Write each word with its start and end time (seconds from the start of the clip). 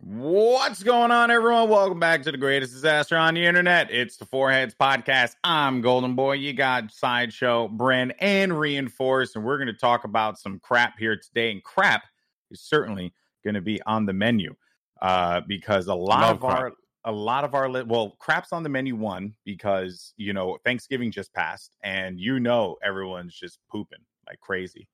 What's 0.00 0.84
going 0.84 1.10
on, 1.10 1.32
everyone? 1.32 1.68
Welcome 1.68 1.98
back 1.98 2.22
to 2.22 2.30
the 2.30 2.38
greatest 2.38 2.72
disaster 2.72 3.16
on 3.16 3.34
the 3.34 3.44
internet. 3.44 3.90
It's 3.90 4.16
the 4.16 4.24
Four 4.26 4.52
Heads 4.52 4.72
Podcast. 4.80 5.34
I'm 5.42 5.82
Goldenboy. 5.82 6.40
You 6.40 6.52
got 6.52 6.92
Sideshow, 6.92 7.66
Bren, 7.68 8.14
and 8.20 8.58
Reinforce, 8.58 9.34
and 9.34 9.44
we're 9.44 9.56
going 9.58 9.66
to 9.66 9.72
talk 9.72 10.04
about 10.04 10.38
some 10.38 10.60
crap 10.60 11.00
here 11.00 11.16
today. 11.16 11.50
And 11.50 11.64
crap 11.64 12.04
is 12.52 12.60
certainly 12.60 13.12
going 13.42 13.54
to 13.54 13.60
be 13.60 13.82
on 13.82 14.06
the 14.06 14.12
menu 14.12 14.54
uh, 15.02 15.40
because 15.48 15.88
a 15.88 15.94
lot 15.94 16.20
Love 16.20 16.36
of 16.36 16.44
our 16.44 16.72
a 17.04 17.12
lot 17.12 17.42
of 17.42 17.54
our 17.56 17.68
li- 17.68 17.82
well, 17.82 18.10
crap's 18.20 18.52
on 18.52 18.62
the 18.62 18.68
menu 18.68 18.94
one 18.94 19.34
because 19.44 20.14
you 20.16 20.32
know 20.32 20.58
Thanksgiving 20.64 21.10
just 21.10 21.34
passed, 21.34 21.76
and 21.82 22.20
you 22.20 22.38
know 22.38 22.76
everyone's 22.84 23.34
just 23.34 23.58
pooping 23.68 24.04
like 24.28 24.38
crazy. 24.38 24.88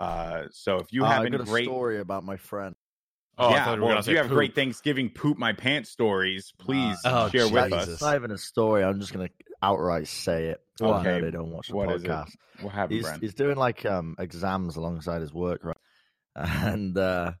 Uh, 0.00 0.46
so 0.50 0.78
if 0.78 0.92
you 0.92 1.04
Uh, 1.04 1.10
have 1.10 1.22
I 1.22 1.26
any 1.26 1.36
a 1.36 1.44
great 1.44 1.66
story 1.66 2.00
about 2.00 2.24
my 2.24 2.36
friend. 2.36 2.74
Oh, 3.38 3.48
I 3.48 3.52
yeah, 3.52 3.64
thought 3.64 3.74
we 3.76 3.80
were 3.80 3.88
well, 3.88 3.98
if 3.98 4.04
say 4.04 4.12
you 4.12 4.16
have 4.18 4.26
poop. 4.26 4.34
great 4.36 4.54
Thanksgiving 4.54 5.08
poop 5.10 5.38
my 5.38 5.52
pants 5.52 5.90
stories, 5.90 6.52
please 6.58 6.98
Oh, 7.04 7.28
share 7.28 7.48
with 7.48 7.72
Jesus. 7.72 7.94
It's 7.94 8.02
us. 8.02 8.02
not 8.02 8.14
even 8.16 8.30
a 8.30 8.38
story. 8.38 8.84
I'm 8.84 9.00
just 9.00 9.12
gonna 9.12 9.30
outright 9.62 10.06
say 10.06 10.48
it. 10.48 10.60
So 10.78 10.92
I 10.92 10.98
Okay, 10.98 11.10
know 11.18 11.20
they 11.24 11.30
don't 11.30 11.50
watch 11.50 11.68
the 11.68 11.74
what 11.74 11.90
is 11.90 12.04
it? 12.04 12.08
podcast. 12.08 12.30
What 12.60 12.72
happened, 12.74 12.98
He's 12.98 13.06
Bren? 13.08 13.20
he's 13.20 13.34
doing 13.34 13.56
like 13.56 13.86
um 13.86 14.16
exams 14.18 14.76
alongside 14.76 15.20
his 15.22 15.32
work, 15.32 15.64
right? 15.64 15.76
And 16.36 16.96
uh 16.98 17.32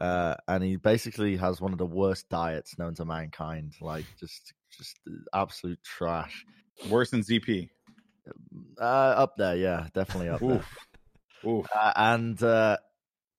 uh 0.00 0.34
and 0.48 0.64
he 0.64 0.76
basically 0.76 1.36
has 1.36 1.60
one 1.60 1.72
of 1.72 1.78
the 1.78 1.86
worst 1.86 2.28
diets 2.30 2.78
known 2.78 2.94
to 2.94 3.04
mankind. 3.04 3.74
Like 3.80 4.06
just 4.18 4.54
just 4.76 4.96
absolute 5.34 5.82
trash. 5.82 6.44
Worse 6.88 7.10
than 7.10 7.20
ZP. 7.20 7.68
Uh 8.80 8.84
up 8.84 9.36
there, 9.36 9.56
yeah, 9.56 9.88
definitely 9.92 10.28
up 10.30 10.40
there. 10.40 10.56
Oof. 10.56 10.78
Oof. 11.46 11.66
Uh, 11.74 11.92
and 11.96 12.42
uh 12.42 12.76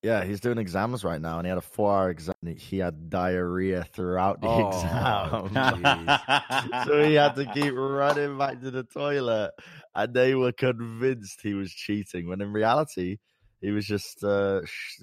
yeah, 0.03 0.23
he's 0.23 0.39
doing 0.39 0.57
exams 0.57 1.03
right 1.03 1.21
now, 1.21 1.37
and 1.37 1.45
he 1.45 1.49
had 1.49 1.57
a 1.57 1.61
four-hour 1.61 2.09
exam. 2.09 2.33
He 2.57 2.79
had 2.79 3.09
diarrhea 3.09 3.83
throughout 3.93 4.41
the 4.41 4.47
Oh, 4.47 5.45
exam. 5.45 6.85
so 6.87 7.03
he 7.03 7.13
had 7.13 7.35
to 7.35 7.45
keep 7.53 7.73
running 7.75 8.37
back 8.37 8.61
to 8.61 8.71
the 8.71 8.83
toilet, 8.83 9.51
and 9.93 10.13
they 10.13 10.33
were 10.33 10.51
convinced 10.51 11.41
he 11.43 11.53
was 11.53 11.71
cheating. 11.71 12.27
When 12.27 12.41
in 12.41 12.51
reality, 12.51 13.17
he 13.61 13.71
was 13.71 13.85
just 13.85 14.23
uh, 14.23 14.61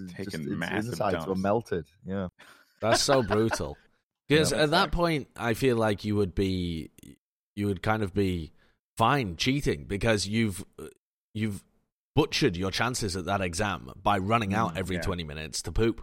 Taking 0.09 0.25
just, 0.25 0.37
his 0.37 0.47
massive 0.49 0.93
insides 0.93 1.27
were 1.27 1.37
melted. 1.37 1.87
Yeah, 2.05 2.29
That's 2.81 3.01
so 3.03 3.23
brutal. 3.23 3.79
Because 4.29 4.53
Yeah, 4.53 4.65
at 4.65 4.71
that 4.71 4.83
fact. 4.85 4.95
point, 4.95 5.29
I 5.37 5.55
feel 5.55 5.77
like 5.77 6.05
you 6.05 6.17
would 6.17 6.35
be, 6.35 6.91
you 7.55 7.67
would 7.67 7.83
kind 7.83 8.03
of 8.03 8.13
be 8.13 8.53
fine 8.97 9.37
cheating 9.37 9.85
because 9.85 10.27
you've 10.27 10.65
you've 11.35 11.63
butchered 12.19 12.57
your 12.57 12.71
chances 12.71 13.17
at 13.17 13.25
that 13.27 13.41
exam 13.41 13.91
by 14.03 14.19
running 14.19 14.53
out 14.55 14.75
Mm, 14.75 14.79
every 14.79 14.97
yeah. 14.97 15.03
twenty 15.03 15.25
minutes 15.25 15.63
to 15.63 15.73
poop. 15.73 16.03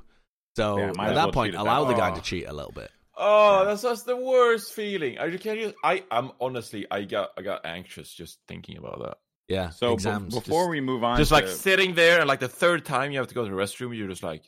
So 0.55 0.77
Yeah, 0.77 0.89
at 0.89 0.95
that 0.95 1.16
well 1.16 1.31
point, 1.31 1.55
allow 1.55 1.83
that. 1.83 1.94
the 1.94 1.99
guy 1.99 2.11
Oh. 2.11 2.16
to 2.16 2.22
cheat 2.22 2.47
a 2.47 2.53
little 2.53 2.72
bit. 2.72 2.89
Oh, 3.17 3.59
Yeah. 3.59 3.63
that's 3.66 3.81
just 3.81 4.05
the 4.05 4.16
worst 4.16 4.73
feeling. 4.73 5.17
I 5.19 5.30
can't 5.38 5.59
just. 5.59 5.75
I. 5.83 6.03
I'm 6.11 6.31
honestly. 6.39 6.85
I 6.89 7.03
got. 7.03 7.31
I 7.38 7.41
got 7.41 7.66
anxious 7.66 8.13
just 8.13 8.39
thinking 8.47 8.77
about 8.77 8.99
that. 9.03 9.17
Yeah. 9.47 9.69
So 9.72 9.94
exams. 9.94 10.33
before 10.33 10.63
just- 10.63 10.69
we 10.72 10.81
move 10.81 11.03
on, 11.03 11.17
Just 11.17 11.31
like 11.31 11.47
sitting 11.47 11.95
there, 11.95 12.19
and 12.19 12.27
like 12.27 12.39
the 12.39 12.47
third 12.47 12.85
time 12.85 13.11
you 13.11 13.19
have 13.19 13.27
to 13.27 13.35
go 13.35 13.44
to 13.44 13.50
the 13.50 13.55
restroom, 13.55 13.95
you're 13.97 14.07
just 14.07 14.23
like, 14.23 14.44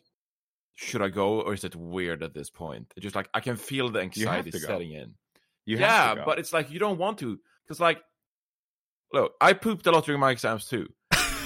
should 0.75 1.01
I 1.01 1.09
go, 1.09 1.41
or 1.41 1.53
is 1.53 1.63
it 1.63 1.75
weird 1.75 2.23
at 2.23 2.33
this 2.33 2.49
point? 2.49 2.91
It's 2.95 3.03
just 3.03 3.15
like 3.15 3.29
I 3.33 3.39
can 3.41 3.57
feel 3.57 3.89
the 3.89 3.99
anxiety 3.99 4.51
setting 4.51 4.91
in. 4.93 5.15
you 5.65 5.77
yeah, 5.77 6.15
to 6.15 6.23
but 6.25 6.39
it's 6.39 6.53
like 6.53 6.71
you 6.71 6.79
don't 6.79 6.97
want 6.97 7.19
to, 7.19 7.39
because 7.65 7.79
like, 7.79 8.01
look, 9.13 9.33
I 9.41 9.53
pooped 9.53 9.85
a 9.87 9.91
lot 9.91 10.05
during 10.05 10.19
my 10.21 10.31
exams 10.31 10.67
too. 10.67 10.87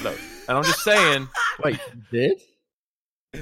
Look, 0.03 0.17
and 0.47 0.57
I'm 0.57 0.63
just 0.63 0.83
saying. 0.83 1.27
wait, 1.63 1.79
did? 2.11 2.39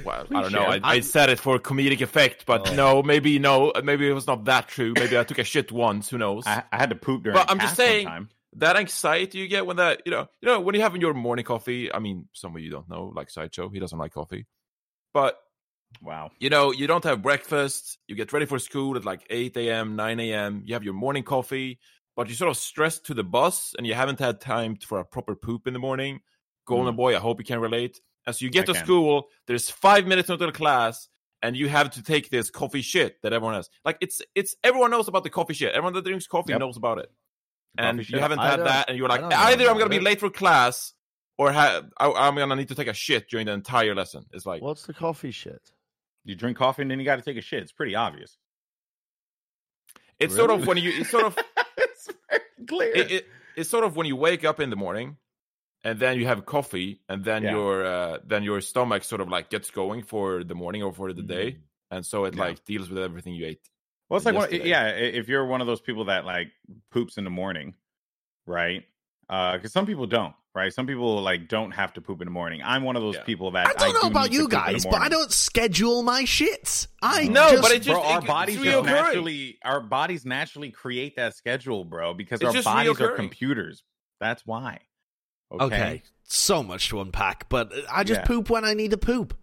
Well, 0.05 0.25
Please 0.25 0.35
I 0.37 0.41
don't 0.43 0.51
know. 0.51 0.65
I, 0.65 0.79
I 0.83 0.99
said 0.99 1.29
it 1.29 1.39
for 1.39 1.57
comedic 1.57 2.01
effect, 2.01 2.45
but 2.45 2.69
Oh. 2.69 2.75
no, 2.75 3.03
maybe 3.03 3.39
no, 3.39 3.71
maybe 3.83 4.07
it 4.07 4.13
was 4.13 4.27
not 4.27 4.45
that 4.45 4.67
true. 4.67 4.93
Maybe 4.95 5.17
I 5.17 5.23
took 5.23 5.39
a 5.39 5.43
shit 5.43 5.71
once. 5.71 6.09
Who 6.09 6.19
knows? 6.19 6.45
I, 6.45 6.63
I 6.71 6.77
had 6.77 6.91
to 6.91 6.95
poop 6.95 7.23
during. 7.23 7.35
But 7.37 7.49
I'm 7.49 7.59
just 7.59 7.75
saying- 7.75 8.29
that 8.53 8.75
anxiety 8.77 9.37
you 9.37 9.47
get 9.47 9.67
when 9.67 9.77
that 9.77 10.01
you 10.05 10.11
know 10.11 10.27
you 10.41 10.47
know 10.47 10.59
when 10.59 10.73
you're 10.73 10.83
having 10.83 11.01
your 11.01 11.13
morning 11.13 11.45
coffee. 11.45 11.93
I 11.93 11.99
mean, 11.99 12.27
some 12.33 12.55
of 12.55 12.61
you 12.63 12.71
don't 12.71 12.89
know, 12.89 13.11
like 13.15 13.29
Sideshow, 13.29 13.69
he 13.69 13.79
doesn't 13.79 13.97
like 13.97 14.11
coffee, 14.13 14.47
but 15.13 15.37
Wow. 16.01 16.31
you 16.39 16.49
know 16.49 16.71
you 16.71 16.87
don't 16.87 17.03
have 17.03 17.21
breakfast. 17.21 17.97
You 18.07 18.15
get 18.15 18.33
ready 18.33 18.45
for 18.47 18.57
school 18.59 18.95
at 18.97 19.05
like 19.05 19.21
8 19.29 19.55
a.m., 19.57 19.95
9 19.95 20.19
a.m. 20.19 20.63
You 20.65 20.73
have 20.73 20.83
your 20.83 20.93
morning 20.95 21.21
coffee, 21.23 21.79
but 22.15 22.27
you're 22.27 22.35
sort 22.35 22.49
of 22.49 22.57
stressed 22.57 23.05
to 23.07 23.13
the 23.13 23.23
bus, 23.23 23.73
and 23.77 23.85
you 23.85 23.93
haven't 23.93 24.19
had 24.19 24.41
time 24.41 24.75
for 24.77 24.99
a 24.99 25.05
proper 25.05 25.35
poop 25.35 25.67
in 25.67 25.73
the 25.73 25.79
morning. 25.79 26.19
Goldenboy, 26.69 27.15
I 27.15 27.19
hope 27.19 27.39
you 27.39 27.45
can 27.45 27.59
relate. 27.59 27.99
As 28.27 28.41
you 28.41 28.49
get 28.49 28.65
Mm. 28.65 28.69
I 28.69 28.73
to 28.73 28.73
can. 28.73 28.85
school, 28.85 29.27
there's 29.47 29.69
five 29.69 30.05
minutes 30.07 30.29
until 30.29 30.51
class, 30.51 31.09
and 31.41 31.55
you 31.57 31.67
have 31.69 31.89
to 31.91 32.03
take 32.03 32.29
this 32.29 32.49
coffee 32.49 32.81
shit 32.81 33.21
that 33.23 33.33
everyone 33.33 33.55
has. 33.55 33.69
Like 33.83 33.97
it's 34.01 34.21
it's 34.35 34.55
everyone 34.63 34.91
knows 34.91 35.07
about 35.07 35.23
the 35.23 35.29
coffee 35.29 35.53
shit. 35.53 35.73
Everyone 35.73 35.93
that 35.93 36.05
drinks 36.05 36.27
coffee 36.27 36.51
Yep. 36.51 36.59
knows 36.59 36.77
about 36.77 36.99
it. 36.99 37.09
Coffee 37.77 37.87
And 37.89 38.05
shit. 38.05 38.15
you 38.15 38.19
haven't 38.19 38.39
I 38.39 38.49
had 38.51 38.59
that, 38.61 38.89
and 38.89 38.97
you're 38.97 39.09
like, 39.09 39.21
either 39.23 39.69
I'm 39.69 39.77
gonna 39.77 39.89
be 39.89 39.99
late 39.99 40.19
for 40.19 40.29
class, 40.29 40.93
or 41.37 41.51
ha- 41.51 41.81
I- 41.97 42.11
I'm 42.27 42.35
gonna 42.35 42.55
need 42.55 42.67
to 42.69 42.75
take 42.75 42.87
a 42.87 42.93
shit 42.93 43.29
during 43.29 43.45
the 43.47 43.53
entire 43.53 43.95
lesson. 43.95 44.25
It's 44.33 44.45
like, 44.45 44.61
What's 44.61 44.85
the 44.85 44.93
coffee 44.93 45.31
shit? 45.31 45.61
You 46.25 46.35
drink 46.35 46.57
coffee 46.57 46.81
and 46.83 46.91
then 46.91 46.99
you 46.99 47.05
got 47.05 47.15
to 47.15 47.21
take 47.23 47.37
a 47.37 47.41
shit. 47.41 47.63
It's 47.63 47.71
pretty 47.71 47.95
obvious. 47.95 48.37
it's 50.19 50.35
sort 50.35 50.51
of 50.51 50.67
when 50.67 50.77
you, 50.77 50.91
it's 50.93 51.09
sort 51.09 51.23
of, 51.23 51.37
it's 51.77 52.09
very 52.29 52.41
clear. 52.67 52.93
it, 52.95 53.11
it, 53.11 53.27
it's 53.55 53.69
sort 53.69 53.85
of 53.85 53.95
when 53.95 54.05
you 54.05 54.15
wake 54.17 54.43
up 54.43 54.59
in 54.59 54.69
the 54.69 54.75
morning, 54.75 55.15
and 55.83 55.99
then 55.99 56.17
you 56.19 56.25
have 56.27 56.45
coffee, 56.45 57.01
and 57.09 57.23
then 57.23 57.43
Yeah. 57.43 57.51
your, 57.51 57.85
uh, 57.85 58.17
then 58.25 58.43
your 58.43 58.61
stomach 58.61 59.03
sort 59.03 59.21
of 59.21 59.29
like 59.29 59.49
gets 59.49 59.71
going 59.71 60.03
for 60.03 60.43
the 60.43 60.55
morning 60.55 60.83
or 60.83 60.93
for 60.93 61.13
the 61.13 61.23
day, 61.23 61.57
and 61.91 62.05
so 62.05 62.25
it 62.25 62.31
Mm-hmm. 62.31 62.39
Yeah. 62.39 62.45
like 62.45 62.65
deals 62.65 62.89
with 62.89 62.99
everything 62.99 63.33
you 63.33 63.45
ate. 63.47 63.61
Well, 64.09 64.17
it's 64.17 64.25
like 64.25 64.35
one, 64.35 64.49
yeah. 64.51 64.87
If 64.89 65.27
you're 65.29 65.45
one 65.45 65.61
of 65.61 65.67
those 65.67 65.81
people 65.81 66.05
that 66.05 66.25
like 66.25 66.47
poops 66.91 67.17
in 67.17 67.23
the 67.23 67.29
morning, 67.29 67.75
right? 68.47 68.83
Because 69.27 69.71
some 69.71 69.85
people 69.85 70.07
don't, 70.07 70.33
right? 70.55 70.73
Some 70.73 70.87
people 70.87 71.21
like 71.21 71.47
don't 71.47 71.69
have 71.71 71.93
to 71.93 72.01
poop 72.01 72.19
in 72.19 72.25
the 72.25 72.31
morning. 72.31 72.61
I'm 72.63 72.81
one 72.83 72.95
of 72.95 73.03
those 73.03 73.15
Yeah. 73.15 73.23
people 73.23 73.51
that 73.51 73.67
I 73.67 73.73
don't 73.73 73.93
know 73.93 74.01
do 74.01 74.07
about 74.07 74.31
you 74.31 74.39
poop 74.47 74.53
in 74.53 74.57
the 74.59 74.71
guys, 74.71 74.85
but 74.85 75.01
I 75.01 75.09
don't 75.09 75.31
schedule 75.31 76.01
my 76.01 76.23
shits. 76.23 76.87
I 77.03 77.25
No, 77.27 77.51
just, 77.51 77.61
but 77.61 77.71
it 77.71 77.83
just- 77.83 77.89
bro, 77.89 78.01
our 78.01 78.17
it- 78.19 78.25
bodies 78.25 78.55
it's 78.55 78.63
just 78.65 78.85
naturally, 78.85 79.59
our 79.63 79.79
bodies 79.79 80.25
naturally 80.25 80.71
create 80.71 81.15
that 81.17 81.35
schedule, 81.35 81.85
bro. 81.85 82.15
Because 82.15 82.41
It's 82.41 82.47
our 82.47 82.53
just 82.53 82.65
bodies 82.65 82.99
are 82.99 83.11
computers. 83.11 83.83
That's 84.19 84.43
why. 84.45 84.79
Okay. 85.51 85.65
okay. 85.65 86.03
So 86.23 86.61
much 86.61 86.89
to 86.89 87.01
unpack, 87.01 87.49
but 87.49 87.71
I 87.91 88.03
just 88.03 88.21
Yeah. 88.21 88.25
poop 88.27 88.49
when 88.49 88.63
I 88.65 88.73
need 88.75 88.91
to 88.91 88.97
poop. 88.97 89.35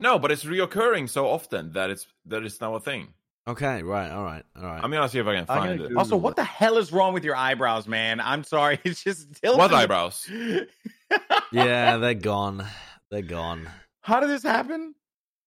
No, 0.00 0.18
but 0.18 0.32
it's 0.32 0.44
reoccurring 0.44 1.08
so 1.10 1.28
often 1.28 1.72
that 1.72 1.90
it's 1.90 2.06
that 2.26 2.42
it's 2.42 2.60
now 2.60 2.74
a 2.74 2.80
thing. 2.80 3.12
Okay, 3.46 3.82
right, 3.82 4.10
all 4.10 4.22
right, 4.24 4.44
all 4.56 4.62
right. 4.62 4.80
I'm 4.82 4.90
gonna 4.90 5.08
see 5.08 5.18
if 5.18 5.26
I 5.26 5.34
can 5.34 5.46
find 5.46 5.60
gonna 5.62 5.72
it. 5.74 5.78
Google 5.78 5.98
Also, 5.98 6.16
what 6.16 6.30
it. 6.30 6.36
the 6.36 6.44
hell 6.44 6.78
is 6.78 6.92
wrong 6.92 7.12
with 7.12 7.24
your 7.24 7.36
eyebrows, 7.36 7.86
man? 7.88 8.20
I'm 8.20 8.44
sorry. 8.44 8.78
It's 8.84 9.02
just 9.02 9.40
tilting 9.42 9.58
What 9.58 9.74
eyebrows? 9.74 10.28
yeah, 11.52 11.96
they're 11.98 12.14
gone. 12.14 12.64
They're 13.10 13.22
gone. 13.22 13.68
How 14.00 14.20
did 14.20 14.30
this 14.30 14.42
happen? 14.42 14.94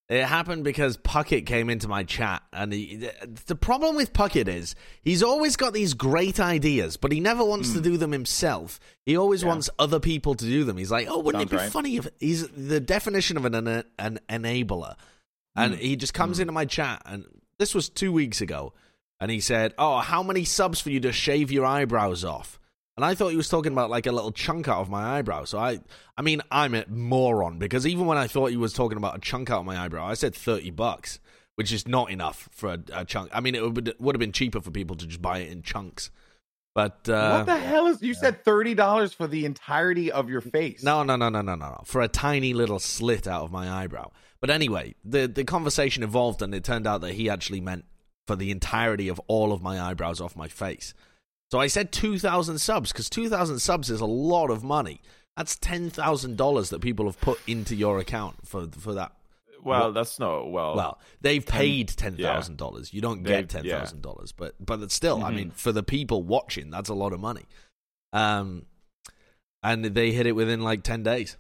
It 0.08 0.24
happened 0.24 0.64
because 0.64 0.98
Puckett 0.98 1.48
came 1.48 1.68
into 1.68 1.88
my 1.88 2.04
chat, 2.04 2.44
and 2.54 2.72
he, 2.72 3.10
the 3.48 3.56
problem 3.56 3.96
with 3.96 4.14
Puckett 4.14 4.48
is 4.48 4.76
he's 5.02 5.24
always 5.24 5.56
got 5.56 5.74
these 5.74 5.96
great 5.96 6.40
ideas, 6.40 6.96
but 6.96 7.12
he 7.12 7.20
never 7.20 7.44
wants 7.44 7.74
to 7.74 7.82
do 7.82 7.98
them 7.98 8.12
himself. 8.12 8.80
He 9.08 9.18
always 9.18 9.42
Hmm. 9.42 9.48
Yeah. 9.48 9.54
wants 9.54 9.70
other 9.80 10.00
people 10.00 10.36
to 10.36 10.46
do 10.46 10.64
them. 10.64 10.78
He's 10.78 10.92
like, 10.92 11.08
"Oh, 11.10 11.18
wouldn't 11.20 11.42
Sounds 11.42 11.52
it 11.52 11.56
be 11.56 11.58
right. 11.58 11.72
funny 11.72 11.98
if 11.98 12.08
he's 12.20 12.48
the 12.50 12.80
definition 12.80 13.36
of 13.36 13.46
an 13.46 13.56
an, 13.56 13.84
an 13.98 14.20
enabler?" 14.30 14.96
And 15.56 15.74
Mm. 15.74 15.80
he 15.80 15.96
just 15.96 16.14
comes 16.14 16.40
into 16.40 16.54
my 16.54 16.66
chat, 16.66 17.02
and 17.06 17.26
this 17.58 17.74
was 17.74 17.90
two 17.90 18.12
weeks 18.12 18.42
ago, 18.42 18.74
and 19.20 19.32
he 19.32 19.40
said, 19.40 19.74
"Oh, 19.80 20.00
how 20.02 20.22
many 20.22 20.46
subs 20.46 20.80
for 20.80 20.92
you 20.92 21.00
to 21.00 21.12
shave 21.12 21.52
your 21.52 21.66
eyebrows 21.66 22.24
off?" 22.24 22.60
And 22.98 23.04
I 23.04 23.14
thought 23.14 23.30
he 23.30 23.36
was 23.36 23.50
talking 23.50 23.74
about 23.74 23.90
like 23.90 24.06
a 24.06 24.12
little 24.12 24.32
chunk 24.32 24.68
out 24.68 24.80
of 24.80 24.90
my 24.90 25.18
eyebrow. 25.18 25.44
So 25.44 25.60
I, 25.60 25.80
I 26.18 26.22
mean, 26.22 26.42
I'm 26.50 26.74
a 26.74 26.86
moron 26.88 27.60
because 27.60 27.86
even 27.86 28.06
when 28.06 28.18
I 28.18 28.28
thought 28.28 28.52
he 28.52 28.58
was 28.58 28.72
talking 28.72 28.98
about 28.98 29.18
a 29.18 29.20
chunk 29.20 29.50
out 29.50 29.60
of 29.60 29.66
my 29.66 29.78
eyebrow, 29.78 30.06
I 30.06 30.14
said 30.14 30.34
thirty 30.34 30.72
bucks, 30.72 31.20
which 31.56 31.74
is 31.74 31.88
not 31.88 32.10
enough 32.10 32.48
for 32.52 32.74
a, 32.74 32.80
a 32.94 33.06
chunk. 33.06 33.32
I 33.34 33.42
mean, 33.42 33.54
it 33.56 33.62
would 33.62 33.94
would 34.00 34.16
have 34.16 34.20
been 34.20 34.32
cheaper 34.32 34.62
for 34.62 34.72
people 34.72 34.96
to 34.96 35.06
just 35.06 35.22
buy 35.22 35.40
it 35.40 35.52
in 35.52 35.62
chunks. 35.62 36.10
But 36.74 37.08
uh, 37.08 37.38
what 37.38 37.46
the 37.46 37.58
hell 37.58 37.88
is? 37.88 38.02
You 38.02 38.14
said 38.14 38.44
thirty 38.44 38.74
dollars 38.74 39.14
for 39.14 39.28
the 39.28 39.46
entirety 39.46 40.12
of 40.12 40.30
your 40.30 40.42
face. 40.42 40.84
no, 40.84 41.04
no, 41.04 41.16
no, 41.16 41.30
no, 41.30 41.42
no, 41.42 41.56
no, 41.56 41.70
no. 41.70 41.82
For 41.86 42.02
a 42.02 42.08
tiny 42.08 42.54
little 42.54 42.80
slit 42.80 43.28
out 43.28 43.44
of 43.44 43.52
my 43.52 43.70
eyebrow. 43.70 44.12
But 44.40 44.50
anyway, 44.50 44.96
the 45.04 45.28
the 45.28 45.44
conversation 45.44 46.04
evolved, 46.04 46.42
and 46.42 46.54
it 46.56 46.64
turned 46.64 46.88
out 46.88 47.02
that 47.02 47.14
he 47.14 47.30
actually 47.30 47.62
meant 47.62 47.86
for 48.28 48.36
the 48.36 48.52
entirety 48.52 49.08
of 49.10 49.20
all 49.28 49.54
of 49.54 49.62
my 49.62 49.82
eyebrows 49.82 50.20
off 50.20 50.36
my 50.36 50.48
face. 50.48 50.94
So 51.52 51.60
I 51.60 51.68
said 51.68 51.92
two 51.92 52.18
thousand 52.20 52.60
subs 52.60 52.92
because 52.92 53.10
two 53.10 53.30
thousand 53.30 53.60
subs 53.60 53.90
is 53.90 54.02
a 54.02 54.06
lot 54.06 54.50
of 54.50 54.64
money. 54.64 55.02
That's 55.38 55.56
ten 55.58 55.90
thousand 55.90 56.38
dollars 56.38 56.70
that 56.70 56.82
people 56.82 57.06
have 57.06 57.20
put 57.20 57.40
into 57.48 57.76
your 57.76 58.00
account 58.00 58.48
for 58.48 58.68
for 58.78 58.94
that. 58.96 59.12
Well, 59.64 59.92
that's 59.94 60.20
not 60.20 60.52
Well, 60.52 60.76
Well, 60.76 61.00
they've 61.22 61.46
paid 61.46 61.90
ten 61.90 62.18
thousand 62.18 62.58
dollars. 62.58 62.94
You 62.94 63.02
don't 63.02 63.24
get 63.24 63.50
ten 63.50 63.64
thousand 63.68 63.98
yeah. 63.98 64.02
dollars, 64.04 64.32
but 64.32 64.56
but 64.64 64.80
it's 64.82 64.94
still, 64.94 65.24
I 65.24 65.32
Mhm. 65.32 65.36
mean, 65.36 65.52
for 65.52 65.72
the 65.72 65.84
people 65.84 66.22
watching, 66.24 66.70
that's 66.70 66.90
a 66.90 66.94
lot 66.94 67.14
of 67.14 67.20
money. 67.20 67.46
Um, 68.14 68.66
and 69.64 69.84
they 69.86 70.12
hit 70.12 70.28
it 70.28 70.34
within 70.34 70.62
like 70.62 70.84
ten 70.84 71.02
days, 71.04 71.38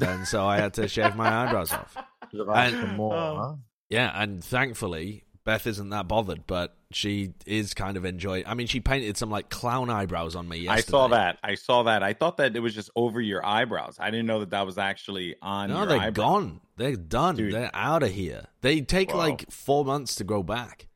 Yeah. 0.00 0.14
and 0.14 0.26
so 0.28 0.46
I 0.46 0.58
had 0.58 0.74
to 0.74 0.86
shave 0.88 1.16
my 1.16 1.28
eyebrows 1.28 1.72
off. 1.72 1.96
Should 2.30 2.40
have 2.46 2.48
asked 2.56 2.74
And- 2.74 2.96
more, 2.96 3.14
Oh. 3.14 3.36
huh? 3.36 3.54
Yeah, 3.88 4.10
and 4.14 4.42
thankfully 4.44 5.24
Beth 5.44 5.66
isn't 5.66 5.88
that 5.90 6.06
bothered, 6.06 6.46
but 6.46 6.76
she 6.90 7.32
is 7.46 7.72
kind 7.72 7.96
of 7.96 8.04
enjoying. 8.04 8.44
I 8.46 8.54
mean, 8.54 8.66
she 8.66 8.80
painted 8.80 9.16
some 9.16 9.30
like 9.30 9.48
clown 9.48 9.88
eyebrows 9.88 10.36
on 10.36 10.46
me. 10.48 10.58
Yesterday. 10.58 10.78
I 10.78 10.80
saw 10.90 11.08
that. 11.08 11.38
I 11.42 11.54
saw 11.54 11.82
that. 11.84 12.02
I 12.02 12.12
thought 12.12 12.36
that 12.36 12.54
it 12.54 12.60
was 12.60 12.74
just 12.74 12.90
over 12.94 13.20
your 13.20 13.44
eyebrows. 13.44 13.96
I 13.98 14.10
didn't 14.10 14.26
know 14.26 14.40
that 14.40 14.50
that 14.50 14.66
was 14.66 14.76
actually 14.76 15.36
on. 15.40 15.70
No, 15.70 15.86
they're 15.86 15.98
eyebrows. 15.98 16.14
gone. 16.14 16.60
They're 16.76 16.96
done. 16.96 17.36
Dude. 17.36 17.54
They're 17.54 17.70
out 17.72 18.02
of 18.02 18.10
here. 18.10 18.44
They 18.60 18.82
take 18.82 19.10
Wow. 19.12 19.18
like 19.20 19.50
four 19.50 19.84
months 19.84 20.16
to 20.16 20.24
grow 20.24 20.42
back. 20.42 20.88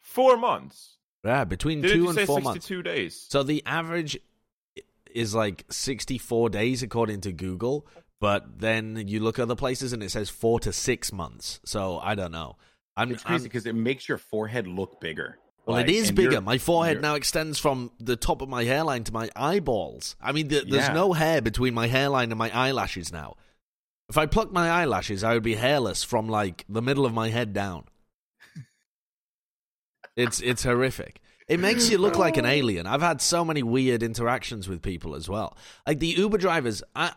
Four 0.00 0.36
months. 0.36 0.96
Yeah, 1.24 1.44
between 1.44 1.82
Did 1.82 1.92
two 1.92 2.08
and 2.08 2.18
four 2.20 2.40
months. 2.40 2.66
days? 2.66 3.26
So 3.30 3.42
the 3.42 3.62
average 3.66 4.18
is 5.14 5.34
like 5.34 5.64
sixty-four 5.70 6.48
days 6.48 6.82
according 6.82 7.20
to 7.22 7.32
Google, 7.32 7.86
but 8.20 8.58
then 8.58 9.04
you 9.06 9.20
look 9.20 9.38
other 9.38 9.54
places 9.54 9.92
and 9.92 10.02
it 10.02 10.10
says 10.10 10.30
four 10.30 10.58
to 10.60 10.72
six 10.72 11.12
months. 11.12 11.60
So 11.64 11.98
I 11.98 12.14
don't 12.14 12.32
know. 12.32 12.56
I'm, 12.96 13.10
It's 13.12 13.22
crazy 13.22 13.44
because 13.44 13.66
it 13.66 13.74
makes 13.74 14.08
your 14.08 14.18
forehead 14.18 14.66
look 14.66 15.00
bigger. 15.00 15.38
Well, 15.64 15.76
Like, 15.76 15.88
it 15.88 15.94
is 15.94 16.10
bigger. 16.10 16.40
My 16.40 16.58
forehead 16.58 17.00
now 17.00 17.14
extends 17.14 17.58
from 17.58 17.92
the 18.00 18.16
top 18.16 18.42
of 18.42 18.48
my 18.48 18.64
hairline 18.64 19.04
to 19.04 19.12
my 19.12 19.30
eyeballs. 19.36 20.16
I 20.20 20.32
mean, 20.32 20.48
th- 20.48 20.64
there's 20.68 20.88
Yeah. 20.88 20.92
no 20.92 21.12
hair 21.12 21.40
between 21.40 21.72
my 21.72 21.86
hairline 21.86 22.30
and 22.32 22.38
my 22.38 22.50
eyelashes 22.50 23.12
now. 23.12 23.36
If 24.08 24.18
I 24.18 24.26
plucked 24.26 24.52
my 24.52 24.68
eyelashes, 24.68 25.22
I 25.24 25.34
would 25.34 25.42
be 25.44 25.54
hairless 25.54 26.02
from 26.02 26.28
like 26.28 26.64
the 26.68 26.82
middle 26.82 27.06
of 27.06 27.14
my 27.14 27.28
head 27.30 27.52
down. 27.54 27.84
it's 30.16 30.40
it's 30.40 30.64
horrific. 30.64 31.20
It 31.48 31.58
makes 31.60 31.90
you 31.90 31.98
look 31.98 32.16
like 32.16 32.36
an 32.36 32.44
alien. 32.58 32.86
I've 32.86 33.02
had 33.02 33.20
so 33.20 33.44
many 33.44 33.62
weird 33.62 34.02
interactions 34.02 34.68
with 34.68 34.82
people 34.82 35.14
as 35.14 35.28
well. 35.28 35.56
Like 35.86 35.98
the 35.98 36.08
Uber 36.08 36.38
drivers, 36.38 36.82
I, 36.94 37.12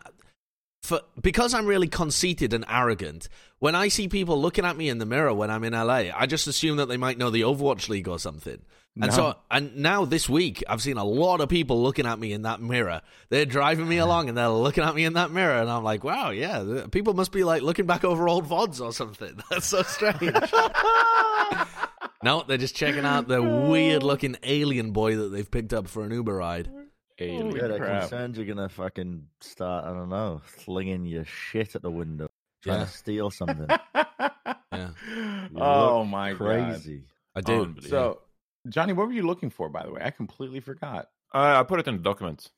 for 0.86 1.00
because 1.20 1.52
I'm 1.54 1.66
really 1.66 1.88
conceited 1.88 2.52
and 2.54 2.64
arrogant. 2.68 3.28
When 3.58 3.74
I 3.74 3.88
see 3.88 4.08
people 4.08 4.40
looking 4.40 4.64
at 4.64 4.76
me 4.76 4.88
in 4.88 4.98
the 4.98 5.06
mirror 5.06 5.34
when 5.34 5.50
I'm 5.50 5.64
in 5.64 5.72
LA, 5.72 6.04
I 6.14 6.26
just 6.26 6.46
assume 6.46 6.76
that 6.76 6.86
they 6.86 6.96
might 6.96 7.18
know 7.18 7.30
the 7.30 7.42
Overwatch 7.42 7.88
League 7.88 8.08
or 8.08 8.18
something. 8.18 8.58
And 8.98 9.10
No. 9.10 9.16
so, 9.16 9.34
and 9.50 9.76
now 9.76 10.06
this 10.06 10.26
week, 10.28 10.64
I've 10.68 10.80
seen 10.80 10.96
a 10.96 11.04
lot 11.04 11.40
of 11.42 11.50
people 11.50 11.82
looking 11.82 12.06
at 12.06 12.18
me 12.18 12.32
in 12.32 12.42
that 12.42 12.60
mirror. 12.62 13.02
They're 13.28 13.44
driving 13.44 13.86
me 13.88 13.98
along 13.98 14.28
and 14.30 14.38
they're 14.38 14.48
looking 14.48 14.84
at 14.84 14.94
me 14.94 15.04
in 15.04 15.14
that 15.14 15.30
mirror, 15.30 15.60
and 15.60 15.68
I'm 15.70 15.84
like, 15.84 16.02
wow, 16.04 16.30
yeah, 16.30 16.84
people 16.90 17.12
must 17.12 17.32
be 17.32 17.44
like 17.44 17.60
looking 17.62 17.84
back 17.86 18.04
over 18.04 18.26
old 18.28 18.46
vods 18.48 18.80
or 18.80 18.92
something. 18.92 19.38
That's 19.50 19.66
so 19.66 19.82
strange. 19.82 20.22
no, 22.22 22.44
they're 22.46 22.56
just 22.58 22.76
checking 22.76 23.04
out 23.04 23.28
the 23.28 23.42
weird-looking 23.42 24.36
alien 24.42 24.92
boy 24.92 25.16
that 25.16 25.28
they've 25.28 25.50
picked 25.50 25.72
up 25.72 25.88
for 25.88 26.04
an 26.04 26.10
Uber 26.12 26.34
ride. 26.34 26.70
Alien. 27.18 27.56
Yeah, 27.56 27.66
they're 27.68 27.78
crap. 27.78 28.00
concerned 28.02 28.36
you're 28.36 28.46
gonna 28.46 28.68
fucking 28.68 29.26
start. 29.40 29.84
I 29.84 29.92
don't 29.92 30.08
know, 30.10 30.42
slinging 30.58 31.06
your 31.06 31.24
shit 31.24 31.74
at 31.74 31.82
the 31.82 31.90
window, 31.90 32.28
trying 32.62 32.80
Yeah. 32.80 32.84
to 32.84 32.90
steal 32.90 33.30
something. 33.30 33.66
Yeah. 34.72 34.90
You 35.52 35.58
Oh 35.60 36.00
look 36.00 36.08
my 36.08 36.30
god. 36.32 36.38
crazy. 36.38 37.04
I 37.34 37.40
do. 37.40 37.62
Unbelievable. 37.62 37.88
So, 37.88 38.20
Johnny, 38.68 38.92
what 38.92 39.06
were 39.06 39.12
you 39.12 39.22
looking 39.26 39.50
for, 39.50 39.68
by 39.68 39.84
the 39.84 39.92
way? 39.92 40.00
I 40.04 40.10
completely 40.10 40.60
forgot. 40.60 41.06
Uh, 41.32 41.60
I 41.60 41.62
put 41.62 41.80
it 41.80 41.86
in 41.88 41.96
the 41.96 42.02
documents. 42.02 42.50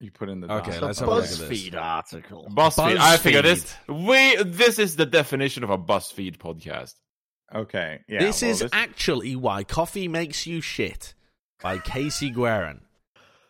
You 0.00 0.10
put 0.10 0.28
in 0.28 0.40
the 0.40 0.52
Okay, 0.52 0.72
doc. 0.72 0.82
let's 0.82 1.00
a 1.00 1.04
have 1.04 1.08
a 1.08 1.14
look 1.16 1.24
at 1.24 1.30
this. 1.30 1.40
BuzzFeed 1.40 1.74
article. 1.80 2.46
BuzzFeed. 2.50 2.98
I 2.98 3.16
figured 3.16 3.44
BuzzFeed. 3.46 3.86
this. 3.86 3.88
We. 3.88 4.42
This 4.44 4.78
is 4.78 4.96
the 4.96 5.06
definition 5.06 5.64
of 5.64 5.70
a 5.70 5.78
BuzzFeed 5.78 6.36
podcast. 6.36 6.94
Okay, 7.54 8.00
yeah. 8.08 8.18
this 8.20 8.42
well, 8.42 8.50
is 8.50 8.64
actually 8.72 9.34
why 9.36 9.64
coffee 9.64 10.08
makes 10.08 10.46
you 10.46 10.60
shit 10.60 11.14
by 11.62 11.78
Casey 11.78 12.30
Gueren. 12.32 12.80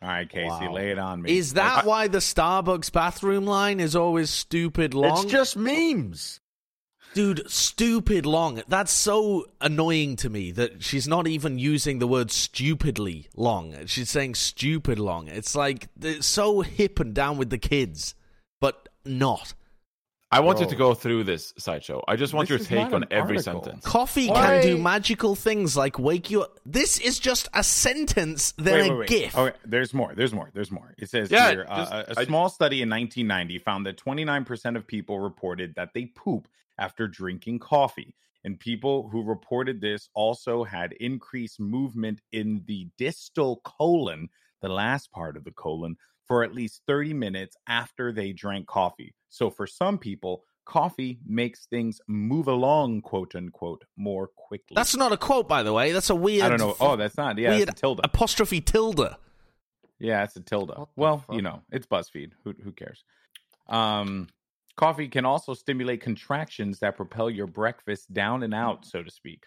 All 0.03 0.09
right, 0.09 0.29
Casey. 0.29 0.47
Wow. 0.47 0.73
Lay 0.73 0.91
it 0.91 0.99
on 0.99 1.23
me. 1.23 1.37
Is 1.37 1.55
that 1.55 1.85
I- 1.85 1.87
why 1.87 2.09
the 2.09 2.19
Starbucks 2.19 2.93
bathroom 2.93 3.45
line 3.47 3.81
is 3.81 3.97
always 3.97 4.31
stupid 4.31 4.95
long? 4.95 5.25
It's 5.25 5.33
just 5.33 5.57
memes. 5.57 6.41
Dude, 7.15 7.51
stupid 7.51 8.27
long. 8.27 8.63
That's 8.69 8.93
so 8.93 9.47
annoying 9.61 10.17
to 10.17 10.29
me 10.29 10.51
that 10.53 10.83
she's 10.83 11.09
not 11.09 11.27
even 11.27 11.59
using 11.59 11.99
the 11.99 12.07
word 12.07 12.31
stupidly 12.31 13.29
long. 13.35 13.75
She's 13.87 14.11
saying 14.11 14.35
stupid 14.35 14.99
long. 14.99 15.29
It's 15.29 15.55
like 15.55 15.89
it's 16.01 16.27
so 16.27 16.61
hip 16.61 17.01
and 17.01 17.15
down 17.15 17.39
with 17.39 17.49
the 17.49 17.57
kids, 17.59 18.15
but 18.61 18.91
not. 19.07 19.55
I 20.33 20.41
wanted 20.41 20.63
you 20.63 20.71
to 20.71 20.77
go 20.77 20.93
through 20.93 21.23
this 21.25 21.55
sideshow. 21.57 22.03
I 22.09 22.17
just 22.17 22.35
want 22.35 22.49
This 22.49 22.69
your 22.69 22.85
take 22.85 22.93
on 22.93 23.05
an 23.05 23.09
every 23.13 23.37
article. 23.37 23.63
sentence. 23.63 23.85
Coffee 23.85 24.29
Why- 24.29 24.61
can 24.61 24.63
do 24.63 24.79
magical 24.83 25.37
things 25.37 25.77
like 25.77 25.99
wake 26.01 26.31
you 26.31 26.43
up. 26.43 26.59
This 26.67 26.99
is 26.99 27.21
just 27.21 27.49
a 27.55 27.63
sentence, 27.63 28.53
then 28.59 28.75
wait, 28.75 28.89
a 28.89 28.91
wait, 28.93 28.99
wait. 28.99 29.09
gif. 29.09 29.39
Okay, 29.39 29.57
there's 29.65 29.95
more. 29.95 30.15
There's 30.17 30.33
more. 30.35 30.51
There's 30.53 30.73
more. 30.73 30.95
It 30.99 31.11
says 31.11 31.31
Yeah, 31.31 31.51
here 31.51 31.67
uh, 31.69 31.77
just- 31.77 31.93
a, 31.93 32.19
a 32.19 32.21
I- 32.23 32.25
small 32.25 32.49
study 32.49 32.83
in 32.83 32.89
1990 32.91 33.61
found 33.61 33.87
that 33.87 33.97
29% 33.99 34.77
of 34.77 34.87
people 34.87 35.21
reported 35.21 35.75
that 35.77 35.91
they 35.95 36.07
poop 36.07 36.49
after 36.79 37.07
drinking 37.07 37.61
coffee. 37.61 38.15
And 38.45 38.61
people 38.61 39.09
who 39.09 39.25
reported 39.25 39.81
this 39.81 40.09
also 40.15 40.63
had 40.65 40.93
increased 40.95 41.59
movement 41.59 42.21
in 42.31 42.63
the 42.67 42.89
distal 42.97 43.61
colon, 43.65 44.29
the 44.63 44.69
last 44.69 45.11
part 45.11 45.37
of 45.37 45.43
the 45.45 45.51
colon, 45.51 45.97
for 46.29 46.45
at 46.45 46.55
least 46.55 46.83
30 46.87 47.13
minutes 47.15 47.57
after 47.69 48.13
they 48.13 48.33
drank 48.33 48.67
coffee. 48.69 49.15
So 49.29 49.51
for 49.51 49.67
some 49.67 49.99
people, 49.99 50.45
coffee 50.65 51.19
makes 51.27 51.67
things 51.67 52.01
move 52.09 52.49
along, 52.49 53.03
quote 53.03 53.35
unquote, 53.35 53.85
more 53.97 54.29
quickly. 54.35 54.75
That's 54.75 54.97
not 54.97 55.13
a 55.13 55.17
quote, 55.17 55.49
by 55.49 55.63
the 55.63 55.73
way. 55.73 55.93
That's 55.93 56.11
a 56.11 56.15
weird. 56.15 56.45
I 56.45 56.49
don't 56.49 56.59
know. 56.59 56.77
Oh, 56.81 56.97
that's 56.97 57.17
not. 57.17 57.39
Yeah, 57.39 57.51
weird 57.51 57.69
it's 57.69 57.79
a 57.79 57.81
tilde. 57.83 58.01
apostrophe 58.05 58.61
tilde. 58.61 59.17
Yeah, 59.99 60.25
it's 60.25 60.37
a 60.37 60.41
tilde. 60.41 60.89
Well, 60.97 61.19
fuck? 61.27 61.37
you 61.37 61.43
know, 61.43 61.63
it's 61.71 61.87
BuzzFeed. 61.87 62.33
Who 62.45 62.55
who 62.63 62.73
cares? 62.73 63.05
Um, 63.69 64.29
coffee 64.77 65.09
can 65.09 65.25
also 65.25 65.55
stimulate 65.55 66.01
contractions 66.03 66.79
that 66.81 66.97
propel 66.97 67.31
your 67.31 67.47
breakfast 67.47 68.13
down 68.13 68.43
and 68.43 68.55
out, 68.55 68.85
so 68.87 69.03
to 69.03 69.11
speak. 69.11 69.45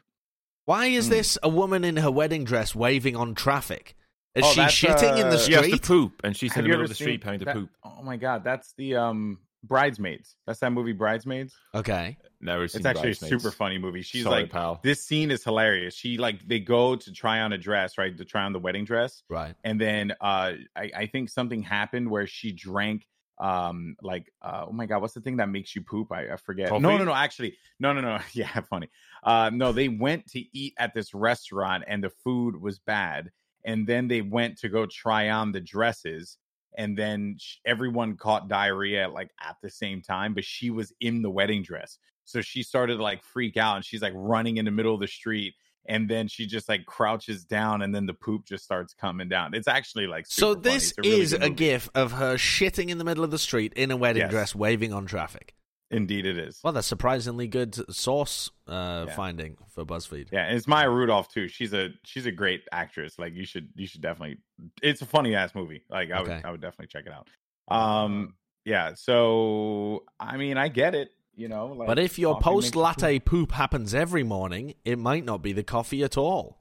Why 0.65 0.87
is 0.87 1.05
Hmm. 1.07 1.11
this 1.13 1.37
a 1.41 1.49
woman 1.49 1.83
in 1.83 1.97
her 1.97 2.11
wedding 2.11 2.43
dress 2.43 2.75
waving 2.75 3.15
on 3.15 3.33
traffic? 3.35 3.95
Is 4.35 4.43
Oh, 4.45 4.51
she 4.53 4.59
that's, 4.61 4.73
shitting 4.75 5.19
in 5.19 5.27
uh, 5.27 5.31
the 5.31 5.37
She 5.39 5.53
has 5.53 5.61
to 5.63 5.67
street? 5.69 5.83
poop, 5.83 6.21
and 6.23 6.35
she's 6.37 6.51
Have 6.53 6.59
in 6.59 6.63
the 6.65 6.69
middle 6.69 6.83
of 6.83 6.89
the 6.89 6.95
street 6.95 7.23
having 7.23 7.39
to 7.39 7.45
that- 7.45 7.55
poop. 7.55 7.69
Oh 7.83 8.03
my 8.03 8.17
god, 8.17 8.43
that's 8.43 8.73
the 8.73 8.95
um 8.95 9.39
Bridesmaids. 9.63 10.35
That's 10.47 10.59
that 10.59 10.71
movie 10.71 10.93
Bridesmaids. 10.93 11.53
Okay. 11.75 12.17
Never 12.41 12.67
seen 12.67 12.79
It's 12.79 12.85
actually 12.85 13.11
a 13.11 13.15
super 13.15 13.51
funny 13.51 13.77
movie. 13.77 14.01
She's 14.01 14.23
Sorry, 14.23 14.43
like, 14.43 14.51
pal. 14.51 14.79
this 14.83 15.03
scene 15.03 15.29
is 15.31 15.43
hilarious. 15.43 15.93
She 15.95 16.17
like 16.17 16.47
they 16.47 16.59
go 16.59 16.95
to 16.95 17.11
try 17.11 17.41
on 17.41 17.51
a 17.53 17.57
dress, 17.57 17.97
right? 17.97 18.15
To 18.17 18.23
try 18.25 18.43
on 18.43 18.53
the 18.53 18.59
wedding 18.59 18.85
dress, 18.85 19.23
Right. 19.29 19.55
and 19.63 19.79
then 19.79 20.11
uh 20.21 20.53
I, 20.75 20.91
I 20.95 21.05
think 21.07 21.29
something 21.29 21.61
happened 21.61 22.09
where 22.09 22.27
she 22.27 22.51
drank 22.53 23.05
um 23.41 23.95
like 24.01 24.31
uh, 24.41 24.65
oh 24.67 24.71
my 24.73 24.85
god 24.85 25.01
what's 25.01 25.13
the 25.13 25.21
thing 25.21 25.37
that 25.37 25.47
makes 25.47 25.73
you 25.73 25.81
poop 25.81 26.11
i, 26.11 26.33
I 26.33 26.35
forget 26.35 26.67
no 26.71 26.79
Coffee? 26.81 26.97
no 26.97 27.05
no 27.05 27.13
actually 27.13 27.55
no 27.79 27.93
no 27.93 28.01
no 28.01 28.19
yeah 28.33 28.49
funny 28.69 28.89
uh 29.23 29.49
no 29.53 29.71
they 29.71 29.87
went 29.87 30.27
to 30.31 30.43
eat 30.51 30.73
at 30.77 30.93
this 30.93 31.13
restaurant 31.13 31.85
and 31.87 32.03
the 32.03 32.09
food 32.09 32.59
was 32.61 32.79
bad 32.79 33.31
and 33.63 33.87
then 33.87 34.09
they 34.09 34.21
went 34.21 34.57
to 34.57 34.67
go 34.67 34.85
try 34.85 35.29
on 35.29 35.53
the 35.53 35.61
dresses 35.61 36.37
and 36.77 36.97
then 36.97 37.35
sh- 37.39 37.57
everyone 37.65 38.15
caught 38.17 38.47
diarrhea 38.47 39.09
like 39.09 39.29
at 39.41 39.55
the 39.63 39.69
same 39.69 40.01
time 40.01 40.33
but 40.33 40.43
she 40.45 40.69
was 40.69 40.93
in 41.01 41.21
the 41.21 41.29
wedding 41.29 41.63
dress 41.63 41.97
so 42.25 42.41
she 42.41 42.61
started 42.63 42.97
to 42.97 43.03
like 43.03 43.23
freak 43.23 43.57
out 43.57 43.75
and 43.75 43.83
she's 43.85 44.01
like 44.01 44.13
running 44.15 44.57
in 44.57 44.65
the 44.65 44.71
middle 44.71 44.93
of 44.93 44.99
the 44.99 45.07
street 45.07 45.53
and 45.85 46.07
then 46.09 46.27
she 46.27 46.45
just 46.45 46.69
like 46.69 46.85
crouches 46.85 47.43
down 47.45 47.81
and 47.81 47.95
then 47.95 48.05
the 48.05 48.13
poop 48.13 48.45
just 48.45 48.63
starts 48.63 48.93
coming 48.93 49.27
down 49.27 49.53
it's 49.53 49.67
actually 49.67 50.05
like 50.07 50.25
So 50.27 50.53
funny. 50.53 50.61
this 50.63 50.89
It's 50.91 50.97
a 50.99 51.01
really 51.09 51.21
is 51.21 51.33
a 51.33 51.39
movie. 51.39 51.53
gif 51.55 51.89
of 51.95 52.11
her 52.13 52.35
shitting 52.35 52.89
in 52.89 52.97
the 52.99 53.03
middle 53.03 53.23
of 53.23 53.31
the 53.31 53.39
street 53.39 53.73
in 53.75 53.89
a 53.89 53.97
wedding 53.97 54.21
Yes. 54.21 54.31
dress, 54.31 54.55
waving 54.55 54.93
on 54.93 55.05
traffic. 55.07 55.55
Indeed 55.91 56.25
it 56.25 56.37
is 56.37 56.59
Well, 56.63 56.73
that's 56.73 56.87
surprisingly 56.87 57.47
good 57.47 57.73
source 57.93 58.51
uh, 58.67 59.05
Yeah. 59.07 59.15
finding 59.15 59.57
for 59.73 59.85
BuzzFeed. 59.85 60.27
yeah 60.31 60.47
it's 60.49 60.67
maya 60.67 60.89
rudolph 60.89 61.29
too 61.33 61.47
she's 61.47 61.73
a 61.73 61.89
she's 62.05 62.25
a 62.25 62.31
great 62.31 62.61
actress 62.71 63.17
like 63.17 63.33
you 63.33 63.45
should 63.45 63.69
you 63.75 63.87
should 63.87 64.01
definitely 64.01 64.37
it's 64.83 65.01
a 65.01 65.05
funny 65.05 65.33
ass 65.35 65.55
movie 65.55 65.83
like 65.89 66.11
i 66.11 66.21
would 66.21 66.31
i 66.45 66.51
would 66.51 66.61
definitely 66.61 66.87
check 66.87 67.05
it 67.07 67.13
out 67.13 67.27
um 67.75 68.35
yeah 68.65 68.93
so 68.93 70.03
i 70.19 70.37
mean 70.37 70.57
i 70.57 70.67
get 70.67 70.93
it 70.93 71.11
you 71.35 71.47
know 71.47 71.67
like 71.67 71.87
But 71.87 71.97
if 71.99 72.19
your 72.19 72.39
post 72.39 72.75
latte 72.75 73.17
poop 73.19 73.53
happens 73.53 73.95
every 73.95 74.23
morning, 74.23 74.73
it 74.83 74.99
might 74.99 75.23
not 75.23 75.41
be 75.41 75.53
the 75.53 75.63
coffee 75.63 76.03
at 76.03 76.17
all. 76.17 76.58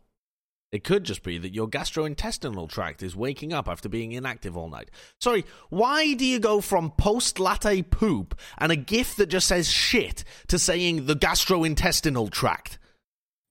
It 0.71 0.85
could 0.85 1.05
just 1.05 1.23
be 1.23 1.39
that 1.39 1.55
your 1.55 1.67
gastrointestinal 1.67 2.69
tract 2.69 3.03
is 3.03 3.17
waking 3.17 3.55
up 3.55 3.69
after 3.69 3.89
being 3.89 4.13
inactive 4.13 4.55
all 4.57 4.69
night. 4.69 4.91
Sorry, 5.19 5.45
why 5.71 6.13
do 6.13 6.27
you 6.27 6.39
go 6.39 6.61
from 6.61 6.91
post 6.91 7.39
latte 7.41 7.81
poop 7.83 8.39
and 8.59 8.71
a 8.71 8.77
gif 8.77 9.17
that 9.17 9.27
just 9.31 9.47
says 9.49 9.69
shit 9.71 10.25
to 10.49 10.59
saying 10.59 11.07
the 11.07 11.15
gastrointestinal 11.17 12.31
tract? 12.31 12.79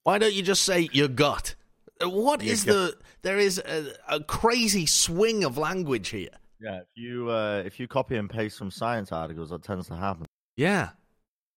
Why 0.03 0.19
don't 0.19 0.33
you 0.33 0.43
just 0.43 0.62
say 0.62 0.89
your 0.91 1.07
gut? 1.07 1.55
Uh, 2.01 2.09
What 2.09 2.43
is 2.43 2.65
the. 2.65 2.95
There 3.24 3.39
is 3.39 3.57
a, 3.57 3.93
a 4.07 4.24
crazy 4.24 4.86
swing 4.86 5.43
of 5.43 5.57
language 5.57 6.09
here. 6.09 6.29
Yeah, 6.62 6.81
if 6.81 6.88
you 6.95 7.29
uh, 7.31 7.63
if 7.65 7.79
you 7.79 7.88
copy 7.88 8.15
and 8.15 8.29
paste 8.29 8.57
from 8.59 8.69
science 8.71 9.12
articles, 9.12 9.50
that 9.50 9.63
tends 9.63 9.88
to 9.88 9.95
happen. 9.95 10.27
Yeah. 10.55 10.89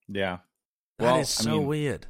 yeah 0.08 0.38
that 0.98 1.04
is 1.04 1.08
Well, 1.08 1.14
I 1.18 1.22
so 1.24 1.58
mean, 1.58 1.66
weird. 1.66 2.06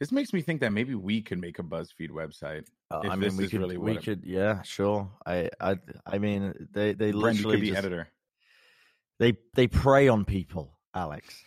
this 0.00 0.10
makes 0.12 0.32
me 0.32 0.40
think 0.40 0.60
that 0.60 0.72
maybe 0.72 0.94
we 0.94 1.20
could 1.20 1.40
make 1.40 1.58
a 1.58 1.62
buzzfeed 1.62 2.10
website 2.10 2.66
Uh, 2.92 3.00
I 3.10 3.16
mean, 3.16 3.36
we 3.36 3.48
could, 3.48 3.60
really 3.60 3.76
we 3.78 3.92
it- 3.96 4.02
could, 4.04 4.22
yeah, 4.24 4.62
sure. 4.62 5.10
I, 5.24 5.48
I, 5.60 5.76
I 6.06 6.18
mean, 6.18 6.52
they, 6.72 6.92
they 6.92 7.10
Bren, 7.12 7.14
you 7.14 7.18
literally 7.18 7.56
could 7.56 7.60
be 7.62 7.66
just, 7.68 7.78
editor 7.78 8.08
they, 9.18 9.34
they 9.54 9.66
prey 9.68 10.08
on 10.08 10.24
people, 10.24 10.76
Alex. 10.94 11.42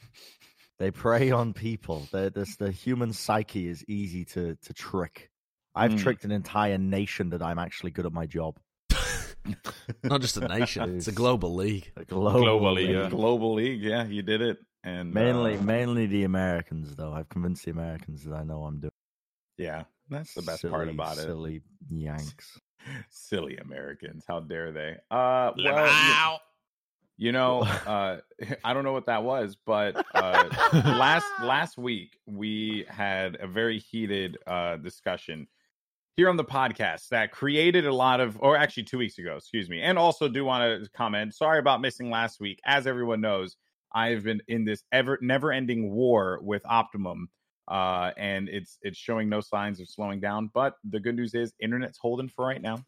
They 0.80 0.92
prey 0.92 1.32
on 1.32 1.54
people. 1.54 2.08
They're, 2.12 2.30
this, 2.30 2.56
the 2.56 2.72
human 2.72 3.12
psyche 3.14 3.68
is 3.68 3.84
easy 3.88 4.26
to 4.26 4.56
to 4.56 4.74
trick. 4.74 5.30
I've 5.74 5.92
Mm. 5.92 6.00
tricked 6.00 6.24
an 6.26 6.32
entire 6.32 6.78
nation 6.78 7.30
that 7.32 7.42
I'm 7.42 7.60
actually 7.60 7.92
good 7.92 8.06
at 8.06 8.14
my 8.14 8.26
job. 8.26 8.58
Not 10.04 10.22
just 10.22 10.38
a 10.38 10.48
nation; 10.48 10.96
it's 10.98 11.08
a 11.08 11.12
global 11.12 11.54
league. 11.56 11.92
A 11.98 12.06
global 12.06 12.42
Globally, 12.42 12.76
league. 12.76 12.90
yeah. 12.92 13.10
Global 13.10 13.54
League, 13.56 13.82
yeah, 13.82 14.06
you 14.06 14.22
did 14.22 14.42
it. 14.42 14.58
And 14.84 15.14
Mainly, 15.14 15.58
uh, 15.58 15.62
mainly 15.62 16.06
the 16.06 16.24
Americans, 16.24 16.96
though. 16.96 17.12
I've 17.12 17.28
convinced 17.30 17.66
the 17.66 17.72
Americans 17.72 18.24
that 18.26 18.36
I 18.36 18.44
know 18.44 18.64
I'm 18.64 18.80
doing. 18.80 18.92
Yeah, 19.58 19.84
that's 20.10 20.34
the 20.34 20.42
best 20.42 20.68
part 20.70 20.90
about 20.90 21.18
it. 21.18 21.22
Silly 21.22 21.62
Yanks. 21.90 22.60
Silly 23.10 23.58
Americans, 23.58 24.24
how 24.28 24.40
dare 24.40 24.72
they? 24.72 24.98
Uh, 25.10 25.52
well, 25.58 26.40
you, 27.18 27.28
you 27.28 27.32
know, 27.32 27.62
uh, 27.62 28.18
I 28.64 28.74
don't 28.74 28.84
know 28.84 28.94
what 28.94 29.06
that 29.06 29.24
was, 29.24 29.58
but 29.66 30.06
uh, 30.14 30.50
last 30.74 31.26
last 31.44 31.78
week 31.78 32.18
we 32.26 32.86
had 32.90 33.38
a 33.40 33.48
very 33.48 33.80
heated 33.80 34.38
uh, 34.46 34.78
discussion 34.78 35.48
here 36.18 36.30
on 36.30 36.38
the 36.38 36.46
podcast 36.46 37.10
that 37.10 37.32
created 37.32 37.86
a 37.86 37.94
lot 37.94 38.22
of, 38.22 38.38
or 38.42 38.56
actually 38.56 38.84
two 38.84 38.98
weeks 38.98 39.18
ago, 39.18 39.36
excuse 39.36 39.70
me, 39.70 39.82
and 39.82 39.98
also 39.98 40.30
do 40.30 40.46
want 40.46 40.84
to 40.84 40.90
comment. 40.92 41.34
Sorry 41.34 41.60
about 41.60 41.82
missing 41.82 42.10
last 42.10 42.40
week. 42.40 42.60
As 42.66 42.88
everyone 42.88 43.22
knows, 43.22 43.58
I've 43.94 44.24
been 44.24 44.42
in 44.48 44.66
this 44.66 44.84
ever 44.92 45.18
never 45.22 45.52
ending 45.52 45.92
war 45.92 46.40
with 46.42 46.64
Optimum. 46.66 47.30
Uh, 47.68 48.12
and 48.18 48.50
it's 48.50 48.78
it's 48.82 48.98
showing 48.98 49.30
no 49.30 49.42
signs 49.42 49.80
of 49.80 49.90
slowing 49.90 50.20
down. 50.20 50.50
But 50.54 50.76
the 50.84 51.00
good 51.00 51.16
news 51.16 51.34
is 51.34 51.54
internet's 51.60 51.98
holding 51.98 52.30
for 52.30 52.46
right 52.46 52.62
now, 52.62 52.84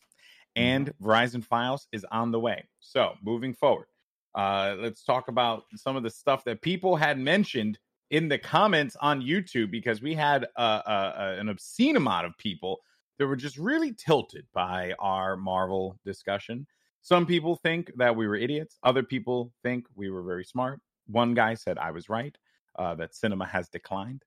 and 0.56 0.94
Verizon 1.02 1.46
Fios 1.46 1.82
is 1.92 2.06
on 2.12 2.32
the 2.32 2.40
way. 2.40 2.64
So 2.80 3.14
moving 3.24 3.54
forward, 3.54 3.88
uh, 4.36 4.76
let's 4.80 5.04
talk 5.04 5.28
about 5.28 5.64
some 5.76 5.96
of 5.96 6.04
the 6.04 6.10
stuff 6.10 6.44
that 6.46 6.62
people 6.62 6.96
had 6.96 7.18
mentioned 7.18 7.80
in 8.10 8.30
the 8.30 8.38
comments 8.38 8.96
on 9.02 9.22
YouTube 9.22 9.72
because 9.72 10.02
we 10.02 10.14
had 10.14 10.46
uh, 10.56 10.82
uh, 10.86 10.90
uh, 10.90 11.36
an 11.40 11.50
obscene 11.50 11.96
amount 11.98 12.26
of 12.26 12.38
people 12.38 12.80
that 13.18 13.28
were 13.28 13.36
just 13.36 13.58
really 13.58 13.94
tilted 13.94 14.46
by 14.54 14.94
our 15.00 15.36
Marvel 15.36 16.00
discussion. 16.06 16.68
Some 17.02 17.26
people 17.26 17.56
think 17.56 17.92
that 17.98 18.16
we 18.16 18.28
were 18.28 18.36
idiots. 18.36 18.78
Other 18.84 19.04
people 19.04 19.52
think 19.64 19.86
we 19.96 20.10
were 20.10 20.24
very 20.24 20.44
smart. 20.44 20.80
One 21.08 21.34
guy 21.34 21.56
said 21.56 21.78
I 21.78 21.92
was 21.92 22.10
right, 22.10 22.38
uh, 22.78 22.96
that 22.96 23.16
cinema 23.16 23.46
has 23.46 23.70
declined. 23.70 24.24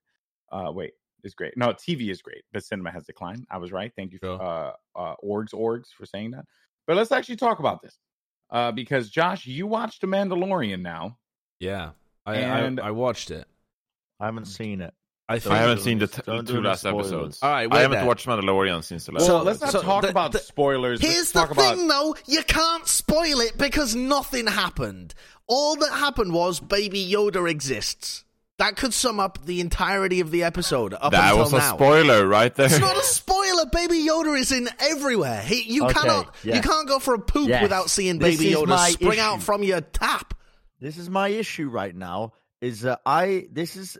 Uh, 0.51 0.71
wait, 0.71 0.93
is 1.23 1.33
great. 1.33 1.55
No, 1.57 1.67
TV 1.69 2.09
is 2.11 2.21
great, 2.21 2.43
but 2.51 2.63
cinema 2.63 2.91
has 2.91 3.03
declined. 3.05 3.45
I 3.49 3.57
was 3.57 3.71
right. 3.71 3.91
Thank 3.95 4.11
you, 4.13 4.19
for, 4.19 4.25
Sure. 4.25 4.41
uh, 4.41 4.71
uh, 4.99 5.15
orgs, 5.23 5.53
orgs, 5.53 5.87
for 5.97 6.05
saying 6.05 6.31
that. 6.31 6.45
But 6.87 6.97
let's 6.97 7.11
actually 7.11 7.35
talk 7.37 7.59
about 7.59 7.81
this 7.81 7.97
uh, 8.49 8.71
because 8.71 9.09
Josh, 9.09 9.45
you 9.45 9.67
watched 9.67 10.01
The 10.01 10.07
Mandalorian 10.07 10.81
now. 10.81 11.17
Yeah, 11.59 11.91
I, 12.25 12.35
And- 12.37 12.79
I 12.79 12.87
I 12.87 12.91
watched 12.91 13.31
it. 13.31 13.47
I 14.19 14.25
haven't 14.25 14.45
seen 14.45 14.81
it. 14.81 14.93
I 15.29 15.35
I 15.35 15.57
haven't 15.57 15.79
seen 15.79 15.97
the 15.99 16.07
t- 16.07 16.21
two 16.45 16.59
last 16.61 16.81
spoilers. 16.81 17.05
episodes. 17.07 17.39
All 17.41 17.49
right, 17.49 17.71
I 17.71 17.79
haven't 17.81 17.99
there. 17.99 18.05
watched 18.07 18.27
Mandalorian 18.27 18.83
since 18.83 19.05
the 19.05 19.13
last. 19.13 19.21
Well, 19.29 19.39
So- 19.39 19.43
let's 19.45 19.61
not 19.61 19.71
so 19.71 19.81
talk 19.81 20.01
the- 20.01 20.09
about 20.09 20.33
the- 20.33 20.39
spoilers. 20.39 21.01
Let's 21.01 21.13
Here's 21.13 21.31
the 21.31 21.39
talk 21.39 21.51
about 21.51 21.77
thing, 21.77 21.87
though. 21.87 22.15
You 22.27 22.43
can't 22.43 22.85
spoil 22.87 23.39
it 23.39 23.57
because 23.57 23.95
nothing 23.95 24.47
happened. 24.47 25.13
All 25.47 25.75
that 25.77 25.91
happened 25.93 26.33
was 26.33 26.59
Baby 26.59 27.09
Yoda 27.09 27.49
exists. 27.49 28.25
That 28.61 28.75
could 28.75 28.93
sum 28.93 29.19
up 29.19 29.43
the 29.43 29.59
entirety 29.59 30.19
of 30.19 30.29
the 30.29 30.43
episode 30.43 30.93
up 30.93 31.11
that 31.13 31.29
until 31.31 31.37
was 31.39 31.53
a 31.53 31.57
now. 31.57 31.73
spoiler 31.75 32.27
right 32.27 32.53
there. 32.53 32.67
It's 32.67 32.79
not 32.79 32.95
a 32.95 33.01
spoiler. 33.03 33.65
Baby 33.71 34.05
Yoda 34.07 34.37
is 34.39 34.51
in 34.51 34.69
everywhere. 34.79 35.41
He, 35.41 35.63
you 35.63 35.85
Okay, 35.85 35.93
cannot, 35.93 36.35
you 36.43 36.61
can't 36.61 36.87
go 36.87 36.99
for 36.99 37.15
a 37.15 37.19
poop 37.19 37.49
Yes. 37.49 37.63
without 37.63 37.89
seeing 37.89 38.19
This 38.19 38.37
Baby 38.37 38.53
Yoda 38.53 38.67
my 38.67 38.89
spring 38.91 39.19
out 39.19 39.41
from 39.41 39.63
your 39.63 39.81
tap. 39.81 40.35
This 40.79 40.97
is 40.97 41.09
my 41.09 41.27
issue 41.29 41.69
right 41.69 41.95
now. 41.95 42.33
Is 42.61 42.81
that 42.81 43.01
I? 43.05 43.47
This 43.51 43.75
is. 43.75 43.97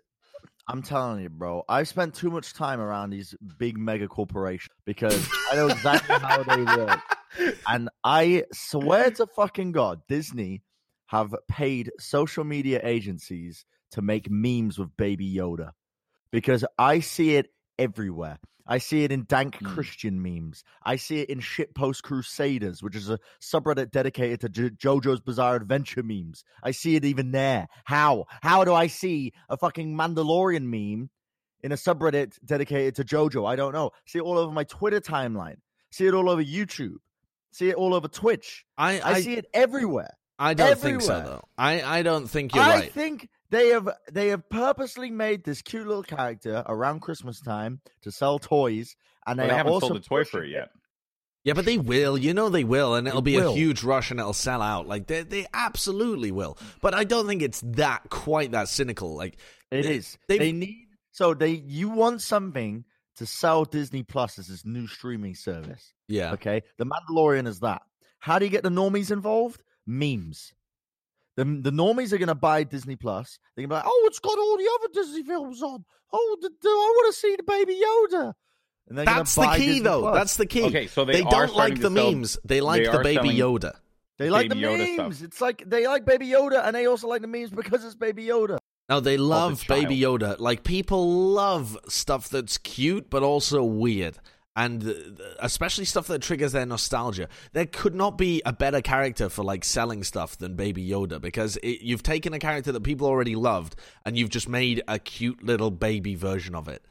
I'm 0.67 0.83
telling 0.83 1.21
you, 1.23 1.29
bro. 1.29 1.63
I've 1.67 1.87
spent 1.87 2.13
too 2.13 2.29
much 2.29 2.53
time 2.53 2.79
around 2.79 3.09
these 3.09 3.33
big 3.57 3.77
mega 3.79 4.07
corporations 4.07 4.75
because 4.85 5.27
I 5.51 5.55
know 5.55 5.67
exactly 5.69 6.15
how 6.19 6.43
they 6.43 6.63
work. 6.63 6.99
And 7.67 7.89
I 8.03 8.43
swear 8.53 9.09
to 9.11 9.25
fucking 9.25 9.71
God, 9.71 10.01
Disney 10.07 10.61
have 11.07 11.33
paid 11.47 11.89
social 11.97 12.43
media 12.43 12.81
agencies 12.83 13.65
to 13.91 14.01
make 14.01 14.29
memes 14.29 14.77
with 14.79 14.95
Baby 14.97 15.33
Yoda 15.33 15.71
because 16.31 16.65
I 16.77 16.99
see 16.99 17.35
it 17.35 17.47
everywhere. 17.79 18.39
I 18.67 18.77
see 18.77 19.03
it 19.03 19.11
in 19.11 19.25
dank 19.25 19.57
Hmm. 19.57 19.65
Christian 19.73 20.21
memes. 20.21 20.63
I 20.85 20.95
see 20.95 21.19
it 21.21 21.29
in 21.29 21.39
Shitpost 21.39 22.03
Crusaders, 22.03 22.81
which 22.83 22.95
is 22.95 23.09
a 23.09 23.19
subreddit 23.41 23.91
dedicated 23.91 24.39
to 24.41 24.49
J- 24.49 24.69
JoJo's 24.69 25.19
Bizarre 25.19 25.55
Adventure 25.55 26.03
memes. 26.03 26.43
I 26.63 26.71
see 26.71 26.95
it 26.95 27.03
even 27.03 27.31
there. 27.31 27.67
How? 27.85 28.25
How 28.41 28.63
do 28.63 28.73
I 28.73 28.87
see 28.87 29.33
a 29.49 29.57
fucking 29.57 29.93
Mandalorian 29.95 30.63
meme 30.63 31.09
in 31.63 31.71
a 31.71 31.75
subreddit 31.75 32.37
dedicated 32.45 32.95
to 32.95 33.03
JoJo? 33.03 33.49
I 33.49 33.55
don't 33.55 33.73
know. 33.73 33.91
See 34.05 34.19
it 34.19 34.23
all 34.23 34.37
over 34.37 34.53
my 34.53 34.63
Twitter 34.63 35.01
timeline. 35.01 35.57
See 35.91 36.05
it 36.05 36.13
all 36.13 36.29
over 36.29 36.43
YouTube. 36.43 36.97
See 37.51 37.67
it 37.69 37.75
all 37.75 37.93
over 37.93 38.07
Twitch. 38.07 38.63
I, 38.77 38.99
I, 39.01 39.11
I, 39.13 39.21
see 39.21 39.33
it 39.33 39.47
everywhere. 39.53 40.11
I 40.39 40.53
don't 40.53 40.79
think 40.79 41.01
so, 41.01 41.19
though. 41.19 41.43
I, 41.57 41.81
I 41.81 42.03
don't 42.03 42.27
think 42.27 42.55
you're 42.55 42.63
I 42.63 42.69
right. 42.79 42.93
think 42.93 43.27
they 43.51 43.67
have 43.69 43.87
they 44.11 44.29
have 44.29 44.49
purposely 44.49 45.11
made 45.11 45.43
this 45.43 45.61
cute 45.61 45.85
little 45.87 46.03
character 46.03 46.63
around 46.67 47.01
Christmas 47.01 47.39
time 47.41 47.81
to 48.01 48.11
sell 48.11 48.39
toys, 48.39 48.95
and 49.27 49.37
Well, 49.37 49.47
they, 49.47 49.51
they 49.51 49.57
haven't 49.57 49.79
sold 49.81 49.97
a 49.97 49.99
toy 49.99 50.23
for 50.23 50.43
it 50.43 50.49
yet. 50.49 50.69
Yeah, 51.43 51.53
but 51.53 51.65
they 51.65 51.77
will. 51.79 52.17
You 52.17 52.33
know 52.35 52.49
they 52.49 52.63
will, 52.63 52.95
and 52.95 53.07
it'll 53.07 53.21
They 53.21 53.31
be 53.31 53.37
a 53.37 53.51
huge 53.51 53.83
rush, 53.83 54.11
and 54.11 54.19
it'll 54.19 54.33
sell 54.33 54.61
out. 54.61 54.87
Like 54.87 55.07
they, 55.07 55.23
they 55.23 55.47
absolutely 55.53 56.31
will. 56.31 56.57
But 56.81 56.93
I 56.93 57.03
don't 57.03 57.27
think 57.27 57.41
it's 57.41 57.61
that 57.65 58.09
quite 58.09 58.51
that 58.51 58.67
cynical. 58.69 59.15
Like 59.15 59.37
It 59.71 59.83
They- 59.83 59.95
is. 59.95 60.17
they've- 60.27 60.39
They 60.39 60.51
need 60.51 60.87
so 61.11 61.33
they 61.33 61.49
you 61.49 61.89
want 61.89 62.21
something 62.21 62.85
to 63.17 63.25
sell 63.25 63.65
Disney 63.65 64.01
Plus 64.03 64.39
as 64.39 64.47
this 64.47 64.63
new 64.65 64.87
streaming 64.87 65.35
service. 65.35 65.93
yeah, 66.07 66.31
Okay, 66.33 66.61
The 66.77 66.85
Mandalorian 66.85 67.47
is 67.47 67.59
that. 67.59 67.81
How 68.19 68.39
do 68.39 68.45
you 68.45 68.51
get 68.51 68.63
the 68.63 68.69
normies 68.69 69.11
involved? 69.11 69.61
Memes. 69.85 70.53
The 71.41 71.45
the 71.45 71.71
normies 71.71 72.13
are 72.13 72.19
gonna 72.19 72.35
buy 72.35 72.63
Disney 72.63 72.95
Plus. 72.95 73.39
They're 73.55 73.65
gonna 73.65 73.81
be 73.81 73.83
like, 73.83 73.91
oh, 73.91 74.03
it's 74.05 74.19
got 74.19 74.37
all 74.37 74.57
the 74.57 74.69
other 74.79 74.93
Disney 74.93 75.23
films 75.23 75.63
on. 75.63 75.83
Oh, 76.13 76.37
the, 76.39 76.49
the, 76.49 76.69
I 76.69 76.93
want 76.95 77.15
to 77.15 77.19
see 77.19 77.35
the 77.35 77.41
Baby 77.41 77.81
Yoda. 77.83 78.33
And 78.87 78.95
they're 78.97 79.05
gonna 79.05 79.17
that's 79.17 79.33
the 79.33 79.47
key, 79.47 79.65
Disney 79.65 79.79
though. 79.79 80.01
Plus. 80.01 80.15
That's 80.15 80.35
the 80.35 80.45
key. 80.45 80.63
Okay, 80.65 80.85
so 80.85 81.03
they, 81.03 81.13
they, 81.13 81.21
are 81.23 81.47
don't 81.47 81.55
like 81.55 81.75
the 81.79 81.89
sell- 81.89 82.11
memes. 82.11 82.37
They 82.45 82.61
like 82.61 82.83
they 82.83 82.91
the 82.91 82.99
baby 82.99 83.15
selling- 83.15 83.37
Yoda. 83.37 83.73
They 84.19 84.29
like 84.29 84.49
Baby 84.49 84.61
the 84.61 84.67
Yoda 84.67 84.97
memes. 84.97 85.15
stuff. 85.17 85.27
It's 85.27 85.41
like 85.41 85.63
they 85.65 85.87
like 85.87 86.05
Baby 86.05 86.27
Yoda, 86.27 86.63
and 86.63 86.75
they 86.75 86.85
also 86.85 87.07
like 87.07 87.21
the 87.23 87.27
memes 87.27 87.49
because 87.49 87.83
it's 87.83 87.95
Baby 87.95 88.25
Yoda. 88.25 88.59
No, 88.87 88.99
they 88.99 89.17
love 89.17 89.63
child. 89.63 89.81
Baby 89.81 89.99
Yoda. 89.99 90.37
Like 90.37 90.63
people 90.63 91.09
love 91.33 91.75
stuff 91.87 92.29
that's 92.29 92.59
cute 92.59 93.09
but 93.09 93.23
also 93.23 93.63
weird. 93.63 94.19
And 94.55 95.17
especially 95.39 95.85
stuff 95.85 96.07
that 96.07 96.21
triggers 96.21 96.51
their 96.51 96.65
nostalgia. 96.65 97.29
There 97.53 97.65
could 97.65 97.95
not 97.95 98.17
be 98.17 98.41
a 98.45 98.51
better 98.51 98.81
character 98.81 99.29
for 99.29 99.43
like 99.45 99.63
selling 99.63 100.03
stuff 100.03 100.37
than 100.37 100.55
Baby 100.55 100.85
Yoda 100.87 101.21
because 101.21 101.55
it, 101.57 101.81
you've 101.81 102.03
taken 102.03 102.33
a 102.33 102.39
character 102.39 102.73
that 102.73 102.81
people 102.83 103.07
already 103.07 103.35
loved 103.35 103.75
and 104.05 104.17
you've 104.17 104.29
just 104.29 104.49
made 104.49 104.83
a 104.89 104.99
cute 104.99 105.41
little 105.41 105.71
baby 105.71 106.15
version 106.15 106.53
of 106.53 106.67
it. 106.67 106.83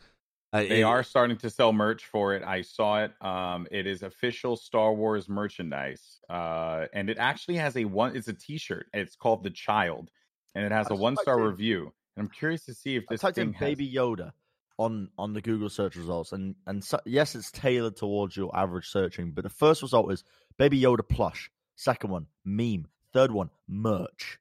Uh, 0.55 0.61
They 0.63 0.81
it- 0.81 0.85
are 0.85 1.03
starting 1.03 1.37
to 1.37 1.51
sell 1.51 1.73
merch 1.75 2.07
for 2.07 2.35
it. 2.35 2.43
I 2.43 2.63
saw 2.63 3.05
it. 3.05 3.13
Um, 3.21 3.67
it 3.71 3.87
is 3.87 4.03
official 4.03 4.57
Star 4.57 4.93
Wars 4.95 5.29
merchandise, 5.29 6.19
uh, 6.31 6.87
and 6.95 7.09
it 7.11 7.19
actually 7.19 7.57
has 7.57 7.77
a 7.77 7.85
one. 7.85 8.17
It's 8.17 8.27
a 8.29 8.33
T-shirt. 8.33 8.87
It's 8.95 9.15
called 9.17 9.45
the 9.45 9.51
Child, 9.51 10.11
and 10.55 10.65
it 10.65 10.73
has 10.73 10.89
I 10.91 10.95
a 10.95 10.97
one-star 10.97 11.39
in- 11.39 11.47
review. 11.47 11.93
And 12.17 12.25
I'm 12.25 12.31
curious 12.31 12.65
to 12.65 12.75
see 12.75 12.97
if 12.97 13.05
I 13.09 13.15
this 13.15 13.21
typed 13.21 13.37
thing 13.37 13.49
in 13.49 13.53
has. 13.55 13.69
Baby 13.69 13.93
Yoda 13.93 14.33
on 14.81 15.11
on 15.19 15.33
the 15.35 15.41
Google 15.41 15.69
search 15.69 15.97
results, 15.97 16.33
and 16.33 16.55
and 16.67 16.83
so, 16.83 16.99
yes, 17.05 17.35
it's 17.35 17.51
tailored 17.51 17.97
towards 17.97 18.37
your 18.37 18.51
average 18.57 18.87
searching. 18.89 19.33
But 19.33 19.45
the 19.45 19.51
first 19.51 19.83
result 19.83 20.13
is 20.13 20.25
Baby 20.59 20.81
Yoda 20.81 21.07
plush. 21.09 21.51
Second 21.77 22.11
one, 22.11 22.27
meme. 22.45 22.87
Third 23.13 23.33
one, 23.33 23.51
merch. 23.69 24.39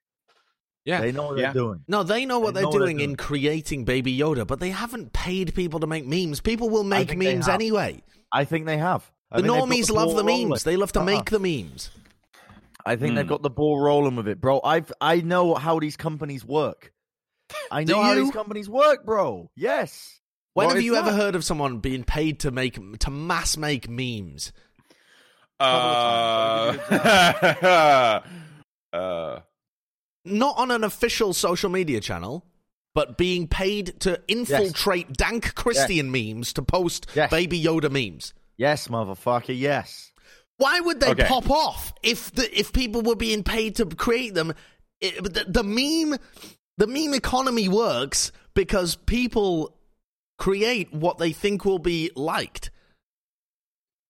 Yeah. 0.86 1.02
They 1.02 1.12
know 1.12 1.28
what 1.28 1.38
Yeah. 1.38 1.52
they're 1.54 1.62
doing. 1.62 1.84
No, 1.88 2.04
they 2.04 2.26
know 2.26 2.40
what 2.40 2.54
They 2.54 2.62
they're 2.62 2.64
know 2.64 2.70
what 2.70 2.80
they're 2.80 2.88
doing 2.88 3.00
in 3.02 3.16
creating 3.16 3.86
Baby 3.86 4.18
Yoda, 4.18 4.48
but 4.48 4.60
they 4.60 4.70
haven't 4.72 5.14
paid 5.14 5.54
people 5.54 5.80
to 5.82 5.88
make 5.88 6.06
memes. 6.06 6.40
People 6.42 6.70
will 6.70 6.84
make 6.84 7.16
memes 7.16 7.48
anyway. 7.48 8.02
I 8.32 8.46
think 8.46 8.66
they 8.66 8.78
have. 8.78 9.10
I 9.32 9.42
The 9.42 9.44
think 9.44 9.54
they've 9.54 9.60
got 9.62 9.70
normies 9.70 9.88
the 9.88 9.94
love 9.94 10.06
ball 10.08 10.16
the 10.16 10.24
rolling. 10.24 10.50
memes. 10.50 10.64
They 10.64 10.78
love 10.78 10.92
to 10.94 11.00
Uh-uh. 11.00 11.06
make 11.06 11.30
the 11.30 11.40
memes. 11.40 11.92
I 12.86 12.96
think 12.96 13.16
they've 13.16 13.26
Hmm. 13.26 13.30
got 13.30 13.42
the 13.44 13.50
ball 13.50 13.80
rolling 13.80 14.16
with 14.16 14.28
it, 14.28 14.40
bro. 14.42 14.62
I've 14.64 14.92
I 15.02 15.22
know 15.22 15.54
how 15.56 15.80
these 15.80 15.98
companies 15.98 16.44
work. 16.46 16.92
I 17.72 17.84
know 17.84 18.02
how 18.02 18.16
these 18.16 18.32
companies 18.32 18.70
work, 18.70 19.06
bro. 19.06 19.52
Yes. 19.56 20.19
When 20.54 20.70
have 20.70 20.82
you 20.82 20.96
ever 20.96 21.12
heard 21.12 21.36
of 21.36 21.44
someone 21.46 21.80
being 21.80 22.04
paid 22.04 22.40
to 22.42 22.52
make 22.52 23.00
to 23.00 23.10
mass 23.12 23.56
make 23.58 23.90
memes? 23.90 24.52
Uh, 25.60 26.74
Uh, 28.92 29.42
Not 30.26 30.58
on 30.58 30.72
an 30.72 30.84
official 30.84 31.32
social 31.34 31.70
media 31.70 32.00
channel, 32.00 32.44
but 32.96 33.20
being 33.20 33.48
paid 33.48 34.00
to 34.00 34.20
infiltrate 34.28 35.14
dank 35.14 35.54
Christian 35.54 36.12
memes 36.12 36.54
to 36.54 36.64
post 36.64 37.06
Yes. 37.14 37.30
Baby 37.30 37.62
Yoda 37.64 37.92
memes. 37.92 38.34
Yes, 38.58 38.88
motherfucker. 38.88 39.56
Yes. 39.56 40.12
Why 40.58 40.80
would 40.80 41.00
they 41.00 41.12
Okay. 41.12 41.26
pop 41.28 41.52
off 41.52 41.94
if 42.02 42.32
the 42.32 42.50
if 42.60 42.74
people 42.74 43.04
were 43.04 43.16
being 43.16 43.44
paid 43.44 43.76
to 43.76 43.86
create 43.86 44.34
them? 44.34 44.54
It, 45.02 45.24
the, 45.24 45.46
the 45.48 45.64
meme, 45.64 46.18
The 46.80 46.88
meme 46.88 47.14
economy 47.14 47.70
works 47.70 48.32
because 48.56 48.96
people 48.96 49.78
create 50.40 50.92
what 50.92 51.20
they 51.20 51.32
think 51.32 51.66
will 51.66 51.80
be 51.80 52.10
liked. 52.16 52.72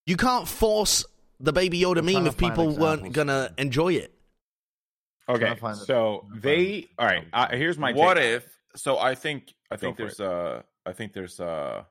You 0.06 0.16
can't 0.16 0.48
force 0.48 1.04
the 1.38 1.52
Baby 1.52 1.80
Yoda 1.80 1.98
I'm 1.98 2.06
meme 2.06 2.26
if 2.26 2.36
to 2.36 2.40
find 2.40 2.52
people 2.54 2.76
weren't 2.76 3.12
gonna 3.12 3.52
enjoy 3.58 3.94
it. 3.94 4.14
Okay, 5.28 5.54
Trying 5.54 5.74
it. 5.74 5.76
so 5.76 6.26
they 6.34 6.86
all 6.98 7.06
right. 7.06 7.26
Uh, 7.32 7.48
here's 7.50 7.78
my 7.78 7.92
what 7.92 8.14
take. 8.14 8.36
if? 8.36 8.44
So 8.76 8.98
I 8.98 9.14
think 9.14 9.52
I 9.70 9.76
think 9.76 9.96
for 9.96 10.04
there's 10.04 10.20
uh 10.20 10.62
I 10.86 10.92
think 10.92 11.12
there's 11.12 11.38
uh 11.38 11.84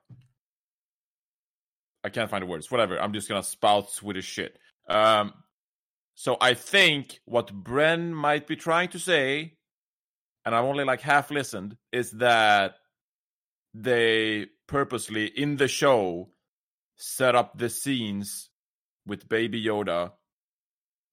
I 2.02 2.08
can't 2.08 2.30
find 2.30 2.42
the 2.42 2.46
words. 2.46 2.70
Whatever. 2.70 3.00
I'm 3.00 3.12
just 3.12 3.28
gonna 3.28 3.42
spout 3.42 3.90
Swedish 3.90 4.26
shit. 4.26 4.58
Um. 4.88 5.32
So 6.16 6.36
I 6.40 6.52
think 6.52 7.20
what 7.24 7.46
Bren 7.64 8.10
might 8.10 8.46
be 8.46 8.56
trying 8.56 8.88
to 8.90 8.98
say, 8.98 9.54
and 10.44 10.54
I've 10.54 10.64
only 10.64 10.84
like 10.84 11.00
half 11.00 11.30
listened, 11.30 11.76
is 11.92 12.10
that 12.12 12.74
they 13.74 14.46
purposely 14.66 15.26
in 15.26 15.56
the 15.56 15.68
show 15.68 16.30
set 16.96 17.34
up 17.34 17.56
the 17.58 17.70
scenes 17.70 18.50
with 19.06 19.28
Baby 19.28 19.64
Yoda 19.64 20.12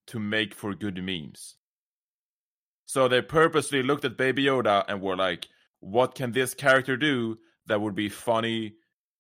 to 0.08 0.20
make 0.20 0.54
for 0.54 0.74
good 0.74 1.02
memes. 1.04 1.56
So 2.86 3.08
they 3.08 3.22
purposely 3.22 3.84
looked 3.84 4.06
at 4.06 4.18
Baby 4.18 4.46
Yoda 4.46 4.86
and 4.88 5.02
were 5.02 5.16
like, 5.18 5.48
what 5.80 6.16
can 6.16 6.32
this 6.32 6.54
character 6.54 6.98
do 6.98 7.38
that 7.68 7.82
would 7.82 7.96
be 7.96 8.10
funny 8.10 8.76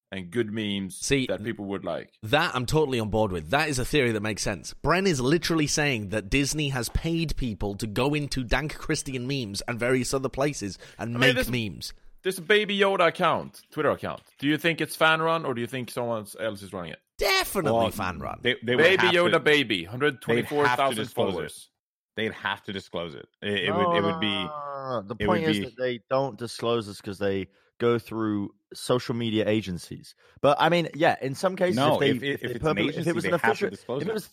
and 0.10 0.32
good 0.32 0.52
memes 0.52 0.98
See, 0.98 1.28
that 1.28 1.44
people 1.44 1.66
would 1.66 1.84
like? 1.84 2.12
That 2.24 2.56
I'm 2.56 2.66
totally 2.66 3.00
on 3.00 3.10
board 3.10 3.32
with. 3.32 3.50
That 3.50 3.68
is 3.68 3.78
a 3.78 3.86
theory 3.86 4.14
that 4.14 4.22
makes 4.22 4.42
sense. 4.42 4.74
Bren 4.84 5.06
is 5.06 5.20
literally 5.20 5.68
saying 5.68 6.10
that 6.10 6.30
Disney 6.30 6.70
has 6.70 6.90
paid 6.90 7.36
people 7.36 7.76
to 7.76 7.88
go 7.88 8.14
into 8.14 8.44
dank 8.44 8.78
Christian 8.78 9.28
memes 9.28 9.62
and 9.68 9.78
various 9.78 10.14
other 10.14 10.30
places 10.30 10.78
and 10.98 11.12
mean, 11.12 11.20
make 11.20 11.36
this- 11.36 11.50
memes. 11.50 11.94
There's 12.28 12.40
a 12.40 12.42
Baby 12.42 12.78
Yoda 12.78 13.08
account, 13.08 13.62
Twitter 13.72 13.90
account. 13.90 14.20
Do 14.38 14.48
you 14.50 14.58
think 14.58 14.82
it's 14.82 14.98
fan 14.98 15.22
run 15.22 15.46
or 15.46 15.54
do 15.54 15.62
you 15.62 15.68
think 15.68 15.90
someone 15.90 16.28
else 16.42 16.62
is 16.62 16.74
running 16.74 16.92
it? 16.92 17.00
Definitely 17.18 17.72
Well, 17.72 17.90
fan 17.90 18.20
run. 18.20 18.40
They, 18.42 18.58
they 18.62 18.76
Baby 18.76 19.04
Yoda 19.04 19.32
to, 19.32 19.40
Baby, 19.40 19.78
they'd 19.78 19.84
have 19.86 19.92
to 19.94 20.08
124,000 20.26 21.06
followers. 21.12 21.70
it. 22.18 22.22
They'd 22.22 22.34
have 22.34 22.62
to 22.64 22.74
disclose 22.74 23.16
it. 23.16 23.30
It, 23.42 23.70
it 23.70 23.74
would. 23.74 23.96
It 23.96 24.04
would 24.04 24.20
be. 24.20 24.28
No, 24.28 24.44
no, 24.44 25.00
no. 25.00 25.04
The 25.08 25.16
point 25.16 25.44
would 25.44 25.52
is 25.52 25.60
be- 25.60 25.64
that 25.68 25.78
they 25.80 26.02
don't 26.10 26.38
disclose 26.38 26.86
this 26.88 26.98
because 26.98 27.18
they 27.18 27.48
go 27.80 27.98
through 27.98 28.50
social 28.74 29.16
media 29.16 29.48
agencies. 29.48 30.14
But 30.42 30.58
I 30.60 30.68
mean, 30.68 30.90
yeah, 30.96 31.16
in 31.22 31.34
some 31.34 31.56
cases, 31.56 31.78
No, 31.78 31.94
if, 31.94 32.00
they, 32.02 32.10
if, 32.10 32.24
it- 32.24 32.28
if, 32.28 32.34
if 32.44 32.50
they 32.50 32.56
it's 32.58 32.66
an 32.66 32.78
agency, 32.80 33.00
if 33.00 33.08
it 33.08 33.16
was 33.16 33.24
they 33.24 33.30
an 33.30 33.36
official, 33.36 33.68
if 33.70 33.84
it 34.02 34.08
it. 34.10 34.14
was, 34.14 34.30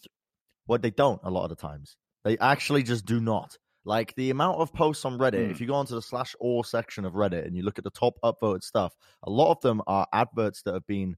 what 0.66 0.82
they 0.82 0.90
don't 0.90 1.20
a 1.22 1.30
lot 1.30 1.44
of 1.44 1.50
the 1.50 1.54
times, 1.62 1.96
they 2.24 2.38
actually 2.38 2.82
just 2.82 3.06
do 3.06 3.20
not. 3.20 3.56
Like 3.84 4.14
the 4.14 4.30
amount 4.30 4.58
of 4.60 4.72
posts 4.72 5.04
on 5.04 5.18
Reddit, 5.18 5.44
Hmm. 5.46 5.50
if 5.50 5.60
you 5.60 5.66
go 5.66 5.74
onto 5.74 5.94
the 5.94 6.02
slash 6.02 6.34
or 6.40 6.64
section 6.64 7.04
of 7.04 7.12
Reddit 7.12 7.46
and 7.46 7.54
you 7.56 7.62
look 7.62 7.78
at 7.78 7.84
the 7.84 7.90
top 7.90 8.14
upvoted 8.24 8.62
stuff, 8.62 8.94
a 9.22 9.30
lot 9.30 9.50
of 9.50 9.60
them 9.60 9.82
are 9.86 10.06
adverts 10.12 10.62
that 10.62 10.74
have 10.74 10.86
been 10.86 11.16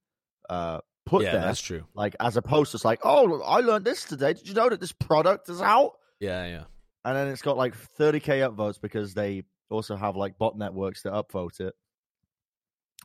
uh, 0.50 0.80
put 1.04 1.22
yeah, 1.22 1.32
there, 1.32 1.40
that's 1.42 1.60
true. 1.60 1.84
like 1.94 2.16
as 2.18 2.36
opposed 2.36 2.72
to 2.72 2.76
it's 2.76 2.84
like, 2.84 3.00
oh, 3.04 3.40
I 3.42 3.60
learned 3.60 3.84
this 3.84 4.04
today. 4.04 4.32
Did 4.32 4.48
you 4.48 4.54
know 4.54 4.68
that 4.68 4.80
this 4.80 4.92
product 4.92 5.48
is 5.48 5.60
out? 5.62 5.92
Yeah, 6.18 6.46
yeah. 6.46 6.64
and 7.04 7.16
then 7.16 7.28
it's 7.28 7.42
got 7.42 7.56
like 7.56 7.74
30k 7.98 8.48
upvotes 8.50 8.80
because 8.80 9.14
they 9.14 9.44
also 9.70 9.94
have 9.96 10.16
like 10.16 10.36
bot 10.38 10.56
networks 10.58 11.02
that 11.02 11.12
upvote 11.12 11.60
it 11.60 11.74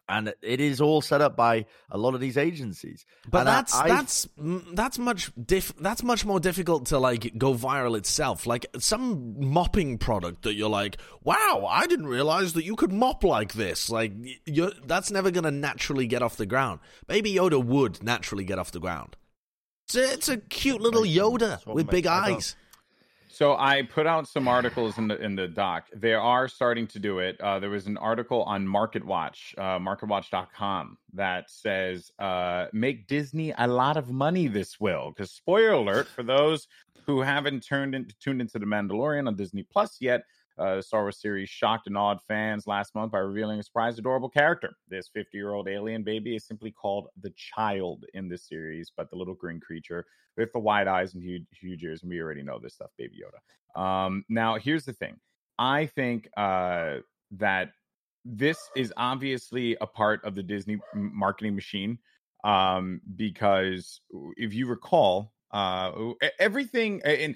and 0.10 0.34
it 0.42 0.60
is 0.60 0.82
all 0.82 1.02
set 1.02 1.22
up 1.22 1.36
by 1.38 1.66
a 1.90 1.98
lot 1.98 2.14
of 2.16 2.20
these 2.20 2.36
agencies 2.38 3.06
But 3.30 3.40
And 3.40 3.48
that's 3.48 3.76
I- 3.76 3.88
that's 3.88 4.28
that's 4.74 4.98
much 5.00 5.32
diff- 5.42 5.76
that's 5.80 6.04
much 6.04 6.26
more 6.26 6.40
difficult 6.40 6.88
to 6.88 6.98
like 7.00 7.38
go 7.38 7.54
viral 7.54 7.98
itself. 7.98 8.46
Like 8.46 8.66
some 8.80 9.36
mopping 9.40 9.98
product 9.98 10.42
that 10.44 10.56
you're 10.56 10.70
like, 10.70 10.98
wow, 11.24 11.66
I 11.70 11.88
didn't 11.88 12.08
realize 12.08 12.54
that 12.54 12.66
you 12.66 12.76
could 12.76 12.92
mop 12.92 13.24
like 13.24 13.54
this. 13.54 13.90
Like 13.90 14.14
that's 14.86 15.12
never 15.12 15.32
gonna 15.32 15.52
naturally 15.52 16.08
get 16.08 16.22
off 16.22 16.36
the 16.36 16.46
ground. 16.46 16.80
Baby 17.08 17.34
Yoda 17.34 17.64
would 17.64 18.04
naturally 18.04 18.44
get 18.44 18.60
off 18.60 18.72
the 18.72 18.80
ground. 18.80 19.16
It's 19.88 19.96
a, 19.96 20.14
it's 20.14 20.30
a 20.30 20.38
cute 20.38 20.82
little 20.82 21.04
Yoda 21.04 21.66
with 21.66 21.86
makes- 21.88 21.92
big 21.92 22.08
eyes. 22.08 22.56
So 23.42 23.58
I 23.58 23.82
put 23.82 24.06
out 24.06 24.28
some 24.28 24.48
articles 24.48 25.00
in 25.00 25.08
the 25.08 25.20
in 25.20 25.36
the 25.36 25.48
doc. 25.48 25.88
They 25.96 26.14
are 26.14 26.48
starting 26.48 26.86
to 26.86 27.00
do 27.00 27.18
it. 27.18 27.42
Uh, 27.42 27.58
there 27.58 27.72
was 27.72 27.88
an 27.88 27.98
article 27.98 28.44
on 28.44 28.68
MarketWatch, 28.68 29.58
uh, 29.58 29.80
MarketWatch.com, 29.80 30.96
that 31.14 31.50
says 31.50 32.12
uh, 32.20 32.68
make 32.72 33.08
Disney 33.08 33.52
a 33.58 33.66
lot 33.66 33.98
of 33.98 34.12
money. 34.12 34.48
This 34.48 34.80
will 34.80 35.10
because 35.10 35.32
spoiler 35.32 35.72
alert 35.72 36.08
for 36.08 36.22
those 36.22 36.68
who 37.08 37.22
haven't 37.22 37.62
turned 37.62 37.96
in, 37.96 38.10
tuned 38.20 38.42
into 38.42 38.60
the 38.60 38.66
Mandalorian 38.68 39.26
on 39.26 39.36
Disney 39.36 39.64
Plus 39.64 39.98
yet. 40.00 40.22
Uh, 40.58 40.76
the 40.76 40.84
Star 40.84 41.02
Wars 41.02 41.20
series 41.20 41.50
shocked 41.50 41.88
and 41.88 41.98
awed 41.98 42.20
fans 42.28 42.68
last 42.68 42.94
month 42.94 43.12
by 43.12 43.20
revealing 43.20 43.60
a 43.60 43.64
surprise, 43.64 43.98
adorable 43.98 44.30
character. 44.30 44.72
This 44.88 45.10
50 45.14 45.38
year 45.38 45.54
old 45.54 45.68
alien 45.68 46.04
baby 46.04 46.36
is 46.36 46.46
simply 46.46 46.72
called 46.72 47.08
the 47.22 47.34
Child 47.36 48.06
in 48.14 48.30
this 48.30 48.48
series, 48.48 48.92
but 48.96 49.10
the 49.10 49.16
little 49.16 49.34
green 49.34 49.60
creature 49.60 50.06
with 50.38 50.52
the 50.54 50.60
wide 50.60 50.88
eyes 50.88 51.14
and 51.14 51.24
huge, 51.24 51.46
huge 51.52 51.84
ears, 51.84 52.02
and 52.02 52.10
we 52.10 52.22
already 52.22 52.44
know 52.44 52.60
this 52.60 52.76
stuff, 52.76 52.92
Baby 52.98 53.22
Yoda. 53.24 53.82
Um, 53.82 54.26
now, 54.30 54.56
here's 54.56 54.86
the 54.86 54.94
thing: 54.94 55.20
I 55.58 55.86
think 55.88 56.30
uh, 56.38 56.98
that 57.32 57.72
this 58.26 58.70
is 58.76 58.94
obviously 58.98 59.78
a 59.82 59.88
part 59.88 60.24
of 60.24 60.36
the 60.36 60.44
Disney 60.44 60.80
marketing 60.94 61.56
machine 61.56 61.98
um, 62.44 63.02
because 63.16 64.02
if 64.38 64.54
you 64.54 64.68
recall, 64.68 65.34
uh, 65.52 65.92
everything 66.40 67.02
and 67.04 67.36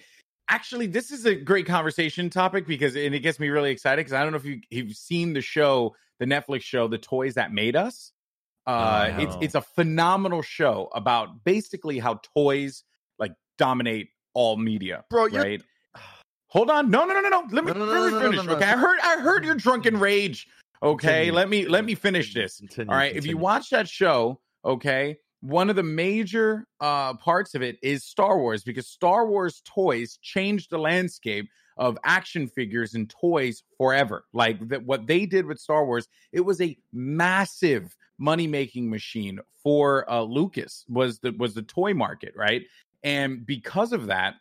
actually 0.50 0.88
this 0.88 1.12
is 1.12 1.26
a 1.26 1.36
great 1.36 1.66
conversation 1.66 2.30
topic 2.30 2.68
because 2.68 2.96
and 2.96 3.16
it 3.16 3.20
gets 3.20 3.40
me 3.40 3.50
really 3.50 3.72
excited 3.72 3.98
because 4.02 4.14
I 4.14 4.24
don't 4.24 4.32
know 4.32 4.38
if 4.38 4.46
you, 4.46 4.62
you've 4.70 4.96
seen 4.96 5.34
the 5.34 5.42
show, 5.42 5.96
the 6.20 6.26
Netflix 6.26 6.62
show, 6.62 6.88
The 6.88 6.98
Toys 6.98 7.34
That 7.36 7.52
Made 7.52 7.76
Us. 7.76 8.12
Uh, 8.68 9.12
Oh, 9.14 9.22
it's 9.22 9.36
no. 9.36 9.40
it's 9.42 9.56
a 9.56 9.62
phenomenal 9.62 10.42
show 10.42 10.90
about 10.94 11.44
basically 11.44 12.00
how 12.00 12.20
toys 12.36 12.84
like 13.20 13.34
dominate 13.58 14.10
all 14.34 14.58
media. 14.58 15.04
Bro, 15.10 15.28
right? 15.28 15.62
Hold 16.48 16.70
on, 16.70 16.90
no, 16.90 17.06
no, 17.06 17.14
no, 17.14 17.22
no, 17.22 17.30
no. 17.30 17.48
Let 17.52 17.66
me, 17.66 17.72
No, 17.74 17.80
no, 17.80 17.86
no, 17.86 17.92
let 17.92 18.06
me 18.06 18.12
no, 18.12 18.20
no, 18.20 18.32
finish. 18.42 18.48
Okay, 18.56 18.66
I 18.66 18.78
heard, 18.78 18.98
I 19.04 19.20
heard 19.20 19.44
your 19.44 19.56
drunken 19.56 20.00
rage. 20.00 20.48
Okay, 20.82 21.26
Continue, 21.26 21.34
let 21.34 21.50
me 21.50 21.68
let 21.68 21.86
me 21.86 21.96
finish 21.96 22.34
this. 22.34 22.58
continue, 22.58 22.92
All 22.92 22.98
right, 22.98 23.16
if 23.16 23.26
you 23.26 23.38
watch 23.38 23.70
that 23.72 23.88
show, 23.90 24.40
okay, 24.64 25.18
one 25.46 25.70
of 25.70 25.76
the 25.76 25.84
major 25.84 26.66
uh 26.80 27.14
parts 27.16 27.54
of 27.54 27.62
it 27.62 27.78
is 27.84 28.04
Star 28.04 28.40
Wars 28.40 28.64
because 28.64 28.88
Star 28.88 29.28
Wars 29.28 29.62
toys 29.64 30.18
changed 30.22 30.72
the 30.72 30.80
landscape 30.80 31.48
of 31.78 31.98
action 32.04 32.48
figures 32.48 32.96
and 32.96 33.10
toys 33.10 33.64
forever. 33.78 34.26
Like 34.34 34.68
that 34.70 34.84
what 34.86 35.08
they 35.08 35.26
did 35.26 35.46
with 35.46 35.60
Star 35.60 35.86
Wars, 35.86 36.08
it 36.32 36.42
was 36.42 36.62
a 36.62 36.78
massive 36.94 37.96
money-making 38.18 38.90
machine 38.90 39.40
for 39.62 40.10
uh 40.10 40.22
Lucas 40.22 40.86
was 40.90 41.20
the 41.20 41.32
was 41.34 41.54
the 41.54 41.62
toy 41.62 41.94
market, 41.94 42.34
right? 42.36 42.64
And 43.04 43.46
because 43.46 43.94
of 43.94 44.08
that, 44.08 44.36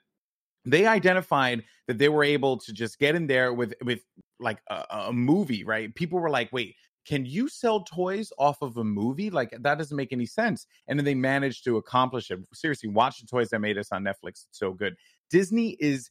they 0.64 0.86
identified 0.86 1.64
that 1.86 1.98
they 1.98 2.08
were 2.08 2.24
able 2.24 2.56
to 2.58 2.72
just 2.72 2.98
get 2.98 3.14
in 3.14 3.26
there 3.26 3.52
with 3.52 3.74
with 3.82 4.00
like 4.40 4.60
a, 4.70 4.84
a 4.90 5.12
movie, 5.12 5.64
right? 5.64 5.94
People 5.94 6.18
were 6.18 6.30
like, 6.30 6.50
"Wait, 6.50 6.76
can 7.04 7.24
you 7.26 7.48
sell 7.48 7.82
toys 7.82 8.32
off 8.38 8.62
of 8.62 8.76
a 8.76 8.84
movie? 8.84 9.30
Like 9.30 9.56
that 9.60 9.78
doesn't 9.78 9.96
make 9.96 10.12
any 10.12 10.26
sense." 10.26 10.66
And 10.88 10.98
then 10.98 11.04
they 11.04 11.14
managed 11.14 11.64
to 11.64 11.76
accomplish 11.76 12.30
it. 12.30 12.40
Seriously, 12.52 12.88
watch 12.88 13.20
the 13.20 13.26
toys 13.26 13.50
that 13.50 13.60
made 13.60 13.78
us 13.78 13.92
on 13.92 14.04
Netflix. 14.04 14.46
It's 14.46 14.48
so 14.52 14.72
good. 14.72 14.96
Disney 15.30 15.76
is 15.80 16.10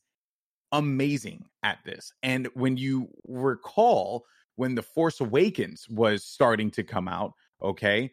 amazing 0.72 1.46
at 1.62 1.78
this. 1.86 2.12
And 2.24 2.48
when 2.56 2.78
you 2.78 3.08
recall 3.28 4.26
when 4.56 4.76
The 4.76 4.82
Force 4.82 5.20
Awakens 5.20 5.88
was 5.90 6.24
starting 6.24 6.70
to 6.72 6.84
come 6.84 7.08
out, 7.08 7.34
okay, 7.62 8.12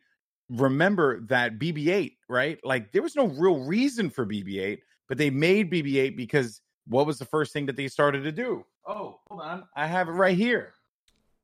remember 0.48 1.20
that 1.26 1.58
BB-8, 1.58 2.12
right? 2.28 2.58
Like 2.64 2.92
there 2.92 3.02
was 3.02 3.16
no 3.16 3.26
real 3.26 3.64
reason 3.64 4.10
for 4.10 4.26
BB-8, 4.26 4.78
but 5.08 5.18
they 5.18 5.30
made 5.30 5.70
BB-8 5.70 6.16
because 6.16 6.60
what 6.86 7.06
was 7.06 7.18
the 7.18 7.24
first 7.24 7.52
thing 7.52 7.66
that 7.66 7.76
they 7.76 7.88
started 7.88 8.22
to 8.24 8.32
do? 8.32 8.64
Oh, 8.86 9.20
hold 9.28 9.42
on, 9.42 9.64
I 9.76 9.86
have 9.86 10.08
it 10.08 10.12
right 10.12 10.36
here. 10.36 10.74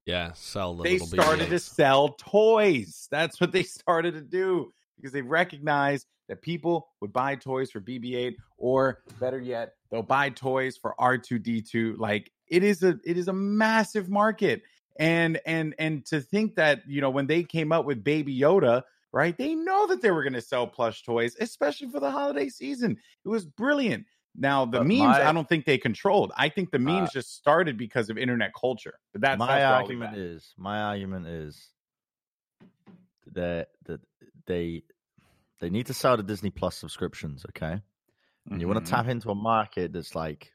Yeah, 0.06 0.32
sell 0.34 0.74
the 0.74 0.84
they 0.84 0.98
started 0.98 1.50
to 1.50 1.58
sell 1.58 2.10
toys. 2.10 3.08
That's 3.10 3.40
what 3.40 3.50
they 3.50 3.62
started 3.64 4.14
to 4.14 4.20
do 4.20 4.72
because 4.96 5.12
they 5.12 5.20
recognized 5.20 6.06
that 6.28 6.42
people 6.42 6.88
would 7.00 7.12
buy 7.12 7.34
toys 7.34 7.70
for 7.70 7.80
BB-8, 7.80 8.34
or 8.56 9.02
better 9.20 9.40
yet, 9.40 9.74
they'll 9.90 10.02
buy 10.02 10.30
toys 10.30 10.76
for 10.76 10.94
R2D2. 10.98 11.98
Like 11.98 12.30
it 12.48 12.62
is 12.62 12.82
a 12.84 12.98
it 13.04 13.18
is 13.18 13.28
a 13.28 13.32
massive 13.32 14.08
market, 14.08 14.62
and 14.98 15.40
and 15.44 15.74
and 15.78 16.06
to 16.06 16.20
think 16.20 16.54
that 16.54 16.82
you 16.86 17.00
know 17.00 17.10
when 17.10 17.26
they 17.26 17.42
came 17.42 17.72
up 17.72 17.84
with 17.84 18.02
Baby 18.02 18.38
Yoda. 18.38 18.82
Right, 19.12 19.38
they 19.38 19.54
know 19.54 19.86
that 19.86 20.02
they 20.02 20.10
were 20.10 20.22
going 20.22 20.34
to 20.34 20.42
sell 20.42 20.66
plush 20.66 21.02
toys, 21.02 21.36
especially 21.40 21.88
for 21.88 22.00
the 22.00 22.10
holiday 22.10 22.50
season. 22.50 22.98
It 23.24 23.28
was 23.28 23.46
brilliant. 23.46 24.04
Now 24.38 24.66
the 24.66 24.78
But 24.78 24.86
memes, 24.86 24.98
my- 24.98 25.28
I 25.28 25.32
don't 25.32 25.48
think 25.48 25.64
they 25.64 25.78
controlled. 25.78 26.32
I 26.36 26.48
think 26.48 26.70
the 26.70 26.78
memes 26.78 27.08
Uh, 27.10 27.12
just 27.12 27.34
started 27.34 27.78
because 27.78 28.10
of 28.10 28.18
internet 28.18 28.52
culture. 28.54 28.98
But 29.12 29.22
that's 29.22 29.38
my 29.38 29.46
that's 29.46 29.68
where 29.70 29.78
I'll 29.78 29.86
leave 29.86 30.02
argument 30.02 30.18
is 30.18 30.54
my 30.56 30.82
argument 30.82 31.26
is 31.26 31.70
that 33.32 33.70
that 33.86 34.00
they 34.46 34.82
they 35.60 35.70
need 35.70 35.86
to 35.86 35.94
sell 35.94 36.16
the 36.16 36.22
Disney 36.22 36.50
Plus 36.50 36.76
subscriptions, 36.76 37.44
okay? 37.48 37.80
And 38.50 38.60
you 38.60 38.68
want 38.68 38.84
to 38.84 38.90
tap 38.90 39.08
into 39.08 39.30
a 39.30 39.34
market 39.34 39.92
that's 39.92 40.14
like 40.14 40.52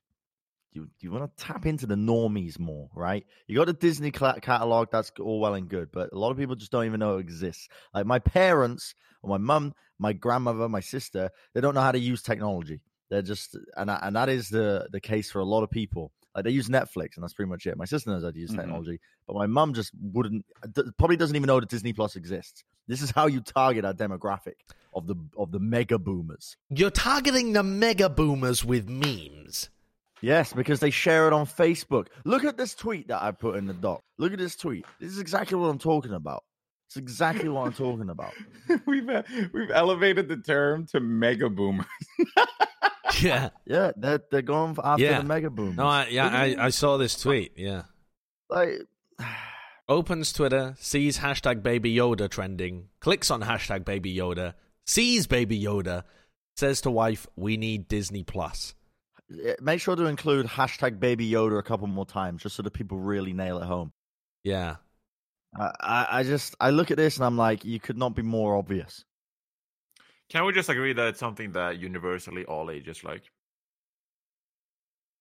you 0.72 0.90
you 1.00 1.12
want 1.12 1.36
to 1.38 1.44
tap 1.44 1.66
into 1.66 1.86
the 1.86 1.96
normies 1.96 2.58
more, 2.60 2.90
right? 2.96 3.26
You 3.48 3.58
got 3.58 3.66
the 3.66 3.74
Disney 3.74 4.12
catalog, 4.12 4.90
that's 4.92 5.12
all 5.20 5.40
well 5.40 5.56
and 5.56 5.68
good, 5.68 5.92
but 5.92 6.14
a 6.14 6.18
lot 6.18 6.32
of 6.32 6.38
people 6.38 6.56
just 6.56 6.72
don't 6.72 6.86
even 6.86 7.00
know 7.00 7.18
it 7.18 7.22
exists. 7.22 7.68
Like 7.94 8.06
my 8.06 8.20
parents, 8.20 8.96
or 9.22 9.30
my 9.30 9.38
mum, 9.38 9.74
my 10.00 10.14
grandmother, 10.14 10.70
my 10.70 10.80
sister, 10.80 11.30
they 11.54 11.62
don't 11.62 11.76
know 11.76 11.82
how 11.82 11.92
to 11.92 12.00
use 12.00 12.22
technology. 12.22 12.80
They're 13.12 13.22
just, 13.22 13.56
and 13.78 13.92
and 13.92 14.16
that 14.16 14.30
is 14.30 14.50
the 14.50 14.88
the 14.92 15.00
case 15.02 15.30
for 15.30 15.40
a 15.40 15.46
lot 15.46 15.62
of 15.64 15.70
people. 15.70 16.12
Like 16.34 16.46
they 16.46 16.50
use 16.52 16.70
Netflix, 16.70 17.16
and 17.18 17.24
that's 17.24 17.34
pretty 17.34 17.50
much 17.50 17.68
it. 17.68 17.76
My 17.78 17.84
sister 17.86 18.10
knows 18.10 18.24
how 18.24 18.32
to 18.32 18.40
use 18.40 18.52
Mhm. 18.52 18.56
technology, 18.62 19.02
but 19.28 19.36
my 19.36 19.48
mum 19.48 19.74
just 19.74 19.92
wouldn't, 20.02 20.46
probably 20.98 21.18
doesn't 21.18 21.36
even 21.36 21.46
know 21.48 21.60
that 21.60 21.68
Disney 21.68 21.92
Plus 21.92 22.16
exists. 22.16 22.64
This 22.88 23.02
is 23.02 23.12
how 23.12 23.28
you 23.28 23.42
target 23.42 23.84
our 23.84 23.94
demographic 23.94 24.56
of 24.94 25.08
the 25.08 25.16
of 25.38 25.52
the 25.52 25.60
mega 25.60 26.00
boomers. 26.00 26.56
You're 26.70 26.90
targeting 26.90 27.52
the 27.54 27.64
mega 27.64 28.08
boomers 28.10 28.64
with 28.64 28.88
memes. 28.90 29.70
Yes, 30.22 30.54
because 30.54 30.80
they 30.80 30.92
share 30.92 31.28
it 31.28 31.34
on 31.34 31.46
Facebook. 31.48 32.08
Look 32.24 32.46
at 32.46 32.56
this 32.56 32.76
tweet 32.76 33.10
that 33.10 33.22
I 33.22 33.32
put 33.32 33.58
in 33.58 33.66
the 33.66 33.74
doc. 33.74 34.02
Look 34.20 34.32
at 34.32 34.40
this 34.40 34.56
tweet. 34.56 34.86
This 35.02 35.12
is 35.12 35.20
exactly 35.20 35.58
what 35.58 35.68
I'm 35.68 35.80
talking 35.80 36.14
about. 36.14 36.44
It's 36.88 36.96
exactly 36.96 37.50
what 37.50 37.66
I'm 37.66 37.74
talking 37.74 38.10
about. 38.10 38.34
we've 38.86 39.10
uh, 39.10 39.24
we've 39.52 39.72
elevated 39.72 40.30
the 40.30 40.38
term 40.38 40.86
to 40.88 41.00
mega 41.02 41.50
boomer. 41.50 41.86
Yeah. 43.22 43.50
Yeah, 43.66 43.92
they're 43.96 44.22
they're 44.32 44.42
going 44.42 44.76
after 44.84 45.04
Yeah. 45.04 45.18
the 45.20 45.24
mega 45.26 45.50
boom. 45.50 45.76
No, 45.76 45.86
I, 45.86 46.08
yeah, 46.08 46.28
I, 46.28 46.56
I 46.66 46.70
saw 46.70 46.98
this 46.98 47.20
tweet. 47.20 47.54
Yeah. 47.58 47.84
like 48.50 48.82
Opens 49.90 50.32
Twitter, 50.32 50.76
sees 50.80 51.18
hashtag 51.20 51.62
Baby 51.64 51.94
Yoda 51.96 52.30
trending, 52.30 52.88
clicks 53.02 53.30
on 53.30 53.42
hashtag 53.42 53.84
Baby 53.84 54.16
Yoda, 54.16 54.54
sees 54.86 55.28
Baby 55.28 55.62
Yoda, 55.62 56.04
says 56.56 56.82
to 56.82 56.92
wife, 56.92 57.28
"We 57.36 57.58
need 57.58 57.88
Disney 57.88 58.24
Plus." 58.24 58.74
make 59.62 59.80
sure 59.80 59.96
to 59.96 60.06
include 60.08 60.46
hashtag 60.46 61.00
Baby 61.00 61.30
Yoda 61.32 61.58
a 61.58 61.64
couple 61.64 61.88
more 61.88 62.06
times, 62.06 62.44
just 62.44 62.56
so 62.56 62.64
that 62.64 62.72
people 62.72 63.00
really 63.00 63.32
nail 63.34 63.60
it 63.60 63.66
home. 63.66 63.94
Yeah. 64.44 64.76
I, 65.58 65.72
I, 65.80 66.08
I 66.20 66.24
just 66.24 66.56
I 66.60 66.70
look 66.72 66.92
at 66.92 66.98
this 66.98 67.16
and 67.18 67.26
I'm 67.26 67.38
like, 67.38 67.64
you 67.66 67.80
could 67.80 67.98
not 67.98 68.16
be 68.16 68.22
more 68.24 68.56
obvious. 68.58 69.06
Can 70.32 70.46
we 70.46 70.54
just 70.54 70.70
agree 70.70 70.94
that 70.94 71.08
it's 71.10 71.20
something 71.20 71.52
that 71.52 71.78
universally 71.78 72.46
all 72.46 72.72
ages 72.72 73.04
like? 73.04 73.24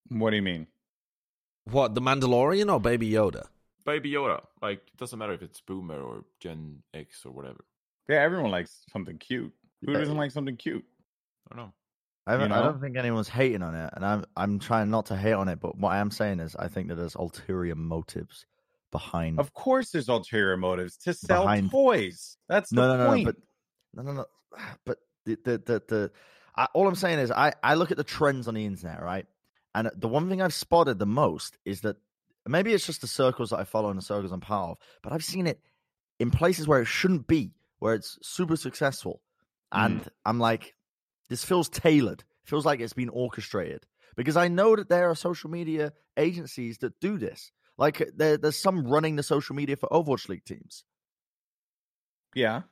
what 0.09 0.31
do 0.31 0.37
you 0.37 0.43
mean? 0.43 0.69
What 1.65 1.97
the 1.97 2.01
Mandalorian 2.01 2.73
or 2.73 2.81
Baby 2.81 3.11
Yoda? 3.11 3.47
Baby 3.85 4.13
Yoda, 4.13 4.45
like 4.63 4.79
it 4.79 4.97
doesn't 4.99 5.19
matter 5.19 5.33
if 5.33 5.43
it's 5.43 5.61
Boomer 5.61 6.01
or 6.01 6.25
Gen 6.39 6.83
X 6.95 7.25
or 7.25 7.33
whatever. 7.33 7.65
Yeah, 8.09 8.23
everyone 8.23 8.53
likes 8.53 8.85
something 8.93 9.19
cute. 9.19 9.53
Who 9.85 9.93
doesn't 9.93 10.17
like 10.17 10.31
something 10.31 10.57
cute? 10.57 10.85
I 11.51 11.57
don't 11.57 11.67
know. 11.67 11.73
I, 12.29 12.37
You 12.37 12.55
I 12.55 12.63
don't 12.63 12.81
think 12.81 12.97
anyone's 12.97 13.29
hating 13.29 13.63
on 13.63 13.75
it, 13.75 13.91
and 13.95 14.05
I'm 14.05 14.25
I'm 14.37 14.61
trying 14.61 14.91
not 14.91 15.07
to 15.07 15.17
hate 15.17 15.33
on 15.33 15.49
it. 15.49 15.59
But 15.59 15.77
what 15.77 15.91
I 15.91 15.99
am 15.99 16.13
saying 16.13 16.39
is, 16.39 16.55
I 16.55 16.69
think 16.69 16.89
that 16.89 16.95
there's 16.95 17.17
ulterior 17.17 17.75
motives 17.75 18.47
behind. 18.93 19.41
Of 19.41 19.53
course, 19.55 19.91
there's 19.91 20.09
ulterior 20.09 20.57
motives 20.57 20.97
to 20.99 21.15
sell 21.15 21.43
Behind- 21.43 21.71
toys. 21.71 22.37
That's 22.49 22.73
no, 22.73 22.83
the 22.87 22.97
no, 22.97 23.05
no, 23.05 23.11
point. 23.11 23.27
no, 23.27 23.33
but 23.33 24.05
no, 24.05 24.13
no, 24.13 24.17
no. 24.19 24.27
But 24.85 24.99
the 25.25 25.39
the 25.45 25.59
the, 25.59 25.83
the 25.89 26.11
I, 26.57 26.67
all 26.75 26.89
I'm 26.89 26.95
saying 26.95 27.19
is, 27.19 27.31
I 27.31 27.53
I 27.63 27.75
look 27.75 27.91
at 27.91 27.97
the 27.97 28.05
trends 28.05 28.49
on 28.49 28.55
the 28.55 28.65
internet, 28.65 29.03
right? 29.03 29.27
And 29.75 29.91
the 29.97 30.09
one 30.09 30.29
thing 30.29 30.43
I've 30.43 30.55
spotted 30.55 30.99
the 30.99 31.07
most 31.07 31.57
is 31.65 31.83
that 31.83 31.97
maybe 32.47 32.73
it's 32.73 32.87
just 32.87 33.03
the 33.03 33.07
circles 33.07 33.51
that 33.51 33.59
I 33.59 33.65
follow 33.65 33.89
and 33.91 33.99
the 33.99 34.03
circles 34.03 34.33
I'm 34.33 34.41
part 34.41 34.73
of, 34.73 34.79
but 35.03 35.13
I've 35.13 35.25
seen 35.25 35.47
it 35.47 35.61
in 36.19 36.31
places 36.31 36.67
where 36.67 36.81
it 36.81 36.87
shouldn't 36.87 37.27
be, 37.29 37.53
where 37.79 37.95
it's 37.95 38.19
super 38.23 38.57
successful, 38.57 39.23
and 39.73 40.01
mm-hmm. 40.01 40.09
I'm 40.27 40.39
like, 40.39 40.75
this 41.29 41.45
feels 41.45 41.69
tailored. 41.69 42.25
Feels 42.45 42.67
like 42.67 42.81
it's 42.81 42.95
been 42.95 43.11
orchestrated 43.11 43.87
because 44.17 44.37
I 44.37 44.49
know 44.49 44.75
that 44.75 44.89
there 44.89 45.09
are 45.09 45.15
social 45.15 45.51
media 45.51 45.93
agencies 46.17 46.79
that 46.79 46.99
do 47.01 47.17
this. 47.17 47.53
Like 47.79 48.11
there, 48.17 48.37
there's 48.37 48.57
some 48.57 48.87
running 48.87 49.17
the 49.17 49.23
social 49.23 49.55
media 49.55 49.77
for 49.77 49.89
Overwatch 49.89 50.29
League 50.29 50.45
teams. 50.45 50.85
yeah, 52.35 52.63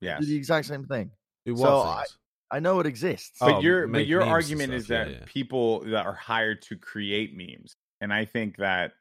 yes. 0.00 0.20
Do 0.20 0.26
the 0.26 0.36
exact 0.36 0.66
same 0.66 0.84
thing. 0.86 1.10
Do 1.44 1.56
So 1.56 1.78
what 1.78 1.86
I- 1.86 2.04
I 2.50 2.60
know 2.60 2.78
it 2.80 2.86
exists. 2.86 3.38
But 3.40 3.56
Oh, 3.56 3.60
your 3.60 3.88
but 3.88 4.06
your 4.06 4.22
argument 4.22 4.72
is 4.72 4.86
that 4.88 5.08
yeah, 5.08 5.12
yeah. 5.18 5.24
people 5.26 5.80
that 5.80 6.06
are 6.06 6.14
hired 6.14 6.62
to 6.62 6.76
create 6.76 7.34
memes, 7.36 7.76
and 8.00 8.12
I 8.12 8.24
think 8.24 8.56
that 8.58 8.92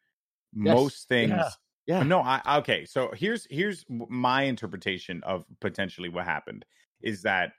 Yes, 0.62 0.76
most 0.76 1.08
things. 1.08 1.32
yeah, 1.32 1.50
Yeah. 1.88 2.04
No, 2.04 2.22
I 2.22 2.58
okay. 2.60 2.86
So 2.86 3.12
here's 3.12 3.46
here's 3.52 3.86
my 3.90 4.44
interpretation 4.44 5.22
of 5.24 5.46
potentially 5.62 6.10
what 6.10 6.26
happened 6.26 6.66
is 7.02 7.22
that 7.24 7.54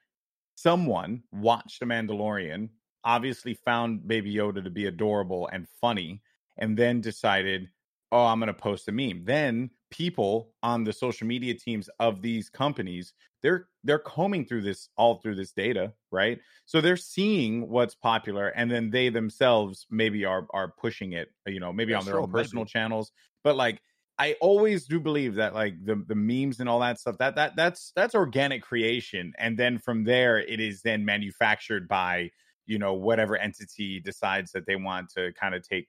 someone 0.56 1.22
watched 1.32 1.80
The 1.80 1.86
Mandalorian, 1.86 2.70
obviously 3.04 3.54
found 3.54 4.06
Baby 4.08 4.34
Yoda 4.34 4.62
to 4.64 4.70
be 4.70 4.86
adorable 4.86 5.48
and 5.52 5.68
funny, 5.80 6.22
and 6.58 6.76
then 6.76 7.00
decided, 7.00 7.70
oh, 8.12 8.26
I'm 8.26 8.40
going 8.40 8.48
to 8.48 8.54
post 8.54 8.88
a 8.88 8.92
meme. 8.92 9.24
Then 9.24 9.70
people 9.90 10.54
on 10.62 10.84
the 10.84 10.92
social 10.92 11.26
media 11.26 11.54
teams 11.54 11.88
of 12.00 12.22
these 12.22 12.50
companies, 12.50 13.14
they're 13.42 13.68
they're 13.84 13.98
combing 13.98 14.44
through 14.44 14.62
this 14.62 14.88
all 14.96 15.16
through 15.16 15.36
this 15.36 15.52
data, 15.52 15.94
right? 16.10 16.40
So 16.66 16.80
they're 16.80 16.96
seeing 16.96 17.68
what's 17.68 17.94
popular, 17.94 18.48
and 18.48 18.70
then 18.70 18.90
they 18.90 19.08
themselves 19.08 19.86
maybe 19.90 20.24
are 20.24 20.46
are 20.52 20.72
pushing 20.72 21.12
it, 21.12 21.28
you 21.46 21.60
know, 21.60 21.72
maybe 21.72 21.92
Yeah, 21.92 21.96
on 21.96 22.04
their 22.04 22.18
sure, 22.18 22.20
own 22.20 22.28
personal 22.28 22.64
maybe. 22.64 22.66
channels. 22.66 23.12
But 23.44 23.56
like 23.56 23.82
I 24.18 24.34
always 24.40 24.86
do 24.86 24.98
believe 24.98 25.34
that 25.34 25.54
like 25.54 25.74
the 25.84 25.96
the 25.96 26.14
memes 26.14 26.58
and 26.60 26.68
all 26.68 26.80
that 26.80 26.98
stuff 26.98 27.18
that 27.18 27.34
that 27.36 27.54
that's 27.56 27.92
that's 27.94 28.14
organic 28.14 28.62
creation 28.62 29.34
and 29.38 29.58
then 29.58 29.78
from 29.78 30.04
there 30.04 30.38
it 30.38 30.58
is 30.60 30.82
then 30.82 31.04
manufactured 31.04 31.86
by 31.86 32.30
you 32.64 32.78
know 32.78 32.94
whatever 32.94 33.36
entity 33.36 34.00
decides 34.00 34.52
that 34.52 34.66
they 34.66 34.76
want 34.76 35.10
to 35.10 35.32
kind 35.34 35.54
of 35.54 35.62
take 35.62 35.88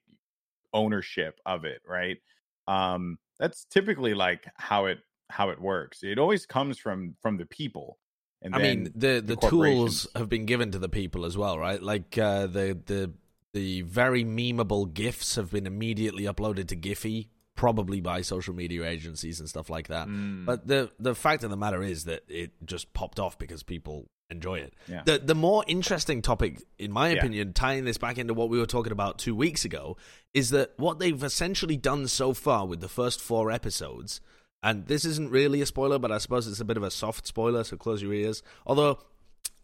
ownership 0.72 1.40
of 1.46 1.64
it 1.64 1.80
right 1.86 2.18
um 2.66 3.18
that's 3.38 3.64
typically 3.64 4.14
like 4.14 4.46
how 4.56 4.86
it 4.86 4.98
how 5.30 5.50
it 5.50 5.60
works 5.60 6.02
it 6.02 6.18
always 6.18 6.46
comes 6.46 6.78
from 6.78 7.14
from 7.20 7.36
the 7.36 7.46
people 7.46 7.98
and 8.40 8.54
I 8.54 8.58
mean, 8.58 8.92
the 8.94 9.20
the, 9.20 9.36
corporations. 9.36 10.02
tools 10.02 10.06
have 10.14 10.28
been 10.28 10.46
given 10.46 10.70
to 10.70 10.78
the 10.78 10.88
people 10.88 11.24
as 11.24 11.36
well, 11.36 11.58
right? 11.58 11.82
Like 11.82 12.16
uh, 12.16 12.46
the 12.46 12.78
the 12.86 13.12
the 13.52 13.82
very 13.82 14.24
memeable 14.24 14.92
gifs 14.92 15.36
have 15.36 15.50
been 15.50 15.66
immediately 15.66 16.24
uploaded 16.24 16.68
to 16.68 16.76
Giphy, 16.76 17.28
probably 17.58 18.00
by 18.00 18.22
social 18.22 18.54
media 18.54 18.84
agencies 18.84 19.40
and 19.40 19.48
stuff 19.48 19.68
like 19.68 19.88
that. 19.88 20.06
Mm. 20.06 20.46
But 20.46 20.68
the 20.68 20.90
the 21.00 21.14
fact 21.14 21.42
of 21.42 21.50
the 21.50 21.56
matter 21.56 21.82
is 21.82 22.04
that 22.04 22.22
it 22.28 22.52
just 22.64 22.94
popped 22.94 23.18
off 23.18 23.36
because 23.36 23.64
people 23.64 24.06
enjoy 24.30 24.60
it. 24.60 24.74
Yeah. 24.86 25.02
The 25.04 25.18
the 25.18 25.34
more 25.34 25.64
interesting 25.66 26.22
topic, 26.22 26.62
in 26.78 26.92
my 26.92 27.08
Yeah. 27.10 27.18
opinion, 27.18 27.52
tying 27.54 27.84
this 27.84 27.98
back 27.98 28.16
into 28.16 28.32
what 28.32 28.48
we 28.48 28.58
were 28.60 28.66
talking 28.76 28.92
about 28.92 29.18
two 29.18 29.34
weeks 29.34 29.64
ago, 29.64 29.96
is 30.32 30.50
that 30.50 30.72
what 30.76 31.00
they've 31.00 31.22
essentially 31.22 31.76
done 31.76 32.06
so 32.06 32.32
far 32.32 32.64
with 32.64 32.80
the 32.80 32.88
first 32.88 33.20
four 33.20 33.50
episodes, 33.50 34.20
and 34.62 34.86
this 34.86 35.04
isn't 35.04 35.30
really 35.32 35.60
a 35.60 35.66
spoiler, 35.66 35.98
but 35.98 36.12
I 36.12 36.18
suppose 36.18 36.46
it's 36.46 36.60
a 36.60 36.64
bit 36.64 36.76
of 36.76 36.84
a 36.84 36.92
soft 36.92 37.26
spoiler, 37.26 37.64
so 37.64 37.76
close 37.76 38.02
your 38.02 38.14
ears. 38.14 38.40
Although 38.66 39.00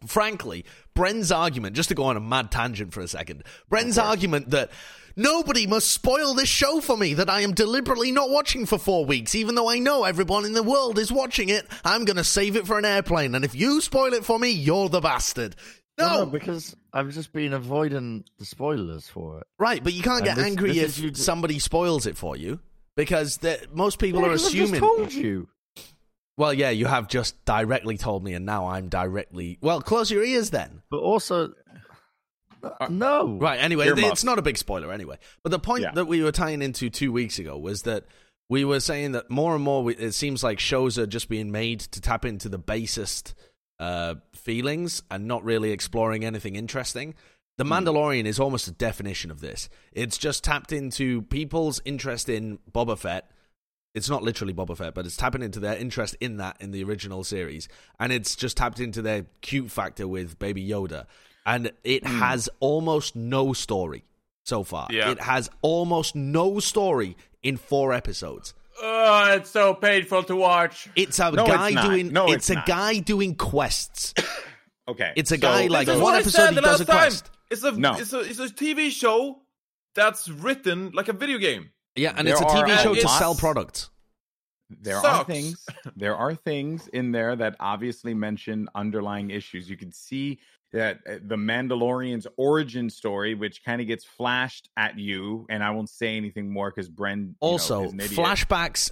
frankly, 0.05 0.65
Bren's 0.93 1.31
argument, 1.31 1.75
just 1.75 1.89
to 1.89 1.95
go 1.95 2.03
on 2.03 2.17
a 2.17 2.21
mad 2.21 2.51
tangent 2.51 2.93
for 2.93 3.01
a 3.01 3.07
second, 3.07 3.43
Bren's 3.69 3.97
argument 3.97 4.51
that 4.51 4.71
nobody 5.15 5.67
must 5.67 5.91
spoil 5.91 6.33
this 6.33 6.49
show 6.49 6.81
for 6.81 6.97
me 6.97 7.13
that 7.15 7.29
I 7.29 7.41
am 7.41 7.53
deliberately 7.53 8.11
not 8.11 8.29
watching 8.29 8.65
for 8.65 8.77
four 8.77 9.05
weeks, 9.05 9.35
even 9.35 9.55
though 9.55 9.69
I 9.69 9.79
know 9.79 10.03
everyone 10.03 10.45
in 10.45 10.53
the 10.53 10.63
world 10.63 10.99
is 10.99 11.11
watching 11.11 11.49
it, 11.49 11.65
I'm 11.83 12.05
going 12.05 12.17
to 12.17 12.23
save 12.23 12.55
it 12.55 12.67
for 12.67 12.77
an 12.77 12.85
airplane. 12.85 13.35
And 13.35 13.45
if 13.45 13.55
you 13.55 13.81
spoil 13.81 14.13
it 14.13 14.25
for 14.25 14.37
me, 14.39 14.49
you're 14.51 14.89
the 14.89 15.01
bastard. 15.01 15.55
No, 15.97 16.19
No, 16.19 16.25
because 16.25 16.75
I've 16.91 17.11
just 17.11 17.31
been 17.31 17.53
avoiding 17.53 18.25
the 18.37 18.43
spoilers 18.45 19.07
for 19.07 19.39
it. 19.39 19.47
right, 19.57 19.81
but 19.81 19.93
you 19.93 20.03
can't 20.03 20.17
And 20.17 20.25
get 20.25 20.35
this- 20.35 20.45
angry 20.45 20.73
this 20.73 20.97
if 20.97 21.03
you- 21.03 21.13
somebody 21.13 21.57
spoils 21.59 22.05
it 22.05 22.17
for 22.17 22.35
you 22.35 22.59
because 22.97 23.39
most 23.73 23.97
people 23.99 24.19
Yeah, 24.19 24.27
are 24.27 24.29
'cause 24.31 24.45
I've 24.47 24.51
just 24.51 24.73
assuming. 24.73 24.81
told 24.81 25.13
you. 25.13 25.47
Well, 26.37 26.53
yeah, 26.53 26.69
you 26.69 26.85
have 26.85 27.07
just 27.07 27.43
directly 27.45 27.97
told 27.97 28.23
me, 28.23 28.33
and 28.33 28.45
now 28.45 28.67
I'm 28.67 28.89
directly. 28.89 29.57
Well, 29.61 29.81
close 29.81 30.11
your 30.11 30.23
ears 30.23 30.49
then. 30.49 30.81
But 30.89 30.97
also, 30.99 31.53
Uh, 32.63 32.87
no. 32.89 33.37
Right. 33.37 33.59
Anyway, 33.59 33.85
Earmuffs. 33.87 34.11
it's 34.11 34.23
not 34.23 34.39
a 34.39 34.41
big 34.41 34.57
spoiler 34.57 34.91
anyway. 34.91 35.17
But 35.43 35.51
the 35.51 35.59
point 35.59 35.83
Yeah. 35.83 35.91
that 35.91 36.05
we 36.05 36.23
were 36.23 36.31
tying 36.31 36.61
into 36.63 36.89
two 36.89 37.11
weeks 37.11 37.37
ago 37.37 37.57
was 37.57 37.83
that 37.83 38.05
we 38.49 38.65
were 38.65 38.79
saying 38.79 39.11
that 39.11 39.29
more 39.29 39.53
and 39.53 39.63
more 39.63 39.83
we, 39.83 39.95
it 39.95 40.13
seems 40.13 40.43
like 40.43 40.59
shows 40.59 40.97
are 40.97 41.05
just 41.05 41.29
being 41.29 41.51
made 41.51 41.79
to 41.81 42.01
tap 42.01 42.25
into 42.25 42.49
the 42.49 42.57
basest 42.57 43.35
uh, 43.79 44.15
feelings 44.33 45.03
and 45.11 45.27
not 45.27 45.43
really 45.43 45.71
exploring 45.71 46.25
anything 46.25 46.55
interesting. 46.55 47.13
The 47.57 47.65
Hmm. 47.65 47.73
Mandalorian 47.73 48.25
is 48.25 48.39
almost 48.39 48.67
a 48.67 48.71
definition 48.71 49.29
of 49.31 49.41
this. 49.41 49.69
It's 49.91 50.17
just 50.17 50.43
tapped 50.43 50.71
into 50.71 51.21
people's 51.23 51.81
interest 51.85 52.29
in 52.29 52.57
Boba 52.73 52.97
Fett. 52.97 53.29
It's 53.95 54.09
not 54.09 54.21
literally 54.21 54.53
Boba 54.53 54.77
Fett, 54.77 54.93
but 54.93 55.05
it's 55.05 55.15
tapping 55.17 55.41
into 55.41 55.59
their 55.59 55.75
interest 55.77 56.15
in 56.19 56.37
that 56.37 56.57
in 56.59 56.71
the 56.71 56.83
original 56.83 57.23
series. 57.23 57.67
And 57.99 58.11
it's 58.11 58.35
just 58.35 58.57
tapped 58.57 58.79
into 58.79 59.01
their 59.01 59.25
cute 59.41 59.71
factor 59.71 60.07
with 60.07 60.37
Baby 60.37 60.67
Yoda. 60.67 61.05
And 61.45 61.71
it 61.83 62.05
Hmm. 62.05 62.19
has 62.19 62.49
almost 62.59 63.15
no 63.15 63.53
story 63.53 64.03
so 64.43 64.63
far. 64.63 64.87
Yeah. 64.91 65.11
It 65.11 65.21
has 65.21 65.49
almost 65.61 66.15
no 66.15 66.59
story 66.59 67.15
in 67.41 67.57
four 67.57 67.93
episodes. 67.93 68.53
Oh, 68.81 69.31
it's 69.33 69.49
so 69.49 69.73
painful 69.73 70.23
to 70.23 70.35
watch. 70.35 70.89
It's 70.95 71.17
a 71.19 71.31
No, 71.31 71.45
guy 71.47 71.69
not. 71.71 71.85
doing 71.85 72.09
No, 72.11 72.25
it's, 72.25 72.35
it's 72.35 72.49
a 72.49 72.55
not. 72.55 72.65
guy 72.65 72.99
doing 72.99 73.35
quests. 73.35 74.13
okay 74.89 75.13
It's 75.15 75.31
a 75.31 75.35
so- 75.37 75.41
guy 75.41 75.67
like 75.67 75.87
one 75.87 76.01
what 76.01 76.15
I 76.15 76.19
episode 76.19 76.31
said 76.37 76.49
he 76.49 76.55
the 76.55 76.61
does 76.61 76.79
last 76.79 76.89
a 76.89 76.91
quest. 76.91 77.25
Time. 77.25 77.33
It's 77.51 77.63
a 77.63 77.71
No. 77.71 77.93
it's 77.93 78.11
a 78.13 78.19
it's 78.19 78.39
a 78.39 78.49
TV 78.49 78.89
show 78.91 79.41
that's 79.93 80.27
written 80.27 80.91
like 80.93 81.07
a 81.07 81.13
video 81.13 81.37
game. 81.37 81.69
Yeah, 81.95 82.13
and 82.17 82.27
There 82.27 82.33
it's 82.33 82.41
a 82.41 82.45
TV 82.45 82.73
a 82.73 82.77
show 82.83 82.93
to 82.95 83.05
lot- 83.05 83.19
sell 83.19 83.35
products. 83.35 83.89
There 84.81 84.97
are 84.97 85.23
things. 85.23 85.63
There 85.95 86.15
are 86.15 86.33
things 86.33 86.87
in 86.87 87.11
there 87.11 87.35
that 87.35 87.55
obviously 87.59 88.13
mention 88.15 88.67
underlying 88.73 89.29
issues. 89.29 89.69
You 89.69 89.77
can 89.77 89.91
see 89.91 90.39
that 90.73 90.99
uh, 91.07 91.13
the 91.23 91.35
Mandalorian's 91.35 92.25
origin 92.35 92.89
story, 92.89 93.35
which 93.35 93.63
kind 93.63 93.79
of 93.79 93.85
gets 93.87 94.03
flashed 94.03 94.69
at 94.75 94.97
you, 94.97 95.45
and 95.49 95.63
I 95.63 95.69
won't 95.69 95.89
say 95.89 96.17
anything 96.17 96.51
more 96.51 96.71
because 96.71 96.89
Bren 96.89 97.17
you 97.17 97.25
know, 97.27 97.33
Also, 97.41 97.83
is 97.83 97.93
an 97.93 97.99
idiot. 97.99 98.19
flashbacks 98.19 98.89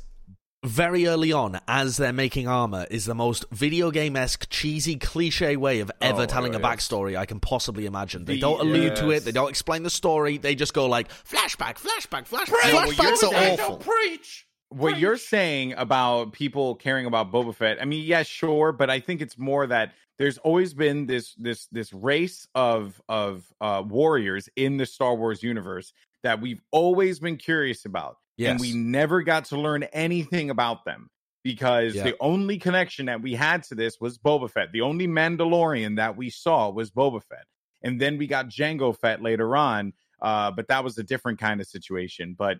very 0.64 1.08
early 1.08 1.32
on 1.32 1.60
as 1.68 1.98
they're 1.98 2.14
making 2.14 2.48
armor 2.48 2.86
is 2.90 3.06
the 3.06 3.14
most 3.16 3.46
video 3.52 3.92
game 3.92 4.16
esque, 4.16 4.50
cheesy, 4.50 4.96
cliche 4.96 5.56
way 5.56 5.80
of 5.80 5.92
ever 6.02 6.24
Oh, 6.24 6.26
telling 6.26 6.56
a 6.56 6.60
yes. 6.60 6.66
backstory 6.66 7.18
I 7.18 7.26
can 7.26 7.40
possibly 7.40 7.86
imagine. 7.86 8.26
They 8.26 8.36
The- 8.36 8.40
don't 8.42 8.60
allude 8.62 8.96
to 8.98 9.12
it, 9.12 9.26
they 9.26 9.32
don't 9.32 9.50
explain 9.50 9.84
the 9.84 9.90
story, 9.90 10.38
they 10.38 10.56
just 10.56 10.74
go 10.74 10.86
like 10.88 11.10
flashback, 11.10 11.76
flashback, 11.76 12.30
flashback. 12.30 12.48
Preach, 12.48 12.74
well, 12.74 12.88
Flashbacks 12.88 12.98
you're 13.04 13.14
are 13.14 13.16
saying 13.18 13.60
awful. 13.60 13.78
Preach. 13.78 14.48
what 14.70 14.98
you're 14.98 15.18
saying 15.18 15.74
about 15.74 16.32
people 16.34 16.76
caring 16.76 17.06
about 17.06 17.32
Boba 17.32 17.54
Fett, 17.54 17.82
I 17.82 17.86
mean, 17.86 18.04
yeah, 18.06 18.24
sure, 18.24 18.72
but 18.72 18.90
I 18.90 19.00
think 19.00 19.22
it's 19.22 19.38
more 19.38 19.68
that 19.68 19.94
there's 20.18 20.38
always 20.40 20.74
been 20.74 21.06
this 21.08 21.34
this 21.36 21.66
this 21.72 21.92
race 21.94 22.48
of 22.56 23.02
of 23.10 23.44
uh 23.60 23.84
warriors 23.86 24.48
in 24.56 24.78
the 24.78 24.86
Star 24.86 25.16
Wars 25.16 25.44
universe 25.44 25.92
that 26.24 26.40
we've 26.40 26.62
always 26.72 27.20
been 27.20 27.36
curious 27.38 27.84
about. 27.86 28.18
Yes. 28.38 28.52
And 28.52 28.60
we 28.60 28.74
never 28.74 29.22
got 29.22 29.46
to 29.46 29.58
learn 29.60 29.84
anything 29.84 30.50
about 30.50 30.86
them 30.86 31.10
because 31.44 31.96
Yeah. 31.96 32.04
the 32.04 32.16
only 32.20 32.58
connection 32.58 33.06
that 33.08 33.22
we 33.22 33.34
had 33.34 33.64
to 33.64 33.76
this 33.76 34.00
was 34.00 34.18
Boba 34.18 34.50
Fett. 34.50 34.72
The 34.72 34.82
only 34.82 35.08
Mandalorian 35.08 35.98
that 35.98 36.16
we 36.18 36.30
saw 36.30 36.70
was 36.70 36.92
Boba 36.92 37.22
Fett. 37.24 37.46
And 37.84 38.00
then 38.00 38.18
we 38.18 38.28
got 38.28 38.48
Jango 38.48 38.98
Fett 38.98 39.22
later 39.22 39.56
on, 39.58 39.94
uh, 40.22 40.52
but 40.52 40.68
that 40.70 40.84
was 40.84 40.98
a 40.98 41.04
different 41.04 41.38
kind 41.40 41.60
of 41.60 41.68
situation. 41.68 42.34
But 42.38 42.60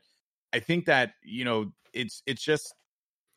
I 0.52 0.60
think 0.60 0.86
that, 0.86 1.14
you 1.24 1.46
know, 1.46 1.72
it's 1.94 2.22
it's 2.26 2.44
just 2.44 2.74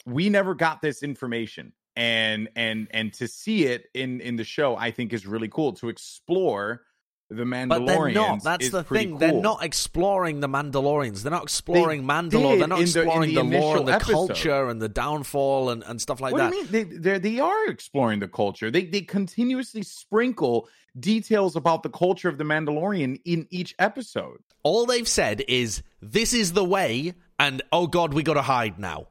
we 0.04 0.28
never 0.28 0.54
got 0.54 0.82
this 0.82 1.02
information. 1.02 1.72
And 1.94 2.48
and 2.56 2.88
and 2.90 3.12
to 3.14 3.28
see 3.28 3.64
it 3.66 3.86
in 3.94 4.20
in 4.20 4.36
the 4.36 4.44
show, 4.44 4.76
I 4.76 4.90
think 4.90 5.12
is 5.12 5.26
really 5.26 5.48
cool 5.48 5.72
to 5.74 5.88
explore 5.88 6.82
the 7.28 7.42
Mandalorians. 7.44 7.68
But 7.68 7.86
they're 7.86 8.10
not. 8.10 8.42
That's 8.42 8.70
the 8.70 8.84
thing. 8.84 9.18
They're 9.18 9.32
not 9.32 9.64
exploring 9.64 10.40
the 10.40 10.48
Mandalorians. 10.48 11.22
They're 11.22 11.32
not 11.32 11.42
exploring 11.42 12.04
Mandalore. 12.04 12.58
They're 12.58 12.68
not 12.68 12.78
in 12.78 12.84
the- 12.84 13.00
exploring 13.00 13.34
the 13.34 13.42
the, 13.42 13.58
lore 13.58 13.78
and 13.78 13.88
the 13.88 13.92
episode. 13.94 14.12
culture 14.12 14.68
and 14.68 14.80
the 14.80 14.88
downfall 14.88 15.70
and, 15.70 15.82
and 15.82 16.00
stuff 16.00 16.20
like 16.20 16.32
what 16.32 16.38
that. 16.38 16.50
do 16.52 16.56
you 16.56 16.84
mean? 16.86 17.02
They 17.02 17.18
they 17.18 17.38
are 17.40 17.66
exploring 17.68 18.20
the 18.20 18.28
culture. 18.28 18.70
They 18.70 18.84
they 18.84 19.00
continuously 19.02 19.82
sprinkle 19.82 20.68
details 20.98 21.56
about 21.56 21.82
the 21.82 21.90
culture 21.90 22.28
of 22.28 22.38
the 22.38 22.44
Mandalorian 22.44 23.20
in 23.24 23.46
each 23.50 23.74
episode. 23.78 24.38
All 24.62 24.86
they've 24.86 25.06
said 25.08 25.42
is, 25.48 25.82
this 26.00 26.32
is 26.32 26.52
the 26.52 26.64
way, 26.64 27.14
and 27.38 27.62
oh 27.72 27.86
god, 27.86 28.14
we 28.14 28.22
gotta 28.22 28.42
hide 28.42 28.78
now. 28.78 29.08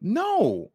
No. 0.00 0.70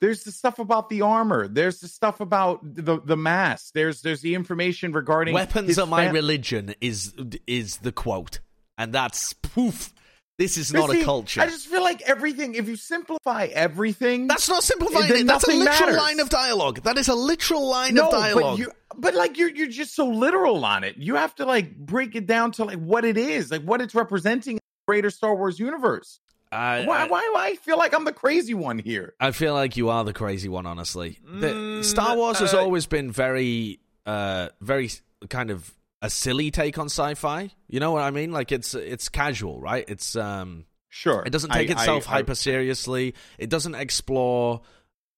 There's 0.00 0.24
the 0.24 0.32
stuff 0.32 0.58
about 0.58 0.88
the 0.88 1.02
armor. 1.02 1.48
There's 1.48 1.80
the 1.80 1.88
stuff 1.88 2.20
about 2.20 2.60
the 2.62 3.00
the 3.00 3.16
mask. 3.16 3.72
There's 3.72 4.02
there's 4.02 4.20
the 4.20 4.34
information 4.34 4.92
regarding 4.92 5.34
Weapons 5.34 5.78
are 5.78 5.86
my 5.86 6.06
fam- 6.06 6.14
religion 6.14 6.74
is 6.80 7.14
is 7.46 7.78
the 7.78 7.92
quote. 7.92 8.40
And 8.78 8.92
that's 8.92 9.32
poof. 9.32 9.94
This 10.38 10.58
is 10.58 10.70
not 10.70 10.90
see, 10.90 11.00
a 11.00 11.04
culture. 11.04 11.40
I 11.40 11.46
just 11.46 11.66
feel 11.66 11.82
like 11.82 12.02
everything. 12.02 12.56
If 12.56 12.68
you 12.68 12.76
simplify 12.76 13.46
everything, 13.46 14.26
That's 14.26 14.50
not 14.50 14.62
simplifying 14.62 15.10
it. 15.10 15.26
That's 15.26 15.44
a 15.44 15.50
literal 15.50 15.64
matters. 15.64 15.96
line 15.96 16.20
of 16.20 16.28
dialogue. 16.28 16.82
That 16.82 16.98
is 16.98 17.08
a 17.08 17.14
literal 17.14 17.66
line 17.66 17.94
no, 17.94 18.08
of 18.08 18.12
dialogue. 18.12 18.58
but 18.58 18.58
you 18.58 18.72
but 18.98 19.14
like 19.14 19.38
you're 19.38 19.48
you're 19.48 19.68
just 19.68 19.94
so 19.94 20.06
literal 20.06 20.62
on 20.66 20.84
it. 20.84 20.98
You 20.98 21.14
have 21.14 21.34
to 21.36 21.46
like 21.46 21.74
break 21.74 22.14
it 22.16 22.26
down 22.26 22.52
to 22.52 22.64
like 22.64 22.78
what 22.78 23.06
it 23.06 23.16
is, 23.16 23.50
like 23.50 23.62
what 23.62 23.80
it's 23.80 23.94
representing 23.94 24.56
in 24.56 24.56
the 24.56 24.92
greater 24.92 25.08
Star 25.08 25.34
Wars 25.34 25.58
universe. 25.58 26.20
I, 26.52 26.84
why 26.86 27.06
why 27.08 27.22
do 27.22 27.34
I 27.36 27.54
feel 27.56 27.76
like 27.78 27.92
I'm 27.94 28.04
the 28.04 28.12
crazy 28.12 28.54
one 28.54 28.78
here? 28.78 29.14
I 29.20 29.32
feel 29.32 29.52
like 29.54 29.76
you 29.76 29.88
are 29.90 30.04
the 30.04 30.12
crazy 30.12 30.48
one, 30.48 30.66
honestly. 30.66 31.18
The, 31.24 31.48
Mm, 31.48 31.84
Star 31.84 32.16
Wars 32.16 32.38
has 32.38 32.54
uh, 32.54 32.60
always 32.60 32.86
been 32.86 33.10
very, 33.10 33.80
uh, 34.06 34.48
very 34.60 34.90
kind 35.28 35.50
of 35.50 35.72
a 36.02 36.08
silly 36.10 36.50
take 36.50 36.78
on 36.78 36.86
sci-fi. 36.86 37.50
You 37.68 37.80
know 37.80 37.92
what 37.92 38.02
I 38.02 38.10
mean? 38.10 38.30
Like 38.32 38.52
it's 38.52 38.74
it's 38.74 39.08
casual, 39.08 39.60
right? 39.60 39.84
It's 39.88 40.14
um, 40.14 40.66
Sure, 40.88 41.22
it 41.26 41.30
doesn't 41.30 41.50
I- 41.50 41.58
take 41.58 41.70
itself 41.70 42.08
I- 42.08 42.12
I- 42.12 42.14
hyper 42.16 42.34
seriously. 42.34 43.14
It 43.38 43.50
doesn't 43.50 43.74
explore 43.74 44.62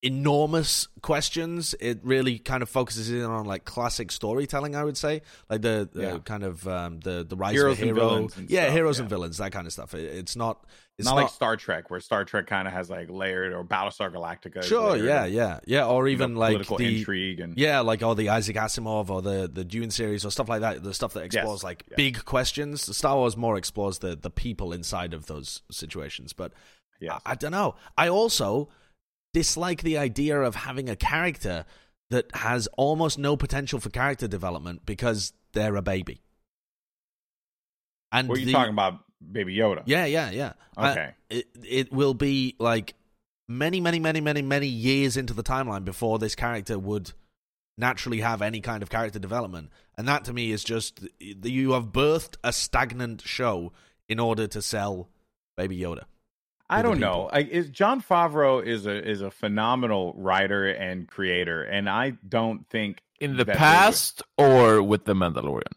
enormous 0.02 0.88
questions. 1.02 1.74
It 1.80 2.00
really 2.02 2.38
kind 2.38 2.62
of 2.62 2.68
focuses 2.68 3.10
in 3.10 3.22
on 3.22 3.46
like 3.46 3.64
classic 3.64 4.12
storytelling. 4.12 4.76
I 4.76 4.84
would 4.84 4.96
say, 4.96 5.22
like 5.50 5.62
the, 5.62 5.88
the 5.92 6.02
Yeah. 6.02 6.18
kind 6.18 6.44
of 6.44 6.66
um, 6.68 7.00
the 7.00 7.24
the 7.24 7.36
rise 7.36 7.54
Heroes 7.54 7.78
of 7.78 7.82
and 7.82 7.96
hero, 7.96 8.08
villains 8.08 8.36
and 8.36 8.50
yeah, 8.50 8.64
stuff, 8.64 8.74
heroes 8.74 8.98
yeah. 8.98 9.02
and 9.02 9.10
villains, 9.10 9.38
that 9.38 9.52
kind 9.52 9.66
of 9.66 9.72
stuff. 9.72 9.94
It, 9.94 10.04
it's 10.04 10.36
not. 10.36 10.64
It's 10.98 11.04
not 11.04 11.14
not 11.14 11.22
like 11.22 11.30
Star 11.30 11.56
Trek, 11.56 11.90
where 11.90 12.00
Star 12.00 12.24
Trek 12.24 12.48
kind 12.48 12.66
of 12.66 12.74
has 12.74 12.90
like 12.90 13.08
layered, 13.08 13.52
or 13.52 13.62
Battlestar 13.62 14.12
Galactica. 14.12 14.64
Sure, 14.64 14.96
yeah, 14.96 15.26
yeah, 15.26 15.60
yeah, 15.64 15.86
or 15.86 16.08
you 16.08 16.16
know, 16.16 16.24
even 16.24 16.36
like 16.36 16.54
political 16.54 16.78
the 16.78 16.98
intrigue 16.98 17.38
and 17.38 17.56
yeah, 17.56 17.80
like 17.80 18.02
or 18.02 18.16
the 18.16 18.30
Isaac 18.30 18.56
Asimov 18.56 19.08
or 19.08 19.22
the 19.22 19.48
the 19.52 19.64
Dune 19.64 19.92
series 19.92 20.24
or 20.24 20.32
stuff 20.32 20.48
like 20.48 20.62
that. 20.62 20.82
The 20.82 20.92
stuff 20.92 21.12
that 21.12 21.22
explores 21.22 21.62
like 21.62 21.84
yeah. 21.90 21.94
big 21.96 22.24
questions. 22.24 22.96
Star 22.96 23.14
Wars 23.14 23.36
more 23.36 23.56
explores 23.56 23.98
the 24.00 24.16
the 24.16 24.30
people 24.30 24.72
inside 24.72 25.14
of 25.14 25.26
those 25.26 25.62
situations. 25.70 26.32
But 26.32 26.52
yeah, 27.00 27.18
I, 27.24 27.32
I 27.32 27.34
don't 27.36 27.52
know. 27.52 27.76
I 27.96 28.08
also 28.08 28.68
dislike 29.34 29.82
the 29.82 29.98
idea 29.98 30.40
of 30.40 30.54
having 30.54 30.88
a 30.88 30.96
character 30.96 31.64
that 32.10 32.34
has 32.34 32.66
almost 32.78 33.18
no 33.18 33.36
potential 33.36 33.78
for 33.80 33.90
character 33.90 34.26
development 34.26 34.86
because 34.86 35.32
they're 35.52 35.76
a 35.76 35.82
baby. 35.82 36.22
And 38.12 38.28
What 38.28 38.38
are 38.38 38.40
you 38.40 38.46
the- 38.46 38.52
talking 38.52 38.72
about, 38.72 39.00
Baby 39.32 39.56
Yoda? 39.56 39.82
Yeah, 39.86 40.04
yeah, 40.06 40.30
yeah. 40.30 40.52
I- 40.76 40.90
Okay. 40.92 41.14
it 41.28 41.48
it 41.64 41.92
will 41.92 42.14
be 42.14 42.54
like 42.58 42.94
many, 43.48 43.80
many, 43.80 43.98
many, 43.98 44.20
many, 44.20 44.42
many 44.42 44.66
years 44.68 45.16
into 45.16 45.34
the 45.34 45.42
timeline 45.42 45.84
before 45.84 46.18
this 46.18 46.34
character 46.34 46.78
would 46.78 47.12
naturally 47.76 48.20
have 48.20 48.40
any 48.42 48.60
kind 48.60 48.82
of 48.82 48.90
character 48.90 49.18
development, 49.18 49.70
and 49.96 50.08
that 50.08 50.24
to 50.24 50.32
me 50.32 50.50
is 50.52 50.64
just 50.64 51.00
you 51.20 51.72
have 51.72 51.86
birthed 51.86 52.36
a 52.42 52.52
stagnant 52.52 53.20
show 53.22 53.72
in 54.08 54.18
order 54.18 54.46
to 54.46 54.62
sell 54.62 55.10
Baby 55.56 55.78
Yoda. 55.78 56.04
I 56.70 56.82
don't 56.82 57.00
know. 57.00 57.30
I, 57.32 57.40
is 57.40 57.70
Jon 57.70 58.02
Favreau 58.02 58.62
is 58.64 58.86
a 58.86 59.08
is 59.08 59.20
a 59.22 59.30
phenomenal 59.30 60.12
writer 60.16 60.68
and 60.68 61.08
creator, 61.08 61.62
and 61.64 61.88
I 61.88 62.10
don't 62.28 62.68
think 62.68 63.00
In 63.20 63.32
the 63.32 63.44
that 63.44 63.46
they 63.54 63.58
past 63.58 64.22
or 64.36 64.82
with 64.82 65.04
the 65.04 65.14
Mandalorian? 65.14 65.72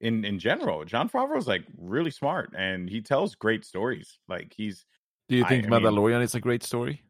in 0.00 0.24
in 0.24 0.38
general, 0.40 0.84
Jon 0.84 1.08
Favreau's 1.08 1.46
like 1.46 1.62
really 1.78 2.10
smart, 2.10 2.52
and 2.56 2.88
he 2.90 3.00
tells 3.00 3.36
great 3.36 3.64
stories. 3.64 4.18
Like 4.28 4.52
he's 4.56 4.84
Do 5.28 5.36
you 5.36 5.44
I- 5.44 5.48
think 5.48 5.66
I 5.66 5.68
mean- 5.70 5.80
Mandalorian 5.82 6.22
is 6.22 6.34
a 6.34 6.40
great 6.40 6.62
story? 6.64 7.04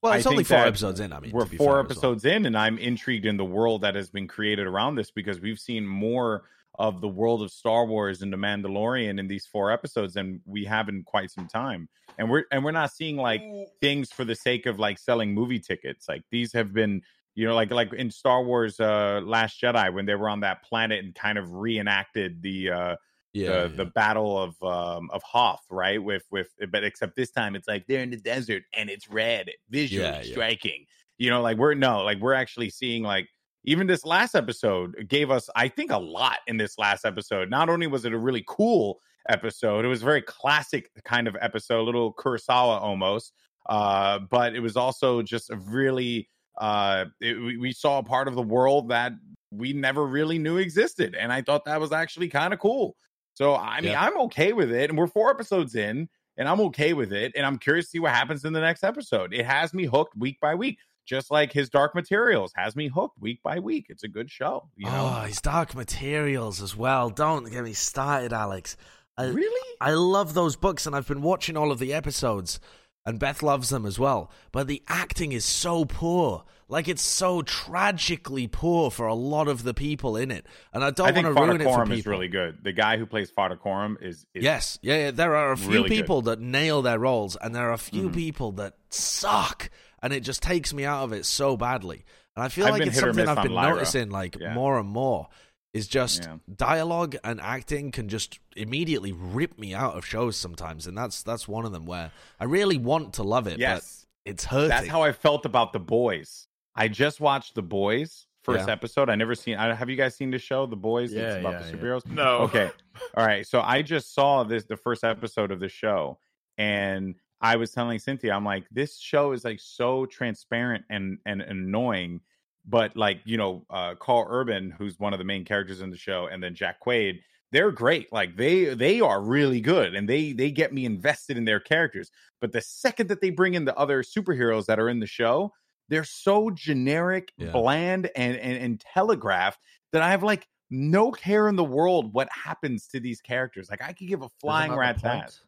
Well, 0.00 0.12
I 0.12 0.18
it's 0.18 0.26
only 0.26 0.44
four 0.44 0.58
episodes 0.58 1.00
in. 1.00 1.12
I 1.14 1.18
mean, 1.20 1.32
we're 1.32 1.44
to 1.46 1.50
be 1.50 1.56
four 1.56 1.66
fair 1.66 1.72
as 1.72 1.76
well. 1.78 1.90
episodes 2.12 2.24
in, 2.26 2.44
and 2.46 2.56
I'm 2.58 2.78
intrigued 2.78 3.24
in 3.26 3.38
the 3.38 3.44
world 3.44 3.80
that 3.80 3.94
has 3.94 4.10
been 4.10 4.28
created 4.28 4.66
around 4.66 4.96
this 4.96 5.10
because 5.10 5.40
we've 5.40 5.58
seen 5.58 5.86
more 5.86 6.44
of 6.76 7.00
the 7.00 7.08
world 7.08 7.42
of 7.42 7.50
Star 7.52 7.86
Wars 7.86 8.22
and 8.22 8.32
the 8.32 8.36
Mandalorian 8.36 9.18
in 9.18 9.28
these 9.28 9.46
four 9.46 9.70
episodes 9.70 10.14
than 10.14 10.40
we 10.44 10.64
have 10.64 10.88
in 10.88 11.04
quite 11.04 11.30
some 11.30 11.46
time. 11.46 11.88
And 12.18 12.30
we're 12.30 12.44
and 12.50 12.64
we're 12.64 12.72
not 12.72 12.92
seeing 12.92 13.16
like 13.16 13.44
things 13.80 14.12
for 14.12 14.24
the 14.24 14.34
sake 14.34 14.66
of 14.66 14.78
like 14.78 14.98
selling 14.98 15.34
movie 15.34 15.60
tickets. 15.60 16.06
Like 16.08 16.22
these 16.30 16.52
have 16.52 16.72
been, 16.72 17.02
you 17.34 17.46
know, 17.46 17.54
like 17.54 17.70
like 17.70 17.92
in 17.92 18.10
Star 18.10 18.42
Wars 18.44 18.80
uh 18.80 19.20
Last 19.24 19.60
Jedi 19.60 19.92
when 19.92 20.06
they 20.06 20.14
were 20.14 20.28
on 20.28 20.40
that 20.40 20.62
planet 20.62 21.04
and 21.04 21.14
kind 21.14 21.38
of 21.38 21.52
reenacted 21.52 22.42
the 22.42 22.70
uh 22.70 22.96
Yeah, 23.32 23.62
the, 23.62 23.72
the 23.74 23.84
battle 23.84 24.38
of 24.38 24.60
um 24.62 25.10
of 25.10 25.22
Hoth, 25.22 25.64
right? 25.70 26.02
With 26.02 26.24
with 26.30 26.48
but 26.70 26.84
except 26.84 27.16
this 27.16 27.30
time 27.30 27.54
it's 27.56 27.68
like 27.68 27.86
they're 27.86 28.02
in 28.02 28.10
the 28.10 28.16
desert 28.16 28.62
and 28.74 28.88
it's 28.90 29.08
red, 29.08 29.50
visually 29.68 30.14
Yeah, 30.14 30.22
yeah. 30.22 30.24
striking. 30.32 30.86
You 31.18 31.30
know, 31.30 31.42
like 31.42 31.58
we're 31.58 31.74
no, 31.74 32.02
like 32.02 32.18
we're 32.20 32.34
actually 32.34 32.70
seeing 32.70 33.02
like 33.02 33.28
even 33.64 33.86
this 33.86 34.04
last 34.04 34.34
episode 34.34 35.06
gave 35.08 35.30
us, 35.30 35.48
I 35.56 35.68
think, 35.68 35.90
a 35.90 35.98
lot 35.98 36.38
in 36.46 36.56
this 36.56 36.78
last 36.78 37.04
episode. 37.04 37.50
Not 37.50 37.68
only 37.68 37.86
was 37.86 38.04
it 38.04 38.12
a 38.12 38.18
really 38.18 38.44
cool 38.46 39.00
episode, 39.28 39.84
it 39.84 39.88
was 39.88 40.02
a 40.02 40.04
very 40.04 40.22
classic 40.22 40.90
kind 41.04 41.26
of 41.26 41.36
episode, 41.40 41.80
a 41.80 41.82
little 41.82 42.12
Kurosawa 42.14 42.80
almost. 42.80 43.32
Uh, 43.66 44.18
but 44.30 44.54
it 44.54 44.60
was 44.60 44.76
also 44.76 45.22
just 45.22 45.50
a 45.50 45.56
really 45.56 46.28
uh 46.58 47.06
it, 47.20 47.34
we, 47.58 47.72
saw 47.72 47.98
a 47.98 48.02
part 48.04 48.28
of 48.28 48.36
the 48.36 48.42
world 48.42 48.90
that 48.90 49.12
we 49.50 49.72
never 49.72 50.06
really 50.06 50.38
knew 50.38 50.58
existed. 50.58 51.16
And 51.18 51.32
I 51.32 51.42
thought 51.42 51.64
that 51.64 51.80
was 51.80 51.90
actually 51.90 52.28
kind 52.28 52.52
of 52.52 52.60
cool. 52.60 52.94
So 53.32 53.56
I 53.56 53.80
mean, 53.80 53.92
Yeah. 53.92 54.04
I'm 54.04 54.16
okay 54.22 54.52
with 54.52 54.70
it, 54.70 54.90
and 54.90 54.98
we're 54.98 55.08
four 55.08 55.30
episodes 55.30 55.74
in, 55.74 56.08
and 56.36 56.48
I'm 56.48 56.60
okay 56.60 56.92
with 56.92 57.12
it, 57.12 57.32
and 57.34 57.44
I'm 57.44 57.58
curious 57.58 57.86
to 57.86 57.90
see 57.92 57.98
what 57.98 58.12
happens 58.12 58.44
in 58.44 58.52
the 58.52 58.60
next 58.60 58.84
episode. 58.84 59.32
It 59.34 59.46
has 59.46 59.74
me 59.74 59.86
hooked 59.86 60.16
week 60.16 60.38
by 60.40 60.54
week, 60.54 60.78
just 61.04 61.30
like 61.30 61.52
his 61.52 61.68
Dark 61.70 61.94
Materials 61.94 62.52
has 62.56 62.74
me 62.76 62.88
hooked 62.88 63.20
week 63.20 63.42
by 63.42 63.58
week. 63.58 63.86
It's 63.88 64.04
a 64.04 64.08
good 64.08 64.30
show, 64.30 64.68
you 64.76 64.86
know. 64.86 65.12
Oh, 65.16 65.20
his 65.26 65.40
Dark 65.40 65.74
Materials 65.74 66.60
as 66.62 66.76
well. 66.76 67.10
Don't 67.10 67.50
get 67.50 67.62
me 67.64 67.72
started, 67.72 68.32
Alex. 68.32 68.76
I, 69.16 69.26
really? 69.26 69.76
I 69.80 69.92
love 69.92 70.34
those 70.34 70.56
books, 70.56 70.86
and 70.86 70.96
I've 70.96 71.06
been 71.06 71.22
watching 71.22 71.56
all 71.56 71.70
of 71.70 71.78
the 71.78 71.92
episodes. 71.94 72.58
and 73.06 73.18
Beth 73.20 73.42
loves 73.42 73.68
them 73.68 73.84
as 73.84 73.98
well. 73.98 74.30
But 74.50 74.66
the 74.66 74.82
acting 74.88 75.32
is 75.32 75.44
so 75.44 75.84
poor. 75.84 76.44
Like 76.68 76.88
it's 76.88 77.02
so 77.02 77.42
tragically 77.42 78.46
poor 78.46 78.90
for 78.90 79.06
a 79.06 79.14
lot 79.14 79.46
of 79.48 79.62
the 79.62 79.74
people 79.74 80.16
in 80.16 80.30
it, 80.30 80.46
and 80.72 80.82
I 80.82 80.90
don't 80.90 81.08
I 81.08 81.10
want 81.12 81.26
to 81.26 81.32
ruin 81.34 81.60
it 81.60 81.64
for 81.64 81.82
people. 81.84 81.98
is 81.98 82.06
really 82.06 82.28
good. 82.28 82.58
The 82.62 82.72
guy 82.72 82.96
who 82.96 83.04
plays 83.04 83.30
Farder 83.30 83.56
Coram 83.56 83.98
is, 84.00 84.24
is 84.32 84.42
Yes, 84.42 84.78
yeah, 84.80 84.96
yeah. 84.96 85.10
There 85.10 85.36
are 85.36 85.52
a 85.52 85.56
few 85.58 85.70
really 85.70 85.88
good. 85.90 85.94
people 85.96 86.22
that 86.22 86.40
nail 86.40 86.80
their 86.80 86.98
roles, 86.98 87.36
and 87.36 87.54
there 87.54 87.68
are 87.68 87.74
a 87.74 87.78
few 87.78 88.08
Mhm. 88.08 88.14
people 88.14 88.52
that 88.52 88.78
suck, 88.88 89.68
and 90.04 90.12
it 90.12 90.20
just 90.20 90.42
takes 90.42 90.72
me 90.74 90.84
out 90.84 91.02
of 91.04 91.12
it 91.12 91.24
so 91.24 91.56
badly. 91.56 92.04
And 92.36 92.44
I 92.44 92.48
feel 92.48 92.66
I've 92.66 92.72
like 92.74 92.82
it's 92.86 93.00
something 93.00 93.26
I've 93.26 93.42
been 93.42 93.52
Lyra. 93.54 93.74
noticing 93.74 94.10
like 94.10 94.36
Yeah. 94.38 94.52
more 94.54 94.78
and 94.78 94.88
more. 94.88 95.28
Is 95.72 95.88
just 95.88 96.22
Yeah. 96.24 96.36
dialogue 96.54 97.16
and 97.24 97.40
acting 97.40 97.90
can 97.90 98.08
just 98.08 98.38
immediately 98.54 99.10
rip 99.10 99.58
me 99.58 99.74
out 99.74 99.96
of 99.96 100.06
shows 100.06 100.36
sometimes, 100.36 100.86
and 100.86 100.96
that's 100.96 101.24
that's 101.24 101.48
one 101.48 101.64
of 101.64 101.72
them 101.72 101.84
where 101.86 102.12
I 102.38 102.44
really 102.44 102.76
want 102.78 103.14
to 103.14 103.24
love 103.24 103.48
it, 103.48 103.58
yes. 103.58 104.06
but 104.24 104.30
it's 104.30 104.44
hurting. 104.44 104.68
That's 104.68 104.86
how 104.88 105.02
I 105.02 105.10
felt 105.10 105.44
about 105.46 105.72
the 105.72 105.80
boys. 105.80 106.46
I 106.76 106.86
just 106.88 107.18
watched 107.20 107.54
the 107.56 107.62
boys 107.62 108.26
first 108.44 108.66
Yeah. 108.68 108.72
episode. 108.72 109.08
I 109.10 109.14
never 109.16 109.34
seen. 109.34 109.56
I, 109.56 109.74
have 109.74 109.88
you 109.90 109.96
guys 109.96 110.14
seen 110.14 110.30
the 110.30 110.38
show, 110.38 110.66
The 110.66 110.76
Boys? 110.76 111.12
Yeah, 111.12 111.22
it's 111.22 111.40
about 111.40 111.52
yeah, 111.54 111.58
the 111.62 111.66
yeah. 111.76 111.82
superheroes. 111.82 112.06
No. 112.06 112.38
Okay. 112.42 112.70
All 113.16 113.26
right. 113.26 113.44
So 113.46 113.60
I 113.60 113.80
just 113.82 114.14
saw 114.14 114.44
this 114.44 114.64
the 114.66 114.76
first 114.76 115.02
episode 115.02 115.50
of 115.50 115.58
the 115.60 115.68
show, 115.68 116.18
and 116.58 117.16
I 117.44 117.56
was 117.56 117.72
telling 117.72 117.98
Cynthia, 117.98 118.32
I'm 118.32 118.44
like, 118.44 118.66
this 118.70 118.98
show 118.98 119.32
is 119.32 119.44
like 119.44 119.60
so 119.60 120.06
transparent 120.06 120.84
and 120.90 121.18
and 121.26 121.42
annoying. 121.42 122.20
But 122.64 122.96
like 122.96 123.20
you 123.24 123.36
know, 123.36 123.66
uh, 123.70 123.94
Karl 123.96 124.26
Urban, 124.30 124.70
who's 124.70 124.98
one 124.98 125.12
of 125.12 125.18
the 125.18 125.24
main 125.24 125.44
characters 125.44 125.80
in 125.82 125.90
the 125.90 125.96
show, 125.98 126.26
and 126.26 126.42
then 126.42 126.54
Jack 126.54 126.80
Quaid, 126.80 127.20
they're 127.52 127.70
great. 127.70 128.10
Like 128.12 128.36
they 128.36 128.74
they 128.74 129.00
are 129.00 129.20
really 129.22 129.60
good, 129.60 129.94
and 129.94 130.08
they 130.08 130.32
they 130.32 130.50
get 130.50 130.72
me 130.72 130.86
invested 130.86 131.36
in 131.36 131.44
their 131.44 131.60
characters. 131.60 132.10
But 132.40 132.52
the 132.52 132.62
second 132.62 133.08
that 133.08 133.20
they 133.20 133.30
bring 133.30 133.54
in 133.54 133.66
the 133.66 133.76
other 133.76 134.02
superheroes 134.02 134.66
that 134.66 134.80
are 134.80 134.88
in 134.88 135.00
the 135.00 135.06
show, 135.06 135.52
they're 135.88 136.04
so 136.04 136.50
generic, 136.50 137.32
Yeah. 137.36 137.52
bland, 137.52 138.10
and, 138.16 138.36
and 138.38 138.56
and 138.58 138.80
telegraphed 138.80 139.60
that 139.92 140.00
I 140.02 140.10
have 140.10 140.22
like 140.22 140.48
no 140.70 141.12
care 141.12 141.48
in 141.48 141.56
the 141.56 141.64
world 141.64 142.14
what 142.14 142.28
happens 142.32 142.88
to 142.88 143.00
these 143.00 143.20
characters. 143.20 143.68
Like 143.70 143.82
I 143.82 143.92
could 143.92 144.08
give 144.08 144.22
a 144.22 144.28
flying 144.40 144.70
Isn't 144.70 144.70
that 144.70 144.78
the 144.78 144.80
rat's 144.80 145.04
ass. 145.04 145.40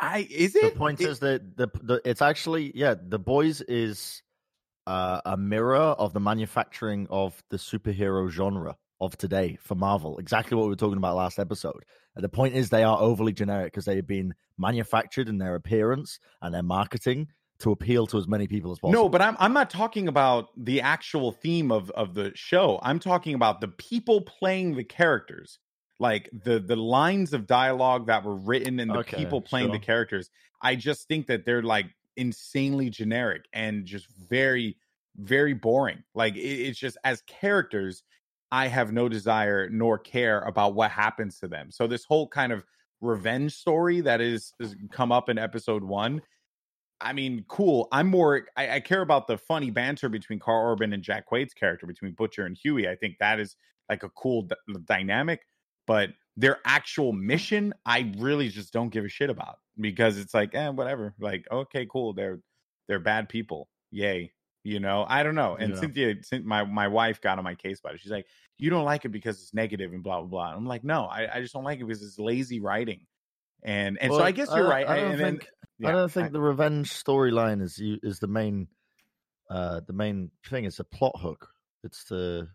I 0.00 0.26
is 0.30 0.52
The 0.52 0.70
point 0.70 1.00
It- 1.00 1.08
is 1.08 1.18
that 1.20 1.56
the, 1.56 1.68
the 1.82 2.00
it's 2.04 2.22
actually 2.22 2.72
yeah, 2.74 2.94
the 3.00 3.18
boys 3.18 3.60
is 3.62 4.22
uh, 4.86 5.20
a 5.24 5.36
mirror 5.36 5.76
of 5.76 6.12
the 6.12 6.20
manufacturing 6.20 7.06
of 7.10 7.42
the 7.50 7.56
superhero 7.56 8.28
genre 8.28 8.76
of 9.00 9.16
today 9.16 9.58
for 9.60 9.74
Marvel. 9.74 10.18
Exactly 10.18 10.56
what 10.56 10.64
we 10.64 10.70
were 10.70 10.76
talking 10.76 10.98
about 10.98 11.16
last 11.16 11.38
episode. 11.38 11.84
And 12.14 12.22
the 12.24 12.28
point 12.28 12.54
is 12.54 12.68
they 12.70 12.84
are 12.84 12.98
overly 13.00 13.32
generic 13.32 13.72
because 13.72 13.84
they 13.86 13.96
have 13.96 14.06
been 14.06 14.34
manufactured 14.58 15.28
in 15.28 15.38
their 15.38 15.54
appearance 15.54 16.18
and 16.42 16.54
their 16.54 16.62
marketing 16.62 17.28
to 17.60 17.70
appeal 17.70 18.06
to 18.08 18.18
as 18.18 18.28
many 18.28 18.46
people 18.46 18.72
as 18.72 18.78
possible. 18.78 19.04
No, 19.04 19.08
but 19.08 19.22
I'm 19.22 19.36
I'm 19.38 19.52
not 19.52 19.70
talking 19.70 20.08
about 20.08 20.48
the 20.56 20.80
actual 20.80 21.32
theme 21.32 21.70
of 21.72 21.90
of 21.92 22.14
the 22.14 22.32
show. 22.34 22.78
I'm 22.82 22.98
talking 22.98 23.34
about 23.34 23.60
the 23.60 23.68
people 23.68 24.20
playing 24.22 24.76
the 24.76 24.84
characters. 24.84 25.58
Like 26.00 26.28
the 26.32 26.58
the 26.58 26.76
lines 26.76 27.32
of 27.32 27.46
dialogue 27.46 28.06
that 28.06 28.24
were 28.24 28.34
written 28.34 28.80
and 28.80 28.90
the 28.90 28.98
Okay, 28.98 29.16
people 29.16 29.40
playing 29.40 29.70
the 29.70 29.78
characters. 29.78 30.30
I 30.60 30.74
just 30.74 31.06
think 31.08 31.26
that 31.28 31.44
they're 31.44 31.62
like 31.62 31.86
insanely 32.16 32.90
generic 32.90 33.44
and 33.52 33.84
just 33.84 34.08
very 34.08 34.76
very 35.16 35.52
boring. 35.52 36.02
Like 36.14 36.36
it, 36.36 36.40
it's 36.40 36.78
just 36.78 36.96
as 37.04 37.22
characters 37.22 38.02
I 38.50 38.68
have 38.68 38.92
no 38.92 39.08
desire 39.08 39.68
nor 39.68 39.98
care 39.98 40.40
about 40.40 40.74
what 40.74 40.90
happens 40.90 41.38
to 41.40 41.48
them. 41.48 41.70
So 41.70 41.86
this 41.86 42.04
whole 42.04 42.28
kind 42.28 42.52
of 42.52 42.64
revenge 43.00 43.54
story 43.54 44.00
that 44.00 44.20
is, 44.20 44.54
is 44.60 44.76
come 44.90 45.12
up 45.12 45.28
in 45.28 45.38
episode 45.38 45.82
1 45.82 46.22
I 47.00 47.12
mean, 47.12 47.44
cool. 47.48 47.88
I'm 47.92 48.08
more. 48.08 48.46
I, 48.56 48.76
I 48.76 48.80
care 48.80 49.02
about 49.02 49.26
the 49.26 49.36
funny 49.36 49.70
banter 49.70 50.08
between 50.08 50.38
Karl 50.38 50.72
Urban 50.72 50.92
and 50.92 51.02
Jack 51.02 51.26
Quaid's 51.26 51.52
character, 51.52 51.86
between 51.86 52.12
Butcher 52.12 52.46
and 52.46 52.56
Huey. 52.56 52.88
I 52.88 52.96
think 52.96 53.18
that 53.18 53.38
is 53.38 53.56
like 53.90 54.02
a 54.04 54.08
cool 54.10 54.42
d- 54.42 54.54
dynamic. 54.84 55.40
But 55.86 56.10
their 56.36 56.58
actual 56.64 57.12
mission, 57.12 57.74
I 57.84 58.12
really 58.18 58.48
just 58.48 58.72
don't 58.72 58.88
give 58.88 59.04
a 59.04 59.08
shit 59.08 59.30
about 59.30 59.56
because 59.78 60.18
it's 60.18 60.34
like, 60.34 60.54
eh, 60.54 60.68
whatever. 60.70 61.14
Like, 61.20 61.46
okay, 61.50 61.86
cool. 61.90 62.12
They're 62.14 62.40
they're 62.88 62.98
bad 63.00 63.28
people. 63.28 63.68
Yay. 63.90 64.32
You 64.62 64.80
know, 64.80 65.04
I 65.06 65.22
don't 65.22 65.34
know. 65.34 65.56
And 65.56 65.74
Yeah. 65.74 65.80
Cynthia, 65.80 66.14
my 66.44 66.64
my 66.64 66.88
wife 66.88 67.20
got 67.20 67.38
on 67.38 67.44
my 67.44 67.54
case 67.54 67.80
about 67.80 67.94
it. 67.94 68.00
She's 68.00 68.10
like, 68.10 68.26
you 68.56 68.70
don't 68.70 68.84
like 68.84 69.04
it 69.04 69.10
because 69.10 69.40
it's 69.42 69.52
negative 69.52 69.92
and 69.92 70.02
blah 70.02 70.20
blah 70.20 70.28
blah. 70.28 70.54
I'm 70.56 70.66
like, 70.66 70.84
no, 70.84 71.04
I, 71.04 71.36
I 71.36 71.40
just 71.40 71.52
don't 71.52 71.64
like 71.64 71.80
it 71.80 71.86
because 71.86 72.02
it's 72.02 72.18
lazy 72.18 72.60
writing. 72.60 73.06
And 73.62 73.98
and 74.00 74.12
so 74.12 74.22
I 74.22 74.32
guess 74.32 74.48
you're 74.54 74.66
I- 74.66 74.70
right. 74.70 74.88
I 74.88 74.96
don't 75.00 75.10
and 75.12 75.20
think- 75.20 75.48
yeah, 75.78 75.88
I 75.88 75.92
don't 75.92 76.10
think 76.10 76.32
the 76.32 76.40
revenge 76.40 76.92
storyline 76.92 77.60
is 77.60 77.78
you 77.78 77.98
is 78.02 78.20
the 78.20 78.28
main 78.28 78.68
uh 79.50 79.80
the 79.86 79.92
main 79.92 80.30
thing. 80.48 80.64
It's 80.64 80.78
a 80.78 80.84
plot 80.84 81.18
hook. 81.20 81.48
It's 81.82 82.04
to 82.04 82.48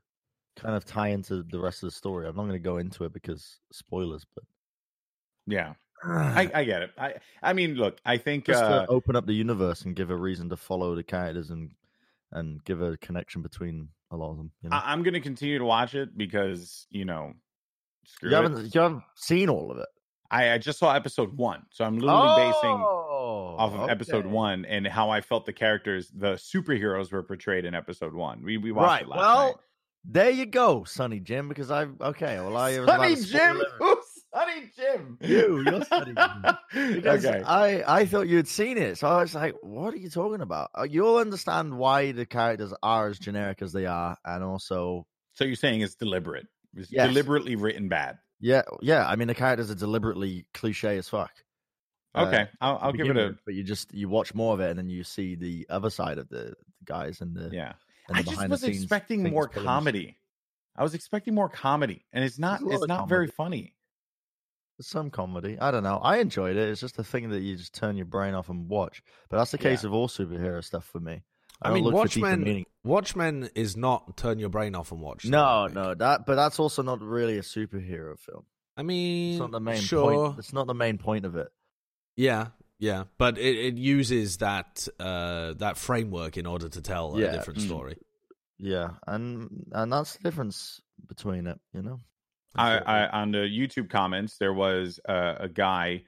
kind 0.59 0.75
of 0.75 0.85
tie 0.85 1.09
into 1.09 1.43
the 1.43 1.59
rest 1.59 1.83
of 1.83 1.87
the 1.87 1.95
story. 1.95 2.27
I'm 2.27 2.35
not 2.35 2.43
going 2.43 2.53
to 2.53 2.59
go 2.59 2.77
into 2.77 3.03
it 3.05 3.13
because 3.13 3.59
spoilers, 3.71 4.25
but 4.35 4.43
yeah. 5.47 5.73
I, 6.03 6.49
I 6.53 6.63
get 6.63 6.81
it. 6.83 6.91
I 6.97 7.15
I 7.41 7.53
mean, 7.53 7.75
look, 7.75 7.97
I 8.05 8.17
think 8.17 8.45
just 8.45 8.63
uh, 8.63 8.85
to 8.85 8.87
open 8.91 9.15
up 9.15 9.25
the 9.25 9.33
universe 9.33 9.83
and 9.83 9.95
give 9.95 10.09
a 10.11 10.15
reason 10.15 10.49
to 10.49 10.57
follow 10.57 10.95
the 10.95 11.03
characters 11.03 11.49
and 11.49 11.71
and 12.31 12.63
give 12.63 12.81
a 12.81 12.95
connection 12.97 13.41
between 13.41 13.89
a 14.11 14.15
lot 14.17 14.31
of 14.31 14.37
them. 14.37 14.51
You, 14.61 14.69
know? 14.69 14.75
I, 14.77 14.91
I'm 14.91 15.03
going 15.03 15.13
to 15.15 15.19
continue 15.19 15.57
to 15.57 15.65
watch 15.65 15.95
it 15.95 16.17
because 16.17 16.87
you 16.89 17.05
know, 17.05 17.33
Screw 18.05 18.29
you, 18.29 18.35
haven't, 18.35 18.73
you 18.73 18.81
haven't 18.81 19.03
seen 19.15 19.49
all 19.49 19.71
of 19.71 19.77
it. 19.79 19.87
I, 20.31 20.51
I 20.53 20.57
just 20.59 20.77
saw 20.77 20.93
episode 20.93 21.35
one, 21.35 21.63
so 21.71 21.83
I'm 21.83 21.97
literally 21.97 22.35
basing 22.51 22.85
Oh, 22.85 23.55
off 23.57 23.73
of 23.73 23.89
episode 23.89 24.25
one 24.25 24.63
and 24.65 24.87
how 24.87 25.09
I 25.09 25.21
felt 25.21 25.45
the 25.45 25.53
characters, 25.53 26.11
the 26.15 26.33
superheroes, 26.33 27.11
were 27.11 27.23
portrayed 27.23 27.65
in 27.65 27.73
episode 27.73 28.13
one. 28.13 28.43
We 28.43 28.57
we 28.57 28.71
watched 28.71 28.87
Right. 28.87 29.01
it 29.01 29.07
last 29.09 29.19
Well, 29.19 29.45
night. 29.47 29.55
There 30.11 30.29
you 30.29 30.45
go, 30.45 30.83
Sonny 30.83 31.19
Jim. 31.19 31.47
Because 31.49 31.71
I 31.71 31.87
okay. 32.01 32.37
Well, 32.39 32.57
I 32.57 32.79
was 32.79 32.87
Sonny 32.87 33.15
Jim, 33.15 33.61
who's 33.79 33.97
Sonny 34.33 34.71
Jim? 34.75 35.17
You, 35.21 35.61
you're 35.65 35.83
Sonny 35.85 36.13
Jim. 36.13 36.55
Because 36.95 37.25
okay, 37.25 37.41
I, 37.43 37.83
I 38.01 38.05
thought 38.05 38.27
you'd 38.27 38.47
seen 38.47 38.77
it. 38.77 38.97
So 38.97 39.07
I 39.07 39.21
was 39.21 39.33
like, 39.33 39.55
what 39.61 39.93
are 39.93 39.97
you 39.97 40.09
talking 40.09 40.41
about? 40.41 40.69
Uh, 40.77 40.83
You'll 40.83 41.17
understand 41.17 41.77
why 41.77 42.11
the 42.11 42.25
characters 42.27 42.71
are 42.83 43.07
as 43.09 43.17
generic 43.17 43.61
as 43.63 43.73
they 43.73 43.85
are. 43.87 44.15
And 44.23 44.43
also, 44.43 45.07
so 45.33 45.45
you're 45.45 45.55
saying 45.55 45.81
it's 45.81 45.95
deliberate? 45.95 46.45
It's 46.75 46.91
Yes. 46.91 47.07
deliberately 47.07 47.55
written 47.55 47.89
bad. 47.89 48.19
yeah, 48.39 48.61
yeah. 48.81 49.07
I 49.07 49.15
mean, 49.15 49.27
the 49.27 49.33
characters 49.35 49.71
are 49.71 49.75
deliberately 49.75 50.45
cliche 50.53 50.97
as 50.99 51.09
fuck. 51.09 51.31
Uh, 52.13 52.25
Okay, 52.27 52.47
I'll, 52.61 52.77
I'll 52.81 52.93
give 52.93 53.07
it 53.09 53.17
a 53.17 53.27
with, 53.29 53.39
But 53.45 53.55
you 53.55 53.63
just, 53.63 53.91
you 53.93 54.09
watch 54.09 54.35
more 54.35 54.53
of 54.53 54.59
it 54.59 54.69
and 54.69 54.77
then 54.77 54.89
you 54.89 55.03
see 55.03 55.33
the 55.35 55.65
other 55.71 55.89
side 55.89 56.19
of 56.19 56.29
the, 56.29 56.53
the 56.53 56.85
guys 56.85 57.21
and 57.21 57.35
the, 57.35 57.49
yeah. 57.51 57.73
And 58.09 58.17
the 58.17 58.19
I 58.19 58.23
just 58.23 58.31
behind 58.35 58.51
was 58.51 58.61
the 58.61 58.67
scenes 58.67 58.83
expecting 58.83 59.23
more 59.29 59.47
put 59.47 59.57
in. 59.59 59.63
comedy. 59.63 60.17
I 60.75 60.83
was 60.83 60.93
expecting 60.93 61.33
more 61.35 61.49
comedy, 61.49 62.05
and 62.13 62.23
it's 62.23 62.39
not. 62.39 62.59
There's 62.59 62.63
a 62.63 62.65
lot 62.69 62.73
It's 62.75 62.83
of 62.83 62.87
not 62.89 63.09
very 63.09 63.27
funny. 63.27 63.75
Some 64.81 65.09
comedy. 65.09 65.57
I 65.59 65.71
don't 65.71 65.83
know. 65.83 65.97
I 66.01 66.17
enjoyed 66.19 66.55
it. 66.55 66.69
It's 66.69 66.79
just 66.79 66.97
a 66.99 67.03
thing 67.03 67.29
that 67.31 67.41
you 67.41 67.57
just 67.57 67.73
turn 67.75 67.97
your 67.97 68.05
brain 68.05 68.33
off 68.33 68.47
and 68.47 68.69
watch. 68.69 69.03
But 69.29 69.37
that's 69.37 69.51
the 69.51 69.57
case 69.57 69.83
Yeah. 69.83 69.89
of 69.89 69.93
all 69.93 70.07
superhero 70.07 70.63
stuff 70.63 70.85
for 70.85 71.01
me. 71.01 71.21
I 71.61 71.67
don't 71.67 71.75
mean, 71.75 71.83
look 71.83 71.91
for 71.91 71.97
Watchmen. 71.97 72.43
meaning. 72.43 72.65
Watchmen 72.85 73.49
is 73.55 73.75
not 73.75 74.15
turn 74.15 74.39
your 74.39 74.47
brain 74.47 74.75
off 74.75 74.93
and 74.93 75.01
watch. 75.01 75.25
No, 75.25 75.65
something, 75.67 75.83
no, 75.83 75.95
that. 75.95 76.25
But 76.25 76.35
that's 76.35 76.59
also 76.59 76.81
not 76.81 77.01
really 77.01 77.37
a 77.37 77.41
superhero 77.41 78.17
film. 78.17 78.45
I 78.77 78.83
mean, 78.83 79.31
It's 79.33 79.39
not 79.41 79.51
the 79.51 79.59
main 79.59 79.81
sure. 79.81 80.27
point. 80.29 80.39
It's 80.39 80.53
not 80.53 80.67
the 80.67 80.73
main 80.73 80.97
point 80.97 81.25
of 81.25 81.35
it. 81.35 81.49
Yeah, 82.15 82.47
yeah, 82.79 83.03
but 83.17 83.37
it, 83.37 83.55
it 83.57 83.77
uses 83.77 84.37
that 84.37 84.87
uh, 84.99 85.53
that 85.53 85.77
framework 85.77 86.37
in 86.37 86.45
order 86.45 86.69
to 86.69 86.81
tell 86.81 87.15
a 87.15 87.19
different 87.31 87.59
Mm. 87.59 87.65
story. 87.65 87.97
Yeah, 88.57 88.91
and 89.07 89.65
and 89.71 89.91
that's 89.91 90.15
the 90.17 90.23
difference 90.23 90.81
between 91.07 91.47
it. 91.47 91.59
You 91.73 91.81
know. 91.81 91.99
I, 92.55 92.77
I 92.79 93.09
on 93.09 93.31
the 93.31 93.39
YouTube 93.39 93.89
comments 93.89 94.37
there 94.37 94.53
was 94.53 94.99
uh, 95.07 95.35
a 95.39 95.47
guy 95.47 96.03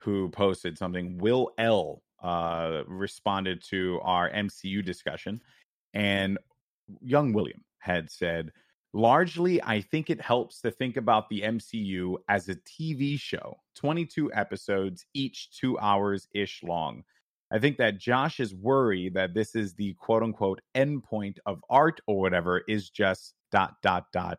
who 0.00 0.28
posted 0.30 0.78
something. 0.78 1.18
Will 1.18 1.50
L 1.58 2.02
uh, 2.22 2.82
responded 2.86 3.62
to 3.70 4.00
our 4.02 4.30
MCU 4.30 4.84
discussion, 4.84 5.42
and 5.92 6.38
young 7.00 7.32
William 7.32 7.62
had 7.78 8.10
said, 8.10 8.52
"Largely, 8.92 9.62
I 9.62 9.80
think 9.80 10.10
it 10.10 10.20
helps 10.20 10.60
to 10.62 10.70
think 10.70 10.96
about 10.96 11.28
the 11.28 11.42
MCU 11.42 12.16
as 12.28 12.48
a 12.48 12.56
TV 12.56 13.18
show, 13.18 13.58
twenty-two 13.74 14.32
episodes, 14.34 15.06
each 15.14 15.50
two 15.58 15.78
hours 15.78 16.28
ish 16.34 16.62
long." 16.62 17.04
I 17.52 17.58
think 17.58 17.76
that 17.78 17.98
Josh's 17.98 18.54
worry 18.54 19.10
that 19.10 19.34
this 19.34 19.54
is 19.54 19.74
the 19.74 19.94
quote 19.94 20.22
unquote 20.22 20.60
endpoint 20.74 21.36
of 21.44 21.62
art 21.68 22.00
or 22.06 22.20
whatever 22.20 22.62
is 22.66 22.88
just 22.88 23.34
dot 23.50 23.74
dot 23.82 24.06
dot 24.12 24.38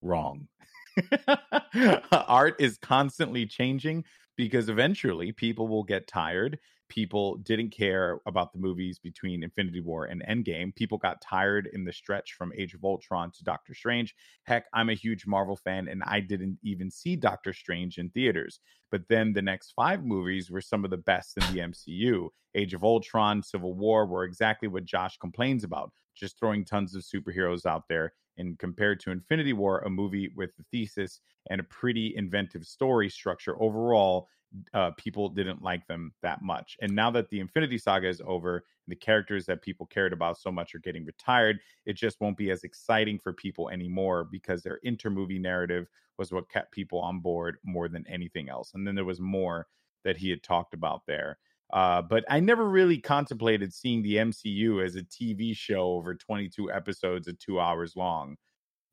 wrong. 0.00 0.48
art 2.12 2.56
is 2.58 2.78
constantly 2.78 3.46
changing 3.46 4.04
because 4.36 4.68
eventually 4.68 5.32
people 5.32 5.68
will 5.68 5.82
get 5.82 6.06
tired 6.06 6.58
people 6.94 7.38
didn't 7.38 7.70
care 7.70 8.20
about 8.24 8.52
the 8.52 8.58
movies 8.58 9.00
between 9.00 9.42
Infinity 9.42 9.80
War 9.80 10.04
and 10.04 10.22
Endgame. 10.28 10.72
People 10.76 10.96
got 10.96 11.20
tired 11.20 11.68
in 11.72 11.84
the 11.84 11.92
stretch 11.92 12.34
from 12.34 12.52
Age 12.56 12.72
of 12.72 12.84
Ultron 12.84 13.32
to 13.32 13.42
Doctor 13.42 13.74
Strange. 13.74 14.14
Heck, 14.44 14.66
I'm 14.72 14.90
a 14.90 14.94
huge 14.94 15.26
Marvel 15.26 15.56
fan 15.56 15.88
and 15.88 16.04
I 16.04 16.20
didn't 16.20 16.56
even 16.62 16.92
see 16.92 17.16
Doctor 17.16 17.52
Strange 17.52 17.98
in 17.98 18.10
theaters. 18.10 18.60
But 18.92 19.08
then 19.08 19.32
the 19.32 19.42
next 19.42 19.72
five 19.72 20.04
movies 20.04 20.52
were 20.52 20.60
some 20.60 20.84
of 20.84 20.92
the 20.92 20.96
best 20.96 21.36
in 21.36 21.52
the 21.52 21.62
MCU. 21.62 22.28
Age 22.54 22.74
of 22.74 22.84
Ultron, 22.84 23.42
Civil 23.42 23.74
War 23.74 24.06
were 24.06 24.22
exactly 24.22 24.68
what 24.68 24.84
Josh 24.84 25.16
complains 25.18 25.64
about, 25.64 25.90
just 26.14 26.38
throwing 26.38 26.64
tons 26.64 26.94
of 26.94 27.02
superheroes 27.02 27.66
out 27.66 27.82
there. 27.88 28.12
And 28.38 28.56
compared 28.60 29.00
to 29.00 29.10
Infinity 29.10 29.52
War, 29.52 29.80
a 29.80 29.90
movie 29.90 30.30
with 30.36 30.50
a 30.60 30.64
thesis 30.70 31.20
and 31.50 31.60
a 31.60 31.64
pretty 31.64 32.14
inventive 32.16 32.64
story 32.64 33.10
structure 33.10 33.60
overall, 33.60 34.28
uh, 34.72 34.90
people 34.92 35.28
didn't 35.28 35.62
like 35.62 35.86
them 35.86 36.12
that 36.22 36.42
much. 36.42 36.76
And 36.80 36.94
now 36.94 37.10
that 37.10 37.28
the 37.30 37.40
Infinity 37.40 37.78
Saga 37.78 38.08
is 38.08 38.22
over, 38.26 38.64
the 38.86 38.96
characters 38.96 39.46
that 39.46 39.62
people 39.62 39.86
cared 39.86 40.12
about 40.12 40.38
so 40.38 40.50
much 40.50 40.74
are 40.74 40.80
getting 40.80 41.04
retired, 41.04 41.58
it 41.86 41.94
just 41.94 42.20
won't 42.20 42.36
be 42.36 42.50
as 42.50 42.64
exciting 42.64 43.18
for 43.18 43.32
people 43.32 43.70
anymore 43.70 44.28
because 44.30 44.62
their 44.62 44.80
intermovie 44.86 45.40
narrative 45.40 45.86
was 46.18 46.32
what 46.32 46.50
kept 46.50 46.72
people 46.72 47.00
on 47.00 47.20
board 47.20 47.56
more 47.64 47.88
than 47.88 48.04
anything 48.08 48.48
else. 48.48 48.72
And 48.74 48.86
then 48.86 48.94
there 48.94 49.04
was 49.04 49.20
more 49.20 49.66
that 50.04 50.16
he 50.16 50.30
had 50.30 50.42
talked 50.42 50.74
about 50.74 51.02
there. 51.06 51.38
Uh, 51.72 52.02
but 52.02 52.24
I 52.28 52.40
never 52.40 52.68
really 52.68 52.98
contemplated 52.98 53.72
seeing 53.72 54.02
the 54.02 54.16
MCU 54.16 54.84
as 54.84 54.96
a 54.96 55.02
TV 55.02 55.56
show 55.56 55.94
over 55.94 56.14
22 56.14 56.70
episodes 56.70 57.26
of 57.26 57.38
two 57.38 57.58
hours 57.58 57.96
long. 57.96 58.36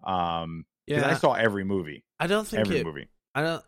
Um, 0.03 0.66
yeah, 0.88 1.07
I 1.07 1.14
saw 1.14 1.34
every 1.34 1.64
movie. 1.64 2.03
I 2.20 2.28
don't 2.28 2.47
think 2.47 2.62
every 2.62 2.80
it, 2.80 2.86
movie. 2.86 3.07
I 3.36 3.41
don't. 3.43 3.64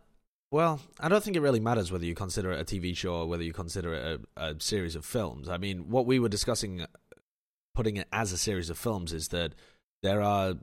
Well, 0.54 0.78
I 1.00 1.08
don't 1.08 1.20
think 1.20 1.36
it 1.36 1.40
really 1.40 1.58
matters 1.58 1.90
whether 1.90 2.04
you 2.04 2.14
consider 2.14 2.52
it 2.52 2.60
a 2.60 2.64
TV 2.64 2.96
show 2.96 3.14
or 3.14 3.26
whether 3.26 3.42
you 3.42 3.52
consider 3.52 3.92
it 3.92 4.20
a, 4.36 4.50
a 4.50 4.60
series 4.60 4.94
of 4.94 5.04
films. 5.04 5.48
I 5.48 5.56
mean, 5.56 5.90
what 5.90 6.06
we 6.06 6.20
were 6.20 6.28
discussing, 6.28 6.82
uh, 6.82 6.86
putting 7.74 7.96
it 7.96 8.06
as 8.12 8.30
a 8.30 8.38
series 8.38 8.70
of 8.70 8.78
films, 8.78 9.12
is 9.12 9.26
that 9.30 9.56
there 10.04 10.22
are 10.22 10.54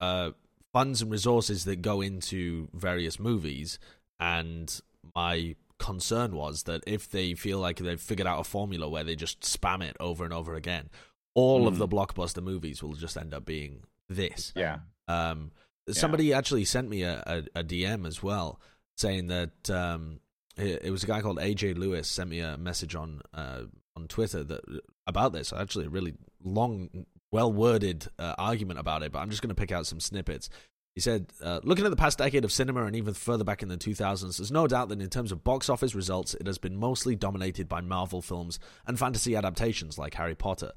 uh, 0.00 0.30
funds 0.72 1.02
and 1.02 1.12
resources 1.12 1.66
that 1.66 1.82
go 1.82 2.00
into 2.00 2.66
various 2.74 3.20
movies, 3.20 3.78
and 4.18 4.80
my 5.14 5.54
concern 5.78 6.34
was 6.34 6.64
that 6.64 6.82
if 6.84 7.08
they 7.08 7.34
feel 7.34 7.60
like 7.60 7.76
they've 7.76 8.00
figured 8.00 8.26
out 8.26 8.40
a 8.40 8.44
formula 8.44 8.88
where 8.88 9.04
they 9.04 9.14
just 9.14 9.42
spam 9.42 9.84
it 9.84 9.96
over 10.00 10.24
and 10.24 10.34
over 10.34 10.56
again, 10.56 10.90
all 11.36 11.66
mm. 11.66 11.68
of 11.68 11.78
the 11.78 11.86
hmm. 11.86 11.94
blockbuster 11.94 12.42
movies 12.42 12.82
will 12.82 12.94
just 12.94 13.16
end 13.16 13.32
up 13.32 13.44
being 13.44 13.84
this. 14.08 14.52
Yeah. 14.56 14.78
Um, 15.06 15.52
somebody 15.92 16.24
yeah. 16.24 16.38
actually 16.38 16.64
sent 16.64 16.88
me 16.88 17.02
a, 17.02 17.22
a, 17.24 17.60
a 17.60 17.62
DM 17.62 18.04
as 18.04 18.20
well 18.20 18.58
saying 18.98 19.28
that 19.28 19.70
um, 19.70 20.20
it, 20.56 20.82
it, 20.84 20.90
was 20.90 21.04
a 21.04 21.06
guy 21.06 21.20
called 21.20 21.38
AJ 21.38 21.78
Lewis 21.78 22.08
sent 22.08 22.30
me 22.30 22.40
a 22.40 22.56
message 22.56 22.94
on 22.94 23.20
uh, 23.32 23.62
on 23.96 24.08
Twitter 24.08 24.44
that 24.44 24.60
about 25.06 25.32
this. 25.32 25.52
Actually, 25.52 25.86
a 25.86 25.90
really 25.90 26.14
long, 26.42 27.06
well 27.30 27.52
worded 27.52 28.06
uh, 28.18 28.34
argument 28.38 28.80
about 28.80 29.02
it, 29.02 29.12
but 29.12 29.20
I'm 29.20 29.30
just 29.30 29.42
going 29.42 29.54
to 29.54 29.60
pick 29.60 29.72
out 29.72 29.86
some 29.86 30.00
snippets. 30.00 30.50
He 30.94 31.00
said, 31.00 31.26
uh, 31.44 31.60
looking 31.62 31.84
at 31.84 31.90
the 31.90 31.96
past 31.96 32.18
decade 32.18 32.44
of 32.44 32.50
cinema 32.50 32.84
and 32.84 32.96
even 32.96 33.14
further 33.14 33.44
back 33.44 33.62
in 33.62 33.68
the 33.68 33.76
2000s, 33.76 34.36
there's 34.36 34.50
no 34.50 34.66
doubt 34.66 34.88
that 34.88 35.00
in 35.00 35.08
terms 35.08 35.30
of 35.30 35.44
box 35.44 35.68
office 35.68 35.94
results, 35.94 36.34
it 36.34 36.46
has 36.48 36.58
been 36.58 36.76
mostly 36.76 37.14
dominated 37.14 37.68
by 37.68 37.80
Marvel 37.80 38.20
films 38.20 38.58
and 38.84 38.98
fantasy 38.98 39.36
adaptations 39.36 39.96
like 39.96 40.14
Harry 40.14 40.34
Potter. 40.34 40.72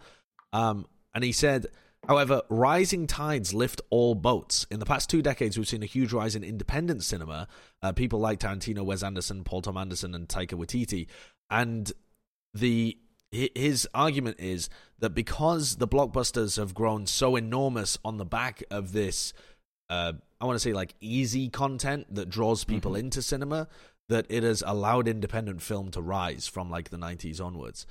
Um, 0.54 0.86
and 1.16 1.24
he 1.24 1.32
said, 1.32 1.68
However, 2.08 2.42
rising 2.50 3.06
tides 3.06 3.54
lift 3.54 3.80
all 3.92 4.16
boats. 4.16 4.66
In 4.72 4.80
the 4.80 4.86
past 4.86 5.10
two 5.10 5.22
decades, 5.22 5.58
we've 5.58 5.68
seen 5.68 5.84
a 5.84 5.88
huge 5.88 6.14
rise 6.14 6.36
in 6.36 6.44
independent 6.44 7.04
cinema. 7.04 7.48
Uh, 7.84 7.92
people 7.92 8.20
like 8.20 8.40
Tarantino, 8.40 8.84
Wes 8.84 9.04
Anderson, 9.04 9.44
Paul 9.44 9.62
Thomas 9.62 9.82
Anderson, 9.82 10.16
and 10.16 10.28
Taika 10.28 10.54
Waititi. 10.54 11.08
And 11.50 11.92
the 12.54 12.98
his 13.32 13.88
argument 13.94 14.38
is 14.40 14.70
that 15.00 15.12
because 15.12 15.78
the 15.78 15.88
blockbusters 15.88 16.58
have 16.58 16.74
grown 16.74 17.08
so 17.08 17.38
enormous 17.38 17.98
on 18.04 18.18
the 18.18 18.26
back 18.26 18.62
of 18.70 18.92
this, 18.92 19.32
uh, 19.90 20.14
I 20.42 20.46
want 20.46 20.56
to 20.56 20.60
say 20.60 20.74
like 20.74 20.96
easy 21.00 21.48
content 21.48 22.14
that 22.14 22.30
draws 22.30 22.66
people 22.66 22.92
mm-hmm. 22.92 23.06
into 23.06 23.22
cinema, 23.22 23.70
that 24.10 24.26
it 24.28 24.44
has 24.44 24.64
allowed 24.66 25.08
independent 25.08 25.62
film 25.62 25.92
to 25.92 26.02
rise 26.02 26.46
from 26.46 26.70
like 26.70 26.90
the 26.90 26.98
90s 26.98 27.40
onwards. 27.40 27.86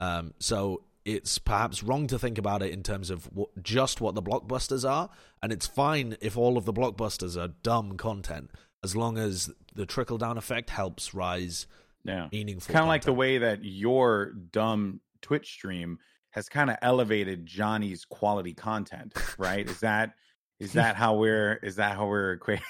Um, 0.00 0.32
so 0.38 0.82
it's 1.06 1.38
perhaps 1.38 1.84
wrong 1.84 2.08
to 2.08 2.18
think 2.18 2.36
about 2.36 2.62
it 2.62 2.72
in 2.72 2.82
terms 2.82 3.10
of 3.10 3.26
what, 3.32 3.62
just 3.62 4.00
what 4.00 4.16
the 4.16 4.22
blockbusters 4.22 4.88
are, 4.88 5.08
and 5.40 5.52
it's 5.52 5.66
fine 5.66 6.16
if 6.20 6.36
all 6.36 6.58
of 6.58 6.64
the 6.64 6.72
blockbusters 6.72 7.40
are 7.40 7.48
dumb 7.62 7.96
content 7.96 8.50
as 8.82 8.96
long 8.96 9.16
as 9.16 9.50
the 9.74 9.86
trickle 9.86 10.18
down 10.18 10.36
effect 10.36 10.68
helps 10.70 11.14
rise 11.14 11.66
yeah. 12.04 12.28
meaningful. 12.32 12.72
Kind 12.72 12.82
of 12.82 12.88
like 12.88 13.04
the 13.04 13.12
way 13.12 13.38
that 13.38 13.64
your 13.64 14.32
dumb 14.32 15.00
Twitch 15.22 15.52
stream 15.52 15.98
has 16.30 16.48
kind 16.48 16.70
of 16.70 16.76
elevated 16.82 17.46
Johnny's 17.46 18.04
quality 18.04 18.52
content, 18.52 19.14
right? 19.38 19.68
is 19.68 19.80
that 19.80 20.14
is 20.58 20.72
that 20.72 20.96
how 20.96 21.14
we're 21.14 21.54
is 21.62 21.76
that 21.76 21.96
how 21.96 22.06
we're 22.08 22.36
equating? 22.36 22.62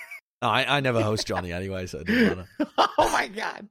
I, 0.42 0.76
I 0.76 0.80
never 0.80 1.02
host 1.02 1.26
Johnny 1.28 1.52
anyway, 1.52 1.86
so 1.86 2.00
it 2.00 2.06
doesn't 2.06 2.36
matter. 2.36 2.48
oh 2.98 3.10
my 3.10 3.28
god! 3.28 3.68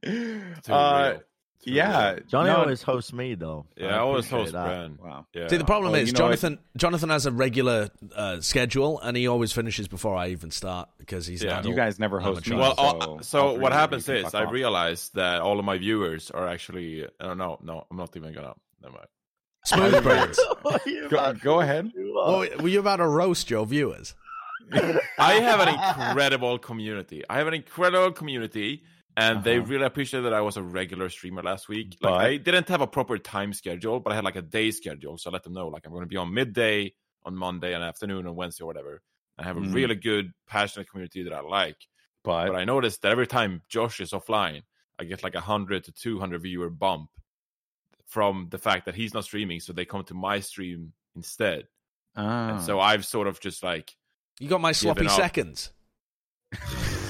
Uh, 0.67 1.17
yeah, 1.65 2.19
Johnny 2.27 2.49
no, 2.49 2.57
always 2.57 2.81
hosts 2.81 3.11
me 3.13 3.35
though. 3.35 3.65
Yeah, 3.75 3.95
I, 3.95 3.99
always 3.99 4.29
host 4.29 4.53
Bren. 4.53 4.99
Wow. 4.99 5.25
Yeah. 5.33 5.47
See, 5.47 5.57
the 5.57 5.65
problem 5.65 5.93
well, 5.93 6.01
is 6.01 6.13
Jonathan. 6.13 6.59
Jonathan 6.77 7.09
has 7.09 7.25
a 7.25 7.31
regular 7.31 7.89
uh, 8.15 8.41
schedule, 8.41 8.99
and 8.99 9.17
he 9.17 9.27
always 9.27 9.51
finishes 9.51 9.87
before 9.87 10.15
I 10.15 10.29
even 10.29 10.51
start 10.51 10.89
because 10.97 11.27
he's. 11.27 11.43
Yeah. 11.43 11.63
You 11.63 11.75
guys 11.75 11.99
never 11.99 12.19
host 12.19 12.47
me. 12.47 12.55
Well, 12.55 12.75
so, 12.75 13.19
so 13.21 13.59
what 13.59 13.73
happens 13.73 14.07
is 14.09 14.33
I 14.33 14.49
realized 14.49 15.15
that 15.15 15.41
all 15.41 15.59
of 15.59 15.65
my 15.65 15.77
viewers 15.77 16.31
are 16.31 16.47
actually. 16.47 17.07
Uh, 17.19 17.33
no, 17.33 17.59
no, 17.63 17.85
I'm 17.89 17.97
not 17.97 18.15
even 18.15 18.33
gonna. 18.33 18.53
Never 18.81 18.93
mind. 18.93 19.07
Smooth 19.65 20.03
brains. 20.03 20.39
go, 21.09 21.33
go 21.33 21.59
ahead. 21.61 21.91
Oh, 21.97 22.47
were 22.59 22.69
you 22.69 22.79
about 22.79 22.97
to 22.97 23.07
roast 23.07 23.49
your 23.49 23.65
viewers? 23.65 24.13
I 25.19 25.33
have 25.35 25.59
an 25.59 25.69
incredible 26.09 26.57
community. 26.59 27.23
I 27.29 27.37
have 27.37 27.47
an 27.47 27.53
incredible 27.53 28.11
community 28.11 28.83
and 29.17 29.37
uh-huh. 29.37 29.43
they 29.43 29.59
really 29.59 29.85
appreciated 29.85 30.25
that 30.25 30.33
I 30.33 30.41
was 30.41 30.57
a 30.57 30.63
regular 30.63 31.09
streamer 31.09 31.41
last 31.41 31.69
week. 31.69 31.97
Like 32.01 32.11
but... 32.11 32.13
I 32.13 32.37
didn't 32.37 32.67
have 32.69 32.81
a 32.81 32.87
proper 32.87 33.17
time 33.17 33.53
schedule, 33.53 33.99
but 33.99 34.11
I 34.11 34.15
had 34.15 34.23
like 34.23 34.35
a 34.35 34.41
day 34.41 34.71
schedule, 34.71 35.17
so 35.17 35.29
I 35.29 35.33
let 35.33 35.43
them 35.43 35.53
know 35.53 35.67
like 35.67 35.85
I'm 35.85 35.91
going 35.91 36.03
to 36.03 36.07
be 36.07 36.17
on 36.17 36.33
midday 36.33 36.93
on 37.23 37.35
Monday 37.35 37.73
and 37.73 37.83
afternoon 37.83 38.27
on 38.27 38.35
Wednesday 38.35 38.63
or 38.63 38.67
whatever. 38.67 39.01
I 39.37 39.43
have 39.43 39.57
a 39.57 39.61
mm. 39.61 39.73
really 39.73 39.95
good, 39.95 40.31
passionate 40.47 40.89
community 40.89 41.23
that 41.23 41.33
I 41.33 41.41
like. 41.41 41.77
But... 42.23 42.47
but 42.47 42.55
I 42.55 42.65
noticed 42.65 43.01
that 43.01 43.11
every 43.11 43.27
time 43.27 43.61
Josh 43.69 43.99
is 43.99 44.11
offline, 44.11 44.63
I 44.99 45.03
get 45.03 45.23
like 45.23 45.35
a 45.35 45.41
hundred 45.41 45.85
to 45.85 45.91
two 45.91 46.19
hundred 46.19 46.41
viewer 46.41 46.69
bump 46.69 47.09
from 48.05 48.47
the 48.51 48.57
fact 48.57 48.85
that 48.85 48.95
he's 48.95 49.13
not 49.13 49.23
streaming, 49.23 49.59
so 49.59 49.73
they 49.73 49.85
come 49.85 50.03
to 50.05 50.13
my 50.13 50.39
stream 50.39 50.93
instead. 51.15 51.67
And 52.15 52.61
so 52.61 52.79
ah. 52.79 52.83
I've 52.83 53.05
sort 53.05 53.27
of 53.27 53.39
just 53.41 53.63
like 53.63 53.93
you 54.39 54.47
got 54.47 54.61
my 54.61 54.71
sloppy 54.71 55.07
seconds. 55.07 55.71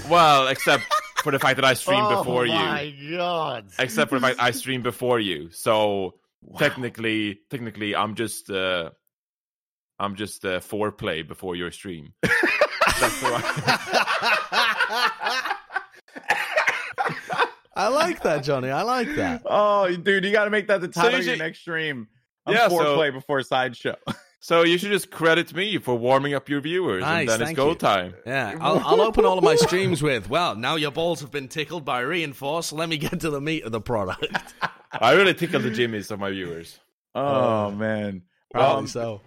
well, 0.10 0.48
except 0.48 0.84
for 1.26 1.32
the 1.32 1.40
fact 1.40 1.56
that 1.56 1.66
I 1.66 1.74
streamed 1.74 2.06
oh 2.06 2.20
before 2.20 2.46
you. 2.46 2.54
Oh 2.54 2.56
my 2.56 2.94
god! 3.10 3.70
Except 3.80 4.10
for 4.10 4.20
the 4.20 4.28
fact 4.28 4.40
I 4.40 4.52
streamed 4.52 4.84
before 4.84 5.20
you. 5.20 5.50
So 5.50 6.14
wow. 6.44 6.60
technically, 6.60 7.40
technically, 7.50 7.96
I'm 7.96 8.14
just 8.14 8.52
uh, 8.52 8.92
I'm 9.98 10.16
just 10.16 10.46
uh, 10.46 10.60
foreplay 10.60 11.28
before 11.28 11.56
your 11.56 11.72
stream. 11.72 12.14
That's 12.22 13.22
the 13.22 13.28
I 17.78 17.88
like 17.88 18.22
that, 18.22 18.44
Johnny. 18.44 18.70
I 18.70 18.84
like 18.84 19.16
that. 19.16 19.42
Oh, 19.48 19.94
dude, 19.94 20.26
you 20.26 20.32
got 20.32 20.46
to 20.46 20.52
make 20.52 20.68
that 20.68 20.80
the 20.80 20.88
title 20.88 21.14
so 21.14 21.18
of 21.18 21.26
your 21.26 21.38
next 21.38 21.60
stream. 21.60 22.08
I'm 22.46 22.54
yeah, 22.54 22.70
foreplay 22.70 23.10
so, 23.10 23.14
before 23.14 23.42
sideshow. 23.42 23.96
So 24.46 24.64
you 24.64 24.78
should 24.78 24.92
just 24.92 25.10
credit 25.10 25.56
me 25.56 25.80
for 25.80 25.96
warming 25.96 26.36
up 26.36 26.50
your 26.50 26.62
viewers, 26.62 27.02
nice, 27.02 27.22
and 27.22 27.42
then 27.42 27.50
it's 27.50 27.58
go 27.58 27.70
you. 27.70 27.76
time. 27.76 28.14
Yeah, 28.28 28.56
I'll, 28.62 28.78
I'll, 28.78 29.02
open 29.02 29.26
all 29.26 29.40
of 29.40 29.44
my 29.44 29.56
streams 29.56 30.04
with, 30.04 30.30
well, 30.30 30.54
now 30.54 30.76
your 30.76 30.92
balls 30.92 31.22
have 31.22 31.32
been 31.32 31.48
tickled 31.48 31.84
by 31.84 32.02
reinforce. 32.02 32.72
Let 32.72 32.88
me 32.88 33.00
get 33.00 33.22
to 33.22 33.32
the 33.32 33.42
meat 33.42 33.64
of 33.64 33.72
the 33.72 33.82
product. 33.82 34.28
I 34.92 35.14
really 35.14 35.34
tickle 35.34 35.62
the 35.62 35.72
jimmies 35.72 36.12
of 36.12 36.20
my 36.20 36.30
viewers. 36.30 36.78
Oh, 37.16 37.72
man, 37.72 38.22
probably 38.52 38.82
um, 38.82 38.88
so. 38.88 39.22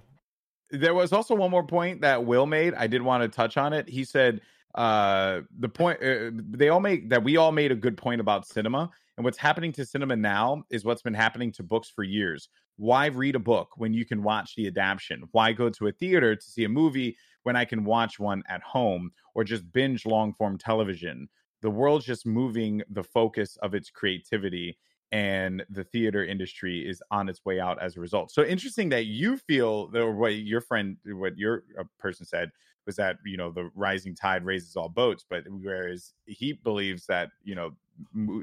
There 0.70 0.94
was 0.94 1.12
also 1.12 1.34
one 1.34 1.50
more 1.50 1.66
point 1.66 2.02
that 2.02 2.24
Will 2.24 2.46
made. 2.46 2.74
I 2.74 2.86
did 2.86 3.02
want 3.02 3.24
to 3.24 3.28
touch 3.28 3.56
on 3.56 3.72
it. 3.72 3.88
He 3.88 4.04
said 4.04 4.40
uh 4.76 5.40
the 5.58 5.68
point 5.68 6.00
uh, 6.00 6.30
they 6.50 6.68
all 6.68 6.78
make 6.78 7.08
that 7.08 7.24
we 7.24 7.38
all 7.38 7.50
made 7.50 7.72
a 7.72 7.74
good 7.74 7.96
point 7.96 8.20
about 8.20 8.46
cinema 8.46 8.90
and 9.16 9.24
what's 9.24 9.38
happening 9.38 9.72
to 9.72 9.84
cinema 9.84 10.14
now 10.14 10.62
is 10.68 10.84
what's 10.84 11.00
been 11.00 11.14
happening 11.14 11.50
to 11.50 11.62
books 11.62 11.88
for 11.88 12.04
years 12.04 12.50
why 12.78 13.06
read 13.06 13.34
a 13.34 13.40
book 13.40 13.72
when 13.76 13.92
you 13.92 14.06
can 14.06 14.22
watch 14.22 14.54
the 14.56 14.66
adaptation? 14.66 15.24
Why 15.32 15.52
go 15.52 15.68
to 15.70 15.88
a 15.88 15.92
theater 15.92 16.36
to 16.36 16.42
see 16.42 16.64
a 16.64 16.68
movie 16.68 17.18
when 17.42 17.56
I 17.56 17.64
can 17.64 17.84
watch 17.84 18.18
one 18.18 18.42
at 18.48 18.62
home 18.62 19.12
or 19.34 19.44
just 19.44 19.70
binge 19.72 20.06
long 20.06 20.32
form 20.32 20.58
television? 20.58 21.28
The 21.60 21.70
world's 21.70 22.06
just 22.06 22.26
moving 22.26 22.82
the 22.88 23.04
focus 23.04 23.56
of 23.58 23.74
its 23.74 23.90
creativity 23.90 24.78
and 25.10 25.64
the 25.70 25.84
theater 25.84 26.24
industry 26.24 26.86
is 26.86 27.02
on 27.10 27.28
its 27.28 27.44
way 27.44 27.58
out 27.60 27.82
as 27.82 27.96
a 27.96 28.00
result. 28.00 28.30
So 28.30 28.44
interesting 28.44 28.90
that 28.90 29.06
you 29.06 29.38
feel 29.38 29.88
the 29.88 30.10
what 30.10 30.34
your 30.36 30.60
friend 30.60 30.98
what 31.04 31.38
your 31.38 31.64
uh, 31.78 31.84
person 31.98 32.26
said 32.26 32.50
was 32.86 32.96
that 32.96 33.18
you 33.24 33.36
know 33.36 33.50
the 33.50 33.70
rising 33.74 34.14
tide 34.14 34.44
raises 34.44 34.76
all 34.76 34.88
boats 34.88 35.24
but 35.28 35.44
whereas 35.48 36.14
he 36.26 36.52
believes 36.52 37.06
that 37.06 37.30
you 37.42 37.54
know 37.54 37.70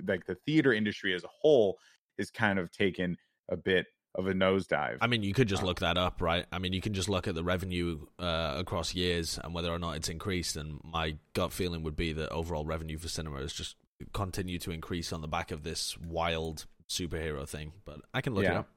like 0.08 0.26
the 0.26 0.36
theater 0.36 0.74
industry 0.74 1.14
as 1.14 1.24
a 1.24 1.28
whole 1.30 1.80
is 2.18 2.30
kind 2.32 2.60
of 2.60 2.72
taken 2.72 3.18
a 3.50 3.58
bit 3.58 3.88
of 4.16 4.28
a 4.28 4.34
nosedive. 4.34 4.98
I 5.02 5.08
mean, 5.08 5.24
you 5.24 5.34
could 5.34 5.48
just 5.48 5.62
look 5.64 5.80
that 5.80 5.98
up, 5.98 6.22
right? 6.22 6.46
I 6.52 6.60
mean, 6.60 6.74
you 6.74 6.82
can 6.82 6.94
just 6.94 7.10
look 7.10 7.28
at 7.28 7.36
the 7.36 7.44
revenue 7.44 8.06
uh, 8.18 8.56
across 8.58 8.96
years 8.96 9.38
and 9.44 9.54
whether 9.54 9.72
or 9.72 9.80
not 9.80 9.98
it's 9.98 10.10
increased. 10.10 10.56
And 10.56 10.80
my 10.84 11.18
gut 11.34 11.52
feeling 11.52 11.84
would 11.84 11.96
be 11.96 12.14
that 12.14 12.30
overall 12.30 12.66
revenue 12.66 12.98
for 12.98 13.10
cinema 13.10 13.40
has 13.40 13.54
just 13.54 13.76
continued 14.14 14.62
to 14.62 14.72
increase 14.72 15.12
on 15.14 15.22
the 15.22 15.28
back 15.28 15.52
of 15.52 15.64
this 15.64 15.98
wild 15.98 16.66
superhero 16.90 17.48
thing. 17.48 17.74
But 17.84 18.02
I 18.14 18.22
can 18.22 18.34
look 18.34 18.46
it 18.46 18.52
up. 18.52 18.70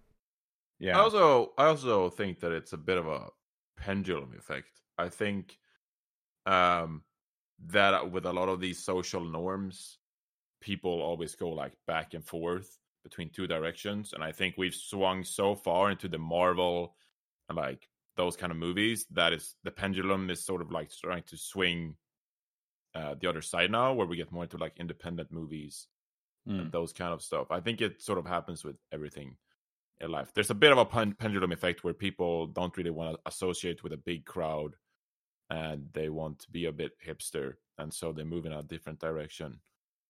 yeah. 0.79 0.97
I 0.99 1.01
also 1.01 1.53
I 1.57 1.67
also 1.67 2.09
think 2.11 2.41
that 2.41 2.53
it's 2.53 2.73
a 2.73 2.79
bit 2.79 2.99
of 2.99 3.07
a 3.07 3.29
pendulum 3.77 4.35
effect. 4.37 4.71
I 4.99 5.09
think 5.09 5.59
um 6.47 7.03
that 7.67 8.11
with 8.11 8.27
a 8.27 8.33
lot 8.33 8.49
of 8.49 8.61
these 8.61 8.85
social 8.85 9.25
norms, 9.25 9.99
people 10.61 11.03
always 11.03 11.35
go 11.35 11.51
like 11.51 11.75
back 11.87 12.15
and 12.15 12.25
forth 12.25 12.79
between 13.05 13.31
two 13.31 13.47
directions. 13.47 14.13
And 14.13 14.23
I 14.25 14.33
think 14.33 14.55
we've 14.57 14.75
swung 14.75 15.25
so 15.25 15.55
far 15.55 15.91
into 15.91 16.09
the 16.09 16.19
Marvel 16.19 16.95
and 17.49 17.57
like 17.57 17.89
those 18.17 18.37
kind 18.37 18.51
of 18.51 18.59
movies 18.59 19.07
that 19.13 19.33
is 19.33 19.55
the 19.65 19.71
pendulum 19.71 20.29
is 20.31 20.45
sort 20.45 20.61
of 20.61 20.71
like 20.73 20.91
trying 20.91 21.23
to 21.29 21.37
swing 21.37 21.97
uh, 22.95 23.15
the 23.21 23.29
other 23.29 23.43
side 23.43 23.71
now, 23.71 23.93
where 23.93 24.07
we 24.07 24.17
get 24.17 24.33
more 24.33 24.43
into 24.45 24.57
like 24.59 24.75
independent 24.79 25.31
movies 25.33 25.87
Mm. 26.49 26.61
and 26.63 26.73
those 26.73 26.95
kind 26.95 27.13
of 27.13 27.21
stuff. 27.21 27.51
I 27.51 27.61
think 27.61 27.83
it 27.83 28.01
sort 28.01 28.19
of 28.19 28.25
happens 28.25 28.65
with 28.65 28.77
everything 28.91 29.37
in 30.01 30.11
life. 30.11 30.33
There's 30.33 30.49
a 30.49 30.55
bit 30.55 30.73
of 30.73 30.79
a 30.79 30.85
pen- 30.87 31.13
pendulum 31.13 31.53
effect 31.53 31.85
where 31.85 31.93
people 31.93 32.47
don't 32.47 32.75
really 32.77 32.91
want 32.91 33.17
to 33.17 33.21
associate 33.27 33.83
with 33.83 33.93
a 33.93 33.99
big 33.99 34.25
crowd 34.25 34.75
and 35.51 35.89
they 35.93 36.09
want 36.09 36.39
to 36.39 36.51
be 36.51 36.65
a 36.65 36.73
bit 36.73 36.93
hipster 37.05 37.55
and 37.77 37.93
so 37.93 38.13
they 38.13 38.25
move 38.25 38.47
in 38.47 38.53
a 38.53 38.63
different 38.63 38.99
direction. 38.99 39.61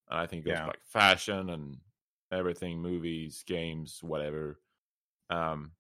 And 0.09 0.21
I 0.21 0.27
think 0.27 0.47
it 0.47 0.51
Yeah. 0.51 0.67
like 0.67 0.85
fashion 0.85 1.51
and 1.51 1.79
everything, 2.33 2.81
movies, 2.81 3.45
games, 3.47 4.01
whatever. 4.03 4.61
Um 5.31 5.73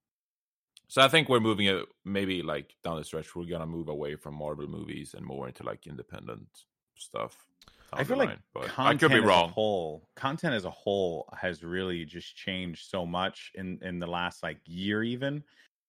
so 0.91 1.03
I 1.03 1.09
think 1.09 1.29
we're 1.29 1.41
moving 1.41 1.67
it 1.67 1.85
maybe 2.05 2.43
like 2.43 2.75
down 2.83 2.97
the 2.97 3.05
stretch 3.05 3.35
we're 3.37 3.45
gonna 3.45 3.67
move 3.67 3.89
away 3.89 4.17
from 4.17 4.35
Marvel 4.35 4.67
movies 4.67 5.15
and 5.15 5.25
more 5.25 5.47
into 5.47 5.63
like 5.63 5.87
independent 5.87 6.49
stuff. 6.97 7.49
I 7.93 8.05
feel 8.05 8.17
the 8.17 8.25
like 8.25 8.29
line, 8.29 8.43
but 8.53 8.65
I 8.65 8.69
content 8.69 9.01
could 9.01 9.23
be 9.23 9.27
wrong. 9.27 9.51
whole, 9.51 10.09
content 10.15 10.55
as 10.55 10.65
a 10.65 10.71
whole 10.71 11.29
has 11.39 11.63
really 11.63 12.05
just 12.05 12.37
changed 12.37 12.91
so 12.91 13.07
much 13.07 13.53
in 13.55 13.79
in 13.83 13.99
the 13.99 14.07
last 14.07 14.43
like 14.43 14.59
year, 14.67 15.03
even 15.03 15.43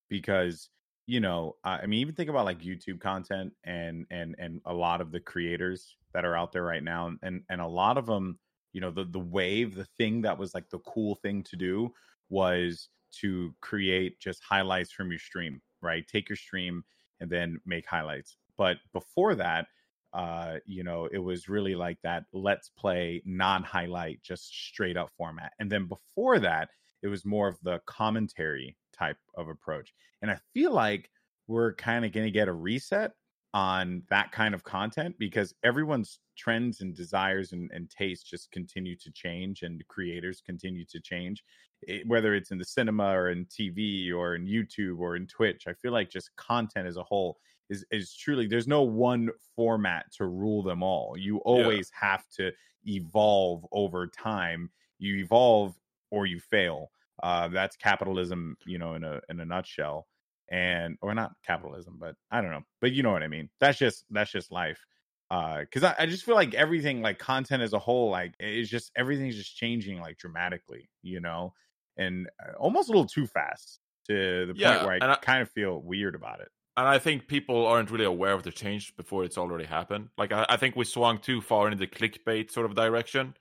because 0.10 0.70
you 1.07 1.20
know, 1.20 1.55
I 1.64 1.80
I 1.80 1.86
mean, 1.88 1.99
even 1.99 2.16
think 2.16 2.30
about 2.30 2.45
like 2.45 2.62
YouTube 2.62 2.99
content 2.99 3.53
and 3.64 4.05
and 4.12 4.36
and 4.38 4.62
a 4.66 4.74
lot 4.74 5.01
of 5.01 5.12
the 5.12 5.20
creators 5.20 5.97
that 6.14 6.24
are 6.24 6.38
out 6.38 6.51
there 6.51 6.64
right 6.64 6.84
now, 6.84 7.12
and 7.22 7.43
and 7.49 7.62
a 7.62 7.68
lot 7.68 7.97
of 7.97 8.05
them, 8.05 8.39
you 8.74 8.82
know, 8.82 8.91
the 8.91 9.05
the 9.05 9.20
wave, 9.20 9.76
the 9.76 9.86
thing 9.97 10.22
that 10.22 10.38
was 10.38 10.53
like 10.53 10.70
the 10.70 10.80
cool 10.80 11.15
thing 11.15 11.43
to 11.43 11.55
do 11.55 11.93
was 12.30 12.89
to 13.22 13.55
create 13.61 14.20
just 14.20 14.43
highlights 14.43 14.91
from 14.91 15.09
your 15.09 15.20
stream, 15.20 15.61
right? 15.82 16.07
Take 16.07 16.30
your 16.30 16.36
stream 16.36 16.84
and 17.20 17.30
then 17.30 17.59
make 17.65 17.86
highlights. 17.88 18.38
But 18.57 18.78
before 18.93 19.36
that, 19.36 19.67
uh 20.13 20.57
you 20.65 20.84
know 20.84 21.05
it 21.11 21.20
was 21.20 21.47
really 21.47 21.76
like 21.76 21.99
that 22.01 22.24
let's 22.34 22.70
play 22.70 23.22
non-highlight 23.26 24.22
just 24.24 24.47
straight 24.51 24.97
up 24.97 25.11
format 25.15 25.53
and 25.59 25.72
then 25.72 25.86
before 25.86 26.39
that 26.39 26.70
it 27.03 27.07
was 27.07 27.26
more 27.26 27.47
of 27.47 27.59
the 27.61 27.80
commentary 27.86 28.76
type 28.91 29.17
of 29.36 29.47
approach 29.47 29.93
and 30.24 30.32
i 30.32 30.38
feel 30.51 30.72
like 30.72 31.11
we're 31.47 31.74
kind 31.76 32.05
of 32.05 32.11
going 32.11 32.26
to 32.26 32.32
get 32.32 32.47
a 32.47 32.53
reset 32.53 33.11
on 33.53 34.03
that 34.09 34.31
kind 34.31 34.53
of 34.53 34.63
content 34.63 35.15
because 35.17 35.55
everyone's 35.63 36.19
trends 36.37 36.81
and 36.81 36.95
desires 36.95 37.51
and, 37.51 37.71
and 37.73 37.89
tastes 37.89 38.29
just 38.29 38.51
continue 38.51 38.95
to 38.95 39.11
change 39.11 39.63
and 39.63 39.81
creators 39.87 40.41
continue 40.45 40.85
to 40.85 40.99
change 40.99 41.43
it, 41.81 42.07
whether 42.07 42.35
it's 42.35 42.51
in 42.51 42.59
the 42.59 42.65
cinema 42.65 43.09
or 43.09 43.31
in 43.31 43.45
tv 43.45 44.13
or 44.13 44.35
in 44.35 44.45
youtube 44.45 44.99
or 44.99 45.15
in 45.15 45.25
twitch 45.25 45.65
i 45.67 45.73
feel 45.73 45.91
like 45.91 46.11
just 46.11 46.29
content 46.35 46.87
as 46.87 46.97
a 46.97 47.03
whole 47.03 47.39
is 47.69 47.85
is 47.91 48.13
truly 48.13 48.47
there's 48.47 48.67
no 48.67 48.81
one 48.81 49.29
format 49.55 50.11
to 50.13 50.25
rule 50.25 50.63
them 50.63 50.83
all. 50.83 51.15
You 51.17 51.37
always 51.39 51.91
have 51.99 52.27
to 52.37 52.51
evolve 52.85 53.65
over 53.71 54.07
time. 54.07 54.69
You 54.97 55.17
evolve 55.17 55.75
or 56.11 56.25
you 56.25 56.39
fail. 56.39 56.91
Uh, 57.21 57.47
that's 57.49 57.75
capitalism, 57.75 58.57
you 58.65 58.79
know, 58.79 58.95
in 58.95 59.03
a 59.03 59.21
in 59.29 59.39
a 59.39 59.45
nutshell. 59.45 60.07
And 60.51 60.97
or 61.01 61.13
not 61.13 61.33
capitalism, 61.45 61.97
but 61.99 62.15
I 62.31 62.41
don't 62.41 62.51
know. 62.51 62.63
But 62.81 62.91
you 62.91 63.03
know 63.03 63.11
what 63.11 63.21
I 63.23 63.27
mean. 63.27 63.49
That's 63.59 63.77
just 63.77 64.05
that's 64.09 64.31
just 64.31 64.51
life. 64.51 64.83
Uh, 65.29 65.59
because 65.59 65.83
I, 65.83 65.95
I 65.99 66.05
just 66.07 66.23
feel 66.25 66.33
like 66.33 66.55
everything, 66.55 67.01
like 67.01 67.19
content 67.19 67.61
as 67.61 67.73
a 67.73 67.79
whole, 67.79 68.09
like 68.09 68.33
it's 68.39 68.69
just 68.69 68.91
everything's 68.95 69.35
just 69.35 69.55
changing 69.55 69.99
like 69.99 70.17
dramatically, 70.17 70.89
you 71.03 71.19
know, 71.19 71.53
and 71.97 72.27
uh, 72.43 72.53
almost 72.57 72.89
a 72.89 72.91
little 72.91 73.05
too 73.07 73.27
fast 73.27 73.79
to 74.07 74.47
the 74.47 74.55
Yeah, 74.55 74.71
point 74.71 74.81
where 74.81 75.01
I, 75.01 75.13
I- 75.13 75.17
kind 75.21 75.43
of 75.43 75.51
feel 75.51 75.79
weird 75.83 76.15
about 76.15 76.39
it. 76.41 76.49
and 76.77 76.87
I 76.87 76.97
think 76.99 77.27
people 77.27 77.65
aren't 77.65 77.91
really 77.91 78.05
aware 78.05 78.33
of 78.33 78.43
the 78.43 78.51
change 78.51 78.95
before 78.95 79.23
it's 79.25 79.37
already 79.37 79.65
happened. 79.65 80.09
Like 80.17 80.31
I, 80.31 80.45
I 80.49 80.57
think 80.57 80.75
we 80.75 80.85
swung 80.85 81.19
too 81.19 81.41
far 81.41 81.69
in 81.69 81.77
the 81.77 81.87
clickbait 81.87 82.51
sort 82.51 82.65
of 82.65 82.75
direction, 82.75 83.35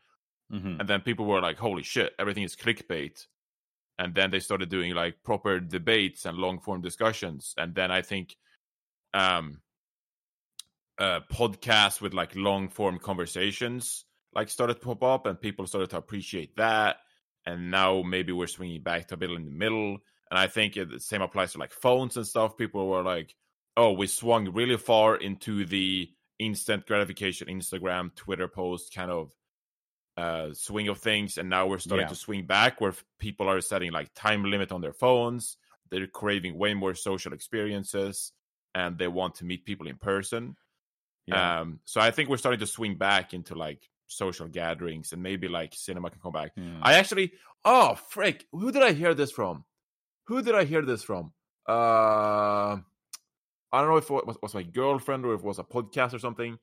Mm-hmm. 0.53 0.79
and 0.79 0.89
then 0.89 1.03
people 1.03 1.27
were 1.27 1.41
like, 1.43 1.59
"Holy 1.59 1.83
shit, 1.85 2.15
everything 2.19 2.45
is 2.45 2.57
clickbait," 2.57 3.27
and 3.99 4.15
then 4.15 4.31
they 4.31 4.41
started 4.41 4.69
doing 4.69 4.95
like 4.95 5.23
proper 5.23 5.61
debates 5.61 6.25
and 6.25 6.39
long 6.39 6.61
form 6.61 6.81
discussions, 6.81 7.55
and 7.57 7.75
then 7.75 7.91
I 7.91 8.03
think, 8.03 8.37
um, 9.15 9.61
uh, 10.99 11.21
podcasts 11.33 12.01
with 12.01 12.13
like 12.13 12.35
long 12.35 12.69
form 12.69 12.99
conversations 12.99 14.05
like 14.35 14.49
started 14.49 14.75
to 14.75 14.81
pop 14.81 15.03
up, 15.03 15.27
and 15.27 15.41
people 15.41 15.67
started 15.67 15.91
to 15.91 15.97
appreciate 15.97 16.57
that, 16.57 16.97
and 17.47 17.71
now 17.71 18.03
maybe 18.03 18.33
we're 18.33 18.47
swinging 18.47 18.83
back 18.83 19.09
to 19.09 19.15
a 19.15 19.17
bit 19.17 19.31
in 19.31 19.45
the 19.45 19.51
middle. 19.51 19.99
And 20.31 20.39
I 20.39 20.47
think 20.47 20.77
it, 20.77 20.91
the 20.91 21.01
same 21.01 21.23
applies 21.23 21.53
to 21.53 21.59
like 21.59 21.73
phones 21.73 22.17
and 22.17 22.27
stuff. 22.27 22.57
People 22.57 22.87
were 22.89 23.03
like, 23.03 23.35
"Oh, 23.77 23.93
we 23.93 24.07
swung 24.07 24.53
really 24.53 24.77
far 24.77 25.17
into 25.17 25.65
the 25.65 26.11
instant 26.39 26.87
gratification, 26.87 27.49
Instagram, 27.49 28.15
Twitter 28.15 28.49
post 28.49 28.95
kind 28.95 29.11
of 29.11 29.33
uh, 30.19 30.53
swing 30.53 30.89
of 30.89 30.99
things, 30.99 31.39
and 31.39 31.49
now 31.49 31.67
we're 31.69 31.79
starting 31.79 32.07
Yeah. 32.07 32.15
to 32.15 32.25
swing 32.27 32.45
back 32.47 32.81
where 32.81 32.95
people 33.19 33.49
are 33.49 33.61
setting 33.61 33.93
like 33.93 34.09
time 34.15 34.43
limit 34.45 34.73
on 34.73 34.81
their 34.81 34.93
phones. 34.93 35.57
They're 35.91 36.07
craving 36.09 36.59
way 36.59 36.75
more 36.75 36.95
social 36.95 37.33
experiences, 37.33 38.33
and 38.75 38.99
they 38.99 39.09
want 39.09 39.37
to 39.37 39.45
meet 39.45 39.65
people 39.65 39.87
in 39.87 39.97
person. 39.97 40.57
Yeah. 41.27 41.61
Um, 41.61 41.81
so 41.85 42.01
I 42.01 42.11
think 42.11 42.29
we're 42.29 42.37
starting 42.45 42.61
to 42.61 42.67
swing 42.67 42.97
back 42.97 43.33
into 43.33 43.55
like 43.55 43.89
social 44.09 44.49
gatherings, 44.49 45.13
and 45.13 45.23
maybe 45.23 45.47
like 45.49 45.73
cinema 45.75 46.11
can 46.11 46.21
come 46.21 46.33
back. 46.33 46.53
Hmm. 46.55 46.81
I 46.83 46.95
actually, 46.95 47.33
oh 47.65 47.95
frick, 47.95 48.47
who 48.53 48.73
did 48.73 48.83
I 48.83 48.93
hear 48.93 49.15
this 49.15 49.31
from? 49.31 49.65
Who 50.27 50.43
did 50.43 50.55
I 50.55 50.65
hear 50.65 50.83
this 50.83 51.03
from? 51.05 51.33
Uh, 51.69 52.81
I 53.71 53.81
don't 53.81 53.89
know 53.89 53.97
if 53.99 54.11
it 54.11 54.27
was, 54.27 54.37
was 54.43 54.55
my 54.55 54.63
girlfriend 54.63 55.25
or 55.25 55.35
if 55.35 55.41
it 55.41 55.47
was 55.47 55.59
a 55.59 55.65
podcast 55.65 56.13
or 56.15 56.19
something. 56.19 56.59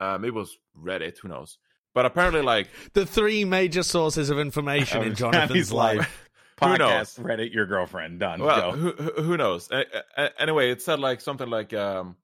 Uh, 0.00 0.18
maybe 0.18 0.36
it 0.36 0.40
was 0.40 0.56
Reddit. 0.80 1.18
Who 1.18 1.28
knows? 1.28 1.58
But 1.96 2.04
apparently, 2.04 2.42
like, 2.42 2.68
The 2.92 3.06
three 3.06 3.46
major 3.46 3.82
sources 3.82 4.28
of 4.28 4.38
information 4.38 5.02
in 5.02 5.14
Jonathan's 5.22 5.48
Johnny's 5.48 5.72
like, 5.72 5.98
life. 5.98 6.28
Who 6.60 6.66
Podcast, 6.66 6.78
knows? 6.78 7.14
Reddit, 7.26 7.54
your 7.54 7.64
girlfriend. 7.64 8.20
Done. 8.20 8.40
well, 8.42 8.72
Go. 8.72 8.76
who 8.76 8.90
who 8.92 9.22
who 9.22 9.36
knows? 9.38 9.70
A- 9.70 9.84
a- 10.16 10.40
anyway, 10.40 10.70
it 10.70 10.82
said 10.82 11.00
like 11.00 11.20
something 11.22 11.48
like 11.48 11.72
um 11.72 12.16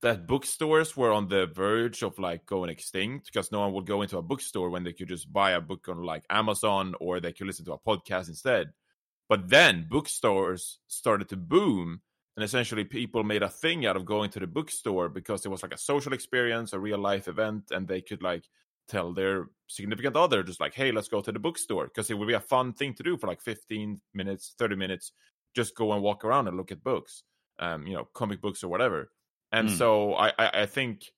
that 0.00 0.26
bookstores 0.26 0.96
were 0.96 1.12
on 1.12 1.28
the 1.28 1.46
verge 1.46 2.02
of 2.02 2.18
like 2.18 2.46
going 2.46 2.70
extinct 2.70 3.26
because 3.26 3.52
no 3.52 3.60
one 3.60 3.72
would 3.74 3.84
go 3.86 4.00
into 4.02 4.16
a 4.16 4.22
bookstore 4.22 4.70
when 4.70 4.82
they 4.84 4.92
could 4.94 5.08
just 5.08 5.30
buy 5.32 5.50
a 5.52 5.60
book 5.60 5.88
on 5.88 6.02
like 6.02 6.24
Amazon 6.30 6.94
or 7.00 7.20
they 7.20 7.32
could 7.32 7.46
listen 7.46 7.64
to 7.66 7.72
a 7.72 7.78
podcast 7.78 8.28
instead. 8.28 8.68
But 9.28 9.48
then 9.50 9.86
bookstores 9.90 10.78
started 10.86 11.28
to 11.30 11.36
boom, 11.36 12.00
and 12.36 12.44
essentially 12.44 12.84
people 12.84 13.24
made 13.24 13.42
a 13.42 13.48
thing 13.50 13.84
out 13.84 13.96
of 13.96 14.06
going 14.06 14.30
to 14.30 14.40
the 14.40 14.46
bookstore 14.46 15.10
because 15.10 15.44
it 15.44 15.50
was 15.50 15.62
like 15.62 15.74
a 15.74 15.78
social 15.78 16.14
experience, 16.14 16.72
a 16.72 16.78
real 16.80 16.98
life 16.98 17.28
event, 17.28 17.64
and 17.70 17.86
they 17.88 18.00
could 18.00 18.22
like 18.22 18.44
tell 18.88 19.12
their 19.12 19.50
significant 19.68 20.16
other 20.16 20.42
just 20.42 20.60
like, 20.60 20.74
"Hey, 20.74 20.92
let's 20.92 21.08
go 21.08 21.20
to 21.20 21.32
the 21.32 21.38
bookstore," 21.38 21.86
because 21.86 22.10
it 22.10 22.14
would 22.18 22.28
be 22.28 22.34
a 22.34 22.40
fun 22.40 22.72
thing 22.74 22.94
to 22.94 23.02
do 23.02 23.16
for 23.16 23.26
like 23.26 23.40
15 23.40 24.00
minutes, 24.14 24.54
30 24.58 24.76
minutes, 24.76 25.12
just 25.54 25.74
go 25.76 25.92
and 25.92 26.02
walk 26.02 26.24
around 26.24 26.48
and 26.48 26.56
look 26.56 26.72
at 26.72 26.82
books, 26.84 27.24
um, 27.58 27.86
you 27.86 27.94
know, 27.94 28.04
comic 28.14 28.40
books 28.40 28.62
or 28.64 28.68
whatever. 28.68 29.12
And 29.52 29.70
Mm. 29.70 29.70
so 29.70 30.14
I, 30.14 30.28
I, 30.38 30.62
I 30.62 30.66
think, 30.66 31.12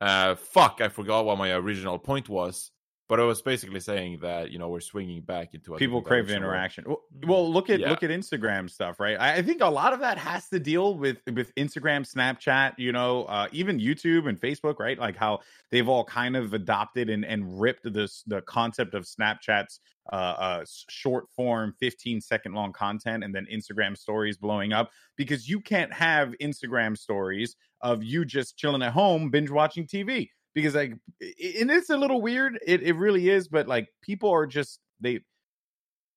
uh, 0.00 0.34
fuck, 0.34 0.80
I 0.80 0.88
forgot 0.88 1.24
what 1.24 1.38
my 1.38 1.52
original 1.52 1.98
point 1.98 2.28
was. 2.28 2.72
But 3.08 3.20
I 3.20 3.24
was 3.24 3.42
basically 3.42 3.80
saying 3.80 4.20
that 4.22 4.50
you 4.50 4.58
know 4.58 4.68
we're 4.68 4.80
swinging 4.80 5.22
back 5.22 5.54
into 5.54 5.74
a 5.74 5.76
People 5.76 6.00
crave 6.00 6.30
interaction. 6.30 6.84
Well, 6.86 7.02
well, 7.26 7.52
look 7.52 7.68
at 7.68 7.80
Yeah. 7.80 7.90
look 7.90 8.02
at 8.02 8.10
Instagram 8.10 8.70
stuff, 8.70 9.00
right? 9.00 9.16
I, 9.20 9.34
I 9.34 9.42
think 9.42 9.60
a 9.60 9.68
lot 9.68 9.92
of 9.92 10.00
that 10.00 10.18
has 10.18 10.48
to 10.48 10.58
deal 10.58 10.96
with 10.96 11.18
with 11.32 11.54
Instagram, 11.56 12.10
Snapchat, 12.10 12.74
you 12.78 12.92
know, 12.92 13.24
uh, 13.24 13.48
even 13.52 13.78
YouTube 13.78 14.28
and 14.28 14.40
Facebook, 14.40 14.78
right? 14.78 14.98
Like 14.98 15.16
how 15.16 15.40
they've 15.70 15.88
all 15.88 16.04
kind 16.04 16.36
of 16.36 16.54
adopted 16.54 17.10
and 17.10 17.24
and 17.24 17.60
ripped 17.60 17.92
this 17.92 18.22
the 18.26 18.40
concept 18.42 18.94
of 18.94 19.04
Snapchat's 19.04 19.80
uh, 20.12 20.16
uh 20.16 20.64
short 20.88 21.26
form 21.36 21.74
15 21.78 22.20
second 22.20 22.54
long 22.54 22.72
content 22.72 23.22
and 23.24 23.34
then 23.34 23.46
Instagram 23.52 23.96
stories 23.96 24.36
blowing 24.36 24.72
up 24.72 24.90
because 25.16 25.48
you 25.48 25.60
can't 25.60 25.92
have 25.92 26.34
Instagram 26.40 26.96
stories 26.96 27.56
of 27.82 28.02
you 28.02 28.24
just 28.24 28.56
chilling 28.56 28.82
at 28.82 28.92
home 28.92 29.30
binge 29.30 29.50
watching 29.50 29.86
TV 29.86 30.28
because 30.54 30.74
like 30.74 30.92
and 31.20 31.70
it's 31.70 31.90
a 31.90 31.96
little 31.96 32.20
weird 32.20 32.58
it 32.66 32.82
it 32.82 32.94
really 32.94 33.28
is 33.28 33.48
but 33.48 33.66
like 33.68 33.88
people 34.02 34.30
are 34.30 34.46
just 34.46 34.80
they 35.00 35.20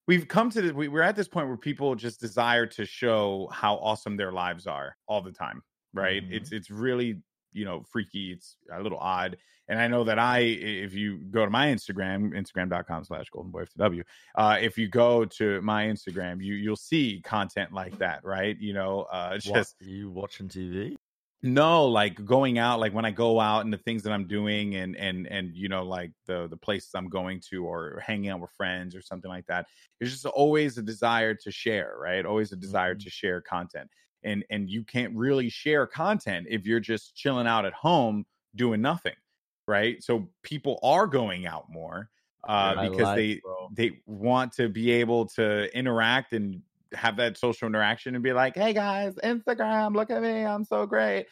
we've 0.07 0.27
come 0.27 0.49
to 0.49 0.61
this 0.61 0.71
we, 0.71 0.87
we're 0.87 1.01
at 1.01 1.15
this 1.15 1.27
point 1.27 1.47
where 1.47 1.57
people 1.57 1.95
just 1.95 2.19
desire 2.19 2.65
to 2.65 2.85
show 2.85 3.49
how 3.51 3.75
awesome 3.75 4.17
their 4.17 4.31
lives 4.31 4.67
are 4.67 4.95
all 5.07 5.21
the 5.21 5.31
time, 5.31 5.61
right? 5.93 6.23
Mhm. 6.23 6.33
It's 6.33 6.51
it's 6.51 6.69
really 6.69 7.21
you 7.53 7.65
know 7.65 7.83
freaky. 7.91 8.31
It's 8.31 8.57
a 8.71 8.81
little 8.81 8.99
odd. 8.99 9.37
And 9.67 9.79
I 9.79 9.87
know 9.87 10.03
that 10.03 10.19
I, 10.19 10.39
if 10.41 10.93
you 10.93 11.17
go 11.31 11.43
to 11.43 11.49
my 11.49 11.67
Instagram, 11.67 12.33
Instagram.com 12.35 13.03
slash 13.03 13.25
golden 13.31 13.51
boy 13.51 13.63
FTW, 13.65 14.03
uh, 14.35 14.57
if 14.61 14.77
you 14.77 14.87
go 14.87 15.25
to 15.25 15.59
my 15.61 15.85
Instagram, 15.85 16.43
you 16.43 16.53
you'll 16.53 16.75
see 16.75 17.19
content 17.23 17.73
like 17.73 17.97
that, 17.97 18.23
right? 18.23 18.55
You 18.59 18.73
know, 18.73 19.07
uh 19.11 19.39
What, 19.45 19.55
just 19.55 19.75
are 19.81 19.85
you 19.85 20.11
watching 20.11 20.49
TV? 20.49 20.95
No 21.43 21.85
like 21.85 22.23
going 22.25 22.57
out 22.57 22.79
like 22.79 22.93
when 22.93 23.05
i 23.05 23.11
go 23.11 23.39
out 23.39 23.63
and 23.65 23.71
the 23.71 23.77
things 23.77 24.01
that 24.01 24.11
i'm 24.11 24.25
doing 24.27 24.75
and 24.75 24.95
and 24.95 25.27
and 25.27 25.55
you 25.55 25.69
know 25.69 25.83
like 25.83 26.11
the 26.25 26.47
the 26.47 26.57
places 26.57 26.91
i'm 26.95 27.07
going 27.07 27.39
to 27.39 27.63
or 27.65 27.99
hanging 27.99 28.29
out 28.29 28.39
with 28.39 28.49
friends 28.51 28.95
or 28.95 29.01
something 29.01 29.29
like 29.29 29.45
that 29.45 29.67
there's 29.99 30.11
just 30.11 30.25
always 30.25 30.77
a 30.77 30.81
desire 30.81 31.35
to 31.35 31.51
share 31.51 31.95
right 31.99 32.25
always 32.25 32.51
a 32.51 32.55
desire 32.55 32.95
Mhm. 32.95 32.99
to 32.99 33.09
share 33.11 33.41
content 33.41 33.89
and 34.23 34.43
and 34.49 34.69
you 34.71 34.83
can't 34.83 35.15
really 35.15 35.49
share 35.49 35.85
content 35.85 36.47
if 36.49 36.65
you're 36.65 36.79
just 36.79 37.15
chilling 37.15 37.45
out 37.47 37.65
at 37.65 37.73
home 37.73 38.25
doing 38.55 38.81
nothing 38.81 39.15
right 39.67 40.01
so 40.03 40.31
people 40.41 40.79
are 40.81 41.05
going 41.05 41.45
out 41.45 41.65
more 41.69 42.09
uh 42.47 42.75
because 42.75 43.13
they 43.13 43.41
bro. 43.41 43.69
they 43.69 44.01
want 44.05 44.51
to 44.53 44.69
be 44.69 44.89
able 44.91 45.27
to 45.27 45.75
interact 45.77 46.33
and 46.33 46.63
have 46.93 47.17
that 47.17 47.37
social 47.37 47.67
interaction 47.67 48.15
and 48.15 48.23
be 48.23 48.33
like, 48.33 48.55
"Hey 48.55 48.73
guys, 48.73 49.15
Instagram, 49.23 49.95
look 49.95 50.09
at 50.09 50.21
me, 50.21 50.45
I'm 50.45 50.63
so 50.63 50.85
great." 50.85 51.27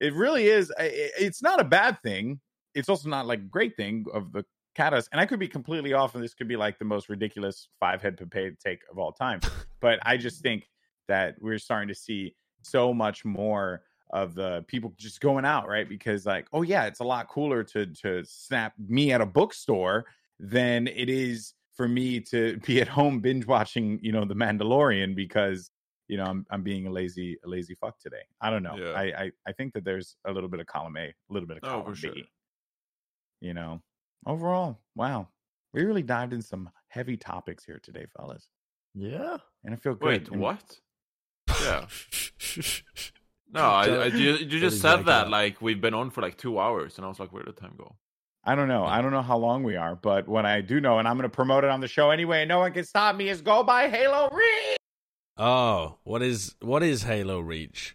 It 0.00 0.14
really 0.14 0.46
is. 0.46 0.72
It's 0.78 1.42
not 1.42 1.60
a 1.60 1.64
bad 1.64 2.00
thing. 2.02 2.40
It's 2.74 2.88
also 2.88 3.08
not 3.08 3.26
like 3.26 3.40
a 3.40 3.42
great 3.42 3.76
thing 3.76 4.04
of 4.12 4.32
the 4.32 4.44
catas. 4.76 5.08
And 5.10 5.20
I 5.20 5.26
could 5.26 5.40
be 5.40 5.48
completely 5.48 5.92
off, 5.92 6.14
and 6.14 6.22
this 6.22 6.34
could 6.34 6.48
be 6.48 6.56
like 6.56 6.78
the 6.78 6.84
most 6.84 7.08
ridiculous 7.08 7.68
five 7.80 8.00
head 8.00 8.18
paid 8.30 8.58
take 8.60 8.80
of 8.90 8.98
all 8.98 9.12
time. 9.12 9.40
but 9.80 9.98
I 10.02 10.16
just 10.16 10.40
think 10.40 10.68
that 11.08 11.34
we're 11.40 11.58
starting 11.58 11.88
to 11.88 11.94
see 11.94 12.34
so 12.62 12.94
much 12.94 13.24
more 13.24 13.82
of 14.10 14.34
the 14.34 14.64
people 14.68 14.94
just 14.96 15.20
going 15.20 15.44
out, 15.44 15.68
right? 15.68 15.88
Because 15.88 16.24
like, 16.24 16.46
oh 16.52 16.62
yeah, 16.62 16.86
it's 16.86 17.00
a 17.00 17.04
lot 17.04 17.28
cooler 17.28 17.62
to 17.64 17.86
to 17.86 18.24
snap 18.24 18.72
me 18.78 19.12
at 19.12 19.20
a 19.20 19.26
bookstore 19.26 20.06
than 20.38 20.86
it 20.86 21.08
is 21.08 21.54
for 21.78 21.88
me 21.88 22.20
to 22.20 22.58
be 22.66 22.80
at 22.82 22.88
home 22.88 23.20
binge 23.20 23.46
watching, 23.46 23.98
you 24.02 24.12
know, 24.12 24.24
The 24.26 24.34
Mandalorian 24.34 25.14
because 25.14 25.70
you 26.08 26.16
know 26.18 26.24
I'm 26.24 26.44
I'm 26.50 26.62
being 26.62 26.86
a 26.86 26.90
lazy 26.90 27.38
a 27.44 27.48
lazy 27.48 27.74
fuck 27.80 27.98
today. 28.00 28.24
I 28.42 28.50
don't 28.50 28.62
know. 28.64 28.76
Yeah. 28.76 28.92
I, 28.92 29.04
I 29.24 29.30
I 29.46 29.52
think 29.52 29.72
that 29.74 29.84
there's 29.84 30.16
a 30.26 30.32
little 30.32 30.48
bit 30.50 30.60
of 30.60 30.66
column 30.66 30.96
A, 30.98 31.04
a 31.06 31.14
little 31.30 31.46
bit 31.48 31.58
of 31.58 31.64
Oh, 31.64 31.68
column 31.82 31.84
for 31.86 31.92
B. 31.94 32.00
sure. 32.00 32.14
You 33.40 33.54
know, 33.54 33.80
overall, 34.26 34.80
wow, 34.96 35.28
we 35.72 35.84
really 35.84 36.02
dived 36.02 36.32
in 36.32 36.42
some 36.42 36.68
heavy 36.88 37.16
topics 37.16 37.64
here 37.64 37.78
today, 37.82 38.06
fellas, 38.16 38.48
Yeah. 38.94 39.36
and 39.64 39.72
I 39.72 39.76
feel 39.76 39.94
good. 39.94 40.08
Wait, 40.08 40.28
And- 40.28 40.40
what? 40.40 40.80
Yeah. 41.62 41.86
No, 43.50 43.62
I, 43.62 43.84
I, 43.86 44.04
you, 44.08 44.32
you 44.34 44.60
just 44.60 44.82
said 44.82 44.96
like 44.96 45.06
that 45.06 45.24
that. 45.24 45.30
like 45.30 45.62
we've 45.62 45.80
been 45.80 45.94
on 45.94 46.10
for 46.10 46.20
like 46.20 46.36
two 46.36 46.58
hours, 46.60 46.96
and 46.98 47.06
I 47.06 47.08
was 47.08 47.18
like, 47.18 47.32
where 47.32 47.42
did 47.42 47.56
the 47.56 47.60
time 47.60 47.72
go? 47.78 47.96
I 48.48 48.54
don't 48.54 48.68
know. 48.68 48.84
I 48.84 49.02
don't 49.02 49.10
know 49.12 49.20
how 49.20 49.36
long 49.36 49.62
we 49.62 49.76
are, 49.76 49.94
but 49.94 50.26
what 50.26 50.46
I 50.46 50.62
do 50.62 50.80
know, 50.80 50.98
and 50.98 51.06
I'm 51.06 51.16
going 51.18 51.28
to 51.28 51.34
promote 51.34 51.64
it 51.64 51.70
on 51.70 51.80
the 51.80 51.88
show 51.88 52.10
anyway, 52.10 52.46
no 52.46 52.60
one 52.60 52.72
can 52.72 52.84
stop 52.84 53.14
me, 53.14 53.28
is 53.28 53.42
go 53.42 53.62
by 53.62 53.88
Halo 53.90 54.30
Reach. 54.32 54.76
Oh, 55.36 55.98
what 56.04 56.22
is 56.22 56.54
what 56.60 56.82
is 56.82 57.02
Halo 57.02 57.40
Reach? 57.40 57.94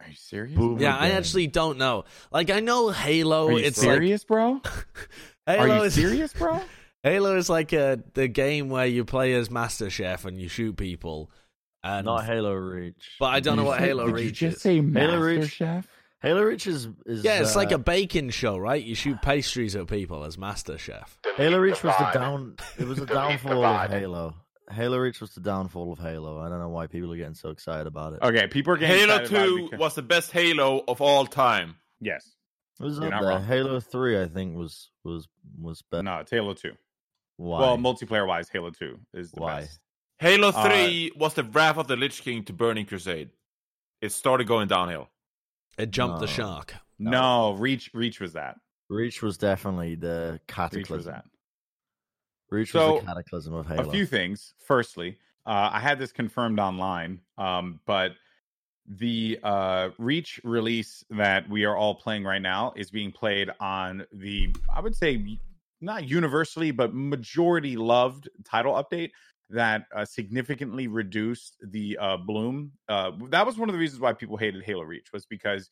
Are 0.00 0.08
you 0.08 0.14
serious? 0.14 0.56
Boom. 0.56 0.78
Yeah, 0.78 0.96
I 0.96 1.10
actually 1.10 1.48
don't 1.48 1.78
know. 1.78 2.04
Like 2.30 2.48
I 2.50 2.60
know 2.60 2.90
Halo. 2.90 3.48
Are 3.48 3.52
you 3.52 3.58
it's 3.58 3.80
serious, 3.80 4.22
bro? 4.24 4.60
like 4.62 4.62
Are 5.48 5.56
Halo 5.66 5.76
you 5.78 5.82
is 5.82 5.94
serious, 5.94 6.32
bro? 6.32 6.60
Halo 7.02 7.36
is 7.36 7.50
like 7.50 7.72
a 7.72 8.00
the 8.14 8.28
game 8.28 8.68
where 8.70 8.86
you 8.86 9.04
play 9.04 9.34
as 9.34 9.50
Master 9.50 9.90
Chef 9.90 10.24
and 10.26 10.40
you 10.40 10.48
shoot 10.48 10.76
people. 10.76 11.30
And 11.82 12.04
Not 12.04 12.24
Halo 12.26 12.52
Reach. 12.54 13.16
but 13.18 13.26
I 13.34 13.40
don't 13.40 13.56
Did 13.56 13.62
know 13.62 13.68
what 13.68 13.80
say- 13.80 13.86
Halo 13.86 14.06
did 14.06 14.14
Reach 14.14 14.24
you 14.42 14.48
just 14.50 14.56
is. 14.58 14.62
say 14.62 14.80
Master 14.80 15.20
Reach- 15.20 15.50
Chef? 15.50 15.86
Halo 16.22 16.42
Reach 16.42 16.66
is, 16.66 16.86
is 17.06 17.24
yeah, 17.24 17.40
it's 17.40 17.56
like 17.56 17.72
uh, 17.72 17.76
a 17.76 17.78
baking 17.78 18.30
show, 18.30 18.58
right? 18.58 18.82
You 18.82 18.94
shoot 18.94 19.22
pastries 19.22 19.74
at 19.74 19.86
people 19.86 20.24
as 20.24 20.36
Master 20.36 20.76
Chef. 20.76 21.18
Halo 21.36 21.58
Reach 21.58 21.82
was 21.82 21.96
the 21.98 22.10
down. 22.12 22.56
It 22.78 22.86
was 22.86 22.98
the 22.98 23.06
downfall 23.06 23.64
of 23.64 23.90
Halo. 23.90 24.34
Halo 24.70 24.98
Reach 24.98 25.20
was 25.20 25.30
the 25.34 25.40
downfall 25.40 25.92
of 25.92 25.98
Halo. 25.98 26.38
I 26.38 26.48
don't 26.48 26.60
know 26.60 26.68
why 26.68 26.86
people 26.86 27.12
are 27.12 27.16
getting 27.16 27.34
so 27.34 27.48
excited 27.48 27.86
about 27.86 28.12
it. 28.12 28.20
Okay, 28.22 28.46
people 28.48 28.74
are 28.74 28.76
getting 28.76 28.98
Halo 28.98 29.16
excited 29.22 29.30
about 29.32 29.42
it 29.44 29.48
Two 29.48 29.64
because- 29.64 29.78
was 29.80 29.94
the 29.94 30.02
best 30.02 30.30
Halo 30.30 30.84
of 30.86 31.00
all 31.00 31.26
time. 31.26 31.76
yes. 32.00 32.36
It 32.78 32.84
was 32.84 32.96
You're 32.96 33.06
up 33.06 33.10
not 33.12 33.20
there. 33.22 33.30
wrong. 33.30 33.44
Halo 33.44 33.80
Three, 33.80 34.22
I 34.22 34.26
think, 34.26 34.56
was 34.56 34.90
was 35.04 35.28
was 35.60 35.82
better. 35.90 36.02
No, 36.02 36.18
it's 36.20 36.30
Halo 36.30 36.54
Two. 36.54 36.72
Why? 37.36 37.60
Well, 37.60 37.76
multiplayer 37.78 38.26
wise, 38.26 38.48
Halo 38.48 38.70
Two 38.70 38.98
is 39.12 39.32
the 39.32 39.40
Why? 39.42 39.60
best. 39.62 39.80
Halo 40.18 40.48
Uh, 40.48 40.64
Three 40.64 41.12
was 41.16 41.34
the 41.34 41.44
Wrath 41.44 41.76
of 41.76 41.88
the 41.88 41.96
Lich 41.96 42.22
King 42.22 42.42
to 42.44 42.52
Burning 42.54 42.86
Crusade. 42.86 43.30
It 44.00 44.12
started 44.12 44.46
going 44.46 44.68
downhill. 44.68 45.08
It 45.78 45.90
jumped 45.90 46.20
the 46.20 46.26
shark. 46.26 46.74
No, 46.98 47.52
Reach 47.52 47.90
Reach 47.94 48.20
was 48.20 48.34
that. 48.34 48.56
Reach 48.88 49.22
was 49.22 49.38
definitely 49.38 49.94
the 49.94 50.32
Reach 50.32 50.90
was 50.90 51.04
cataclysm. 51.04 51.12
that. 51.12 51.24
Reach 52.50 52.74
was 52.74 52.82
So, 52.82 52.98
the 52.98 53.06
cataclysm 53.06 53.54
of 53.54 53.66
Halo. 53.66 53.88
A 53.88 53.92
few 53.92 54.04
things. 54.04 54.54
Firstly, 54.58 55.16
uh, 55.46 55.70
I 55.72 55.80
had 55.80 55.98
this 55.98 56.12
confirmed 56.12 56.58
online, 56.58 57.20
um, 57.38 57.80
but 57.86 58.12
the 58.86 59.38
uh, 59.42 59.90
Reach 59.98 60.40
release 60.42 61.04
that 61.10 61.48
we 61.48 61.64
are 61.64 61.76
all 61.76 61.94
playing 61.94 62.24
right 62.24 62.42
now 62.42 62.72
is 62.76 62.90
being 62.90 63.12
played 63.12 63.50
on 63.60 64.04
the, 64.12 64.52
I 64.74 64.80
would 64.80 64.96
say, 64.96 65.38
not 65.80 66.08
universally, 66.08 66.72
but 66.72 66.92
majority 66.92 67.76
loved 67.76 68.28
title 68.44 68.74
update 68.74 69.12
that 69.50 69.86
uh, 69.94 70.04
significantly 70.04 70.86
reduced 70.86 71.56
the 71.62 71.98
uh, 72.00 72.16
bloom. 72.16 72.72
Uh, 72.88 73.12
that 73.28 73.44
was 73.44 73.58
one 73.58 73.68
of 73.68 73.72
the 73.72 73.78
reasons 73.78 74.00
why 74.00 74.12
people 74.12 74.36
hated 74.36 74.62
Halo 74.62 74.82
Reach 74.82 75.12
was 75.12 75.26
because 75.26 75.68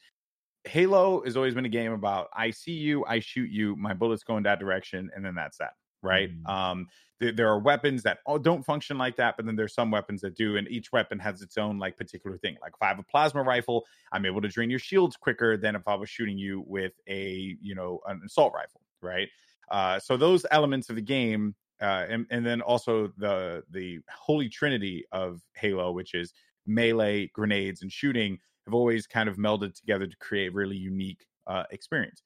Halo 0.64 1.22
has 1.24 1.36
always 1.36 1.54
been 1.54 1.64
a 1.64 1.70
game 1.70 1.92
about 1.92 2.28
I 2.34 2.50
see 2.50 2.72
you, 2.72 3.04
I 3.04 3.20
shoot 3.20 3.50
you, 3.50 3.76
my 3.76 3.94
bullets 3.94 4.24
go 4.24 4.36
in 4.36 4.42
that 4.44 4.58
direction, 4.58 5.10
and 5.14 5.24
then 5.24 5.34
that's 5.34 5.58
that, 5.58 5.72
right? 6.02 6.30
Mm. 6.30 6.50
Um, 6.50 6.86
there, 7.20 7.32
there 7.32 7.48
are 7.48 7.58
weapons 7.58 8.02
that 8.02 8.18
all 8.26 8.38
don't 8.38 8.64
function 8.64 8.98
like 8.98 9.16
that, 9.16 9.36
but 9.36 9.46
then 9.46 9.56
there's 9.56 9.74
some 9.74 9.90
weapons 9.90 10.20
that 10.22 10.36
do, 10.36 10.56
and 10.56 10.68
each 10.68 10.92
weapon 10.92 11.18
has 11.18 11.42
its 11.42 11.56
own 11.56 11.78
like 11.78 11.96
particular 11.96 12.38
thing. 12.38 12.56
Like 12.60 12.72
if 12.74 12.82
I 12.82 12.88
have 12.88 12.98
a 12.98 13.04
plasma 13.04 13.42
rifle, 13.42 13.86
I'm 14.12 14.26
able 14.26 14.40
to 14.40 14.48
drain 14.48 14.70
your 14.70 14.78
shields 14.78 15.16
quicker 15.16 15.56
than 15.56 15.76
if 15.76 15.86
I 15.86 15.94
was 15.94 16.10
shooting 16.10 16.38
you 16.38 16.64
with 16.66 16.92
a 17.08 17.56
you 17.60 17.74
know 17.74 18.00
an 18.06 18.20
assault 18.26 18.52
rifle, 18.54 18.80
right? 19.00 19.28
Uh, 19.70 19.98
so 19.98 20.16
those 20.16 20.46
elements 20.50 20.88
of 20.90 20.96
the 20.96 21.02
game, 21.02 21.54
uh, 21.80 22.06
and 22.08 22.26
and 22.30 22.44
then 22.44 22.60
also 22.60 23.12
the 23.16 23.62
the 23.70 24.00
holy 24.10 24.48
trinity 24.48 25.04
of 25.12 25.40
Halo, 25.54 25.92
which 25.92 26.14
is 26.14 26.32
melee, 26.66 27.28
grenades, 27.28 27.82
and 27.82 27.92
shooting, 27.92 28.38
have 28.66 28.74
always 28.74 29.06
kind 29.06 29.28
of 29.28 29.36
melded 29.36 29.74
together 29.74 30.06
to 30.06 30.16
create 30.18 30.48
a 30.48 30.52
really 30.52 30.76
unique 30.76 31.26
uh, 31.46 31.64
experience. 31.70 32.22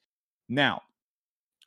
Now, 0.48 0.82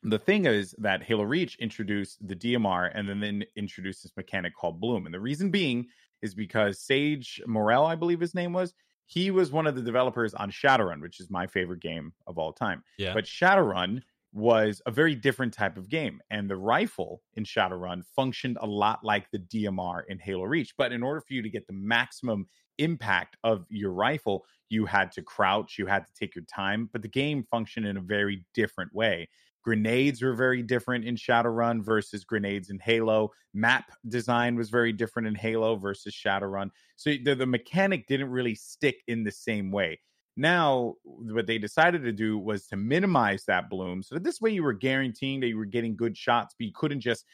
the 0.03 0.19
thing 0.19 0.45
is 0.45 0.75
that 0.77 1.01
Halo 1.01 1.23
Reach 1.23 1.55
introduced 1.57 2.25
the 2.27 2.36
DMR 2.36 2.91
and 2.93 3.09
then, 3.09 3.19
then 3.19 3.43
introduced 3.55 4.03
this 4.03 4.11
mechanic 4.15 4.53
called 4.55 4.79
Bloom. 4.79 5.05
And 5.05 5.13
the 5.13 5.19
reason 5.19 5.49
being 5.49 5.88
is 6.21 6.36
because 6.36 6.79
Sage 6.79 7.41
Merrill, 7.47 7.86
I 7.86 7.95
believe 7.95 8.19
his 8.19 8.36
name 8.36 8.53
was, 8.53 8.73
he 9.07 9.31
was 9.31 9.51
one 9.51 9.67
of 9.67 9.75
the 9.75 9.81
developers 9.81 10.33
on 10.33 10.51
Shadowrun, 10.51 11.01
which 11.01 11.19
is 11.19 11.29
my 11.29 11.47
favorite 11.47 11.79
game 11.79 12.13
of 12.27 12.38
all 12.38 12.53
time. 12.53 12.83
Yeah. 12.97 13.13
But 13.13 13.25
Shadowrun 13.25 14.01
was 14.36 14.81
a 14.86 14.91
very 14.91 15.15
different 15.15 15.53
type 15.53 15.77
of 15.77 15.89
game. 15.89 16.19
And 16.29 16.49
the 16.49 16.57
rifle 16.57 17.21
in 17.36 17.45
Shadowrun 17.45 18.03
functioned 18.15 18.57
a 18.59 18.67
lot 18.67 18.99
like 19.01 19.31
the 19.31 19.39
DMR 19.39 20.01
in 20.09 20.19
Halo 20.19 20.43
Reach. 20.43 20.73
But 20.77 20.91
in 20.91 21.01
order 21.01 21.21
for 21.21 21.33
you 21.33 21.41
to 21.41 21.49
get 21.49 21.65
the 21.67 21.73
maximum 21.73 22.47
impact 22.77 23.38
of 23.45 23.65
your 23.69 23.93
rifle, 23.93 24.43
you 24.67 24.86
had 24.86 25.13
to 25.13 25.21
crouch, 25.21 25.77
you 25.79 25.86
had 25.86 26.05
to 26.05 26.13
take 26.19 26.36
your 26.36 26.43
time. 26.53 26.89
But 26.91 27.01
the 27.01 27.07
game 27.07 27.45
functioned 27.49 27.88
in 27.88 27.95
a 27.95 28.01
very 28.01 28.45
different 28.53 28.93
way. 28.93 29.29
Grenades 29.63 30.21
were 30.21 30.36
very 30.36 30.61
different 30.61 31.05
in 31.05 31.15
Shadowrun 31.15 31.83
versus 31.83 32.25
grenades 32.25 32.69
in 32.69 32.77
Halo. 32.79 33.31
Map 33.53 33.86
design 34.09 34.55
was 34.55 34.69
very 34.69 34.91
different 34.91 35.29
in 35.29 35.33
Halo 35.33 35.77
versus 35.77 36.13
Shadowrun. 36.13 36.71
So 36.97 37.13
the, 37.23 37.36
the 37.36 37.47
mechanic 37.47 38.05
didn't 38.05 38.29
really 38.29 38.53
stick 38.53 39.01
in 39.07 39.23
the 39.23 39.31
same 39.31 39.71
way. 39.71 39.99
Now, 40.38 40.95
what 41.03 41.47
they 41.47 41.57
decided 41.57 42.03
to 42.03 42.11
do 42.11 42.38
was 42.38 42.67
to 42.67 42.75
minimize 42.75 43.45
that 43.45 43.69
bloom. 43.69 44.03
So 44.03 44.15
that 44.15 44.23
this 44.23 44.41
way 44.41 44.51
you 44.51 44.63
were 44.63 44.73
guaranteeing 44.73 45.39
that 45.39 45.47
you 45.47 45.57
were 45.57 45.65
getting 45.65 45.95
good 45.95 46.17
shots, 46.17 46.55
but 46.57 46.65
you 46.65 46.73
couldn't 46.75 47.01
just 47.01 47.25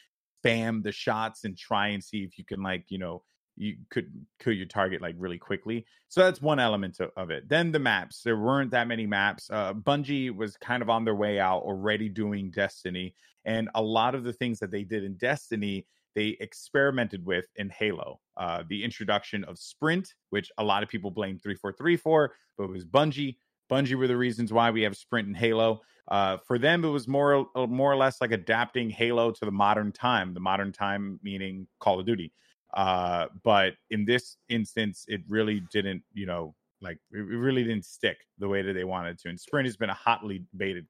spam 0.43 0.83
the 0.83 0.91
shots 0.91 1.43
and 1.43 1.57
try 1.57 1.89
and 1.89 2.03
see 2.03 2.23
if 2.23 2.37
you 2.37 2.45
can, 2.45 2.61
like, 2.61 2.85
you 2.89 2.99
know, 2.99 3.23
you 3.57 3.75
could 3.89 4.11
kill 4.39 4.53
your 4.53 4.65
target 4.65 5.01
like 5.01 5.15
really 5.17 5.37
quickly. 5.37 5.85
So 6.07 6.21
that's 6.21 6.41
one 6.41 6.59
element 6.59 6.99
of, 7.17 7.29
it. 7.29 7.49
Then 7.49 7.71
the 7.71 7.79
maps. 7.79 8.21
There 8.23 8.37
weren't 8.37 8.71
that 8.71 8.87
many 8.87 9.05
maps. 9.05 9.49
Uh, 9.51 9.73
Bungie 9.73 10.35
was 10.35 10.57
kind 10.57 10.81
of 10.81 10.89
on 10.89 11.05
their 11.05 11.15
way 11.15 11.39
out, 11.39 11.63
already 11.63 12.09
doing 12.09 12.49
Destiny, 12.49 13.13
and 13.45 13.69
a 13.75 13.81
lot 13.81 14.15
of 14.15 14.23
the 14.23 14.33
things 14.33 14.59
that 14.59 14.71
they 14.71 14.83
did 14.83 15.03
in 15.03 15.15
Destiny, 15.15 15.85
they 16.16 16.38
experimented 16.39 17.26
with 17.26 17.45
in 17.55 17.70
Halo. 17.70 18.20
Uh, 18.38 18.64
the 18.68 18.84
introduction 18.84 19.43
of 19.45 19.57
Sprint, 19.57 20.14
which 20.30 20.51
a 20.57 20.64
lot 20.64 20.84
of 20.84 20.89
people 20.89 21.12
blame 21.12 21.38
343 21.38 21.97
for, 21.97 22.34
but 22.57 22.66
it 22.66 22.70
was 22.70 22.86
Bungie 22.86 23.36
Bungie 23.72 23.95
were 23.95 24.07
the 24.07 24.18
reasons 24.18 24.51
why 24.51 24.70
we 24.70 24.82
have 24.82 24.97
Sprint 24.97 25.28
and 25.28 25.38
Halo. 25.38 25.82
Uh, 26.09 26.38
for 26.45 26.59
them, 26.59 26.84
it 26.84 26.89
was 26.89 27.07
more 27.07 27.47
uh, 27.55 27.66
more 27.68 27.91
or 27.91 27.95
less 27.95 28.20
like 28.20 28.32
adapting 28.32 28.89
Halo 28.89 29.32
to 29.32 29.45
the 29.45 29.51
modern 29.51 29.93
time. 29.93 30.34
The 30.34 30.41
modern 30.41 30.74
time 30.74 31.20
meaning 31.24 31.68
Call 31.80 31.99
of 31.99 32.05
Duty. 32.05 32.34
Uh, 32.74 33.28
but 33.43 33.74
in 33.89 34.03
this 34.03 34.38
instance, 34.49 35.05
it 35.07 35.22
really 35.30 35.62
didn't. 35.72 36.03
You 36.14 36.26
know, 36.26 36.53
like 36.82 36.97
it 37.14 37.18
really 37.18 37.64
didn't 37.64 37.86
stick 37.86 38.18
the 38.39 38.49
way 38.49 38.62
that 38.62 38.74
they 38.74 38.84
wanted 38.84 39.18
to. 39.20 39.30
And 39.30 39.39
Sprint 39.39 39.68
has 39.68 39.78
been 39.78 39.89
a 39.89 39.93
hotly 39.93 40.43
debated, 40.51 40.86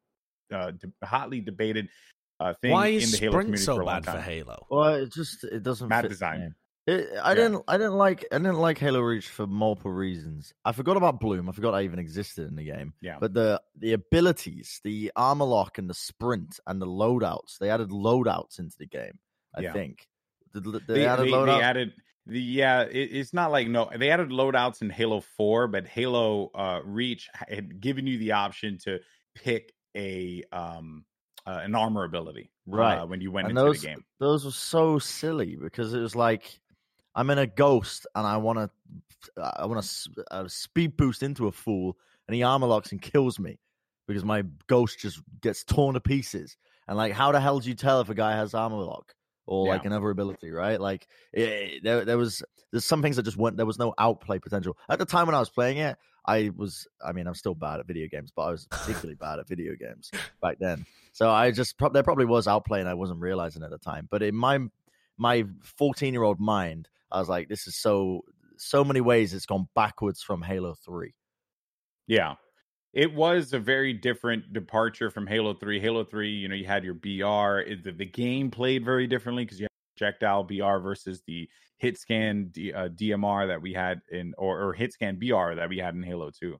uh, 0.51 0.71
de- 0.71 1.05
hotly 1.05 1.39
debated 1.39 1.87
uh, 2.41 2.53
thing 2.61 2.71
Why 2.71 2.87
in 2.87 2.95
is 3.01 3.11
the 3.11 3.17
Halo 3.17 3.31
Sprint 3.33 3.45
community 3.47 3.65
so 3.65 3.75
for 3.75 3.81
a 3.81 3.85
long 3.85 3.95
bad 4.01 4.03
time. 4.05 4.15
for 4.15 4.21
Halo? 4.21 4.65
Well, 4.69 4.93
it 4.95 5.13
just 5.13 5.43
it 5.43 5.63
doesn't 5.63 5.87
Map 5.89 6.01
fit 6.03 6.09
the 6.09 6.13
design. 6.15 6.39
game. 6.39 6.55
It, 6.87 7.09
I 7.21 7.29
Yeah. 7.29 7.35
didn't 7.35 7.63
I 7.67 7.77
didn't 7.77 7.93
like 7.97 8.25
I 8.31 8.37
didn't 8.39 8.57
like 8.59 8.77
Halo 8.79 8.99
Reach 9.01 9.27
for 9.27 9.45
multiple 9.45 9.91
reasons. 9.91 10.51
I 10.65 10.71
forgot 10.71 10.97
about 10.97 11.19
Bloom. 11.19 11.47
I 11.47 11.51
forgot 11.51 11.75
I 11.75 11.83
even 11.83 11.99
existed 11.99 12.47
in 12.47 12.55
the 12.55 12.63
game. 12.65 12.93
Yeah. 13.01 13.17
But 13.19 13.33
the 13.35 13.61
the 13.77 13.93
abilities, 13.93 14.79
the 14.83 15.11
armor 15.15 15.45
lock 15.45 15.77
and 15.77 15.89
the 15.89 15.93
sprint 15.93 16.59
and 16.65 16.81
the 16.81 16.87
loadouts, 16.87 17.59
they 17.59 17.69
added 17.69 17.89
loadouts 17.89 18.57
into 18.59 18.75
the 18.79 18.87
game. 18.87 19.19
I 19.55 19.61
Yeah. 19.61 19.73
think. 19.73 20.07
Did, 20.53 20.63
did 20.63 20.73
they, 20.87 20.93
they, 20.95 21.05
added 21.07 21.25
they, 21.27 21.45
they 21.45 21.61
added 21.61 21.93
the 22.25 22.39
yeah 22.41 22.81
it, 22.81 23.09
it's 23.13 23.33
not 23.33 23.51
like 23.51 23.67
no 23.67 23.89
they 23.97 24.09
added 24.11 24.29
loadouts 24.29 24.81
in 24.83 24.89
halo 24.91 25.21
4 25.37 25.67
but 25.69 25.87
halo 25.87 26.51
uh 26.53 26.79
reach 26.83 27.29
had 27.47 27.79
given 27.81 28.05
you 28.05 28.17
the 28.19 28.33
option 28.33 28.77
to 28.83 28.99
pick 29.33 29.73
a 29.97 30.43
um 30.51 31.03
uh, 31.45 31.59
an 31.63 31.75
armor 31.75 32.03
ability 32.03 32.49
Right. 32.67 32.97
uh, 32.99 33.05
when 33.05 33.21
you 33.21 33.31
went 33.31 33.47
and 33.49 33.57
into 33.57 33.69
those 33.69 33.81
the 33.81 33.87
game. 33.87 34.05
those 34.19 34.45
were 34.45 34.51
so 34.51 34.99
silly 34.99 35.55
because 35.55 35.93
it 35.93 35.99
was 35.99 36.15
like 36.15 36.59
I'm 37.15 37.29
in 37.29 37.37
a 37.39 37.47
ghost 37.47 38.07
and 38.15 38.25
I 38.25 38.37
want 38.37 38.59
to 38.59 38.69
I 39.57 39.65
want 39.65 39.83
to 39.83 40.23
uh, 40.31 40.47
speed 40.47 40.97
boost 40.97 41.23
into 41.23 41.47
a 41.47 41.51
fool 41.51 41.97
and 42.27 42.35
he 42.35 42.43
armor 42.43 42.67
locks 42.67 42.91
and 42.91 43.01
kills 43.01 43.39
me 43.39 43.59
because 44.07 44.23
my 44.23 44.43
ghost 44.67 44.99
just 44.99 45.21
gets 45.41 45.63
torn 45.63 45.93
to 45.95 45.99
pieces. 45.99 46.57
And 46.87 46.97
like 46.97 47.13
how 47.13 47.31
the 47.31 47.39
hell 47.39 47.59
do 47.59 47.69
you 47.69 47.75
tell 47.75 48.01
if 48.01 48.09
a 48.09 48.15
guy 48.15 48.33
has 48.33 48.53
armor 48.53 48.77
lock 48.77 49.13
or 49.47 49.67
like 49.67 49.85
another 49.85 50.09
ability 50.09 50.51
right? 50.51 50.79
Like 50.79 51.07
it, 51.33 51.83
there 51.83 52.05
there 52.05 52.17
was 52.17 52.43
there's 52.71 52.85
some 52.85 53.01
things 53.01 53.17
that 53.17 53.23
just 53.23 53.37
weren't 53.37 53.57
there 53.57 53.65
was 53.65 53.79
no 53.79 53.93
outplay 53.97 54.39
potential. 54.39 54.77
At 54.87 54.99
the 54.99 55.05
time 55.05 55.25
when 55.25 55.35
I 55.35 55.39
was 55.39 55.49
playing 55.49 55.77
it 55.77 55.97
I 56.25 56.51
was 56.55 56.87
I 57.05 57.11
mean 57.11 57.27
I'm 57.27 57.35
still 57.35 57.55
bad 57.55 57.79
at 57.79 57.87
video 57.87 58.07
games 58.07 58.31
but 58.35 58.43
I 58.43 58.51
was 58.51 58.67
particularly 58.71 59.15
bad 59.15 59.39
at 59.39 59.47
video 59.47 59.75
games 59.75 60.11
back 60.41 60.57
then 60.59 60.85
so 61.13 61.29
I 61.29 61.51
just 61.51 61.75
there 61.91 62.03
probably 62.03 62.25
was 62.25 62.47
outplay 62.47 62.79
and 62.79 62.89
I 62.89 62.93
wasn't 62.93 63.19
realizing 63.19 63.63
at 63.63 63.69
the 63.69 63.77
time. 63.77 64.07
But 64.09 64.23
in 64.23 64.35
my 64.35 64.59
my 65.17 65.45
14 65.63 66.13
year 66.13 66.23
old 66.23 66.39
mind, 66.39 66.89
I 67.11 67.19
was 67.19 67.29
like, 67.29 67.49
this 67.49 67.67
is 67.67 67.75
so 67.75 68.21
so 68.57 68.83
many 68.83 69.01
ways 69.01 69.33
it's 69.33 69.45
gone 69.45 69.67
backwards 69.75 70.21
from 70.21 70.41
Halo 70.41 70.75
3. 70.85 71.13
yeah 72.07 72.35
it 72.93 73.11
was 73.13 73.53
a 73.53 73.59
very 73.59 73.93
different 73.93 74.53
departure 74.53 75.09
from 75.09 75.25
halo 75.25 75.53
3 75.53 75.79
halo 75.79 76.03
3 76.03 76.29
you 76.29 76.47
know 76.47 76.53
you 76.55 76.65
had 76.65 76.83
your 76.83 76.93
br 76.93 77.07
the, 77.83 77.93
the 77.95 78.05
game 78.05 78.51
played 78.51 78.85
very 78.85 79.07
differently 79.07 79.45
because 79.45 79.59
you 79.59 79.67
projectile 80.01 80.43
br 80.43 80.77
versus 80.77 81.21
the 81.27 81.47
hit 81.77 81.97
scan 81.97 82.49
D, 82.51 82.73
uh, 82.73 82.89
dmr 82.89 83.47
that 83.47 83.61
we 83.61 83.73
had 83.73 84.01
in 84.11 84.33
or, 84.37 84.61
or 84.61 84.73
hit 84.73 84.93
scan 84.93 85.17
br 85.17 85.55
that 85.55 85.69
we 85.69 85.77
had 85.77 85.95
in 85.95 86.03
halo 86.03 86.31
2 86.31 86.57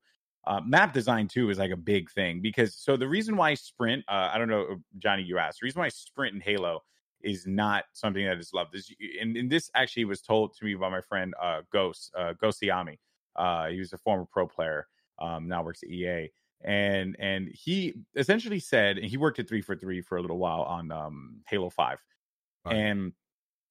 uh, 0.48 0.60
map 0.66 0.94
design 0.94 1.28
too 1.28 1.50
is 1.50 1.60
like 1.60 1.72
a 1.72 1.78
big 1.78 2.10
thing 2.12 2.42
because 2.42 2.76
so 2.76 2.98
the 2.98 3.08
reason 3.08 3.36
why 3.36 3.54
sprint 3.54 4.04
uh, 4.08 4.30
i 4.34 4.38
don't 4.38 4.50
know 4.50 4.78
johnny 5.00 5.24
you 5.24 5.38
asked 5.38 5.60
the 5.62 5.66
reason 5.66 5.80
why 5.80 5.90
sprint 5.90 6.36
in 6.36 6.42
halo 6.42 6.80
is 7.24 7.46
not 7.46 7.84
something 7.94 8.26
that 8.26 8.38
is 8.38 8.52
loved 8.54 8.76
is 8.76 8.94
and, 9.20 9.38
and 9.38 9.50
this 9.50 9.70
actually 9.76 10.06
was 10.06 10.22
told 10.22 10.56
to 10.56 10.66
me 10.66 10.74
by 10.76 10.90
my 10.90 11.02
friend 11.02 11.34
uh 11.42 11.62
ghost 11.72 12.12
uh 12.18 12.34
ghost 12.42 12.62
Yami. 12.62 12.98
uh 13.36 13.68
he 13.68 13.80
was 13.80 13.94
a 13.94 13.98
former 13.98 14.26
pro 14.32 14.48
player 14.48 14.88
um 15.20 15.48
now 15.48 15.64
works 15.64 15.84
at 15.84 15.90
ea 15.90 16.32
and 16.64 17.16
and 17.20 17.50
he 17.54 17.94
essentially 18.16 18.60
said 18.60 18.98
and 18.98 19.06
he 19.06 19.18
worked 19.18 19.38
at 19.38 19.48
three 19.48 19.62
four 19.62 19.76
three 19.76 20.02
for 20.02 20.18
a 20.18 20.22
little 20.22 20.40
while 20.40 20.64
on 20.64 20.92
um 20.92 21.42
halo 21.48 21.70
5 21.70 22.00
Right. 22.66 22.76
and 22.76 23.14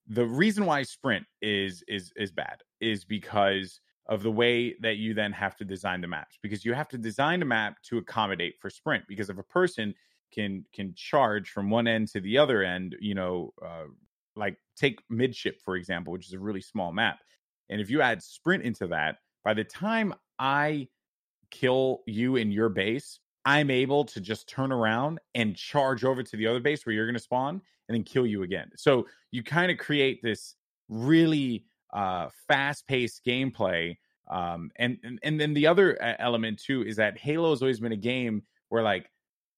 the 0.07 0.25
reason 0.25 0.65
why 0.65 0.83
sprint 0.83 1.25
is 1.41 1.83
is 1.87 2.11
is 2.15 2.31
bad 2.31 2.61
is 2.79 3.05
because 3.05 3.79
of 4.07 4.23
the 4.23 4.31
way 4.31 4.75
that 4.81 4.97
you 4.97 5.13
then 5.13 5.31
have 5.31 5.55
to 5.55 5.63
design 5.63 6.01
the 6.01 6.07
maps 6.07 6.37
because 6.41 6.65
you 6.65 6.73
have 6.73 6.87
to 6.89 6.97
design 6.97 7.41
a 7.41 7.45
map 7.45 7.75
to 7.83 7.97
accommodate 7.97 8.55
for 8.59 8.69
sprint 8.69 9.03
because 9.07 9.29
if 9.29 9.37
a 9.37 9.43
person 9.43 9.93
can 10.33 10.65
can 10.73 10.93
charge 10.95 11.49
from 11.51 11.69
one 11.69 11.87
end 11.87 12.07
to 12.07 12.19
the 12.19 12.37
other 12.37 12.63
end 12.63 12.95
you 12.99 13.13
know 13.13 13.53
uh, 13.63 13.85
like 14.35 14.57
take 14.75 14.99
midship 15.09 15.61
for 15.63 15.75
example 15.75 16.11
which 16.11 16.27
is 16.27 16.33
a 16.33 16.39
really 16.39 16.61
small 16.61 16.91
map 16.91 17.19
and 17.69 17.79
if 17.79 17.89
you 17.89 18.01
add 18.01 18.21
sprint 18.21 18.63
into 18.63 18.87
that 18.87 19.17
by 19.43 19.53
the 19.53 19.63
time 19.63 20.13
i 20.39 20.87
kill 21.51 22.01
you 22.07 22.37
in 22.37 22.51
your 22.51 22.69
base 22.69 23.19
i'm 23.45 23.69
able 23.69 24.03
to 24.05 24.21
just 24.21 24.47
turn 24.47 24.71
around 24.71 25.19
and 25.35 25.55
charge 25.55 26.03
over 26.03 26.23
to 26.23 26.37
the 26.37 26.47
other 26.47 26.59
base 26.59 26.85
where 26.85 26.93
you're 26.93 27.05
going 27.05 27.13
to 27.13 27.19
spawn 27.19 27.61
and 27.91 27.95
then 27.97 28.03
kill 28.03 28.25
you 28.25 28.43
again. 28.43 28.69
So 28.77 29.05
you 29.31 29.43
kind 29.43 29.69
of 29.69 29.77
create 29.77 30.21
this 30.23 30.55
really 30.87 31.65
uh 31.93 32.29
fast 32.47 32.87
paced 32.87 33.25
gameplay 33.25 33.97
um 34.29 34.71
and, 34.77 34.97
and 35.03 35.19
and 35.23 35.39
then 35.39 35.53
the 35.53 35.67
other 35.67 36.01
element 36.19 36.57
too 36.57 36.83
is 36.83 36.95
that 36.95 37.17
halo 37.17 37.49
has 37.49 37.61
always 37.61 37.81
been 37.81 37.91
a 37.91 37.97
game 37.97 38.43
where 38.69 38.81
like 38.81 39.09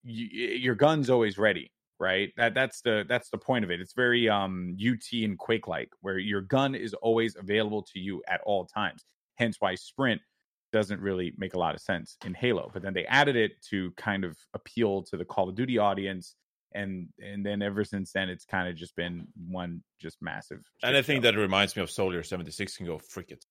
your 0.02 0.74
gun's 0.74 1.10
always 1.10 1.38
ready 1.38 1.70
right? 2.00 2.32
That 2.36 2.54
that's 2.54 2.80
the 2.80 3.04
that's 3.08 3.30
the 3.30 3.38
point 3.38 3.64
of 3.64 3.70
it. 3.70 3.80
It's 3.80 3.92
very 3.92 4.28
um 4.28 4.76
ut 4.84 5.12
and 5.12 5.38
quake 5.38 5.68
like 5.68 5.90
where 6.00 6.18
your 6.18 6.40
gun 6.40 6.74
is 6.74 6.92
always 6.92 7.36
available 7.36 7.82
to 7.82 8.00
you 8.00 8.20
at 8.26 8.40
all 8.44 8.66
times 8.66 9.04
hence 9.36 9.56
why 9.60 9.76
sprint 9.76 10.20
doesn't 10.78 11.00
really 11.00 11.32
make 11.38 11.54
a 11.54 11.58
lot 11.58 11.74
of 11.76 11.80
sense 11.80 12.16
in 12.26 12.34
halo 12.34 12.64
but 12.74 12.82
then 12.82 12.92
they 12.94 13.06
added 13.06 13.36
it 13.36 13.52
to 13.70 13.90
kind 13.96 14.22
of 14.24 14.36
appeal 14.52 15.02
to 15.04 15.16
the 15.16 15.24
call 15.24 15.48
of 15.48 15.54
duty 15.54 15.78
audience 15.78 16.34
and 16.74 17.08
and 17.20 17.46
then 17.46 17.62
ever 17.62 17.84
since 17.84 18.12
then 18.12 18.28
it's 18.28 18.44
kind 18.44 18.68
of 18.68 18.74
just 18.74 18.94
been 18.96 19.26
one 19.48 19.82
just 20.00 20.18
massive 20.20 20.60
And 20.82 20.96
I 20.96 21.02
think 21.02 21.24
show. 21.24 21.30
that 21.30 21.38
reminds 21.38 21.76
me 21.76 21.82
of 21.82 21.90
Soldier 21.90 22.22
76 22.24 22.76
can 22.76 22.86
go 22.86 22.98
frick 22.98 23.30
it. 23.30 23.44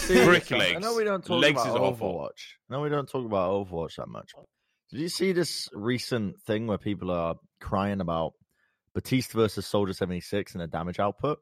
See, 0.00 0.24
Brick 0.24 0.50
I 0.52 0.74
know 0.80 0.94
we 0.96 1.04
don't 1.04 1.24
talk 1.24 1.40
Legs 1.40 1.62
about 1.62 1.68
is 1.76 1.80
awful. 1.80 2.14
Overwatch. 2.14 2.42
No, 2.68 2.80
we 2.80 2.88
don't 2.88 3.08
talk 3.08 3.24
about 3.24 3.50
Overwatch 3.52 3.96
that 3.96 4.08
much. 4.08 4.32
Did 4.90 5.00
you 5.00 5.08
see 5.08 5.32
this 5.32 5.68
recent 5.72 6.40
thing 6.42 6.66
where 6.66 6.78
people 6.78 7.10
are 7.10 7.36
crying 7.60 8.00
about 8.00 8.32
Baptiste 8.94 9.32
versus 9.32 9.66
Soldier 9.66 9.94
76 9.94 10.52
and 10.52 10.60
the 10.62 10.66
damage 10.66 10.98
output? 10.98 11.38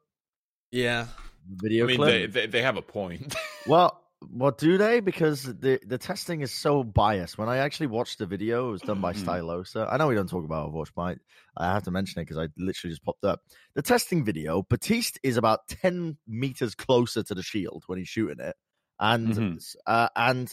Yeah. 0.71 1.07
Video 1.49 1.85
I 1.85 1.89
mean, 1.89 2.01
they, 2.01 2.27
they 2.27 2.47
they 2.47 2.63
have 2.63 2.77
a 2.77 2.83
point. 2.83 3.35
Well, 3.67 4.01
what 4.33 4.57
do 4.57 4.79
they? 4.79 5.01
Because 5.01 5.43
the 5.43 5.79
the 5.87 5.99
testing 5.99 6.41
is 6.41 6.51
so 6.51 6.83
biased. 6.83 7.37
When 7.37 7.49
I 7.49 7.59
actually 7.59 7.89
watched 7.89 8.19
the 8.19 8.27
video, 8.27 8.69
it 8.69 8.73
was 8.73 8.81
done 8.83 9.01
by 9.03 9.13
Mhm. 9.13 9.25
Stylosa. 9.25 9.87
I 9.91 9.99
know 9.99 10.09
we 10.09 10.15
don't 10.15 10.29
talk 10.31 10.45
about 10.45 10.73
Overwatch, 10.73 10.93
but 10.97 11.03
I, 11.03 11.17
I 11.71 11.73
have 11.75 11.83
to 11.85 11.91
mention 11.91 12.21
it 12.21 12.25
because 12.25 12.39
I 12.39 12.49
literally 12.57 12.93
just 12.93 13.05
popped 13.05 13.25
up. 13.25 13.41
The 13.75 13.83
testing 13.83 14.25
video, 14.25 14.63
Baptiste 14.63 15.19
is 15.23 15.37
about 15.37 15.69
ten 15.69 16.17
meters 16.27 16.75
closer 16.75 17.23
to 17.23 17.35
the 17.35 17.43
shield 17.43 17.85
when 17.87 17.99
he's 17.99 18.09
shooting 18.09 18.41
it, 18.41 18.57
and 18.99 19.29
Mhm. 19.35 19.75
uh, 19.87 20.09
and 20.17 20.51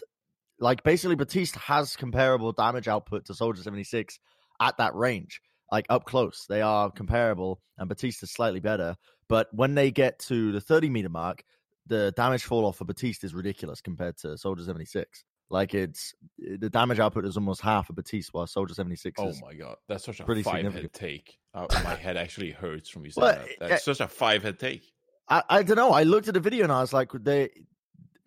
like 0.59 0.83
basically 0.83 1.15
Baptiste 1.15 1.55
has 1.55 1.95
comparable 1.95 2.51
damage 2.51 2.87
output 2.89 3.25
to 3.25 3.33
Soldier 3.33 3.63
seventy 3.63 3.83
six 3.85 4.19
at 4.59 4.77
that 4.77 4.95
range, 4.95 5.41
like 5.71 5.85
up 5.89 6.03
close. 6.05 6.45
They 6.49 6.61
are 6.61 6.91
comparable, 6.91 7.61
and 7.77 7.87
Baptiste 7.87 8.23
is 8.23 8.31
slightly 8.31 8.59
better. 8.59 8.95
But 9.29 9.47
when 9.53 9.75
they 9.75 9.91
get 9.91 10.19
to 10.19 10.51
the 10.51 10.61
thirty 10.61 10.89
meter 10.89 11.09
mark, 11.09 11.43
the 11.85 12.13
damage 12.15 12.43
fall 12.43 12.65
off 12.65 12.77
for 12.77 12.85
Baptiste 12.85 13.23
is 13.23 13.33
ridiculous 13.33 13.81
compared 13.81 14.17
to 14.17 14.37
Soldier 14.37 14.63
76. 14.63 15.23
Like 15.49 15.73
it's 15.73 16.13
the 16.37 16.69
damage 16.69 16.99
output 16.99 17.25
is 17.25 17.37
almost 17.37 17.61
half 17.61 17.89
of 17.89 17.95
Baptiste, 17.95 18.33
while 18.33 18.45
Soldier 18.47 18.73
76 18.73 19.15
oh 19.19 19.29
is. 19.29 19.41
my 19.41 19.53
god, 19.53 19.77
that's 19.87 20.03
such 20.03 20.19
a 20.19 20.23
pretty 20.25 20.43
five 20.43 20.55
head 20.55 20.65
significant. 20.65 20.93
take. 20.93 21.39
Uh, 21.53 21.67
my 21.83 21.95
head 21.95 22.17
actually 22.17 22.51
hurts 22.51 22.89
from 22.89 23.05
you 23.05 23.11
saying 23.11 23.23
Well, 23.25 23.45
that. 23.59 23.69
That's 23.69 23.85
such 23.85 24.01
a 24.01 24.07
five 24.07 24.43
head 24.43 24.59
take. 24.59 24.83
I, 25.29 25.43
I 25.49 25.63
don't 25.63 25.77
know. 25.77 25.91
I 25.91 26.03
looked 26.03 26.27
at 26.27 26.33
the 26.33 26.39
video 26.41 26.63
and 26.63 26.71
I 26.71 26.81
was 26.81 26.91
like, 26.93 27.11
they 27.13 27.49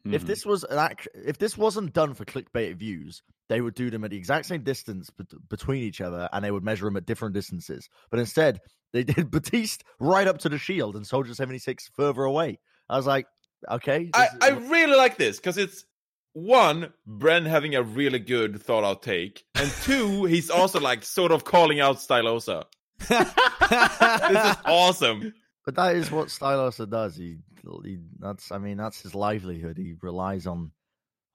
if 0.04 0.22
Mhm. 0.22 0.26
this 0.26 0.46
was 0.46 0.64
an 0.64 0.78
act, 0.78 1.08
if 1.14 1.38
this 1.38 1.56
wasn't 1.58 1.92
done 1.92 2.14
for 2.14 2.24
clickbait 2.24 2.76
views, 2.76 3.22
they 3.48 3.60
would 3.60 3.74
do 3.74 3.90
them 3.90 4.04
at 4.04 4.10
the 4.10 4.16
exact 4.16 4.46
same 4.46 4.62
distance 4.62 5.10
bet- 5.10 5.48
between 5.48 5.82
each 5.82 6.00
other, 6.00 6.28
and 6.32 6.44
they 6.44 6.50
would 6.50 6.62
measure 6.64 6.84
them 6.86 6.96
at 6.96 7.06
different 7.06 7.34
distances. 7.34 7.88
But 8.10 8.20
instead, 8.20 8.60
they 8.92 9.04
did 9.04 9.30
Baptiste 9.30 9.84
right 9.98 10.26
up 10.26 10.38
to 10.38 10.48
the 10.48 10.58
shield 10.58 10.96
and 10.96 11.06
Soldier 11.06 11.34
76 11.34 11.90
further 11.94 12.22
away. 12.22 12.58
I 12.88 12.96
was 12.96 13.06
like, 13.06 13.26
okay, 13.70 14.10
I, 14.14 14.24
is- 14.26 14.30
I 14.40 14.48
really 14.50 14.96
like 14.96 15.16
this 15.16 15.36
because 15.36 15.58
it's 15.58 15.84
one, 16.32 16.92
Bren 17.08 17.44
having 17.46 17.74
a 17.74 17.82
really 17.82 18.20
good 18.20 18.62
thought 18.62 18.84
out 18.84 19.02
take, 19.02 19.44
and 19.56 19.70
two, 19.82 20.24
he's 20.26 20.48
also 20.48 20.78
like 20.80 21.02
sort 21.04 21.32
of 21.32 21.44
calling 21.44 21.80
out 21.80 21.96
Stylosa. 21.96 22.64
This 23.10 24.44
is 24.50 24.56
awesome. 24.64 25.32
But 25.64 25.74
that 25.76 25.94
is 25.96 26.10
what 26.10 26.28
Stylosa 26.28 26.88
does. 26.88 27.16
He, 27.16 27.38
he 27.84 27.98
that's 28.18 28.50
I 28.50 28.58
mean 28.58 28.76
that's 28.78 29.02
his 29.02 29.14
livelihood. 29.14 29.76
He 29.76 29.94
relies 30.00 30.46
on 30.46 30.72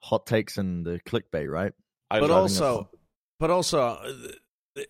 hot 0.01 0.25
takes 0.25 0.57
and 0.57 0.85
the 0.85 0.99
clickbait, 1.05 1.49
right? 1.49 1.73
I 2.09 2.19
but 2.19 2.29
love 2.29 2.41
also, 2.43 2.89
but 3.39 3.49
also, 3.51 3.79
uh, 3.81 4.11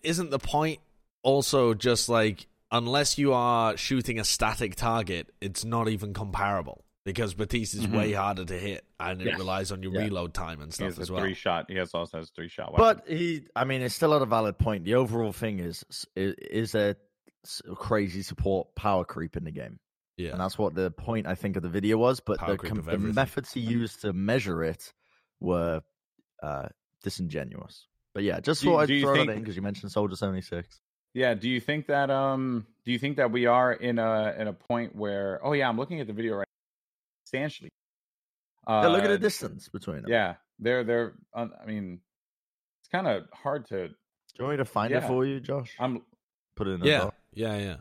isn't 0.02 0.30
the 0.30 0.38
point 0.38 0.80
also 1.22 1.74
just 1.74 2.08
like 2.08 2.46
unless 2.72 3.16
you 3.18 3.32
are 3.32 3.76
shooting 3.76 4.18
a 4.18 4.24
static 4.24 4.74
target, 4.74 5.32
it's 5.40 5.64
not 5.64 5.88
even 5.88 6.12
comparable. 6.14 6.82
because 7.04 7.34
Baptiste 7.34 7.74
is 7.74 7.86
Mhm. 7.86 7.96
way 7.96 8.12
harder 8.12 8.44
to 8.44 8.58
hit 8.58 8.84
and 8.98 9.22
it 9.22 9.26
Yes. 9.26 9.38
relies 9.38 9.70
on 9.70 9.80
your 9.80 9.92
Yeah. 9.92 10.00
reload 10.00 10.34
time 10.34 10.60
and 10.60 10.72
He 10.72 10.74
stuff 10.74 10.86
has 10.88 10.98
a 10.98 11.02
as 11.02 11.10
well. 11.12 11.20
three 11.22 11.34
shot. 11.34 11.66
He 11.70 11.76
has 11.76 11.94
also 11.94 12.18
has 12.18 12.30
three 12.30 12.48
shot. 12.48 12.72
weapon. 12.72 12.84
But 12.84 13.08
he, 13.08 13.46
I 13.54 13.62
mean, 13.62 13.80
it's 13.82 13.94
still 13.94 14.10
not 14.10 14.22
a 14.22 14.26
valid 14.26 14.58
point. 14.58 14.82
The 14.84 14.94
overall 14.96 15.32
thing 15.32 15.60
is 15.60 15.84
is, 16.16 16.34
is 16.34 16.72
there 16.72 16.90
s- 16.90 16.96
crazy 17.76 18.22
support 18.22 18.68
power 18.74 19.04
creep 19.04 19.36
in 19.36 19.44
the 19.44 19.50
game, 19.52 19.78
Yeah. 20.16 20.30
and 20.32 20.40
that's 20.40 20.58
what 20.58 20.74
the 20.74 20.90
point 20.90 21.26
I 21.26 21.34
think 21.34 21.56
of 21.56 21.62
the 21.62 21.68
video 21.68 21.96
was. 21.98 22.20
But 22.20 22.38
Power 22.38 22.56
the, 22.56 22.68
com- 22.68 22.82
the 22.82 22.98
methods 22.98 23.52
he 23.52 23.60
used 23.60 24.02
to 24.02 24.12
measure 24.12 24.62
it 24.64 24.92
were 25.40 25.82
uh, 26.42 26.68
disingenuous. 27.02 27.86
But 28.14 28.22
yeah, 28.24 28.40
just 28.40 28.62
Do 28.62 28.68
thought 28.70 28.90
I'd 28.90 29.00
throw 29.00 29.14
think- 29.14 29.26
that 29.28 29.32
in 29.34 29.40
because 29.40 29.56
you 29.56 29.62
mentioned 29.62 29.92
Soldier 29.92 30.16
seventy 30.16 30.40
six. 30.42 30.80
Yeah, 31.14 31.32
do 31.34 31.48
you 31.48 31.60
think 31.60 31.86
that 31.86 32.10
um 32.10 32.66
do 32.84 32.92
you 32.92 32.98
think 32.98 33.16
that 33.16 33.30
we 33.32 33.46
are 33.46 33.72
in 33.72 33.98
a 33.98 34.34
in 34.38 34.48
a 34.48 34.52
point 34.52 34.94
where 34.94 35.40
oh 35.42 35.52
yeah, 35.52 35.68
I'm 35.68 35.76
looking 35.78 36.00
at 36.00 36.06
the 36.06 36.12
video 36.12 36.34
right 36.34 36.46
now, 36.48 37.24
substantially. 37.24 37.70
Uh 38.66 38.80
yeah, 38.84 38.88
look 38.88 39.02
at 39.04 39.08
the 39.08 39.18
distance 39.18 39.68
between 39.68 40.02
them. 40.02 40.06
Yeah, 40.10 40.34
they're 40.58 40.84
they're 40.84 41.14
uh, 41.34 41.46
I 41.62 41.66
mean 41.66 42.00
it's 42.80 42.88
kind 42.88 43.06
of 43.06 43.24
hard 43.32 43.66
to 43.68 43.88
Do 43.88 43.94
you 44.38 44.44
want 44.44 44.54
me 44.54 44.56
to 44.58 44.64
find 44.66 44.92
it 44.92 45.04
for 45.04 45.24
you, 45.24 45.40
Josh? 45.40 45.74
I'm 45.78 46.02
Put 46.54 46.68
it 46.68 46.72
in 46.72 46.80
the 46.80 46.86
Yeah. 46.86 47.10
Yeah. 47.36 47.56
Yeah. 47.58 47.76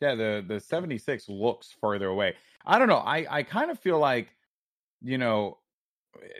yeah, 0.00 0.14
the 0.14 0.44
the 0.46 0.60
76 0.60 1.28
looks 1.28 1.74
further 1.80 2.08
away. 2.08 2.34
I 2.64 2.78
don't 2.78 2.88
know. 2.88 2.96
I 2.98 3.26
I 3.38 3.42
kind 3.42 3.70
of 3.70 3.78
feel 3.78 3.98
like 3.98 4.34
you 5.02 5.18
know 5.18 5.58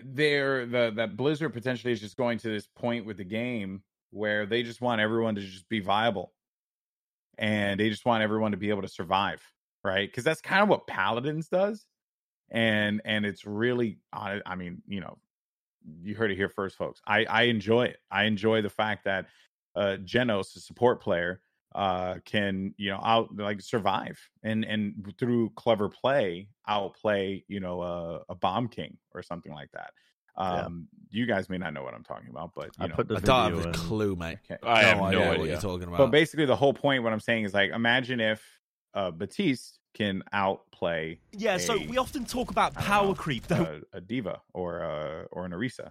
they're 0.04 0.66
the 0.66 0.92
that 0.96 1.16
Blizzard 1.16 1.52
potentially 1.52 1.92
is 1.92 2.00
just 2.00 2.16
going 2.16 2.38
to 2.38 2.48
this 2.48 2.66
point 2.66 3.06
with 3.06 3.18
the 3.18 3.24
game 3.24 3.82
where 4.10 4.46
they 4.46 4.62
just 4.62 4.80
want 4.80 5.00
everyone 5.00 5.34
to 5.36 5.42
just 5.42 5.68
be 5.68 5.80
viable. 5.80 6.32
And 7.38 7.80
they 7.80 7.88
just 7.88 8.04
want 8.04 8.22
everyone 8.22 8.50
to 8.50 8.56
be 8.58 8.68
able 8.70 8.82
to 8.82 8.88
survive, 8.88 9.42
right? 9.82 10.12
Cuz 10.12 10.24
that's 10.24 10.40
kind 10.40 10.62
of 10.62 10.68
what 10.68 10.86
Paladins 10.86 11.48
does. 11.48 11.86
And 12.50 13.02
and 13.04 13.26
it's 13.26 13.46
really 13.46 14.00
I 14.12 14.42
I 14.46 14.56
mean, 14.56 14.82
you 14.88 15.00
know, 15.00 15.18
you 16.02 16.14
heard 16.16 16.30
it 16.32 16.36
here 16.36 16.48
first 16.50 16.76
folks. 16.76 17.00
I 17.06 17.24
I 17.26 17.42
enjoy 17.44 17.86
it. 17.86 17.98
I 18.10 18.24
enjoy 18.24 18.62
the 18.62 18.70
fact 18.70 19.04
that 19.04 19.28
uh 19.76 19.96
Genos, 20.04 20.56
a 20.56 20.60
support 20.60 21.02
player, 21.02 21.40
uh 21.74 22.16
can 22.24 22.74
you 22.78 22.90
know 22.90 23.00
out 23.02 23.28
like 23.36 23.60
survive 23.60 24.18
and 24.42 24.64
and 24.64 25.14
through 25.18 25.50
clever 25.50 25.88
play 25.88 26.48
outplay 26.66 27.44
you 27.46 27.60
know 27.60 27.80
a, 27.82 28.20
a 28.28 28.34
bomb 28.34 28.66
king 28.66 28.98
or 29.14 29.22
something 29.22 29.52
like 29.52 29.70
that 29.72 29.92
Yeah. 30.36 30.64
um 30.64 30.88
you 31.10 31.26
guys 31.26 31.48
may 31.48 31.58
not 31.58 31.72
know 31.72 31.84
what 31.84 31.94
i'm 31.94 32.02
talking 32.02 32.28
about 32.28 32.50
but 32.56 32.70
you 32.76 32.84
I 32.84 32.86
know 32.88 32.94
put 32.96 33.06
the 33.06 33.16
I 33.18 33.20
don't 33.20 33.56
have 33.56 33.66
a 33.66 33.72
clue, 33.72 34.16
mate. 34.16 34.38
okay. 34.50 34.58
I 34.64 34.82
have 34.82 34.98
no 34.98 35.04
idea 35.04 35.38
what 35.38 35.48
you're 35.48 35.60
talking 35.60 35.86
about. 35.86 35.98
but 35.98 36.10
basically 36.10 36.44
the 36.46 36.56
whole 36.56 36.74
point 36.74 37.04
what 37.04 37.12
i'm 37.12 37.20
saying 37.20 37.44
is 37.44 37.54
like 37.54 37.70
imagine 37.70 38.18
if 38.18 38.42
uh 38.94 39.12
baptiste 39.12 39.78
can 39.94 40.24
outplay 40.32 41.20
Yeah, 41.32 41.58
so 41.58 41.78
we 41.88 41.98
often 41.98 42.24
talk 42.24 42.50
about 42.50 42.74
power 42.74 43.08
know, 43.08 43.14
creep, 43.14 43.46
though. 43.46 43.80
a, 43.92 43.98
a 43.98 44.00
D.Va 44.00 44.40
or 44.54 44.78
a 44.80 45.26
or 45.30 45.44
an 45.44 45.52
Orisa, 45.52 45.90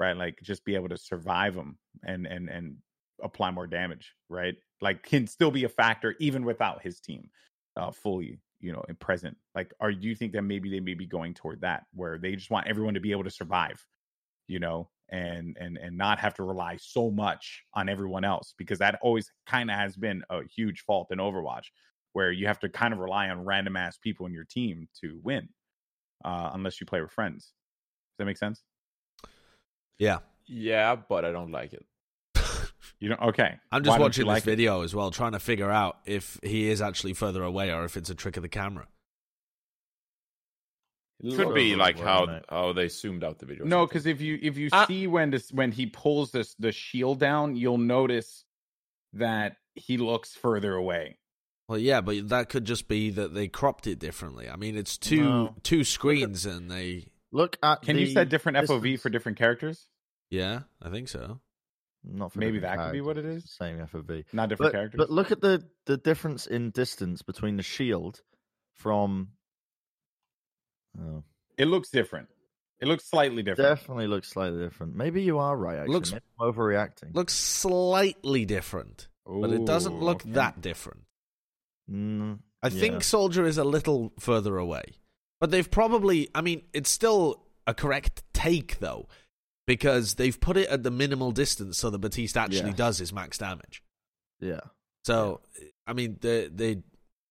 right? 0.00 0.16
Like 0.16 0.38
just 0.42 0.64
be 0.64 0.74
able 0.74 0.88
to 0.88 0.96
survive 0.96 1.54
them 1.54 1.78
and 2.04 2.26
and 2.26 2.48
and 2.48 2.76
apply 3.22 3.50
more 3.50 3.66
damage, 3.66 4.14
right? 4.28 4.54
Like 4.80 5.02
can 5.02 5.26
still 5.26 5.50
be 5.50 5.64
a 5.64 5.68
factor 5.68 6.14
even 6.20 6.44
without 6.44 6.82
his 6.82 7.00
team 7.00 7.30
uh 7.76 7.90
fully, 7.90 8.40
you 8.60 8.72
know, 8.72 8.84
and 8.88 8.98
present. 8.98 9.36
Like, 9.54 9.72
are 9.80 9.92
do 9.92 10.08
you 10.08 10.14
think 10.14 10.32
that 10.32 10.42
maybe 10.42 10.70
they 10.70 10.80
may 10.80 10.94
be 10.94 11.06
going 11.06 11.34
toward 11.34 11.60
that 11.62 11.84
where 11.94 12.18
they 12.18 12.34
just 12.34 12.50
want 12.50 12.66
everyone 12.66 12.94
to 12.94 13.00
be 13.00 13.12
able 13.12 13.24
to 13.24 13.30
survive, 13.30 13.84
you 14.48 14.58
know, 14.58 14.88
and 15.10 15.56
and 15.60 15.76
and 15.78 15.96
not 15.96 16.18
have 16.18 16.34
to 16.34 16.42
rely 16.42 16.76
so 16.80 17.10
much 17.10 17.62
on 17.74 17.88
everyone 17.88 18.24
else 18.24 18.54
because 18.58 18.78
that 18.78 18.98
always 19.02 19.30
kind 19.46 19.70
of 19.70 19.76
has 19.76 19.96
been 19.96 20.22
a 20.30 20.42
huge 20.44 20.82
fault 20.82 21.08
in 21.10 21.18
Overwatch 21.18 21.66
where 22.12 22.32
you 22.32 22.46
have 22.46 22.58
to 22.60 22.68
kind 22.68 22.92
of 22.92 22.98
rely 22.98 23.28
on 23.28 23.44
random 23.44 23.76
ass 23.76 23.98
people 23.98 24.26
in 24.26 24.32
your 24.32 24.44
team 24.44 24.88
to 25.00 25.20
win 25.22 25.48
uh, 26.24 26.50
unless 26.54 26.80
you 26.80 26.86
play 26.86 27.00
with 27.00 27.12
friends. 27.12 27.44
Does 27.44 28.18
that 28.18 28.24
make 28.24 28.36
sense? 28.36 28.62
yeah. 29.98 30.18
Yeah, 30.46 30.96
but 30.96 31.24
I 31.24 31.30
don't 31.30 31.52
like 31.52 31.72
it. 31.72 31.84
You 33.00 33.08
don't. 33.10 33.20
Okay. 33.20 33.54
I'm 33.72 33.82
just 33.82 33.96
don't 33.96 33.98
you 33.98 34.02
watching 34.02 34.26
like 34.26 34.44
this 34.44 34.52
it? 34.52 34.56
video 34.56 34.82
as 34.82 34.94
well, 34.94 35.10
trying 35.10 35.32
to 35.32 35.38
figure 35.38 35.70
out 35.70 35.98
if 36.04 36.38
he 36.42 36.68
is 36.68 36.82
actually 36.82 37.14
further 37.14 37.42
away 37.42 37.72
or 37.72 37.84
if 37.84 37.96
it's 37.96 38.10
a 38.10 38.14
trick 38.14 38.36
of 38.36 38.42
the 38.42 38.48
camera. 38.48 38.86
It 41.22 41.36
could 41.36 41.54
be 41.54 41.76
like 41.76 41.98
how 41.98 42.24
I'm 42.26 42.42
how 42.48 42.72
they 42.72 42.88
zoomed 42.88 43.24
out 43.24 43.38
the 43.38 43.46
video. 43.46 43.64
No, 43.66 43.86
because 43.86 44.06
if 44.06 44.20
you 44.22 44.38
if 44.40 44.56
you 44.56 44.70
Ah. 44.72 44.86
see 44.86 45.06
when 45.06 45.30
this 45.30 45.50
when 45.52 45.70
he 45.72 45.86
pulls 45.86 46.30
this 46.30 46.54
the 46.58 46.72
shield 46.72 47.20
down, 47.20 47.56
you'll 47.56 47.76
notice 47.78 48.44
that 49.12 49.56
he 49.74 49.98
looks 49.98 50.34
further 50.34 50.74
away. 50.74 51.18
Well, 51.68 51.78
yeah, 51.78 52.00
but 52.00 52.30
that 52.30 52.48
could 52.48 52.64
just 52.64 52.88
be 52.88 53.10
that 53.10 53.34
they 53.34 53.48
cropped 53.48 53.86
it 53.86 53.98
differently. 53.98 54.48
I 54.48 54.56
mean, 54.56 54.76
it's 54.76 54.96
two 54.96 55.22
No. 55.22 55.54
two 55.62 55.84
screens, 55.84 56.46
and 56.46 56.70
they. 56.70 57.08
Look 57.32 57.58
at 57.62 57.82
Can 57.82 57.96
you 57.98 58.06
set 58.06 58.28
different 58.28 58.58
FOV 58.58 58.98
for 58.98 59.08
different 59.08 59.38
characters? 59.38 59.86
Yeah, 60.30 60.62
I 60.82 60.90
think 60.90 61.08
so. 61.08 61.40
Not 62.02 62.32
for 62.32 62.38
Maybe 62.38 62.60
that 62.60 62.78
could 62.78 62.92
be 62.92 63.00
what 63.02 63.18
it 63.18 63.24
is. 63.26 63.30
characters, 63.30 63.44
is? 63.44 63.56
Same 63.56 63.78
FOV. 64.04 64.24
Not 64.32 64.48
different 64.48 64.72
But, 64.72 64.76
characters. 64.78 64.98
but 64.98 65.10
look 65.10 65.30
at 65.30 65.40
the 65.40 65.62
the 65.86 65.96
difference 65.98 66.46
in 66.46 66.70
distance 66.70 67.22
between 67.22 67.56
the 67.56 67.62
shield 67.62 68.22
from. 68.74 69.28
Oh, 70.98 71.22
it 71.58 71.66
looks 71.66 71.90
different. 71.90 72.28
It 72.80 72.88
looks 72.88 73.04
slightly 73.04 73.42
different. 73.42 73.78
definitely 73.78 74.06
looks 74.06 74.28
slightly 74.28 74.58
different. 74.64 74.96
Maybe 74.96 75.22
you 75.22 75.38
are 75.38 75.54
right. 75.56 75.78
Actually, 75.78 75.92
Looks- 75.94 76.12
Maybe 76.12 76.24
I'm 76.40 76.52
overreacting. 76.52 77.14
Looks 77.14 77.34
slightly 77.34 78.46
different, 78.46 79.08
but 79.26 79.50
it 79.50 79.66
doesn't 79.66 80.00
look 80.00 80.22
okay. 80.22 80.30
that 80.32 80.62
different. 80.62 81.02
Mm, 81.90 82.38
I 82.62 82.68
Yeah. 82.68 82.80
think 82.80 83.04
Soldier 83.04 83.44
is 83.44 83.58
a 83.58 83.64
little 83.64 84.12
further 84.18 84.56
away. 84.56 84.82
But 85.40 85.50
they've 85.50 85.70
probably, 85.70 86.28
I 86.34 86.40
mean, 86.40 86.62
it's 86.72 86.90
still 86.90 87.46
a 87.66 87.74
correct 87.74 88.22
take, 88.32 88.78
though, 88.78 89.08
because 89.74 90.14
they've 90.14 90.40
put 90.40 90.56
it 90.56 90.68
at 90.68 90.82
the 90.82 90.90
minimal 90.90 91.30
distance 91.30 91.78
so 91.78 91.90
that 91.90 91.98
Baptiste 92.00 92.36
actually 92.36 92.70
Yes. 92.70 92.76
does 92.76 92.98
his 92.98 93.12
max 93.12 93.38
damage. 93.38 93.84
yeah. 94.40 94.58
So, 95.04 95.40
I 95.86 95.92
mean, 95.92 96.16
they, 96.20 96.48
they, 96.48 96.82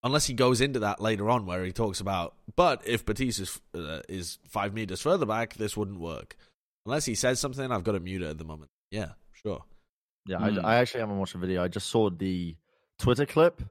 unless 0.04 0.26
he 0.26 0.34
goes 0.34 0.62
into 0.62 0.80
that 0.80 1.02
later 1.02 1.30
on 1.30 1.46
where 1.46 1.66
he 1.66 1.72
talks 1.74 2.00
about, 2.00 2.34
but 2.56 2.82
if 2.88 3.06
Baptiste 3.06 3.40
is, 3.42 3.62
uh, 3.76 4.00
is 4.08 4.40
five 4.48 4.74
meters 4.74 5.02
further 5.02 5.26
back, 5.26 5.56
this 5.56 5.76
wouldn't 5.76 6.00
work. 6.00 6.38
Unless 6.86 7.04
he 7.06 7.14
says 7.14 7.42
something, 7.42 7.70
I've 7.72 7.84
got 7.84 7.96
it 7.96 8.02
muted 8.04 8.30
at 8.30 8.38
the 8.38 8.46
moment. 8.46 8.72
Yeah, 8.90 9.10
sure. 9.34 9.64
Yeah, 10.26 10.38
Mm. 10.38 10.64
I, 10.64 10.76
I 10.76 10.76
actually 10.78 11.02
haven't 11.02 11.20
watched 11.20 11.34
the 11.34 11.40
video. 11.40 11.62
I 11.62 11.68
just 11.68 11.88
saw 11.88 12.10
the 12.10 12.56
Twitter 13.00 13.26
clip 13.26 13.62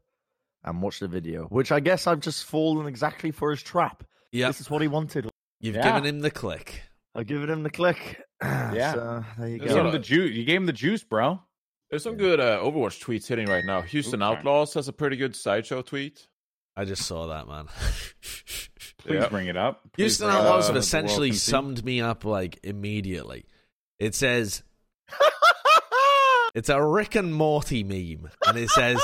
and 0.63 0.83
watched 0.83 1.01
the 1.01 1.09
video, 1.09 1.45
which 1.47 1.73
I 1.73 1.81
guess 1.81 2.07
I've 2.07 2.21
just 2.21 2.45
fallen 2.45 2.87
exactly 2.87 3.31
for 3.31 3.51
his 3.51 3.63
trap. 3.63 4.05
Yeah, 4.31 4.49
This 4.49 4.61
is 4.61 4.69
what 4.71 4.83
he 4.83 4.89
wanted. 4.89 5.31
you've 5.61 5.75
Yeah. 5.77 5.83
given 5.85 6.05
him 6.05 6.21
the 6.21 6.31
click. 6.31 6.83
I've 7.15 7.27
given 7.27 7.49
him 7.51 7.63
the 7.63 7.71
click. 7.71 8.21
Yeah. 8.43 8.93
So, 8.95 9.25
there 9.39 9.49
you 9.49 9.53
You 9.55 9.59
There's 9.59 9.73
gave 9.73 9.83
go. 9.83 9.87
him 9.87 9.93
the 9.93 9.99
juice. 9.99 10.31
You 10.37 10.45
gave 10.45 10.57
him 10.59 10.67
the 10.67 10.73
juice, 10.73 11.03
bro. 11.03 11.41
There's 11.91 12.05
some 12.05 12.17
good 12.17 12.39
uh, 12.39 12.59
Overwatch 12.61 13.03
tweets 13.03 13.27
hitting 13.27 13.49
right 13.49 13.65
now. 13.65 13.81
Houston 13.83 14.23
Okay. 14.23 14.39
Outlaws 14.39 14.75
has 14.75 14.87
a 14.89 14.93
pretty 14.93 15.17
good 15.17 15.35
sideshow 15.35 15.83
tweet. 15.83 16.29
I 16.77 16.85
just 16.85 17.03
saw 17.07 17.27
that, 17.29 17.49
man. 17.49 17.67
Please 18.99 19.15
Yeah. 19.15 19.29
bring 19.29 19.49
it 19.49 19.57
up. 19.57 19.83
Please 19.95 20.03
Houston 20.03 20.27
bring 20.29 20.37
it 20.37 20.39
up 20.41 20.45
Outlaws 20.47 20.67
have 20.67 20.75
that 20.75 20.81
the 20.91 20.97
world 20.97 21.07
essentially 21.07 21.33
summed 21.33 21.85
me 21.85 22.01
up 22.01 22.25
like 22.25 22.61
immediately. 22.63 23.47
It 23.99 24.15
says 24.15 24.63
it's 26.55 26.69
a 26.69 26.81
Rick 26.81 27.17
and 27.17 27.35
Morty 27.35 27.83
meme, 27.83 28.31
and 28.47 28.57
it 28.59 28.69
says 28.71 29.01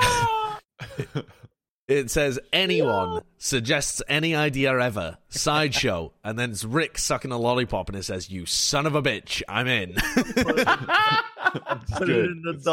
it 1.88 2.10
says 2.10 2.38
anyone 2.52 3.22
suggests 3.38 4.02
any 4.08 4.34
idea 4.34 4.78
ever 4.78 5.18
sideshow, 5.30 6.12
and 6.24 6.38
then 6.38 6.50
it's 6.50 6.64
Rick 6.64 6.98
sucking 6.98 7.32
a 7.32 7.38
lollipop, 7.38 7.88
and 7.88 7.96
it 7.98 8.04
says 8.04 8.30
you 8.30 8.46
son 8.46 8.86
of 8.86 8.94
a 8.94 9.02
bitch, 9.02 9.42
I'm 9.48 9.66
in. 9.66 9.94
Put 11.96 12.08
it 12.08 12.26
in 12.26 12.42
the 12.44 12.54
It's 12.56 12.66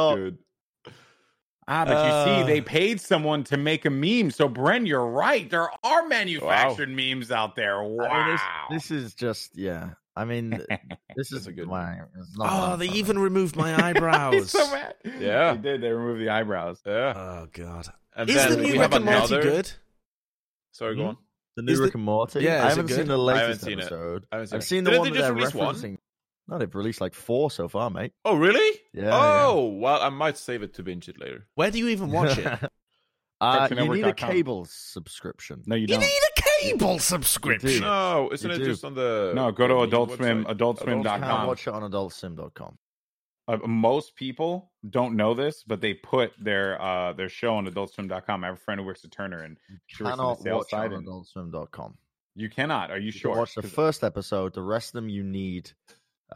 Ah, 1.67 1.83
but 1.83 1.91
you 1.93 1.95
Uh. 1.97 2.25
see, 2.25 2.43
they 2.53 2.61
paid 2.61 3.01
someone 3.01 3.43
to 3.45 3.57
make 3.57 3.85
a 3.85 3.89
meme. 3.89 4.29
So, 4.29 4.47
Bren, 4.47 4.85
you're 4.85 5.07
right. 5.07 5.49
There 5.49 5.67
are 5.83 6.07
manufactured 6.07 6.89
memes 6.89 7.31
out 7.31 7.55
there. 7.55 7.81
Wow. 7.81 8.05
I 8.05 8.27
mean, 8.27 8.37
this, 8.69 8.87
this 8.89 8.91
is 8.91 9.15
just 9.15 9.57
yeah. 9.57 9.91
I 10.15 10.25
mean, 10.25 10.61
this 11.15 11.31
is 11.31 11.47
a 11.47 11.51
good 11.51 11.67
wow, 11.67 11.95
it's 12.19 12.37
not 12.37 12.73
oh, 12.73 12.77
they 12.77 12.87
even 12.89 13.17
removed 13.17 13.55
my 13.55 13.75
eyebrows. 13.83 14.51
so 14.51 14.69
mad. 14.71 14.93
Yeah. 15.19 15.53
They 15.55 15.61
did. 15.71 15.81
They 15.81 15.89
removed 15.89 16.21
the 16.21 16.29
eyebrows. 16.29 16.81
Yeah. 16.85 17.13
Oh 17.15 17.47
god, 17.51 17.87
And 18.15 18.29
is 18.29 18.35
then 18.35 18.51
the 18.51 18.57
we 18.57 18.63
new 18.71 18.79
have 18.79 18.91
Rick 18.91 18.95
and 19.01 19.05
Morty 19.05 19.33
another. 19.35 19.41
good? 19.41 19.71
Sorry, 20.71 20.95
go 20.95 21.01
Hmm? 21.03 21.07
on. 21.09 21.17
the 21.57 21.61
new 21.63 21.71
is 21.73 21.79
Rick 21.79 21.91
the- 21.93 21.97
and 21.97 22.05
Morty. 22.05 22.39
Yeah, 22.41 22.65
I 22.65 22.69
haven't 22.69 22.87
seen 22.89 23.07
the 23.07 23.17
I 23.19 23.33
haven't 23.35 23.47
latest 23.47 23.61
seen 23.65 23.79
it. 23.79 23.81
episode. 23.83 24.25
I 24.31 24.35
haven't 24.35 24.47
seen 24.47 24.55
I've 24.57 24.61
it. 24.61 24.65
seen 24.65 24.83
the 24.83 24.89
Didn't 24.91 24.99
one 25.01 25.11
they 25.13 25.17
that 25.21 25.33
they're 25.33 25.41
just 25.43 25.55
one? 25.55 25.75
referencing. 25.75 25.97
No, 26.47 26.57
they've 26.59 26.75
released 26.75 27.01
like 27.01 27.13
four 27.15 27.49
so 27.49 27.67
far, 27.67 27.89
mate. 27.89 28.11
Oh, 28.23 28.35
really? 28.35 28.79
Yeah. 28.93 29.09
oh, 29.13 29.65
well, 29.79 30.01
I 30.01 30.09
might 30.09 30.37
save 30.37 30.61
it 30.63 30.73
to 30.75 30.83
binge 30.83 31.09
it 31.09 31.19
later. 31.19 31.47
Where 31.55 31.71
do 31.71 31.79
you 31.79 31.87
even 31.89 32.11
watch 32.11 32.37
it? 32.37 32.45
uh, 33.41 33.67
you 33.71 33.89
need 33.93 34.05
a 34.05 34.13
cable 34.13 34.65
subscription. 34.69 35.63
No, 35.65 35.75
you 35.75 35.81
you 35.81 35.87
don't. 35.87 36.01
You 36.01 36.07
need 36.07 36.21
a 36.37 36.41
cable 36.61 36.99
subscription. 36.99 37.81
No, 37.81 38.29
isn't 38.31 38.47
You 38.49 38.55
it 38.55 38.59
do. 38.59 38.65
just 38.65 38.85
on 38.85 38.93
the? 38.93 39.31
No, 39.35 39.51
go 39.51 39.67
to 39.67 39.79
Adult 39.81 40.11
Swim, 40.15 40.45
website? 40.45 40.57
adultswim.com. 40.57 41.21
You 41.21 41.27
can't 41.27 41.47
watch 41.47 41.67
it 41.67 41.73
on 41.73 41.91
AdultSwim.com. 41.91 42.77
uh, 43.47 43.57
most 43.67 44.15
people 44.15 44.71
don't 44.89 45.15
know 45.15 45.33
this, 45.33 45.63
but 45.65 45.81
they 45.81 45.93
put 45.93 46.31
their 46.39 46.81
uh 46.81 47.13
their 47.13 47.29
show 47.29 47.55
on 47.55 47.67
AdultSwim.com. 47.67 48.43
I 48.43 48.47
have 48.47 48.55
a 48.55 48.59
friend 48.59 48.79
who 48.79 48.85
works 48.85 49.03
at 49.05 49.11
Turner, 49.11 49.39
and 49.43 49.57
she 49.87 50.03
works 50.03 50.13
on 50.13 50.17
Cannot 50.17 50.37
the 50.37 50.43
sales 50.43 50.57
watch 50.57 50.69
side. 50.71 50.93
on 50.93 50.99
And 50.99 51.07
adultswim.com. 51.07 51.97
you 52.35 52.49
cannot. 52.49 52.91
Are 52.91 52.97
you, 52.97 53.05
You 53.07 53.11
sure? 53.11 53.31
can 53.33 53.39
watch 53.39 53.55
the 53.55 53.61
first 53.63 54.03
episode. 54.03 54.53
The 54.53 54.61
rest 54.63 54.89
of 54.89 54.93
them, 54.93 55.09
you 55.09 55.23
need 55.23 55.71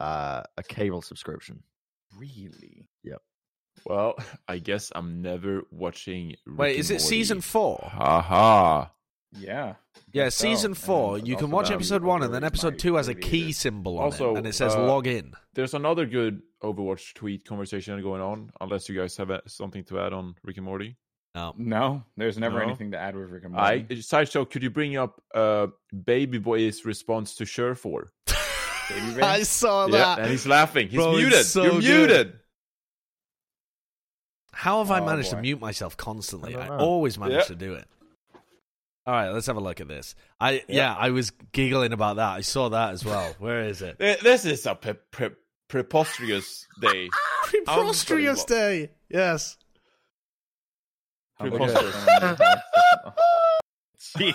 uh, 0.00 0.42
a 0.56 0.62
cable 0.62 1.02
subscription. 1.02 1.62
really? 2.16 2.88
Yep. 3.04 3.22
Well, 3.84 4.14
I 4.48 4.58
guess 4.58 4.92
I'm 4.94 5.22
never 5.22 5.62
watching. 5.70 6.36
Rick 6.46 6.58
Wait, 6.58 6.76
is 6.78 6.90
it 6.90 6.94
Morty. 6.94 7.04
season 7.04 7.40
four? 7.40 7.90
Ha 7.92 8.20
ha. 8.22 8.90
Yeah. 9.32 9.74
Yeah, 10.12 10.28
So, 10.28 10.46
season 10.48 10.72
and 10.72 10.78
four. 10.78 11.18
You 11.18 11.36
can 11.36 11.50
watch 11.50 11.70
episode 11.70 12.02
one, 12.02 12.22
and 12.24 12.34
then 12.34 12.42
episode 12.42 12.78
two 12.80 12.96
has 12.96 13.06
a 13.08 13.14
key 13.14 13.50
it. 13.50 13.54
symbol 13.56 13.98
on 13.98 14.04
Also, 14.06 14.34
it, 14.34 14.38
and 14.38 14.46
it 14.46 14.54
says 14.54 14.74
uh, 14.74 14.84
log 14.84 15.06
in. 15.06 15.34
There's 15.54 15.72
another 15.74 16.04
good 16.04 16.42
Overwatch 16.62 17.14
tweet 17.14 17.44
conversation 17.44 18.00
going 18.02 18.20
on. 18.22 18.50
Unless 18.60 18.88
you 18.88 18.98
guys 18.98 19.16
have 19.16 19.30
uh, 19.30 19.40
something 19.46 19.84
to 19.84 20.00
add 20.00 20.12
on 20.12 20.34
Rick 20.44 20.56
and 20.58 20.66
Morty. 20.66 20.96
No. 21.34 21.54
No, 21.56 22.02
there's 22.16 22.38
never 22.38 22.58
No? 22.58 22.64
anything 22.66 22.90
to 22.90 22.98
add 22.98 23.14
with 23.14 23.30
Rick 23.30 23.44
and 23.44 23.56
I 23.56 23.78
Morty. 23.78 24.02
sideshow. 24.02 24.44
Could 24.44 24.62
you 24.62 24.70
bring 24.70 24.96
up 24.96 25.22
uh, 25.34 25.68
Baby 26.04 26.38
Boy's 26.38 26.84
response 26.84 27.36
to 27.36 27.46
Sure 27.46 27.74
for? 27.74 28.10
I 28.90 29.42
saw 29.44 29.86
Yeah, 29.86 29.98
that. 29.98 30.18
and 30.20 30.30
he's 30.30 30.46
laughing. 30.46 30.88
He's 30.88 30.96
Bro, 30.96 31.12
muted. 31.12 31.46
so 31.46 31.62
You're 31.62 31.80
good. 31.80 32.08
muted. 32.08 32.32
How 34.52 34.78
have 34.78 34.90
I 34.90 35.00
Oh, 35.00 35.06
managed 35.06 35.30
to 35.30 35.36
mute 35.40 35.60
myself 35.60 35.96
constantly? 35.96 36.56
I 36.56 36.66
I, 36.66 36.78
always 36.78 37.18
manage 37.18 37.34
Yeah. 37.36 37.42
to 37.44 37.54
do 37.54 37.74
it. 37.74 37.86
All 39.06 39.14
right, 39.14 39.30
let's 39.30 39.46
have 39.46 39.56
a 39.56 39.60
look 39.60 39.80
at 39.80 39.88
this. 39.88 40.14
I 40.40 40.62
yeah. 40.68 40.94
I 40.94 41.10
was 41.10 41.30
giggling 41.52 41.92
about 41.92 42.16
that. 42.16 42.28
I 42.30 42.42
saw 42.42 42.68
that 42.68 42.92
as 42.92 43.04
well. 43.04 43.34
Where 43.38 43.62
is 43.62 43.80
it? 43.80 43.98
This 43.98 44.44
is 44.44 44.66
a 44.66 44.74
pre- 44.74 44.94
pre- 45.10 45.30
preposterous 45.70 46.66
day. 46.80 47.08
Preposterous 47.44 48.44
day. 48.44 48.90
Yes. 49.08 49.56
Preposterous. 51.38 51.94
Okay. 51.96 52.26
about- 52.32 53.16
See? 53.96 54.34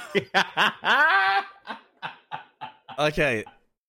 Okay. 2.97 3.43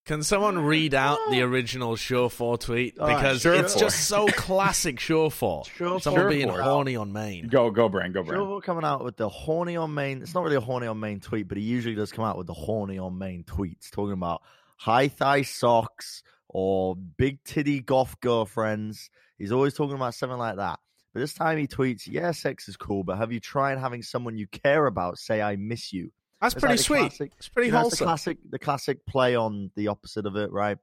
Can 0.04 0.22
someone 0.22 0.58
read 0.60 0.94
out 0.94 1.18
the 1.30 1.42
original 1.42 1.96
Surefour 1.96 2.58
tweet? 2.58 2.96
All 2.98 3.08
right, 3.08 3.16
Because 3.16 3.40
Sure 3.40 3.54
it's 3.54 3.72
4. 3.74 3.80
just 3.80 4.06
so 4.06 4.26
classic 4.36 5.00
Surefour. 5.00 5.64
Sure 5.74 5.98
Someone 6.00 6.22
Sure 6.22 6.30
being 6.30 6.48
4. 6.48 6.60
horny 6.62 6.94
on 6.94 7.12
main. 7.12 7.48
go, 7.48 7.70
go, 7.70 7.88
Brian, 7.88 8.12
go, 8.12 8.22
Brian. 8.22 8.40
Silver 8.40 8.60
coming 8.60 8.84
out 8.84 9.02
with 9.02 9.16
the 9.16 9.28
horny 9.28 9.76
on 9.76 9.94
main. 9.94 10.22
It's 10.22 10.32
not 10.34 10.44
really 10.44 10.56
a 10.56 10.60
horny 10.60 10.86
on 10.86 11.00
main 11.00 11.18
tweet, 11.20 11.48
but 11.48 11.58
he 11.58 11.64
usually 11.64 11.96
does 11.96 12.12
come 12.12 12.24
out 12.24 12.38
with 12.38 12.46
the 12.46 12.54
horny 12.54 12.98
on 12.98 13.18
main 13.18 13.42
tweets, 13.42 13.90
talking 13.90 14.12
about 14.12 14.42
high 14.76 15.08
thigh 15.08 15.42
socks 15.42 16.22
or 16.58 16.96
big 16.96 17.38
titty 17.44 17.80
golf 17.80 18.18
girlfriends. 18.20 19.10
He's 19.36 19.52
always 19.52 19.74
talking 19.74 19.94
about 19.94 20.14
something 20.14 20.38
like 20.38 20.56
that. 20.56 20.78
But 21.12 21.20
this 21.20 21.34
time 21.34 21.58
he 21.58 21.66
tweets, 21.66 22.06
"Yeah, 22.06 22.30
sex 22.30 22.66
is 22.66 22.78
cool, 22.78 23.04
but 23.04 23.18
have 23.18 23.30
you 23.30 23.40
tried 23.40 23.76
having 23.78 24.02
someone 24.02 24.38
you 24.38 24.46
care 24.46 24.86
about 24.86 25.18
say 25.18 25.42
I 25.42 25.56
miss 25.56 25.92
you?" 25.92 26.12
That's 26.40 26.54
It's 26.54 26.60
pretty 26.60 26.76
like 26.78 26.84
sweet. 26.86 26.98
classic- 27.00 27.32
It's 27.36 27.48
pretty 27.50 27.66
You 27.68 27.72
know, 27.74 27.80
it's 27.86 27.98
the 27.98 28.04
wholesome. 28.04 28.06
classic, 28.06 28.38
the 28.48 28.58
classic 28.58 29.04
play 29.04 29.36
on 29.36 29.70
the 29.76 29.88
opposite 29.88 30.24
of 30.24 30.36
it, 30.36 30.50
right? 30.50 30.78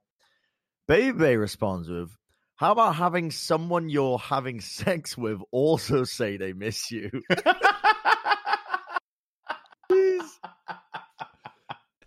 Baby 0.86 1.34
responds 1.36 1.88
with, 1.88 2.16
"How 2.54 2.70
about 2.70 2.94
having 2.94 3.32
someone 3.32 3.88
you're 3.88 4.18
having 4.18 4.60
sex 4.78 5.18
with 5.18 5.40
also 5.50 6.04
say 6.04 6.36
they 6.36 6.52
miss 6.52 6.92
you?" 6.92 7.10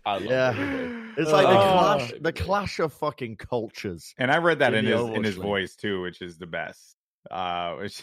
I 0.06 0.12
love 0.14 0.22
Yeah. 0.24 0.52
Baby 0.52 1.04
It's 1.18 1.30
like 1.30 1.46
the 1.46 1.58
Oh. 1.58 1.72
clash, 1.72 2.12
the 2.20 2.32
clash 2.32 2.78
of 2.78 2.92
fucking 2.92 3.36
cultures. 3.36 4.14
And 4.18 4.30
I 4.30 4.38
read 4.38 4.60
that 4.60 4.74
In 4.74 4.86
in 4.86 4.92
his 4.98 5.08
in 5.16 5.24
his 5.24 5.36
voice 5.36 5.74
too, 5.76 6.02
which 6.02 6.22
is 6.22 6.38
the 6.38 6.46
best. 6.46 6.94
Uh, 7.30 7.74
which 7.80 8.02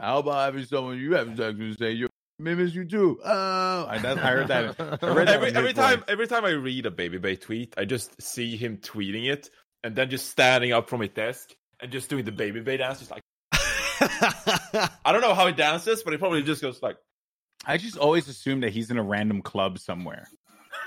how 0.00 0.18
about 0.18 0.46
having 0.46 0.64
someone 0.64 0.98
you 0.98 1.14
have 1.14 1.36
sex 1.36 1.58
with 1.58 1.78
say 1.78 1.92
you 1.92 2.08
miss 2.38 2.74
you 2.74 2.84
too? 2.86 3.20
Oh, 3.24 3.86
I, 3.88 3.98
that, 3.98 4.18
I 4.18 4.30
heard 4.30 4.48
that. 4.48 4.74
I 5.02 5.08
read 5.14 5.28
that 5.28 5.34
every 5.34 5.52
every 5.54 5.72
time 5.74 5.98
voice. 6.00 6.04
every 6.08 6.26
time 6.26 6.44
I 6.44 6.50
read 6.50 6.86
a 6.86 6.90
Baby 6.90 7.18
Bay 7.18 7.36
tweet, 7.36 7.74
I 7.76 7.84
just 7.84 8.20
see 8.20 8.56
him 8.56 8.78
tweeting 8.78 9.30
it 9.30 9.50
and 9.84 9.94
then 9.94 10.08
just 10.10 10.30
standing 10.30 10.72
up 10.72 10.88
from 10.88 11.00
his 11.02 11.10
desk 11.10 11.54
and 11.80 11.92
just 11.92 12.08
doing 12.08 12.24
the 12.24 12.32
Baby 12.32 12.60
Bay 12.60 12.78
dance. 12.78 12.98
Just 13.00 13.10
like 13.10 13.22
I 14.00 15.12
don't 15.12 15.20
know 15.20 15.34
how 15.34 15.46
he 15.46 15.52
dances, 15.52 16.02
but 16.02 16.12
he 16.12 16.18
probably 16.18 16.42
just 16.42 16.62
goes 16.62 16.82
like, 16.82 16.96
I 17.66 17.76
just 17.76 17.96
always 17.96 18.28
assume 18.28 18.60
that 18.60 18.70
he's 18.70 18.90
in 18.90 18.98
a 18.98 19.02
random 19.02 19.42
club 19.42 19.78
somewhere, 19.78 20.28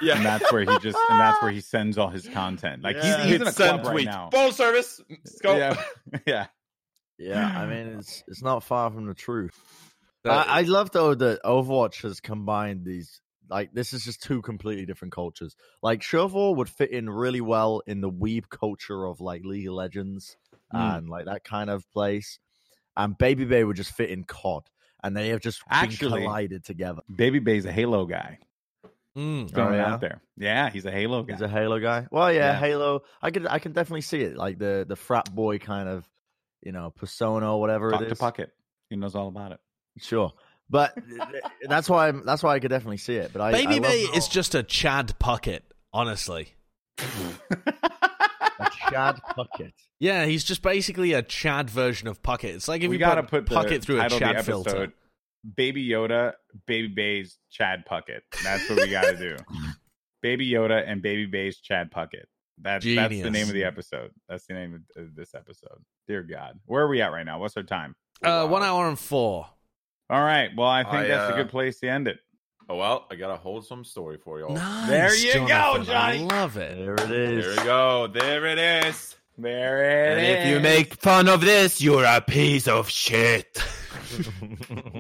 and 0.02 0.26
that's 0.26 0.52
where 0.52 0.62
he 0.62 0.78
just 0.80 0.98
and 1.10 1.20
that's 1.20 1.42
where 1.42 1.52
he 1.52 1.62
sends 1.62 1.98
all 1.98 2.10
his 2.10 2.28
content. 2.28 2.82
Like 2.84 2.96
Yeah. 2.98 3.18
he's, 3.24 3.26
he's 3.32 3.42
in 3.42 3.48
a 3.48 3.52
send 3.52 3.82
club 3.82 3.86
right 3.86 3.92
tweet. 3.94 4.06
now. 4.06 4.30
Phone 4.32 4.52
service. 4.54 5.02
Let's 5.10 5.40
go. 5.42 5.56
Yeah, 5.58 5.82
yeah. 6.26 6.46
Yeah, 7.18 7.46
I 7.46 7.66
mean 7.66 7.98
it's 8.00 8.24
it's 8.28 8.42
not 8.42 8.64
far 8.64 8.90
from 8.92 9.06
the 9.06 9.14
truth. 9.14 9.60
That- 10.24 10.48
I, 10.48 10.60
I 10.60 10.62
love 10.62 10.92
though 10.92 11.14
that 11.16 11.44
Overwatch 11.44 12.02
has 12.04 12.20
combined 12.22 12.86
these. 12.86 13.22
Like 13.50 13.74
this 13.74 13.94
is 13.94 14.04
just 14.06 14.22
two 14.22 14.42
completely 14.44 14.86
different 14.86 15.12
cultures. 15.12 15.56
Like 15.82 16.02
Shovel 16.04 16.56
would 16.56 16.70
fit 16.70 16.92
in 16.92 17.10
really 17.10 17.42
well 17.42 17.82
in 17.88 18.00
the 18.00 18.10
weeb 18.12 18.48
culture 18.50 19.06
of 19.06 19.22
like 19.22 19.44
League 19.44 19.68
of 19.68 19.74
Legends 19.74 20.38
Mm. 20.74 20.98
and 21.00 21.10
like 21.10 21.26
that 21.26 21.44
kind 21.44 21.68
of 21.72 21.84
place, 21.92 22.38
and 22.96 23.18
Baby 23.18 23.46
Bay 23.46 23.64
would 23.64 23.76
just 23.76 23.92
fit 23.92 24.12
in 24.12 24.24
COD, 24.24 24.70
and 25.04 25.18
they 25.18 25.30
have 25.30 25.40
just 25.42 25.68
been 25.68 25.76
Actually- 25.80 26.22
collided 26.22 26.64
together. 26.64 27.02
Baby 27.14 27.40
Bay's 27.40 27.66
a 27.66 27.72
Halo 27.72 28.06
guy. 28.06 28.38
Mm. 29.18 29.50
Throwing 29.54 29.74
Oh, 29.74 29.78
yeah? 29.78 29.94
out 29.94 30.02
there. 30.02 30.22
Yeah, 30.38 30.70
he's 30.70 30.86
a 30.86 30.92
Halo 30.92 31.24
guy. 31.24 31.34
He's 31.34 31.42
a 31.42 31.48
Halo 31.50 31.80
guy. 31.80 32.08
Well, 32.12 32.32
yeah, 32.32 32.54
Yeah. 32.54 32.60
Halo. 32.60 33.02
I 33.22 33.32
could 33.32 33.48
I 33.48 33.60
can 33.60 33.72
definitely 33.74 34.02
see 34.02 34.22
it, 34.22 34.38
like 34.38 34.60
the 34.60 34.86
the 34.88 34.96
frat 34.96 35.34
boy 35.34 35.58
kind 35.60 35.90
of, 35.90 36.08
you 36.62 36.72
know, 36.72 36.92
persona 36.92 37.54
or 37.54 37.60
whatever 37.60 37.92
Talk 37.92 38.02
it 38.04 38.10
to. 38.10 38.16
Puckett. 38.16 38.48
He 38.90 38.96
knows 38.96 39.16
all 39.16 39.28
about 39.28 39.52
it. 39.54 39.60
Sure, 39.98 40.32
but 40.70 40.98
that's 41.68 41.90
why 41.90 42.08
I'm, 42.10 42.24
that's 42.26 42.44
why 42.44 42.54
I 42.56 42.60
could 42.60 42.70
definitely 42.70 42.98
see 42.98 43.16
it. 43.16 43.32
But 43.34 43.42
I, 43.42 43.52
Baby 43.52 43.68
I 43.68 43.74
love 43.74 43.82
Bay 43.84 44.06
how- 44.06 44.14
is 44.14 44.28
just 44.28 44.56
a 44.56 44.64
Chad 44.64 45.14
Puckett, 45.20 45.62
honestly. 45.92 46.54
a 47.00 48.70
Chad 48.90 49.20
Puckett. 49.38 49.74
Yeah, 50.00 50.26
he's 50.26 50.44
just 50.44 50.62
basically 50.62 51.14
a 51.14 51.22
Chad 51.22 51.70
version 51.70 52.08
of 52.08 52.22
Puckett. 52.22 52.56
It's 52.56 52.68
like 52.68 52.82
if 52.84 52.90
we 52.90 52.96
you 52.96 53.00
gotta 53.00 53.24
put, 53.24 53.46
put 53.46 53.50
the 53.50 53.56
Puckett 53.56 53.82
through 53.84 53.98
a 54.00 54.04
title 54.04 54.20
Chad 54.20 54.46
filter. 54.46 54.94
Baby 55.56 55.88
Yoda, 55.88 56.34
Baby 56.68 56.88
Bay's 56.90 57.38
Chad 57.50 57.84
Puckett. 57.90 58.22
That's 58.44 58.70
what 58.70 58.80
we 58.80 58.90
got 58.90 59.04
to 59.04 59.18
do. 59.18 59.36
Baby 60.22 60.50
Yoda 60.50 60.84
and 60.86 61.02
Baby 61.02 61.26
Bay's 61.26 61.58
Chad 61.60 61.92
Puckett. 61.92 62.26
That's 62.62 62.84
that's 62.86 63.22
the 63.22 63.30
name 63.30 63.48
of 63.48 63.54
the 63.54 63.64
episode. 63.64 64.12
That's 64.28 64.46
the 64.46 64.54
name 64.54 64.84
of, 64.98 65.04
of 65.04 65.16
this 65.16 65.34
episode. 65.34 65.82
Dear 66.08 66.24
God, 66.24 66.60
where 66.66 66.84
are 66.84 66.90
we 66.90 67.02
at 67.02 67.12
right 67.14 67.26
now? 67.26 67.40
What's 67.40 67.56
our 67.56 67.64
time? 67.64 67.96
Uh, 68.22 68.48
one 68.48 68.64
hour 68.64 68.90
and 68.90 69.00
four. 69.00 69.48
All 70.10 70.22
right. 70.22 70.50
Well, 70.58 70.68
I 70.68 70.84
think 70.84 70.96
I, 70.96 71.08
that's 71.08 71.32
a 71.32 71.34
uh, 71.36 71.38
good 71.38 71.50
place 71.50 71.80
to 71.80 71.88
end 71.90 72.10
it. 72.10 72.20
Oh 72.68 72.76
well, 72.76 73.08
I 73.10 73.16
got 73.16 73.32
a 73.32 73.38
wholesome 73.38 73.84
story 73.86 74.18
for 74.18 74.40
y'all. 74.40 74.54
Nice, 74.54 74.90
There 74.90 75.16
you 75.16 75.34
go, 75.34 75.48
Jonathan. 75.48 75.86
Johnny. 75.86 76.20
I 76.20 76.22
love 76.42 76.58
it. 76.58 76.78
There 76.78 76.94
it 76.96 77.12
is. 77.12 77.46
There 77.46 77.56
we 77.56 77.64
go. 77.64 78.08
There 78.08 78.46
it 78.46 78.60
is. 78.60 79.16
There 79.38 80.12
it 80.12 80.18
And 80.18 80.20
is. 80.20 80.46
if 80.46 80.48
you 80.54 80.60
make 80.60 80.96
fun 80.96 81.30
of 81.30 81.42
this, 81.42 81.82
you're 81.82 82.04
a 82.04 82.20
piece 82.22 82.68
of 82.68 82.90
shit. 82.90 83.64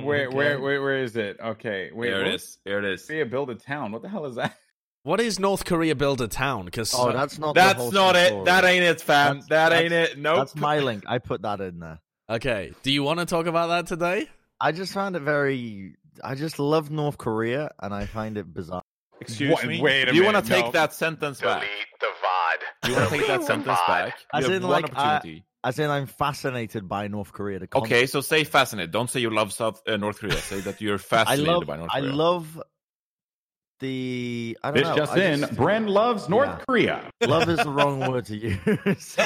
where, 0.03 0.29
where, 0.31 0.59
where, 0.59 0.81
where 0.81 1.03
is 1.03 1.15
it? 1.15 1.37
Okay, 1.39 1.89
wait, 1.93 2.09
there 2.09 2.25
it 2.25 2.35
is. 2.35 2.57
There 2.65 2.79
it 2.79 2.85
is. 2.93 3.05
Korea 3.05 3.25
build 3.25 3.49
a 3.49 3.55
town. 3.55 3.91
What 3.91 4.01
the 4.01 4.09
hell 4.09 4.25
is 4.25 4.35
that? 4.35 4.55
What 5.03 5.21
is 5.21 5.39
North 5.39 5.63
Korea 5.65 5.95
build 5.95 6.19
a 6.21 6.27
town? 6.27 6.65
Because 6.65 6.93
Oh, 6.95 7.11
that's 7.11 7.39
not. 7.39 7.55
the 7.55 7.61
That's 7.61 7.91
not 7.91 8.15
it. 8.17 8.27
story. 8.27 8.45
That 8.45 8.65
ain't 8.65 8.83
it, 8.83 9.01
fam. 9.01 9.39
That's- 9.39 9.47
that 9.49 9.69
that's- 9.69 9.81
ain't 9.83 9.93
it. 9.93 10.17
Nope. 10.19 10.37
That's 10.37 10.55
my 10.55 10.79
link. 10.79 11.03
I 11.07 11.19
put 11.19 11.41
that 11.43 11.61
in 11.61 11.79
there. 11.79 11.99
okay. 12.29 12.73
Do 12.83 12.91
you 12.91 13.01
want 13.03 13.19
to 13.19 13.25
talk 13.25 13.45
about 13.45 13.67
that 13.67 13.87
today? 13.87 14.27
I 14.59 14.71
just 14.73 14.93
found 14.93 15.15
it 15.15 15.21
very. 15.21 15.95
I 16.21 16.35
just 16.35 16.59
love 16.59 16.91
North 16.91 17.17
Korea, 17.17 17.71
and 17.81 17.93
I 17.93 18.05
find 18.07 18.37
it 18.37 18.53
bizarre. 18.53 18.81
Excuse 19.21 19.51
What- 19.53 19.65
me. 19.65 19.81
wait 19.81 19.91
a 19.91 20.05
minute. 20.07 20.11
Do 20.11 20.17
you 20.17 20.23
want 20.25 20.35
minute, 20.35 20.47
to 20.47 20.53
take 20.53 20.65
no. 20.65 20.71
that 20.71 20.93
sentence 20.93 21.39
back? 21.39 21.61
Delete 21.61 21.99
the 22.01 22.07
VOD. 22.07 22.59
Do 22.83 22.89
you 22.91 22.97
want 22.97 23.09
to 23.09 23.17
take 23.17 23.27
that 23.27 23.43
sentence 23.43 23.79
back? 23.87 24.15
As 24.33 24.45
You 24.45 24.51
have 24.53 24.61
in, 24.61 24.67
one 24.67 24.81
like, 24.81 24.97
I- 24.97 25.15
opportunity. 25.15 25.45
As 25.63 25.77
in, 25.77 25.89
I'm 25.89 26.05
fascinated 26.05 26.87
by 26.87 27.07
North 27.09 27.33
Korea. 27.33 27.59
Okay, 27.75 28.05
so 28.05 28.21
say 28.21 28.45
fascinated. 28.45 28.91
Don't 28.91 29.09
say 29.09 29.19
you 29.19 29.29
love 29.29 29.51
South 29.51 29.81
uh, 29.87 29.97
North 29.97 30.19
Korea. 30.19 30.37
Say 30.37 30.61
that 30.61 30.79
you're 30.79 30.97
fascinated 31.15 31.47
love. 31.47 31.65
by 31.67 31.77
North 31.77 31.91
Korea. 31.91 32.11
I 32.11 32.13
love 32.13 32.61
the. 33.79 34.57
I 34.63 34.67
don't 34.71 34.77
This 34.77 34.87
know. 34.87 34.95
just 34.95 35.13
I 35.13 35.19
in: 35.23 35.41
Bren 35.41 35.87
loves 35.89 36.29
North 36.29 36.49
Yeah. 36.49 36.63
Korea. 36.65 37.11
Love 37.27 37.49
is 37.49 37.57
the 37.59 37.69
wrong 37.69 37.99
word 38.11 38.25
to 38.25 38.37
use. 38.37 39.15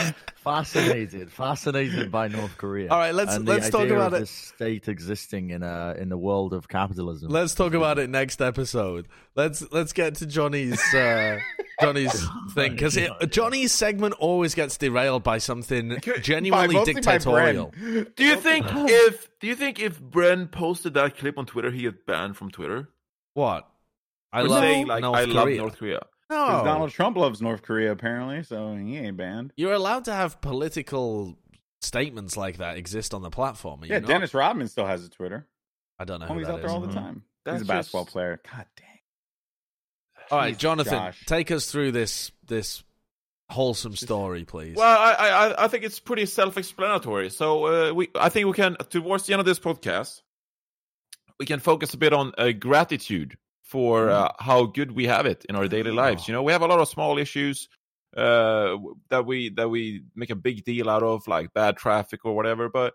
fascinated, 0.43 1.31
fascinated 1.31 2.11
by 2.11 2.27
North 2.27 2.57
Korea. 2.57 2.89
All 2.89 2.97
right, 2.97 3.13
let's 3.13 3.35
and 3.35 3.47
let's 3.47 3.69
talk 3.69 3.87
about 3.89 4.13
it. 4.13 4.19
this 4.21 4.29
state 4.31 4.87
existing 4.87 5.51
in 5.51 5.63
a 5.63 5.95
in 5.97 6.09
the 6.09 6.17
world 6.17 6.53
of 6.53 6.67
capitalism. 6.67 7.29
Let's 7.29 7.55
talk 7.55 7.73
about 7.73 7.99
it 7.99 8.09
next 8.09 8.41
episode. 8.41 9.07
Let's 9.35 9.63
let's 9.71 9.93
get 9.93 10.15
to 10.15 10.25
Johnny's 10.25 10.81
uh, 10.93 11.39
Johnny's 11.81 12.25
thing 12.53 12.73
because 12.73 12.97
Johnny's 13.29 13.71
segment 13.71 14.15
always 14.19 14.53
gets 14.55 14.77
derailed 14.77 15.23
by 15.23 15.37
something 15.37 15.97
genuinely 16.21 16.75
by 16.75 16.83
dictatorial. 16.83 17.73
Do 18.15 18.23
you 18.23 18.35
think 18.37 18.65
if 18.69 19.29
do 19.39 19.47
you 19.47 19.55
think 19.55 19.79
if 19.79 20.01
Bren 20.01 20.51
posted 20.51 20.93
that 20.95 21.17
clip 21.17 21.37
on 21.37 21.45
Twitter, 21.45 21.71
he 21.71 21.81
get 21.83 22.05
banned 22.05 22.37
from 22.37 22.51
Twitter? 22.51 22.89
What? 23.33 23.67
I 24.34 24.41
For 24.41 24.49
love 24.49 24.63
saying 24.63 24.88
like 24.88 25.01
North 25.01 25.17
I 25.19 25.23
love 25.25 25.43
Korea. 25.45 25.57
North 25.61 25.77
Korea. 25.77 25.99
'Cause 26.29 26.63
No, 26.63 26.65
Donald 26.65 26.89
Trump 26.91 27.15
loves 27.17 27.41
North 27.41 27.61
Korea 27.61 27.91
apparently, 27.91 28.43
so 28.43 28.75
he 28.75 28.97
ain't 28.97 29.15
banned. 29.17 29.53
you're 29.55 29.73
allowed 29.73 30.05
to 30.05 30.13
have 30.13 30.41
political 30.41 31.38
statements 31.81 32.36
like 32.36 32.57
that 32.57 32.75
exist 32.77 33.13
on 33.13 33.21
the 33.21 33.29
platform. 33.29 33.84
are 33.84 33.86
you 33.86 33.93
Yeah, 33.93 33.99
not? 33.99 34.07
Dennis 34.07 34.34
Rodman 34.34 34.67
still 34.67 34.88
has 34.88 35.05
a 35.05 35.09
Twitter. 35.09 35.47
I 35.99 36.05
don't 36.05 36.19
know. 36.19 36.25
Who 36.25 36.34
Homie's 36.36 36.47
that 36.47 36.53
out 36.55 36.61
there 36.61 36.69
all 36.71 36.79
the 36.81 36.88
Mhm. 36.88 36.93
time. 36.93 37.23
That's 37.45 37.55
He's 37.61 37.69
a 37.69 37.73
basketball 37.73 38.03
just- 38.05 38.13
player. 38.13 38.41
God 38.51 38.65
dang. 38.77 38.88
All 40.31 40.38
right, 40.39 40.57
Jonathan, 40.57 40.93
Josh. 40.93 41.25
take 41.25 41.51
us 41.51 41.69
through 41.71 41.91
this 41.91 42.31
this 42.45 42.84
wholesome 43.49 43.95
story, 43.95 44.45
please. 44.45 44.75
Well, 44.77 44.97
I, 44.99 45.11
I 45.13 45.65
I 45.65 45.67
think 45.67 45.84
it's 45.84 45.99
pretty 45.99 46.25
self-explanatory. 46.25 47.29
So 47.29 47.89
uh, 47.89 47.93
we, 47.93 48.09
I 48.15 48.29
think 48.29 48.47
we 48.47 48.53
can 48.53 48.75
towards 48.89 49.25
the 49.27 49.34
end 49.34 49.41
of 49.41 49.45
this 49.45 49.59
podcast, 49.59 50.21
we 51.39 51.45
can 51.45 51.59
focus 51.59 51.93
a 51.93 51.97
bit 51.97 52.13
on 52.13 52.31
uh, 52.38 52.51
gratitude 52.53 53.38
for 53.64 54.09
uh, 54.09 54.30
how 54.39 54.66
good 54.66 54.91
we 54.91 55.05
have 55.05 55.26
it 55.26 55.45
in 55.49 55.55
our 55.55 55.68
daily 55.68 55.91
lives. 55.91 56.28
You 56.28 56.34
know, 56.34 56.43
we 56.43 56.51
have 56.51 56.61
a 56.61 56.68
lot 56.68 56.80
of 56.80 56.88
small 56.88 57.18
issues 57.18 57.70
uh, 58.16 58.78
that 59.09 59.26
we 59.26 59.49
that 59.49 59.70
we 59.70 60.03
make 60.16 60.30
a 60.30 60.36
big 60.36 60.64
deal 60.64 60.89
out 60.89 61.03
of, 61.03 61.28
like 61.28 61.53
bad 61.53 61.78
traffic 61.78 62.26
or 62.26 62.36
whatever. 62.36 62.70
But 62.70 62.93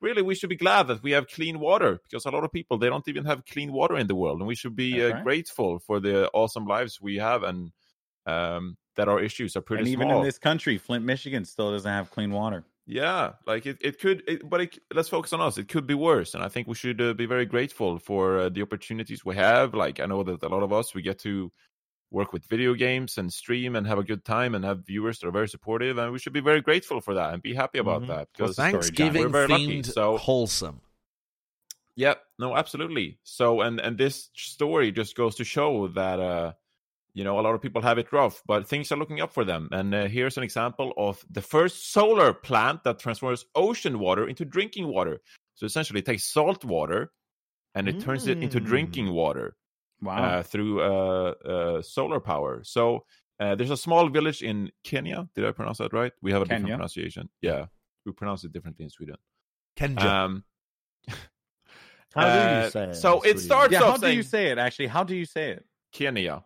really, 0.00 0.22
we 0.22 0.34
should 0.34 0.50
be 0.50 0.56
glad 0.56 0.86
that 0.86 1.02
we 1.02 1.10
have 1.10 1.26
clean 1.26 1.60
water 1.60 2.00
because 2.04 2.24
a 2.24 2.30
lot 2.30 2.44
of 2.44 2.52
people 2.52 2.78
they 2.78 2.88
don't 2.88 3.06
even 3.08 3.24
have 3.24 3.44
clean 3.44 3.72
water 3.72 3.96
in 3.96 4.06
the 4.06 4.14
world, 4.14 4.38
and 4.38 4.46
we 4.46 4.54
should 4.54 4.76
be 4.76 5.04
uh, 5.04 5.10
right. 5.10 5.24
grateful 5.24 5.80
for 5.80 6.00
the 6.00 6.30
awesome 6.32 6.66
lives 6.66 7.00
we 7.00 7.16
have 7.16 7.42
and 7.42 7.72
um, 8.26 8.76
that 8.96 9.08
our 9.08 9.20
issues 9.20 9.56
are 9.56 9.60
pretty 9.60 9.82
And 9.82 9.88
even 9.88 10.10
in 10.10 10.22
this 10.22 10.38
country, 10.38 10.78
Flint, 10.78 11.04
Michigan 11.04 11.44
still 11.44 11.72
doesn't 11.72 11.90
have 11.90 12.10
clean 12.10 12.30
water. 12.30 12.64
Yeah, 12.86 13.32
like 13.46 13.64
it, 13.64 13.78
it 13.80 13.98
could, 13.98 14.22
it, 14.28 14.48
but 14.48 14.60
it, 14.60 14.78
let's 14.92 15.08
focus 15.08 15.32
on 15.32 15.40
us. 15.40 15.56
It 15.56 15.68
could 15.68 15.86
be 15.86 15.94
worse, 15.94 16.34
and 16.34 16.44
I 16.44 16.48
think 16.48 16.68
we 16.68 16.74
should 16.74 17.00
uh, 17.00 17.14
be 17.14 17.24
very 17.24 17.46
grateful 17.46 17.98
for 17.98 18.38
uh, 18.38 18.48
the 18.50 18.60
opportunities 18.60 19.24
we 19.24 19.36
have. 19.36 19.72
Like 19.72 20.00
I 20.00 20.06
know 20.06 20.22
that 20.22 20.42
a 20.42 20.48
lot 20.48 20.62
of 20.62 20.72
us 20.72 20.94
we 20.94 21.00
get 21.00 21.18
to 21.20 21.50
work 22.10 22.32
with 22.34 22.44
video 22.46 22.74
games 22.74 23.16
and 23.16 23.32
stream 23.32 23.74
and 23.74 23.86
have 23.86 23.98
a 23.98 24.04
good 24.04 24.24
time 24.24 24.54
and 24.54 24.64
have 24.66 24.86
viewers 24.86 25.18
that 25.18 25.28
are 25.28 25.32
very 25.32 25.48
supportive, 25.48 25.96
and 25.96 26.12
we 26.12 26.18
should 26.18 26.34
be 26.34 26.40
very 26.40 26.60
grateful 26.60 27.00
for 27.00 27.14
that 27.14 27.32
and 27.32 27.42
be 27.42 27.54
happy 27.54 27.78
about 27.78 28.02
Mhm. 28.02 28.08
that 28.08 28.28
because 28.36 28.56
John? 28.56 28.72
Thanksgiving 28.72 29.22
We're 29.22 29.28
very 29.30 29.48
lucky, 29.48 29.82
so- 29.82 30.18
wholesome. 30.18 30.82
Yeah, 31.96 32.14
no, 32.38 32.56
absolutely. 32.56 33.18
So, 33.22 33.60
and 33.62 33.80
and 33.80 33.96
this 33.96 34.28
story 34.34 34.92
just 34.92 35.16
goes 35.16 35.36
to 35.36 35.44
show 35.44 35.88
that 35.88 36.20
uh, 36.20 36.52
you 37.14 37.24
know 37.24 37.38
a 37.38 37.42
lot 37.42 37.54
of 37.54 37.62
people 37.62 37.82
have 37.82 37.98
it 37.98 38.12
rough, 38.12 38.42
but 38.46 38.68
things 38.68 38.90
are 38.92 38.96
looking 38.98 39.20
up 39.20 39.32
for 39.32 39.44
them. 39.44 39.68
And 39.72 39.94
uh, 39.94 40.06
here's 40.08 40.36
an 40.36 40.42
example 40.44 40.92
of 40.96 41.24
the 41.30 41.42
first 41.42 41.92
solar 41.92 42.32
plant 42.32 42.82
that 42.84 42.98
transforms 42.98 43.44
ocean 43.54 43.98
water 43.98 44.28
into 44.28 44.44
drinking 44.44 44.88
water. 44.88 45.20
So 45.54 45.66
essentially, 45.66 46.00
it 46.00 46.06
takes 46.06 46.24
salt 46.24 46.64
water 46.64 47.12
and 47.74 47.88
it 47.88 48.00
turns 48.00 48.26
it 48.26 48.38
into 48.42 48.60
Mm. 48.60 48.66
drinking 48.66 49.12
water 49.12 49.56
Wow. 50.02 50.22
uh, 50.24 50.42
through 50.42 50.80
uh, 50.82 51.34
uh, 51.48 51.82
solar 51.82 52.20
power. 52.20 52.62
So. 52.64 53.04
Uh, 53.40 53.56
there's 53.56 53.72
a 53.72 53.76
small 53.76 54.08
village 54.08 54.42
in 54.42 54.70
Kenya. 54.84 55.28
Did 55.34 55.44
I 55.44 55.50
pronounce 55.50 55.78
that 55.78 55.92
right? 55.92 56.12
We 56.22 56.30
have 56.30 56.42
a 56.42 56.44
different 56.44 56.68
pronunciation. 56.68 57.28
Yeah, 57.42 57.66
we 58.06 58.12
pronounce 58.12 58.44
it 58.44 58.52
differently 58.52 58.84
in 58.84 58.90
Sweden. 58.90 59.16
Kenya. 59.74 60.06
Um, 60.06 60.44
How 62.14 62.22
do 62.22 62.38
uh, 62.38 62.64
you 62.64 62.70
say 62.70 62.84
it? 62.90 62.94
so 62.94 63.16
it 63.18 63.22
Sweden? 63.22 63.38
starts 63.40 63.72
yeah, 63.72 63.82
off 63.82 64.00
how 64.00 64.08
do 64.08 64.14
you 64.14 64.22
say 64.22 64.52
it? 64.52 64.58
Actually, 64.58 64.86
how 64.86 65.02
do 65.02 65.16
you 65.16 65.24
say 65.24 65.50
it? 65.50 65.64
Kenya. 65.92 66.44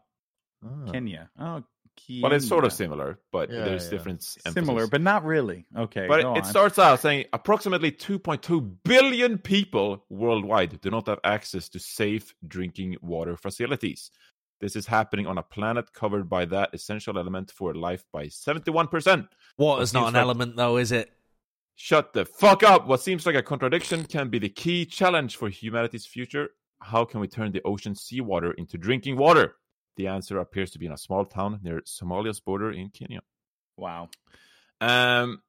Ah. 0.64 0.90
Kenya. 0.90 1.30
Oh, 1.38 1.62
Kenya. 1.96 2.22
Well, 2.22 2.32
it's 2.32 2.46
sort 2.48 2.64
of 2.64 2.72
similar, 2.72 3.18
but 3.32 3.50
Yeah, 3.50 3.64
there's 3.64 3.84
yeah. 3.86 3.90
different 3.90 4.18
emphasis. 4.46 4.54
Similar, 4.54 4.86
but 4.86 5.00
not 5.00 5.24
really. 5.24 5.66
Okay. 5.76 6.06
but 6.06 6.20
it, 6.20 6.26
it 6.38 6.46
starts 6.46 6.78
out 6.78 7.00
saying 7.00 7.26
approximately 7.32 7.90
2.2 7.92 8.76
billion 8.84 9.38
people 9.38 10.04
worldwide 10.09 10.80
do 10.80 10.90
not 10.90 11.06
have 11.09 11.18
access 11.24 11.68
to 11.70 11.78
safe 11.80 12.34
drinking 12.46 12.96
water 13.02 13.36
facilities. 13.36 14.11
This 14.61 14.74
is 14.74 14.86
happening 14.86 15.26
on 15.26 15.38
a 15.38 15.42
planet 15.42 15.92
covered 15.92 16.28
by 16.28 16.44
that 16.46 16.70
essential 16.72 17.16
element 17.18 17.50
for 17.52 17.74
life 17.74 18.04
by 18.12 18.26
71%. 18.26 19.28
Water's 19.56 19.92
not 19.94 20.09
an 20.09 20.14
like- 20.14 20.20
element, 20.22 20.56
though, 20.56 20.76
is 20.76 20.90
it? 20.92 21.12
Shut 21.80 22.12
the 22.12 22.24
fuck 22.24 22.64
up. 22.64 22.88
What 22.88 23.00
seems 23.00 23.24
like 23.24 23.36
a 23.36 23.42
contradiction 23.42 24.04
can 24.04 24.30
be 24.30 24.40
the 24.40 24.48
key 24.48 24.84
challenge 24.84 25.36
for 25.36 25.48
humanity's 25.48 26.06
future. 26.06 26.50
How 26.80 27.04
can 27.04 27.20
we 27.20 27.28
turn 27.28 27.52
the 27.52 27.62
ocean 27.64 27.94
seawater 27.94 28.50
into 28.52 28.76
drinking 28.78 29.16
water? 29.16 29.54
The 29.99 30.07
answer 30.07 30.38
appears 30.38 30.70
to 30.70 30.78
be 30.78 30.86
in 30.86 30.92
a 30.92 30.96
small 30.96 31.24
town 31.24 31.59
near 31.61 31.80
Somalia's 31.80 32.38
border 32.38 32.70
in 32.70 32.90
Kenya. 32.90 33.20
Wow. 33.76 34.11
Um, 34.80 35.42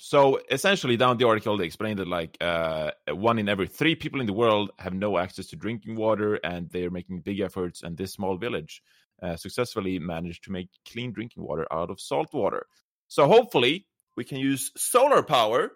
so 0.00 0.40
essentially, 0.50 0.96
down 0.96 1.16
the 1.16 1.28
article, 1.28 1.56
they 1.56 1.64
explained 1.64 2.00
that 2.00 2.08
like 2.08 2.36
uh, 2.40 2.90
one 3.08 3.38
in 3.38 3.48
every 3.48 3.68
three 3.68 3.94
people 3.94 4.20
in 4.20 4.26
the 4.26 4.32
world 4.32 4.72
have 4.80 4.94
no 4.94 5.16
access 5.16 5.46
to 5.46 5.56
drinking 5.56 5.94
water, 5.94 6.34
and 6.42 6.68
they 6.70 6.84
are 6.84 6.90
making 6.90 7.20
big 7.20 7.38
efforts. 7.38 7.84
And 7.84 7.96
this 7.96 8.12
small 8.14 8.36
village 8.36 8.82
uh, 9.22 9.36
successfully 9.36 10.00
managed 10.00 10.42
to 10.44 10.50
make 10.50 10.68
clean 10.84 11.12
drinking 11.12 11.44
water 11.44 11.68
out 11.70 11.88
of 11.88 12.00
salt 12.00 12.34
water. 12.34 12.66
So 13.06 13.28
hopefully, 13.28 13.86
we 14.16 14.24
can 14.24 14.38
use 14.38 14.72
solar 14.76 15.22
power, 15.22 15.70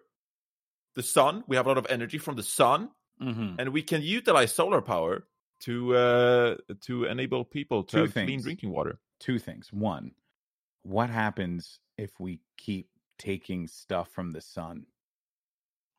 the 0.97 1.05
sun. 1.05 1.45
We 1.47 1.55
have 1.55 1.67
a 1.67 1.69
lot 1.69 1.79
of 1.79 1.87
energy 1.89 2.19
from 2.19 2.35
the 2.35 2.43
sun, 2.43 2.91
hmm 3.21 3.55
and 3.61 3.69
we 3.69 3.83
can 3.83 4.03
utilize 4.03 4.53
solar 4.53 4.83
power 4.83 5.29
to 5.61 5.95
uh, 5.95 6.57
to 6.83 7.05
enable 7.05 7.45
people 7.45 7.85
to 7.85 7.97
Two 7.97 8.03
have 8.03 8.13
clean 8.13 8.41
drinking 8.41 8.71
water. 8.71 8.99
Two 9.19 9.39
things. 9.39 9.73
One, 9.73 10.13
what 10.83 11.11
happens 11.11 11.79
if 11.99 12.19
we 12.19 12.41
keep 12.57 12.89
taking 13.19 13.67
stuff 13.67 14.11
from 14.11 14.31
the 14.31 14.41
sun? 14.41 14.87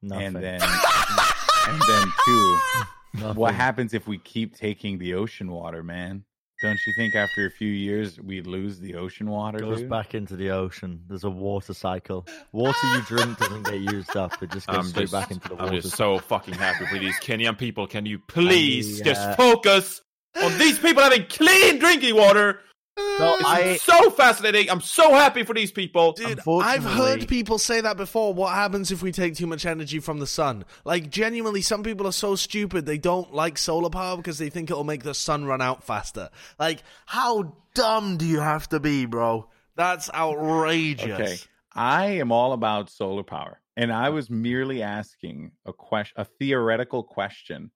Nothing. 0.02 0.28
And 0.28 0.36
then, 0.36 0.62
and 1.68 1.82
then 1.88 2.08
two, 2.26 2.58
Nothing. 3.14 3.36
what 3.36 3.54
happens 3.54 3.94
if 3.94 4.08
we 4.08 4.18
keep 4.18 4.56
taking 4.58 4.98
the 4.98 5.14
ocean 5.14 5.52
water, 5.52 5.84
man? 5.84 6.24
Don't 6.62 6.80
you 6.86 6.94
think 6.94 7.16
after 7.16 7.48
a 7.48 7.50
few 7.50 7.72
years 7.72 8.20
we 8.20 8.42
lose 8.42 8.80
the 8.80 8.94
ocean 8.96 9.28
water? 9.30 9.58
goes 9.58 9.80
dude? 9.80 9.90
back 9.90 10.14
into 10.14 10.36
the 10.36 10.52
ocean. 10.52 11.02
There's 11.08 11.24
a 11.24 11.30
water 11.30 11.74
cycle. 11.74 12.28
Water 12.52 12.78
you 12.94 13.02
drink 13.02 13.40
doesn't 13.40 13.64
get 13.64 13.80
used 13.80 14.16
up. 14.16 14.42
It 14.44 14.52
just 14.52 14.68
goes 14.68 14.78
I'm 14.78 14.84
straight 14.86 15.04
just, 15.10 15.14
back 15.14 15.32
into 15.32 15.48
the 15.48 15.56
water. 15.56 15.64
I'm 15.64 15.70
water. 15.72 15.82
just 15.82 15.96
so 15.96 16.20
fucking 16.20 16.54
happy 16.54 16.86
for 16.86 17.00
these 17.00 17.16
Kenyan 17.16 17.58
people. 17.58 17.88
Can 17.88 18.06
you 18.06 18.20
please 18.20 19.00
the, 19.00 19.06
just 19.06 19.22
uh, 19.22 19.36
focus 19.36 20.02
on 20.40 20.56
these 20.60 20.78
people 20.78 21.02
having 21.02 21.26
clean 21.26 21.80
drinking 21.80 22.16
water? 22.16 22.60
No, 22.98 23.38
This 23.38 23.46
I- 23.48 23.78
so 23.78 24.10
fascinating. 24.12 24.70
I'm 24.70 24.82
so 24.82 25.14
happy 25.14 25.44
for 25.44 25.54
these 25.54 25.72
people. 25.72 26.12
Dude, 26.14 26.40
I've 26.48 26.84
heard 26.84 27.28
people 27.28 27.58
say 27.58 27.80
that 27.82 27.96
before. 27.98 28.34
What 28.34 28.54
happens 28.54 28.92
if 28.92 29.02
we 29.02 29.12
take 29.12 29.36
too 29.36 29.48
much 29.48 29.66
energy 29.66 30.00
from 30.00 30.20
the 30.20 30.28
sun? 30.28 30.66
Like, 30.84 31.10
genuinely, 31.10 31.62
some 31.62 31.84
people 31.84 32.06
are 32.08 32.12
so 32.12 32.36
stupid 32.36 32.86
they 32.86 32.98
don't 32.98 33.34
like 33.34 33.58
solar 33.58 33.90
power 33.90 34.18
because 34.18 34.38
they 34.38 34.50
think 34.50 34.70
it'll 34.70 34.84
make 34.84 35.04
the 35.04 35.14
sun 35.14 35.46
run 35.46 35.62
out 35.62 35.84
faster. 35.84 36.30
Like, 36.60 36.84
how 37.06 37.56
dumb 37.74 38.18
do 38.18 38.26
you 38.26 38.40
have 38.40 38.68
to 38.70 38.80
be, 38.80 39.06
bro? 39.06 39.48
That's 39.76 40.10
outrageous. 40.14 41.20
Okay. 41.20 41.38
I 41.74 42.06
am 42.18 42.32
all 42.34 42.52
about 42.52 42.90
solar 42.90 43.24
power, 43.24 43.62
and 43.78 43.94
I 43.94 44.10
was 44.10 44.30
merely 44.30 44.84
asking 44.84 45.52
a 45.66 45.72
question, 45.72 46.16
a 46.18 46.26
theoretical 46.26 47.04
question. 47.04 47.72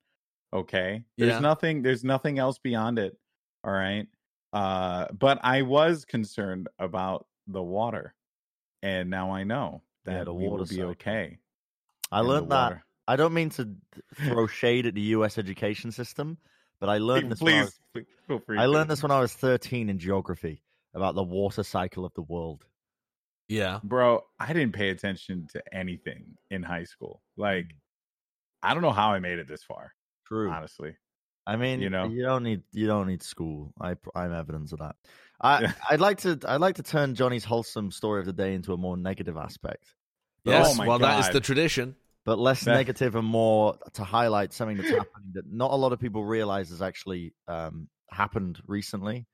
Okay, 0.54 1.04
there's 1.18 1.32
Yeah. 1.34 1.40
nothing, 1.40 1.82
there's 1.82 2.04
nothing 2.04 2.38
else 2.38 2.58
beyond 2.60 3.00
it. 3.00 3.18
All 3.64 3.72
right, 3.72 4.08
uh, 4.56 5.08
but 5.12 5.40
I 5.44 5.62
was 5.64 6.06
concerned 6.06 6.68
about 6.80 7.28
the 7.48 7.62
water, 7.62 8.16
and 8.82 9.10
now 9.10 9.32
I 9.32 9.44
know 9.44 9.82
Yeah, 10.08 10.20
that 10.20 10.26
the 10.26 10.34
we 10.34 10.48
will 10.48 10.60
be 10.66 10.76
cycle. 10.76 10.90
okay. 10.92 11.38
I 12.12 12.22
learned 12.22 12.50
that. 12.52 12.64
water. 12.64 12.86
I 13.08 13.16
don't 13.18 13.34
mean 13.34 13.50
to 13.52 13.70
throw 14.16 14.48
shade 14.48 14.86
at 14.88 14.96
the 14.96 15.02
U.S. 15.18 15.38
education 15.38 15.92
system, 15.92 16.38
but 16.80 16.90
I 16.90 16.98
learned 16.98 17.32
this. 17.32 17.42
when 17.42 17.54
I 17.54 17.58
Please, 17.58 17.66
was- 17.66 17.80
please 17.94 18.06
feel 18.28 18.40
free. 18.40 18.58
I 18.58 18.66
learned 18.66 18.90
this 18.90 19.04
when 19.04 19.12
I 19.12 19.20
was 19.20 19.34
13 19.34 19.90
in 19.90 20.00
geography 20.00 20.64
about 20.94 21.14
the 21.16 21.24
water 21.24 21.62
cycle 21.64 22.06
of 22.06 22.14
the 22.16 22.22
world. 22.24 22.66
Yeah. 23.48 23.80
bro. 23.84 24.22
I 24.40 24.54
didn't 24.54 24.72
pay 24.72 24.90
attention 24.90 25.48
to 25.52 25.62
anything 25.72 26.36
in 26.50 26.64
high 26.64 26.86
school. 26.86 27.22
Like, 27.38 27.76
I 28.64 28.74
don't 28.74 28.82
know 28.82 28.92
how 28.92 29.12
I 29.12 29.20
made 29.20 29.38
it 29.38 29.48
this 29.48 29.62
far. 29.64 29.94
True. 30.26 30.50
Honestly, 30.50 30.96
I 31.48 31.56
mean, 31.58 31.80
You 31.80 31.86
you 31.86 31.90
know? 31.92 32.08
know, 32.08 32.14
you 32.14 32.24
don't 32.24 32.44
need 32.44 32.64
you 32.72 32.88
don't 32.88 33.08
need 33.08 33.22
school. 33.24 33.74
I 33.80 33.96
I'm 34.16 34.34
evidence 34.34 34.72
of 34.72 34.80
that. 34.80 34.96
I 35.42 35.62
Yeah. 35.62 35.72
I'd 35.90 36.00
like 36.02 36.20
to 36.20 36.40
I'd 36.48 36.62
like 36.62 36.76
to 36.76 36.84
turn 36.84 37.16
Johnny's 37.16 37.44
wholesome 37.46 37.92
story 37.92 38.20
of 38.22 38.26
the 38.26 38.34
day 38.34 38.54
into 38.56 38.74
a 38.74 38.78
more 38.78 38.98
negative 38.98 39.38
aspect, 39.38 39.94
Yes. 40.44 40.68
Oh 40.72 40.76
my 40.76 40.88
well, 40.88 41.00
that 41.00 41.20
is 41.20 41.30
the 41.30 41.40
tradition. 41.42 41.96
but 42.26 42.40
less 42.40 42.64
That- 42.64 42.74
negative 42.74 43.16
and 43.16 43.28
more 43.28 43.78
to 43.94 44.04
highlight 44.04 44.54
something 44.54 44.78
that's 44.78 44.90
happening 45.02 45.32
that 45.34 45.46
not 45.52 45.72
a 45.72 45.76
lot 45.76 45.94
of 45.94 46.00
people 46.00 46.24
realize 46.26 46.70
has 46.70 46.82
actually 46.82 47.34
um, 47.48 47.88
happened 48.10 48.60
recently. 48.68 49.28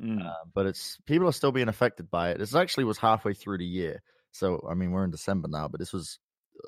Mm. 0.00 0.24
Uh, 0.24 0.32
but 0.54 0.64
it's 0.66 0.96
people 1.06 1.28
are 1.28 1.32
still 1.32 1.50
being 1.52 1.68
affected 1.68 2.08
by 2.10 2.30
it. 2.30 2.38
This 2.38 2.54
actually 2.54 2.84
was 2.84 2.98
halfway 2.98 3.34
through 3.34 3.58
the 3.58 3.66
year, 3.66 4.00
so 4.32 4.64
I 4.70 4.74
mean 4.74 4.92
we're 4.92 5.04
in 5.04 5.10
December 5.10 5.48
now, 5.48 5.66
but 5.68 5.80
this 5.80 5.92
was 5.92 6.18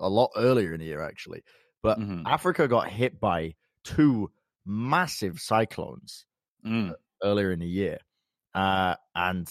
a 0.00 0.08
lot 0.08 0.30
earlier 0.36 0.74
in 0.74 0.80
the 0.80 0.86
year 0.86 1.00
actually. 1.00 1.42
But 1.82 1.98
Mhm. 2.00 2.24
Africa 2.26 2.66
got 2.68 2.88
hit 2.88 3.20
by 3.20 3.54
two 3.84 4.30
massive 4.66 5.38
cyclones 5.40 6.26
Mm. 6.64 6.92
earlier 7.22 7.52
in 7.52 7.60
the 7.60 7.66
year, 7.66 7.98
uh, 8.54 8.94
and 9.14 9.48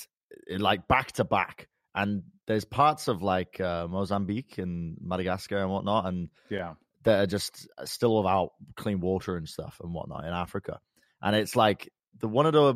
uh, 0.52 0.60
like 0.60 0.88
back 0.88 1.12
to 1.14 1.24
back. 1.24 1.68
And 1.96 2.22
there's 2.46 2.66
parts 2.66 3.08
of 3.08 3.24
like 3.24 3.60
uh, 3.60 3.88
Mozambique 3.88 4.60
and 4.60 4.96
Madagascar 5.02 5.58
and 5.58 5.72
whatnot, 5.72 6.06
and 6.06 6.30
yeah. 6.50 6.76
that 7.04 7.20
are 7.20 7.26
just 7.26 7.68
still 7.86 8.18
without 8.18 8.52
clean 8.76 9.00
water 9.00 9.38
and 9.38 9.50
stuff 9.50 9.82
and 9.84 9.92
whatnot 9.94 10.26
in 10.26 10.34
Africa. 10.34 10.80
And 11.22 11.36
it's 11.36 11.56
like 11.56 11.92
the 12.20 12.28
one 12.28 12.46
of 12.46 12.54
the 12.54 12.76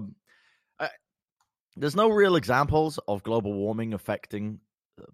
uh, 0.80 0.88
there's 1.76 1.96
no 1.96 2.10
real 2.10 2.36
examples 2.36 3.00
of 3.08 3.22
global 3.24 3.54
warming 3.54 3.94
affecting 3.94 4.60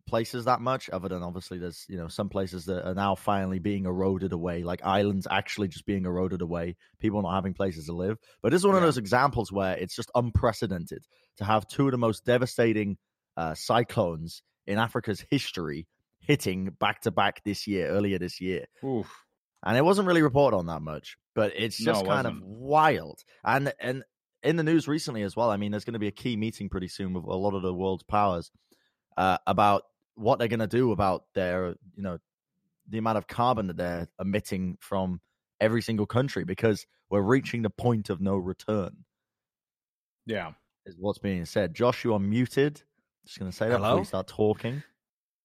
places 0.07 0.45
that 0.45 0.61
much, 0.61 0.89
other 0.89 1.09
than 1.09 1.23
obviously 1.23 1.57
there's 1.57 1.85
you 1.89 1.97
know 1.97 2.07
some 2.07 2.29
places 2.29 2.65
that 2.65 2.87
are 2.87 2.93
now 2.93 3.15
finally 3.15 3.59
being 3.59 3.85
eroded 3.85 4.33
away, 4.33 4.63
like 4.63 4.81
islands 4.83 5.27
actually 5.29 5.67
just 5.67 5.85
being 5.85 6.05
eroded 6.05 6.41
away, 6.41 6.75
people 6.99 7.21
not 7.21 7.33
having 7.35 7.53
places 7.53 7.85
to 7.85 7.93
live. 7.93 8.17
But 8.41 8.51
this 8.51 8.61
is 8.61 8.67
one 8.67 8.75
of 8.75 8.81
those 8.81 8.97
examples 8.97 9.51
where 9.51 9.75
it's 9.77 9.95
just 9.95 10.11
unprecedented 10.15 11.05
to 11.37 11.45
have 11.45 11.67
two 11.67 11.85
of 11.85 11.91
the 11.91 11.97
most 11.97 12.25
devastating 12.25 12.97
uh, 13.37 13.53
cyclones 13.55 14.41
in 14.67 14.77
Africa's 14.77 15.23
history 15.29 15.87
hitting 16.19 16.75
back 16.79 17.01
to 17.01 17.11
back 17.11 17.41
this 17.43 17.65
year, 17.67 17.87
earlier 17.87 18.19
this 18.19 18.39
year. 18.41 18.65
Oof. 18.83 19.09
and 19.65 19.77
it 19.77 19.83
wasn't 19.83 20.07
really 20.07 20.21
reported 20.21 20.57
on 20.57 20.67
that 20.67 20.81
much 20.81 21.17
but 21.35 21.53
it's 21.55 21.79
No, 21.79 21.93
just 21.93 22.03
it 22.05 22.07
kind 22.07 22.27
of 22.27 22.33
wild. 22.41 23.19
And 23.45 23.71
and 23.79 24.03
in 24.43 24.55
the 24.57 24.63
news 24.63 24.87
recently 24.87 25.21
as 25.23 25.35
well 25.35 25.49
i 25.51 25.57
mean 25.57 25.71
there's 25.71 25.83
going 25.83 25.93
to 25.93 25.99
be 25.99 26.07
a 26.07 26.11
key 26.11 26.37
meeting 26.37 26.69
pretty 26.69 26.87
soon 26.87 27.11
with 27.13 27.25
a 27.25 27.35
lot 27.35 27.53
of 27.53 27.61
the 27.61 27.73
world's 27.73 28.03
powers 28.03 28.51
uh, 29.19 29.37
about 29.45 29.83
what 30.15 30.39
they're 30.39 30.47
going 30.47 30.59
to 30.61 30.67
do 30.67 30.91
about 30.91 31.25
their 31.35 31.75
you 31.95 32.01
know 32.03 32.17
the 32.89 32.97
amount 32.97 33.17
of 33.19 33.27
carbon 33.27 33.67
that 33.67 33.77
they're 33.77 34.07
emitting 34.19 34.77
from 34.81 35.21
every 35.61 35.81
single 35.81 36.07
country 36.07 36.43
because 36.43 36.87
we're 37.11 37.21
reaching 37.21 37.61
the 37.61 37.69
point 37.69 38.09
of 38.09 38.19
no 38.21 38.35
return 38.37 39.05
Yeah. 40.25 40.53
is 40.85 40.95
what's 40.97 41.19
being 41.19 41.45
said 41.45 41.73
josh 41.73 42.03
you 42.03 42.13
are 42.13 42.19
muted 42.19 42.81
just 43.25 43.37
going 43.39 43.51
to 43.51 43.55
say 43.55 43.67
that 43.69 43.75
Hello? 43.77 43.89
before 43.89 43.99
you 43.99 44.05
start 44.05 44.27
talking 44.27 44.83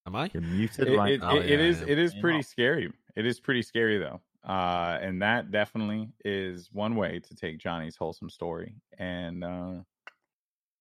Am 0.07 0.15
I? 0.17 0.31
you're 0.35 0.43
muted 0.43 0.89
It, 0.89 0.97
right 0.99 1.13
it, 1.15 1.21
now 1.21 1.37
it- 1.37 1.51
it 1.51 1.61
yeah, 1.61 1.67
is 1.67 1.81
yeah. 1.81 1.87
it 1.89 1.99
is 1.99 2.15
Yeah. 2.15 2.21
pretty 2.21 2.43
scary. 2.43 2.93
It 3.17 3.25
is 3.27 3.41
pretty 3.41 3.63
scary 3.63 3.99
though. 3.99 4.21
Uh, 4.47 4.99
and 5.01 5.23
that 5.23 5.51
definitely 5.51 6.11
is 6.27 6.69
one 6.73 6.95
way 6.95 7.21
to 7.21 7.35
take 7.35 7.57
Johnny's 7.59 7.97
wholesome 7.97 8.29
story 8.29 8.75
and 8.99 9.43
uh, 9.43 9.77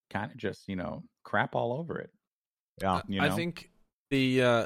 kind 0.09 0.29
of 0.31 0.37
just 0.37 0.67
you 0.67 0.75
know 0.75 1.03
crap 1.23 1.55
all 1.55 1.71
over 1.71 1.97
it. 1.99 2.11
Yeah 2.81 3.01
you 3.07 3.21
I 3.21 3.29
think 3.29 3.69
the 4.09 4.41
uh, 4.41 4.65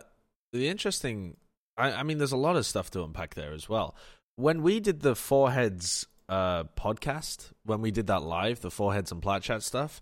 the 0.53 0.67
interesting. 0.67 1.37
I, 1.77 1.91
I 1.91 2.03
mean, 2.03 2.17
there's 2.17 2.31
a 2.31 2.37
lot 2.37 2.55
of 2.55 2.65
stuff 2.65 2.89
to 2.91 3.03
unpack 3.03 3.35
there 3.35 3.53
as 3.53 3.69
well. 3.69 3.95
When 4.35 4.61
we 4.63 4.79
did 4.79 5.01
the 5.01 5.15
Four 5.15 5.51
Heads 5.51 6.07
uh, 6.27 6.63
podcast, 6.75 7.51
when 7.65 7.81
we 7.81 7.91
did 7.91 8.07
that 8.07 8.23
live, 8.23 8.61
the 8.61 8.71
Four 8.71 8.93
Heads 8.93 9.11
and 9.11 9.21
plat 9.21 9.43
chat 9.43 9.61
stuff, 9.63 10.01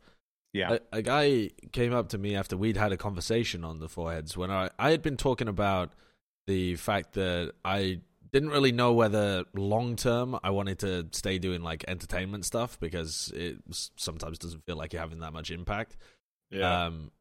Yeah. 0.54 0.78
a, 0.94 0.98
a 0.98 1.02
guy 1.02 1.50
came 1.74 1.94
up 1.94 2.10
to 2.10 2.18
me 2.18 2.36
after 2.36 2.56
we'd 2.56 2.78
had 2.78 2.92
a 2.94 2.98
conversation 2.98 3.64
on 3.66 3.80
the 3.80 3.90
Four 3.90 4.14
Heads 4.14 4.38
when 4.38 4.52
I, 4.52 4.70
I 4.80 4.92
had 4.92 5.02
been 5.02 5.18
talking 5.18 5.48
about 5.50 5.92
the 6.48 6.76
fact 6.76 7.14
that 7.14 7.52
I 7.66 8.00
didn't 8.32 8.50
really 8.50 8.72
know 8.72 8.94
whether 8.94 9.44
long 9.54 9.96
term 9.96 10.38
I 10.44 10.50
wanted 10.52 10.80
to 10.80 11.08
stay 11.12 11.40
doing 11.40 11.62
like 11.62 11.84
entertainment 11.88 12.46
stuff 12.46 12.80
because 12.80 13.32
it 13.36 13.58
sometimes 13.96 14.38
doesn't 14.40 14.66
feel 14.66 14.76
like 14.78 14.94
you're 14.94 15.02
having 15.02 15.20
that 15.20 15.34
much 15.34 15.52
impact. 15.52 15.98
Yeah. 16.52 16.86
Um, 16.86 17.12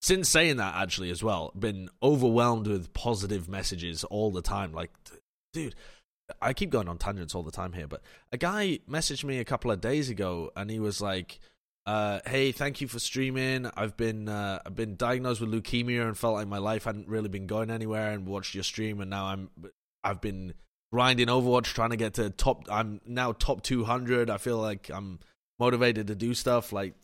since 0.00 0.28
saying 0.28 0.56
that, 0.58 0.74
actually, 0.76 1.10
as 1.10 1.22
well, 1.22 1.52
been 1.58 1.90
overwhelmed 2.02 2.66
with 2.66 2.92
positive 2.92 3.48
messages 3.48 4.04
all 4.04 4.30
the 4.30 4.42
time. 4.42 4.72
Like, 4.72 4.90
dude, 5.52 5.74
I 6.40 6.52
keep 6.52 6.70
going 6.70 6.88
on 6.88 6.98
tangents 6.98 7.34
all 7.34 7.42
the 7.42 7.50
time 7.50 7.72
here, 7.72 7.86
but 7.86 8.02
a 8.32 8.36
guy 8.36 8.80
messaged 8.88 9.24
me 9.24 9.38
a 9.38 9.44
couple 9.44 9.70
of 9.70 9.80
days 9.80 10.10
ago, 10.10 10.52
and 10.54 10.70
he 10.70 10.78
was 10.78 11.00
like, 11.00 11.40
uh, 11.86 12.20
"Hey, 12.26 12.52
thank 12.52 12.80
you 12.80 12.88
for 12.88 12.98
streaming. 12.98 13.70
I've 13.76 13.96
been 13.96 14.28
uh, 14.28 14.60
I've 14.64 14.76
been 14.76 14.96
diagnosed 14.96 15.40
with 15.40 15.50
leukemia 15.50 16.06
and 16.06 16.16
felt 16.16 16.34
like 16.34 16.46
my 16.46 16.58
life 16.58 16.84
hadn't 16.84 17.08
really 17.08 17.28
been 17.28 17.46
going 17.46 17.70
anywhere, 17.70 18.12
and 18.12 18.26
watched 18.26 18.54
your 18.54 18.64
stream, 18.64 19.00
and 19.00 19.10
now 19.10 19.26
I'm 19.26 19.50
I've 20.04 20.20
been 20.20 20.54
grinding 20.92 21.28
Overwatch, 21.28 21.64
trying 21.64 21.90
to 21.90 21.96
get 21.96 22.14
to 22.14 22.30
top. 22.30 22.66
I'm 22.70 23.00
now 23.06 23.32
top 23.32 23.62
200. 23.62 24.30
I 24.30 24.38
feel 24.38 24.58
like 24.58 24.90
I'm 24.92 25.18
motivated 25.58 26.06
to 26.08 26.14
do 26.14 26.34
stuff. 26.34 26.72
Like 26.72 26.94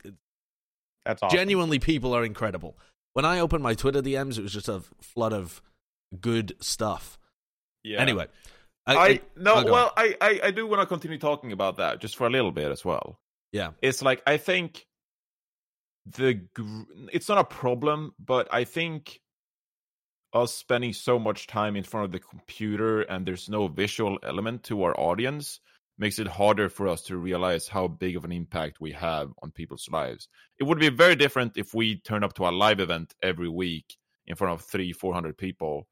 That's 1.04 1.22
awesome. 1.22 1.36
genuinely 1.36 1.78
people 1.78 2.14
are 2.14 2.24
incredible 2.24 2.78
when 3.12 3.24
i 3.24 3.38
opened 3.38 3.62
my 3.62 3.74
twitter 3.74 4.02
dms 4.02 4.38
it 4.38 4.42
was 4.42 4.52
just 4.52 4.68
a 4.68 4.82
flood 5.00 5.32
of 5.32 5.62
good 6.20 6.54
stuff 6.60 7.18
yeah. 7.82 8.00
anyway 8.00 8.26
I, 8.86 9.20
no, 9.36 9.54
I'll 9.54 9.64
go 9.64 9.72
well, 9.72 9.92
I, 9.96 10.14
I, 10.20 10.40
I 10.44 10.50
do 10.50 10.66
want 10.66 10.82
to 10.82 10.86
continue 10.86 11.18
talking 11.18 11.52
about 11.52 11.78
that 11.78 12.00
just 12.00 12.16
for 12.16 12.26
a 12.26 12.30
little 12.30 12.52
bit 12.52 12.70
as 12.70 12.84
well. 12.84 13.18
yeah 13.52 13.70
It's 13.80 14.02
like 14.02 14.22
I 14.26 14.36
think 14.36 14.86
the 16.06 16.40
it's 17.12 17.28
not 17.28 17.38
a 17.38 17.44
problem, 17.44 18.14
but 18.18 18.48
I 18.52 18.64
think 18.64 19.20
us 20.34 20.52
spending 20.52 20.92
so 20.92 21.18
much 21.18 21.46
time 21.46 21.76
in 21.76 21.84
front 21.84 22.04
of 22.06 22.12
the 22.12 22.18
computer 22.18 23.02
and 23.02 23.24
there's 23.24 23.48
no 23.48 23.68
visual 23.68 24.18
element 24.22 24.64
to 24.64 24.82
our 24.82 24.98
audience 24.98 25.60
makes 25.96 26.18
it 26.18 26.26
harder 26.26 26.68
for 26.68 26.88
us 26.88 27.02
to 27.02 27.16
realize 27.16 27.68
how 27.68 27.86
big 27.86 28.16
of 28.16 28.24
an 28.24 28.32
impact 28.32 28.80
we 28.80 28.92
have 28.92 29.30
on 29.42 29.52
people's 29.52 29.88
lives. 29.90 30.28
It 30.58 30.64
would 30.64 30.80
be 30.80 30.88
very 30.90 31.16
different 31.16 31.56
if 31.56 31.72
we 31.74 32.00
turn 32.00 32.24
up 32.24 32.34
to 32.34 32.48
a 32.48 32.50
live 32.50 32.80
event 32.80 33.14
every 33.22 33.48
week 33.48 33.96
in 34.26 34.36
front 34.36 34.54
of 34.54 34.66
three, 34.66 34.92
four 34.92 35.14
hundred 35.14 35.38
people 35.38 35.86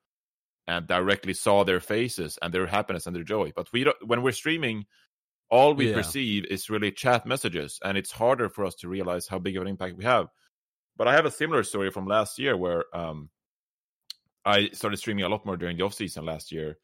and 0.66 0.86
directly 0.86 1.34
saw 1.34 1.64
their 1.64 1.80
faces 1.80 2.38
and 2.40 2.54
their 2.54 2.66
happiness 2.66 3.06
and 3.06 3.14
their 3.14 3.24
joy. 3.24 3.52
But 3.54 3.72
we 3.72 3.84
don't, 3.84 3.96
when 4.06 4.22
we're 4.22 4.32
streaming, 4.32 4.86
all 5.50 5.74
we 5.74 5.88
Yeah. 5.88 5.94
perceive 5.94 6.46
is 6.46 6.70
really 6.70 6.90
chat 6.92 7.26
messages, 7.26 7.78
and 7.84 7.98
it's 7.98 8.10
harder 8.10 8.48
for 8.48 8.64
us 8.64 8.74
to 8.76 8.88
realize 8.88 9.26
how 9.28 9.38
big 9.38 9.56
of 9.56 9.62
an 9.62 9.68
impact 9.68 9.96
we 9.96 10.04
have. 10.04 10.28
But 10.96 11.08
I 11.08 11.14
have 11.14 11.26
a 11.26 11.30
similar 11.30 11.62
story 11.62 11.90
from 11.90 12.06
last 12.06 12.38
year 12.38 12.56
where 12.56 12.84
um, 12.96 13.30
I 14.44 14.70
started 14.70 14.96
streaming 14.96 15.24
a 15.24 15.28
lot 15.28 15.46
more 15.46 15.56
during 15.56 15.76
the 15.76 15.84
off 15.84 15.94
season 15.94 16.24
last 16.24 16.52
year, 16.52 16.78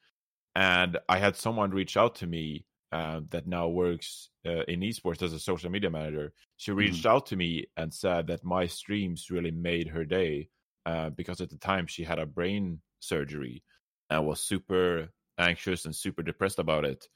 and 0.55 0.99
I 1.09 1.19
had 1.19 1.35
someone 1.37 1.71
reach 1.71 1.97
out 1.97 2.17
to 2.17 2.27
me 2.27 2.67
uh, 2.91 3.21
that 3.31 3.47
now 3.47 3.69
works 3.69 4.31
uh, 4.47 4.63
in 4.67 4.81
esports 4.81 5.23
as 5.23 5.33
a 5.33 5.39
social 5.39 5.71
media 5.71 5.91
manager. 5.91 6.33
She 6.57 6.73
reached 6.73 7.05
out 7.07 7.27
to 7.27 7.37
me 7.37 7.67
and 7.77 7.93
said 7.93 8.29
that 8.29 8.45
my 8.45 8.67
streams 8.67 9.31
really 9.31 9.51
made 9.51 9.89
her 9.89 10.05
day 10.05 10.49
uh, 10.87 11.11
because 11.11 11.41
at 11.41 11.51
the 11.51 11.59
time 11.59 11.87
she 11.87 12.05
had 12.05 12.19
a 12.19 12.27
brain 12.27 12.81
surgery 13.01 13.63
and 14.11 14.27
was 14.27 14.41
super 14.41 15.09
anxious 15.39 15.85
and 15.85 15.95
super 15.95 16.23
depressed 16.23 16.59
about 16.59 16.85
it. 16.85 17.07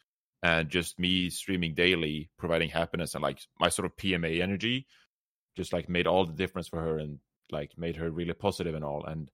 And 0.42 0.68
just 0.68 0.98
me 0.98 1.30
streaming 1.30 1.74
daily, 1.74 2.28
providing 2.36 2.68
happiness 2.68 3.14
and 3.14 3.22
like 3.22 3.38
my 3.60 3.68
sort 3.68 3.86
of 3.86 3.96
PMA 3.96 4.42
energy, 4.42 4.86
just 5.56 5.72
like 5.72 5.88
made 5.88 6.06
all 6.06 6.26
the 6.26 6.32
difference 6.32 6.68
for 6.68 6.80
her 6.80 6.98
and 6.98 7.18
like 7.50 7.70
made 7.78 7.96
her 7.96 8.10
really 8.10 8.32
positive 8.32 8.74
and 8.74 8.84
all. 8.84 9.04
And 9.06 9.30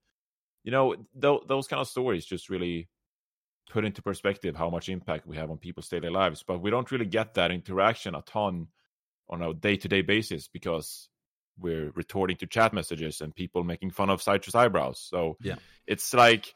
you 0.65 0.71
know, 0.71 0.95
th- 1.21 1.43
those 1.49 1.67
kind 1.67 1.81
of 1.81 1.89
stories 1.89 2.27
just 2.27 2.51
really 2.51 2.89
put 3.69 3.85
into 3.85 4.03
perspective 4.03 4.57
how 4.57 4.71
much 4.71 4.89
impact 4.89 5.27
we 5.27 5.37
have 5.37 5.51
on 5.51 5.59
people's 5.59 5.89
daily 5.89 6.11
lives. 6.11 6.43
But 6.47 6.61
we 6.61 6.71
don't 6.71 6.91
really 6.91 7.07
get 7.07 7.35
that 7.35 7.51
interaction 7.51 8.15
a 8.15 8.23
ton 8.23 8.69
on 9.29 9.43
a 9.43 9.55
day 9.55 9.77
to 9.77 9.89
day 9.89 10.03
basis 10.03 10.49
because 10.49 11.09
we're 11.59 11.91
retorting 11.91 12.37
to 12.37 12.47
chat 12.47 12.73
messages 12.73 13.21
and 13.21 13.35
people 13.35 13.65
making 13.65 13.91
fun 13.91 14.11
of 14.11 14.23
citrus 14.23 14.55
eyebrows. 14.55 15.01
So 15.01 15.37
Yeah. 15.41 15.57
it's 15.87 16.15
like 16.15 16.55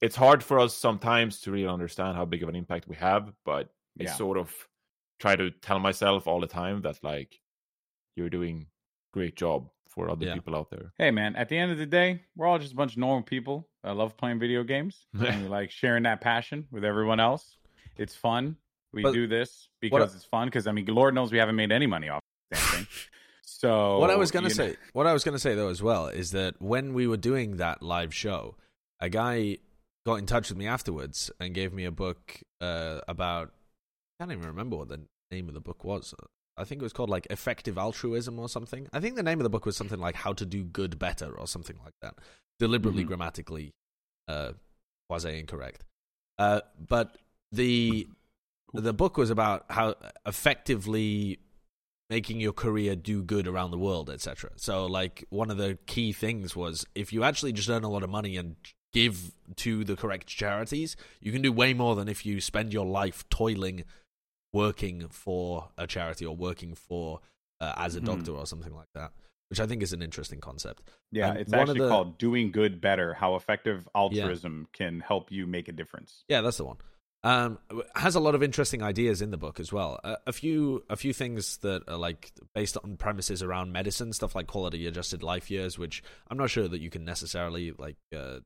it's 0.00 0.16
hard 0.16 0.42
for 0.42 0.58
us 0.58 0.76
sometimes 0.76 1.40
to 1.40 1.50
really 1.52 1.68
understand 1.68 2.16
how 2.16 2.24
big 2.24 2.42
of 2.42 2.48
an 2.48 2.56
impact 2.56 2.88
we 2.88 2.96
have, 2.96 3.32
but 3.44 3.70
I 4.00 4.04
sort 4.16 4.36
of 4.38 4.52
try 5.20 5.36
to 5.36 5.50
tell 5.50 5.78
myself 5.78 6.26
all 6.26 6.40
the 6.40 6.46
time 6.46 6.82
that 6.82 7.02
like 7.02 7.40
you're 8.16 8.28
doing 8.28 8.66
great 9.12 9.36
job 9.36 9.70
for 9.94 10.10
other 10.10 10.26
Yeah. 10.26 10.34
people 10.34 10.56
out 10.56 10.70
there. 10.70 10.92
Hey 10.98 11.10
man, 11.10 11.36
at 11.36 11.48
the 11.48 11.56
end 11.56 11.70
of 11.72 11.78
the 11.78 11.86
day, 11.86 12.22
we're 12.36 12.46
all 12.46 12.58
just 12.58 12.72
a 12.72 12.76
bunch 12.76 12.92
of 12.92 12.98
normal 12.98 13.22
people 13.22 13.68
that 13.82 13.96
love 13.96 14.16
playing 14.16 14.38
video 14.38 14.62
games 14.64 15.06
and 15.18 15.42
we 15.42 15.48
like 15.48 15.70
sharing 15.70 16.02
that 16.04 16.20
passion 16.20 16.66
with 16.70 16.84
everyone 16.84 17.20
else. 17.20 17.56
It's 17.96 18.14
fun. 18.14 18.56
We 18.92 19.02
But 19.02 19.12
do 19.12 19.26
this 19.26 19.68
because 19.80 20.14
it's 20.14 20.24
fun. 20.24 20.46
Because 20.48 20.66
I 20.66 20.72
mean, 20.72 20.86
Lord 20.86 21.14
knows 21.14 21.32
we 21.32 21.38
haven't 21.38 21.56
made 21.56 21.72
any 21.72 21.86
money 21.86 22.08
off 22.08 22.20
this 22.50 22.60
damn 22.60 22.78
thing. 22.84 22.86
So 23.46 23.98
what 23.98 24.10
i 24.10 24.16
was 24.16 24.30
gonna 24.30 24.48
you 24.48 24.54
know- 24.54 24.72
say 24.72 24.76
what 24.92 25.06
i 25.06 25.12
was 25.12 25.22
gonna 25.24 25.38
say 25.38 25.54
though 25.54 25.68
as 25.68 25.82
well 25.82 26.08
is 26.08 26.32
that 26.32 26.60
when 26.60 26.92
we 26.92 27.06
were 27.06 27.16
doing 27.16 27.56
that 27.58 27.82
live 27.82 28.12
show 28.14 28.56
a 29.00 29.08
guy 29.08 29.58
got 30.04 30.16
in 30.16 30.26
touch 30.26 30.48
with 30.50 30.58
me 30.58 30.66
afterwards 30.66 31.30
and 31.40 31.54
gave 31.54 31.72
me 31.72 31.84
a 31.84 31.90
book 31.90 32.42
uh, 32.60 33.00
about 33.08 33.52
i 34.18 34.22
can't 34.24 34.32
even 34.32 34.46
remember 34.48 34.76
what 34.76 34.88
the 34.88 35.00
name 35.30 35.48
of 35.48 35.54
the 35.54 35.60
book 35.60 35.82
was 35.84 36.12
i 36.56 36.64
think 36.64 36.80
it 36.80 36.84
was 36.84 36.92
called 36.92 37.10
like 37.10 37.26
effective 37.30 37.76
altruism 37.78 38.38
or 38.38 38.48
something 38.48 38.88
i 38.92 39.00
think 39.00 39.16
the 39.16 39.22
name 39.22 39.38
of 39.40 39.44
the 39.44 39.50
book 39.50 39.66
was 39.66 39.76
something 39.76 39.98
like 40.00 40.14
how 40.14 40.32
to 40.32 40.46
do 40.46 40.64
good 40.64 40.98
better 40.98 41.30
or 41.38 41.46
something 41.46 41.76
like 41.84 41.94
that 42.02 42.14
deliberately 42.58 43.04
Mhm. 43.04 43.08
grammatically 43.08 43.72
uh, 44.28 44.52
quasi 45.08 45.38
incorrect 45.38 45.84
uh, 46.38 46.60
but 46.88 47.16
the 47.52 48.08
the 48.72 48.92
book 48.92 49.16
was 49.16 49.30
about 49.30 49.64
how 49.70 49.94
effectively 50.26 51.38
making 52.10 52.40
your 52.40 52.52
career 52.52 52.94
do 52.96 53.22
good 53.22 53.46
around 53.48 53.70
the 53.70 53.78
world, 53.78 54.10
etc. 54.10 54.50
So, 54.56 54.84
like, 54.86 55.24
one 55.30 55.50
of 55.50 55.56
the 55.56 55.78
key 55.86 56.12
things 56.12 56.54
was 56.54 56.84
if 56.94 57.12
you 57.12 57.22
actually 57.24 57.52
just 57.52 57.68
earn 57.70 57.82
a 57.84 57.88
lot 57.88 58.02
of 58.02 58.10
money 58.10 58.36
and 58.36 58.56
give 58.92 59.32
to 59.56 59.84
the 59.84 59.96
correct 59.96 60.26
charities, 60.26 60.96
you 61.20 61.32
can 61.32 61.40
do 61.40 61.50
way 61.50 61.72
more 61.72 61.94
than 61.94 62.08
if 62.08 62.26
you 62.26 62.40
spend 62.40 62.72
your 62.72 62.84
life 62.84 63.24
toiling, 63.30 63.84
working 64.54 65.08
for 65.08 65.68
a 65.76 65.86
charity 65.86 66.24
or 66.24 66.34
working 66.34 66.74
for 66.74 67.20
uh, 67.60 67.72
as 67.76 67.94
a 67.96 68.00
Mhm. 68.00 68.06
doctor 68.06 68.32
or 68.32 68.46
something 68.46 68.74
like 68.74 68.88
that. 68.94 69.12
Which 69.50 69.60
I 69.60 69.66
think 69.66 69.82
is 69.82 69.92
an 69.92 70.02
interesting 70.02 70.40
concept. 70.40 70.82
Yeah, 71.12 71.30
And 71.30 71.38
it's 71.38 71.50
one 71.52 71.60
of 71.60 71.68
actually 71.68 71.80
the- 71.80 71.88
called 71.88 72.18
"Doing 72.18 72.50
Good 72.50 72.80
Better: 72.80 73.14
How 73.14 73.36
Effective 73.36 73.86
Altruism 73.94 74.66
Can 74.72 75.00
Help 75.00 75.30
You 75.30 75.46
Make 75.46 75.68
a 75.68 75.72
Difference." 75.72 76.24
Yeah, 76.28 76.40
that's 76.40 76.56
the 76.56 76.64
one. 76.64 76.78
Um, 77.22 77.58
has 77.94 78.14
a 78.16 78.20
lot 78.20 78.34
of 78.34 78.42
interesting 78.42 78.82
ideas 78.82 79.22
in 79.22 79.30
the 79.30 79.38
book 79.38 79.58
as 79.60 79.72
well. 79.72 79.98
A, 80.04 80.16
a 80.26 80.32
few 80.32 80.84
a 80.90 80.96
few 80.96 81.12
things 81.12 81.58
that 81.58 81.82
are 81.88 81.96
like 81.96 82.32
based 82.54 82.76
on 82.82 82.96
premises 82.96 83.42
around 83.42 83.72
medicine, 83.72 84.12
stuff 84.12 84.34
like 84.34 84.46
quality 84.46 84.86
adjusted 84.86 85.22
life 85.22 85.50
years, 85.50 85.78
which 85.78 86.02
I'm 86.28 86.36
not 86.38 86.50
sure 86.50 86.66
that 86.68 86.80
you 86.80 86.90
can 86.90 87.04
necessarily 87.04 87.72
like 87.72 87.96
uh, 88.14 88.40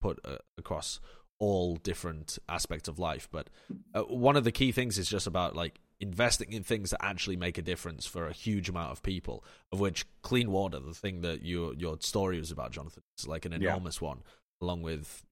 put 0.00 0.18
uh, 0.24 0.38
across 0.58 0.98
all 1.38 1.76
different 1.76 2.38
aspects 2.48 2.88
of 2.88 2.98
life. 2.98 3.28
But 3.30 3.50
uh, 3.94 4.02
one 4.02 4.36
of 4.36 4.44
the 4.44 4.52
key 4.52 4.72
things 4.72 4.98
is 4.98 5.08
just 5.08 5.26
about 5.26 5.54
like 5.54 5.80
investing 6.00 6.52
in 6.52 6.62
things 6.62 6.90
that 6.90 7.04
actually 7.04 7.36
make 7.36 7.56
a 7.58 7.62
difference 7.62 8.06
for 8.06 8.26
a 8.26 8.32
huge 8.32 8.68
amount 8.68 8.92
of 8.92 9.02
people. 9.02 9.44
Of 9.72 9.80
which 9.80 10.06
clean 10.22 10.50
water, 10.50 10.78
the 10.78 10.94
thing 10.94 11.20
that 11.22 11.42
your 11.44 11.74
your 11.74 11.96
story 12.00 12.38
was 12.38 12.50
about, 12.50 12.72
Jonathan, 12.72 13.02
is 13.18 13.26
like 13.28 13.44
an 13.44 13.52
Yeah. 13.52 13.58
enormous 13.70 14.00
one, 14.00 14.22
along 14.60 14.82
with 14.82 15.24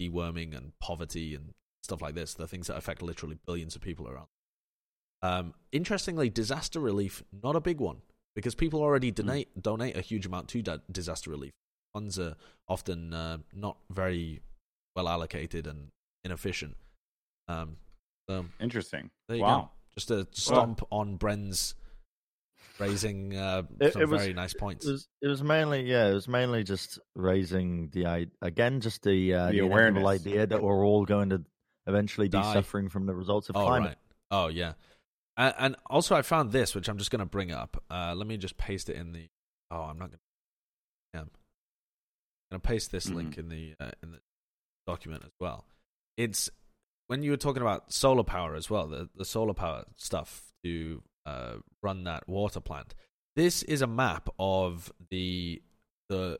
deworming 0.00 0.56
and 0.56 0.72
poverty 0.80 1.34
and 1.34 1.54
stuff 1.82 2.02
like 2.02 2.14
this. 2.14 2.34
The 2.34 2.46
things 2.46 2.66
that 2.66 2.76
affect 2.76 3.02
literally 3.02 3.38
billions 3.46 3.74
of 3.76 3.82
people 3.82 4.08
around. 4.08 4.26
Um, 5.22 5.54
interestingly, 5.72 6.28
disaster 6.28 6.78
relief 6.78 7.22
not 7.42 7.56
a 7.56 7.60
big 7.60 7.80
one 7.80 8.02
because 8.34 8.54
people 8.54 8.82
already 8.82 9.10
donate 9.10 9.62
donate 9.62 9.96
a 9.96 10.02
huge 10.02 10.26
amount 10.26 10.48
to 10.48 10.62
da- 10.62 10.78
disaster 10.92 11.30
relief. 11.30 11.52
Funds 11.94 12.18
are 12.18 12.36
often 12.68 13.14
uh, 13.14 13.38
not 13.54 13.78
very 13.90 14.40
well 14.96 15.08
allocated 15.08 15.66
and 15.66 15.88
inefficient. 16.24 16.76
Um, 17.48 17.76
so 18.28 18.46
Interesting. 18.58 19.10
there 19.28 19.36
you 19.36 19.42
wow. 19.44 19.60
go. 19.60 19.70
Just 19.94 20.10
a 20.10 20.26
stomp 20.32 20.82
on 20.90 21.16
Bren's 21.16 21.74
raising 22.78 23.36
uh, 23.36 23.62
It- 23.80 23.92
some 23.92 24.02
it 24.02 24.08
was- 24.08 24.22
very 24.22 24.32
nice 24.34 24.54
points. 24.54 24.86
It 24.86 24.92
was 24.92 25.08
it 25.22 25.28
was 25.28 25.42
mainly 25.42 25.82
yeah, 25.82 26.08
it 26.08 26.14
was 26.14 26.28
mainly 26.28 26.64
just 26.64 26.98
raising 27.14 27.88
the 27.90 28.28
again 28.42 28.80
just 28.80 29.02
the 29.02 29.34
uh, 29.34 29.46
The 29.46 29.52
the, 29.52 29.58
awareness. 29.60 30.04
idea 30.06 30.46
that 30.46 30.62
we're 30.62 30.84
all 30.84 31.04
going 31.04 31.30
to 31.30 31.42
eventually 31.86 32.26
be 32.28 32.32
Die. 32.38 32.52
suffering 32.52 32.88
from 32.88 33.06
the 33.06 33.14
results 33.14 33.48
of 33.48 33.56
oh 33.56 33.64
climate. 33.64 33.88
right. 33.90 33.96
Oh 34.30 34.48
yeah. 34.48 34.72
And, 35.38 35.54
and 35.58 35.76
also, 35.90 36.16
I 36.16 36.22
found 36.22 36.50
this, 36.50 36.74
which 36.74 36.88
I'm 36.88 36.96
just 36.96 37.10
going 37.10 37.18
to 37.20 37.26
bring 37.26 37.52
up. 37.52 37.82
Uh, 37.90 38.14
let 38.16 38.26
me 38.26 38.38
just 38.38 38.56
paste 38.56 38.88
it 38.88 38.96
in 38.96 39.12
the. 39.12 39.28
Oh, 39.70 39.82
I'm 39.82 39.98
not 39.98 40.08
going. 40.08 40.12
to... 40.12 40.18
Yeah. 41.12 41.20
I'm 41.20 41.28
going 42.50 42.60
to 42.62 42.66
paste 42.66 42.90
this 42.90 43.06
Mhm. 43.06 43.14
link 43.14 43.36
in 43.38 43.48
the 43.50 43.74
uh, 43.78 43.90
in 44.02 44.12
the 44.12 44.20
document 44.86 45.22
as 45.24 45.32
well. 45.40 45.64
It's 46.16 46.48
when 47.08 47.22
you 47.22 47.30
were 47.30 47.36
talking 47.36 47.62
about 47.62 47.92
solar 47.92 48.24
power 48.24 48.54
as 48.54 48.70
well, 48.70 48.86
the 48.86 49.08
the 49.14 49.24
solar 49.24 49.54
power 49.54 49.84
stuff 49.96 50.52
to 50.64 51.02
uh, 51.26 51.56
run 51.82 52.04
that 52.04 52.28
water 52.28 52.60
plant. 52.60 52.94
This 53.34 53.62
is 53.64 53.82
a 53.82 53.86
map 53.86 54.28
of 54.38 54.92
the 55.10 55.62
the 56.08 56.38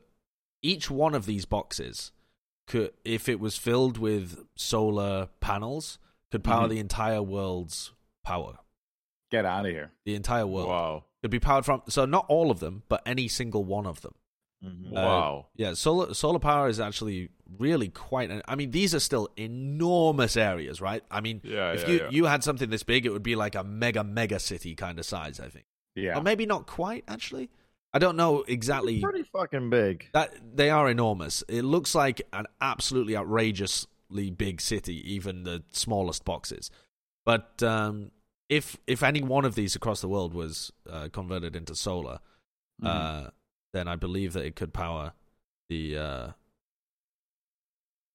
each 0.63 0.89
one 0.89 1.13
of 1.13 1.25
these 1.25 1.45
boxes 1.45 2.11
could, 2.67 2.91
if 3.05 3.29
it 3.29 3.39
was 3.39 3.55
filled 3.57 3.97
with 3.97 4.39
solar 4.55 5.29
panels, 5.39 5.99
could 6.31 6.43
power 6.43 6.65
Mhm. 6.67 6.69
the 6.71 6.79
entire 6.79 7.21
world's 7.21 7.91
power. 8.23 8.57
Get 9.31 9.45
out 9.45 9.65
of 9.65 9.71
here. 9.71 9.91
The 10.05 10.15
entire 10.15 10.47
world 10.47 10.67
Wow. 10.69 11.03
could 11.21 11.31
be 11.31 11.39
powered 11.39 11.65
from. 11.65 11.83
So 11.87 12.05
not 12.05 12.25
all 12.27 12.49
of 12.51 12.59
them, 12.59 12.83
but 12.89 13.03
any 13.05 13.27
single 13.27 13.63
one 13.63 13.85
of 13.85 14.01
them. 14.01 14.15
Mhm. 14.63 14.89
Uh, 14.89 14.93
Wow. 14.93 15.47
Yeah, 15.55 15.73
solar 15.73 16.13
solar 16.13 16.39
power 16.39 16.67
is 16.67 16.79
actually 16.79 17.29
really 17.57 17.89
quite. 17.89 18.31
An, 18.31 18.41
I 18.47 18.55
mean, 18.55 18.71
these 18.71 18.95
are 18.95 18.99
still 18.99 19.29
enormous 19.37 20.35
areas, 20.35 20.81
right? 20.81 21.03
I 21.11 21.21
mean, 21.21 21.41
Yeah, 21.43 21.73
if 21.73 21.81
yeah, 21.83 21.87
you 21.89 21.97
yeah. 21.99 22.09
you 22.09 22.25
had 22.25 22.43
something 22.43 22.69
this 22.69 22.83
big, 22.83 23.05
it 23.05 23.11
would 23.11 23.23
be 23.23 23.35
like 23.35 23.55
a 23.55 23.63
mega 23.63 24.03
mega 24.03 24.39
city 24.39 24.73
kind 24.75 24.97
of 24.99 25.05
size. 25.05 25.39
I 25.39 25.49
think, 25.49 25.65
Yeah. 25.95 26.17
or 26.17 26.21
maybe 26.23 26.45
not 26.45 26.65
quite. 26.65 27.03
Actually, 27.07 27.49
I 27.93 27.99
don't 27.99 28.15
know 28.17 28.43
exactly. 28.47 28.99
Pretty 29.01 29.23
fucking 29.23 29.69
big. 29.69 30.09
That 30.13 30.33
they 30.57 30.69
are 30.71 30.89
enormous. 30.89 31.43
It 31.47 31.61
looks 31.63 31.93
like 31.93 32.21
an 32.33 32.47
absolutely 32.59 33.15
outrageously 33.15 34.31
big 34.31 34.59
city, 34.61 34.95
even 35.13 35.43
the 35.43 35.63
smallest 35.71 36.25
boxes. 36.25 36.71
But 37.25 37.61
um, 37.61 38.11
if 38.49 38.77
if 38.87 39.03
any 39.03 39.21
one 39.21 39.45
of 39.45 39.53
these 39.55 39.75
across 39.75 40.01
the 40.01 40.07
world 40.09 40.33
was 40.33 40.71
uh, 40.89 41.09
converted 41.11 41.55
into 41.55 41.75
solar, 41.75 42.19
Mhm. 42.81 42.87
uh, 42.87 43.29
then 43.73 43.87
I 43.87 43.95
believe 43.95 44.33
that 44.33 44.45
it 44.45 44.55
could 44.55 44.73
power 44.73 45.13
the. 45.69 45.97
Uh, 45.97 46.27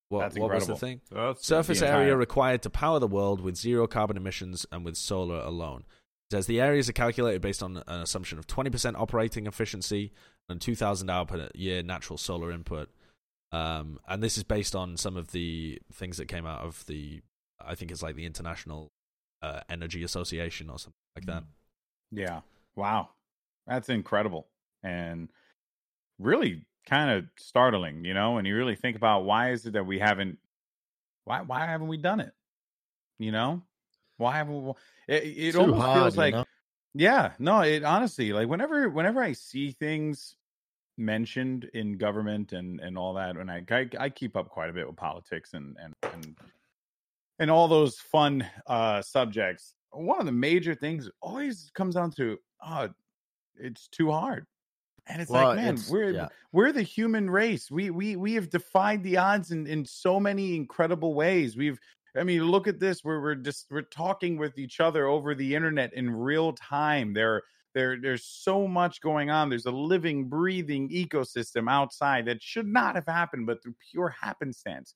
what, 0.09 0.37
what 0.37 0.53
was 0.53 0.67
the 0.67 0.77
thing? 0.77 1.01
That's 1.11 1.47
Surface 1.47 1.81
the 1.81 1.89
area 1.89 2.15
required 2.15 2.63
to 2.63 2.71
power 2.71 2.99
the 2.99 3.07
world 3.07 3.41
with 3.41 3.57
zero 3.57 3.87
carbon 3.87 4.19
emissions 4.19 4.67
and 4.71 4.85
with 4.85 4.97
solar 4.97 5.41
alone. 5.41 5.85
It 6.29 6.35
says 6.35 6.47
the 6.47 6.61
areas 6.61 6.89
are 6.91 6.93
calculated 6.93 7.41
based 7.41 7.63
on 7.63 7.83
an 7.87 8.01
assumption 8.03 8.39
of 8.39 8.47
20% 8.47 8.95
operating 8.99 9.47
efficiency 9.47 10.13
and 10.51 10.61
2,000 10.61 11.09
hour 11.09 11.25
per 11.25 11.49
year 11.55 11.83
natural 11.83 12.19
solar 12.19 12.53
input. 12.53 12.91
Um, 13.53 13.99
and 14.07 14.23
this 14.23 14.37
is 14.37 14.45
based 14.45 14.75
on 14.75 14.99
some 14.99 15.17
of 15.17 15.33
the 15.33 15.79
things 15.93 16.19
that 16.19 16.27
came 16.27 16.47
out 16.47 16.61
of 16.61 16.85
the, 16.87 17.23
I 17.61 17.75
think 17.75 17.91
it's 17.91 18.03
like 18.03 18.17
the 18.17 18.27
International 18.27 18.93
uh, 19.43 19.61
Energy 19.69 20.03
Association 20.05 20.69
or 20.69 20.79
something 20.79 20.93
like 21.17 21.27
that. 21.27 21.45
Yeah. 22.11 22.41
Wow. 22.77 23.11
That's 23.67 23.89
incredible. 23.89 24.47
And 24.83 25.31
really 26.23 26.65
kind 26.89 27.11
of 27.11 27.25
startling, 27.39 28.05
you 28.05 28.15
know, 28.15 28.39
and 28.39 28.47
you 28.47 28.57
really 28.57 28.77
think 28.77 28.97
about 28.97 29.25
why 29.25 29.53
is 29.53 29.67
it 29.67 29.75
that 29.75 29.87
we 29.87 29.99
haven't 29.99 30.39
why 31.25 31.43
why 31.43 31.67
haven't 31.67 31.89
we 31.89 31.97
done 31.97 32.21
it? 32.21 32.33
You 33.19 33.33
know? 33.33 33.63
Why 34.17 34.37
haven't 34.37 34.65
we 34.65 34.73
it, 35.09 35.25
it 35.25 35.57
almost 35.57 35.81
hard, 35.81 35.99
feels 35.99 36.17
like 36.17 36.35
know? 36.35 36.45
yeah, 36.95 37.33
no, 37.39 37.61
it 37.61 37.85
honestly 37.85 38.33
like 38.33 38.49
whenever 38.49 38.89
whenever 38.89 39.23
I 39.23 39.33
see 39.33 39.73
things 39.73 40.37
mentioned 40.99 41.69
in 41.75 41.97
government 41.97 42.53
and 42.53 42.81
and 42.81 42.99
all 42.99 43.15
that 43.15 43.37
and 43.37 43.51
I 43.51 43.63
I, 43.71 43.89
I 43.99 44.09
keep 44.11 44.37
up 44.37 44.51
quite 44.51 44.71
a 44.71 44.73
bit 44.73 44.87
with 44.87 44.97
politics 44.97 45.55
and 45.55 45.77
and 45.83 45.95
and 46.13 46.37
and 47.39 47.51
all 47.51 47.67
those 47.67 47.99
fun 47.99 48.47
uh 48.67 49.01
subjects 49.01 49.75
one 49.91 50.21
of 50.21 50.27
the 50.27 50.33
major 50.33 50.75
things 50.75 51.09
always 51.23 51.71
comes 51.75 51.95
down 51.95 52.11
to 52.13 52.39
oh 52.65 52.91
it's 53.57 53.89
too 53.89 54.11
hard 54.11 54.47
and 55.07 55.21
it's 55.23 55.31
Well, 55.31 55.49
like 55.49 55.57
man 55.57 55.75
it's- 55.75 55.89
we're 55.91 56.11
yeah. 56.13 56.29
we're 56.53 56.73
the 56.73 56.83
human 56.83 57.29
race. 57.31 57.71
We 57.71 57.91
we 57.91 58.17
we 58.17 58.35
have 58.35 58.51
defied 58.51 59.03
the 59.03 59.17
odds 59.17 59.51
in 59.51 59.67
in 59.67 59.85
so 59.85 60.21
many 60.21 60.55
incredible 60.57 61.15
ways. 61.15 61.57
We've 61.57 61.79
i 62.17 62.23
mean 62.25 62.45
look 62.45 62.69
at 62.69 62.79
this 62.79 63.03
we're 63.03 63.21
we're 63.23 63.35
just 63.35 63.67
we're 63.71 63.81
talking 63.83 64.37
with 64.37 64.59
each 64.59 64.81
other 64.81 65.07
over 65.07 65.35
the 65.35 65.55
internet 65.55 65.93
in 65.95 66.11
real 66.11 66.53
time. 66.53 67.15
There 67.15 67.43
there 67.75 67.99
there's 68.01 68.25
so 68.25 68.69
much 68.69 69.01
going 69.01 69.31
on. 69.31 69.49
There's 69.49 69.67
a 69.67 69.71
living 69.73 70.29
breathing 70.29 70.91
ecosystem 70.91 71.71
outside 71.71 72.27
that 72.27 72.43
should 72.43 72.67
not 72.67 72.95
have 72.97 73.07
happened 73.07 73.47
but 73.47 73.63
through 73.63 73.75
pure 73.91 74.11
happenstance 74.11 74.95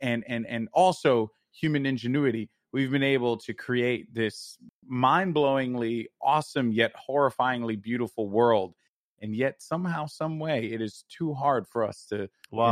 and 0.00 0.24
and 0.28 0.46
and 0.46 0.68
also 0.72 1.30
human 1.52 1.86
ingenuity 1.86 2.50
we've 2.72 2.90
been 2.90 3.02
able 3.02 3.36
to 3.38 3.54
create 3.54 4.12
this 4.14 4.58
mind-blowingly 4.86 6.06
awesome 6.22 6.70
yet 6.70 6.92
horrifyingly 7.08 7.80
beautiful 7.80 8.28
world 8.28 8.74
and 9.20 9.34
yet 9.34 9.60
somehow 9.60 10.06
some 10.06 10.38
way 10.38 10.66
it 10.66 10.80
is 10.80 11.04
too 11.08 11.34
hard 11.34 11.66
for 11.66 11.84
us 11.84 12.06
to 12.10 12.28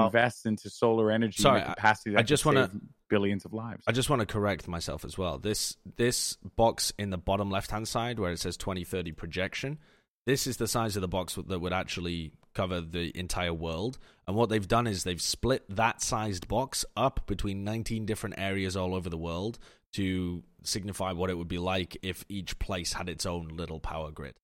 invest 0.07 0.47
into 0.47 0.71
solar 0.71 1.11
energy 1.11 1.43
Sorry, 1.43 1.61
and 1.61 1.67
I- 1.67 1.71
the 1.71 1.75
capacity 1.77 2.11
that 2.13 2.19
I 2.19 2.23
just 2.23 2.45
wanna- 2.47 2.71
billions 3.09 3.45
of 3.45 3.53
lives 3.53 3.85
I 3.87 3.93
just 3.93 4.11
want 4.11 4.21
to 4.21 4.27
correct 4.27 4.67
myself 4.67 5.05
as 5.05 5.17
well. 5.17 5.39
This 5.39 5.77
this 5.97 6.37
box 6.57 6.93
in 6.99 7.11
the 7.11 7.19
bottom 7.19 7.51
left 7.51 7.71
hand 7.71 7.87
side 7.87 8.19
where 8.19 8.33
it 8.33 8.41
says 8.41 8.57
2030 8.57 9.13
projection, 9.13 9.79
this 10.25 10.47
is 10.49 10.57
the 10.57 10.67
size 10.67 10.97
of 10.97 11.03
the 11.03 11.09
box 11.09 11.39
that 11.47 11.61
would 11.61 11.73
actually 11.73 12.33
cover 12.53 12.81
the 12.81 13.17
entire 13.17 13.55
world. 13.55 13.99
And 14.27 14.35
what 14.35 14.49
they've 14.49 14.67
done 14.67 14.87
is 14.89 15.05
they've 15.05 15.23
split 15.23 15.65
that 15.69 16.03
sized 16.03 16.49
box 16.49 16.85
up 16.97 17.27
between 17.27 17.63
19 17.65 18.07
different 18.07 18.37
areas 18.39 18.77
all 18.77 18.93
over 18.95 19.09
the 19.09 19.19
world 19.19 19.59
to 19.93 20.43
signify 20.65 21.13
what 21.13 21.31
it 21.31 21.35
would 21.39 21.49
be 21.49 21.59
like 21.59 21.97
if 22.03 22.25
each 22.29 22.59
place 22.59 22.95
had 22.95 23.09
its 23.09 23.25
own 23.25 23.49
little 23.49 23.79
power 23.79 24.11
grid 24.11 24.35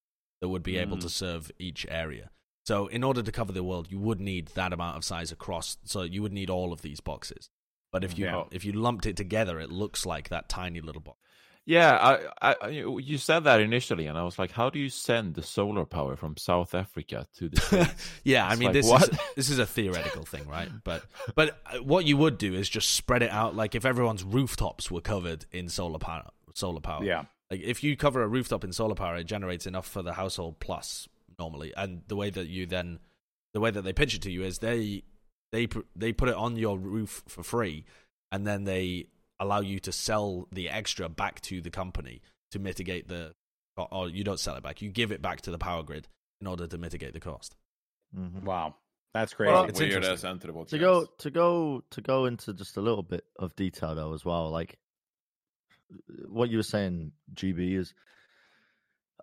that 0.43 0.49
would 0.49 0.61
be 0.63 0.77
able 0.77 0.97
Mm. 0.97 1.01
to 1.01 1.09
serve 1.09 1.49
each 1.57 1.85
area. 1.89 2.29
So 2.65 2.87
in 2.87 3.01
order 3.01 3.23
to 3.23 3.31
cover 3.31 3.53
the 3.53 3.63
world, 3.63 3.87
you 3.89 3.97
would 3.99 4.19
need 4.19 4.47
that 4.55 4.73
amount 4.73 4.97
of 4.97 5.05
size 5.05 5.31
across. 5.31 5.77
So 5.85 6.01
you 6.01 6.21
would 6.21 6.33
need 6.33 6.49
all 6.49 6.73
of 6.73 6.81
these 6.81 6.99
boxes. 6.99 7.49
But 7.93 8.03
if 8.03 8.17
you 8.17 8.25
Yeah. 8.25 8.43
if 8.51 8.65
you 8.65 8.73
lumped 8.73 9.05
it 9.05 9.15
together, 9.15 9.57
it 9.61 9.71
looks 9.71 10.05
like 10.05 10.27
that 10.29 10.49
tiny 10.49 10.81
little 10.81 11.01
box. 11.01 11.17
Yeah, 11.65 12.19
I, 12.41 12.55
I, 12.61 12.67
you 12.67 13.17
said 13.17 13.45
that 13.45 13.61
initially, 13.61 14.05
and 14.07 14.17
I 14.17 14.23
was 14.23 14.37
like, 14.37 14.51
how 14.51 14.69
do 14.69 14.79
you 14.79 14.89
send 14.89 15.35
the 15.35 15.41
solar 15.41 15.85
power 15.85 16.17
from 16.17 16.35
South 16.35 16.75
Africa 16.75 17.25
to 17.37 17.47
the 17.47 17.89
yeah, 18.25 18.45
I 18.45 18.55
mean 18.57 18.65
like, 18.67 18.73
this 18.73 18.89
what? 18.89 19.03
is 19.09 19.17
this 19.37 19.49
is 19.49 19.59
a 19.59 19.65
theoretical 19.65 20.25
thing, 20.25 20.45
right? 20.49 20.69
But 20.83 21.05
but 21.35 21.61
uh, 21.65 21.77
what 21.81 22.03
you 22.03 22.17
would 22.17 22.37
do 22.37 22.53
is 22.53 22.67
just 22.67 22.89
spread 22.89 23.23
it 23.23 23.31
out. 23.31 23.55
Like 23.55 23.75
if 23.75 23.85
everyone's 23.85 24.25
rooftops 24.25 24.91
were 24.91 24.99
covered 24.99 25.45
in 25.53 25.69
solar 25.69 25.99
power, 25.99 26.31
solar 26.53 26.81
power. 26.81 27.01
yeah 27.05 27.23
Like 27.53 27.61
if 27.61 27.83
you 27.83 27.95
cover 27.95 28.23
a 28.23 28.27
rooftop 28.27 28.63
in 28.63 28.73
solar 28.73 28.95
power, 28.95 29.15
it 29.17 29.25
generates 29.25 29.67
enough 29.67 29.87
for 29.87 30.01
the 30.01 30.13
household 30.13 30.59
plus 30.59 31.07
normally. 31.37 31.71
And 31.77 32.01
the 32.07 32.15
way 32.15 32.31
that 32.31 32.47
you 32.47 32.65
then, 32.65 32.97
the 33.53 33.59
way 33.59 33.69
that 33.69 33.83
they 33.83 33.93
pitch 33.93 34.15
it 34.15 34.23
to 34.23 34.31
you 34.31 34.43
is 34.43 34.57
they 34.57 35.03
they 35.51 35.67
they 35.95 36.13
put 36.13 36.29
it 36.29 36.35
on 36.35 36.55
your 36.55 36.79
roof 36.79 37.21
for 37.27 37.43
free, 37.43 37.85
and 38.31 38.47
then 38.47 38.63
they 38.63 39.05
allow 39.39 39.59
you 39.59 39.79
to 39.81 39.91
sell 39.91 40.47
the 40.51 40.67
extra 40.67 41.09
back 41.09 41.41
to 41.41 41.61
the 41.61 41.69
company 41.69 42.21
to 42.49 42.57
mitigate 42.59 43.07
the. 43.07 43.33
Or, 43.77 43.87
or 43.91 44.09
you 44.09 44.23
don't 44.23 44.39
sell 44.39 44.55
it 44.55 44.63
back; 44.63 44.81
you 44.81 44.89
give 44.89 45.11
it 45.11 45.21
back 45.21 45.41
to 45.41 45.51
the 45.51 45.59
power 45.59 45.83
grid 45.83 46.07
in 46.41 46.47
order 46.47 46.65
to 46.65 46.77
mitigate 46.79 47.13
the 47.13 47.19
cost. 47.19 47.55
mhm. 48.17 48.43
wow 48.43 48.73
that's 49.13 49.33
crazy 49.35 49.51
Well, 49.53 49.65
It's 49.65 49.79
Weird 49.79 49.93
interesting. 49.93 50.31
as 50.31 50.69
to 50.69 50.77
go 50.79 51.05
to 51.19 51.29
go 51.29 51.83
to 51.91 52.01
go 52.01 52.25
into 52.25 52.51
just 52.53 52.77
a 52.77 52.81
little 52.81 53.03
bit 53.03 53.25
of 53.37 53.55
detail 53.55 53.93
though 53.93 54.13
as 54.13 54.25
well 54.25 54.49
like 54.49 54.79
what 56.27 56.49
you 56.49 56.57
were 56.57 56.63
saying, 56.63 57.11
GB 57.33 57.77
is. 57.77 57.93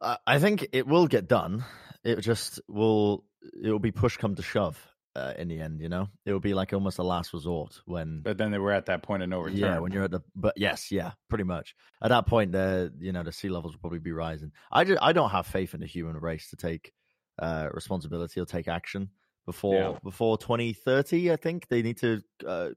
I 0.01 0.19
I 0.27 0.39
think 0.39 0.69
it 0.73 0.87
will 0.87 1.07
get 1.07 1.29
done. 1.29 1.65
It 2.05 2.21
just 2.21 2.61
will. 2.69 3.25
It 3.63 3.71
will 3.71 3.79
be 3.79 3.93
push 3.93 4.17
come 4.17 4.35
to 4.35 4.43
shove 4.43 4.79
uh, 5.17 5.35
in 5.39 5.49
the 5.49 5.61
end. 5.61 5.81
You 5.81 5.89
know, 5.89 6.09
it 6.25 6.33
will 6.33 6.41
be 6.41 6.55
like 6.55 6.73
almost 6.73 6.99
a 6.99 7.03
last 7.03 7.33
resort 7.33 7.81
when. 7.87 8.21
But 8.23 8.39
then 8.39 8.51
they 8.51 8.59
were 8.59 8.73
at 8.73 8.87
that 8.87 9.03
point 9.03 9.23
of 9.23 9.29
no 9.29 9.41
return. 9.41 9.59
Yeah, 9.59 9.79
when 9.79 9.93
you're 9.93 10.05
at 10.05 10.11
the 10.11 10.23
but 10.35 10.55
yes, 10.57 10.91
yeah, 10.91 11.13
pretty 11.29 11.45
much 11.45 11.75
at 12.03 12.09
that 12.09 12.27
point, 12.27 12.53
the 12.53 12.93
you 12.99 13.13
know 13.13 13.23
the 13.23 13.33
sea 13.33 13.49
levels 13.49 13.75
will 13.75 13.81
probably 13.81 13.99
be 13.99 14.13
rising. 14.13 14.53
I 14.71 14.85
just, 14.85 15.03
I 15.03 15.13
don't 15.13 15.31
have 15.31 15.47
faith 15.47 15.75
in 15.75 15.81
the 15.81 15.87
human 15.87 16.17
race 16.17 16.51
to 16.51 16.57
take 16.57 16.93
uh, 17.39 17.69
responsibility 17.73 18.41
or 18.41 18.47
take 18.47 18.69
action 18.69 19.11
before 19.47 19.75
Yeah. 19.75 19.99
before 20.05 20.39
2030. 20.39 21.33
I 21.33 21.37
think 21.37 21.69
they 21.69 21.83
need 21.83 21.99
to 21.99 22.23
uh, 22.47 22.71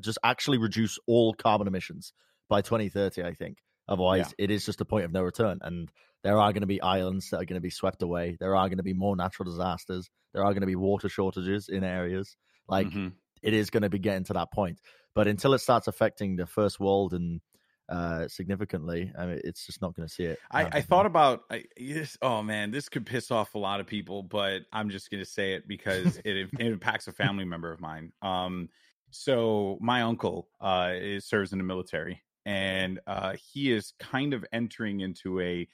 just 0.00 0.18
actually 0.24 0.58
reduce 0.58 0.98
all 1.06 1.34
carbon 1.34 1.66
emissions 1.66 2.12
by 2.48 2.62
2030. 2.62 3.22
I 3.22 3.34
think 3.34 3.58
otherwise 3.88 4.34
it 4.38 4.50
is 4.50 4.64
just 4.64 4.80
a 4.80 4.84
point 4.84 5.04
of 5.04 5.12
no 5.12 5.22
return, 5.22 5.58
and 5.62 5.90
there 6.22 6.38
are 6.38 6.52
going 6.52 6.62
to 6.62 6.66
be 6.66 6.80
islands 6.80 7.30
that 7.30 7.36
are 7.40 7.44
going 7.44 7.56
to 7.56 7.60
be 7.60 7.70
swept 7.70 8.02
away. 8.02 8.36
There 8.40 8.56
are 8.56 8.68
going 8.68 8.78
to 8.78 8.82
be 8.82 8.94
more 8.94 9.16
natural 9.16 9.44
disasters. 9.50 10.08
There 10.32 10.42
are 10.42 10.52
going 10.52 10.62
to 10.62 10.66
be 10.66 10.76
water 10.76 11.08
shortages 11.08 11.68
in 11.68 11.84
areas 11.84 12.36
like 12.68 12.88
Mhm. 12.88 13.12
it 13.42 13.52
is 13.52 13.70
going 13.70 13.82
to 13.82 13.90
be 13.90 13.98
getting 13.98 14.24
to 14.24 14.32
that 14.34 14.52
point. 14.52 14.80
But 15.14 15.28
until 15.28 15.52
it 15.54 15.58
starts 15.58 15.86
affecting 15.86 16.36
the 16.36 16.46
first 16.46 16.80
world 16.80 17.12
and 17.12 17.40
uh, 17.88 18.28
significantly, 18.28 19.12
I 19.16 19.26
mean, 19.26 19.40
it's 19.44 19.66
just 19.66 19.82
not 19.82 19.94
going 19.94 20.08
to 20.08 20.12
see 20.14 20.24
it. 20.24 20.38
I, 20.50 20.66
I 20.72 20.80
thought 20.80 21.04
about 21.04 21.42
I, 21.50 21.64
yes, 21.76 22.16
oh 22.22 22.42
man, 22.42 22.70
this 22.70 22.88
could 22.88 23.04
piss 23.04 23.30
off 23.30 23.54
a 23.54 23.58
lot 23.58 23.80
of 23.80 23.86
people, 23.86 24.22
but 24.22 24.62
I'm 24.72 24.88
just 24.88 25.10
gonna 25.10 25.26
say 25.26 25.52
it 25.52 25.68
because 25.68 26.16
it, 26.24 26.36
it 26.36 26.50
impacts 26.58 27.06
a 27.08 27.12
family 27.12 27.44
member 27.44 27.70
of 27.70 27.80
mine. 27.80 28.12
Um, 28.22 28.70
so 29.10 29.76
my 29.80 30.02
uncle 30.02 30.48
uh 30.60 30.92
is, 30.94 31.26
serves 31.26 31.52
in 31.52 31.58
the 31.58 31.64
military, 31.64 32.22
and 32.46 33.00
uh, 33.06 33.34
he 33.52 33.72
is 33.72 33.92
kind 33.98 34.34
of 34.34 34.44
entering 34.52 35.00
into 35.00 35.40
a. 35.40 35.68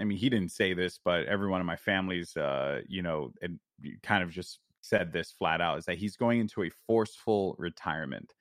I 0.00 0.04
mean, 0.04 0.18
he 0.18 0.28
didn't 0.28 0.52
say 0.52 0.74
this, 0.74 1.00
but 1.04 1.26
everyone 1.26 1.60
in 1.60 1.66
my 1.66 1.76
family's, 1.76 2.36
uh, 2.36 2.82
you 2.86 3.02
know, 3.02 3.32
and 3.42 3.58
kind 4.04 4.22
of 4.22 4.30
just 4.30 4.60
said 4.80 5.12
this 5.12 5.32
flat 5.32 5.60
out: 5.60 5.78
is 5.78 5.84
that 5.86 5.98
he's 5.98 6.16
going 6.16 6.40
into 6.40 6.62
a 6.62 6.70
forceful 6.86 7.56
retirement. 7.58 8.32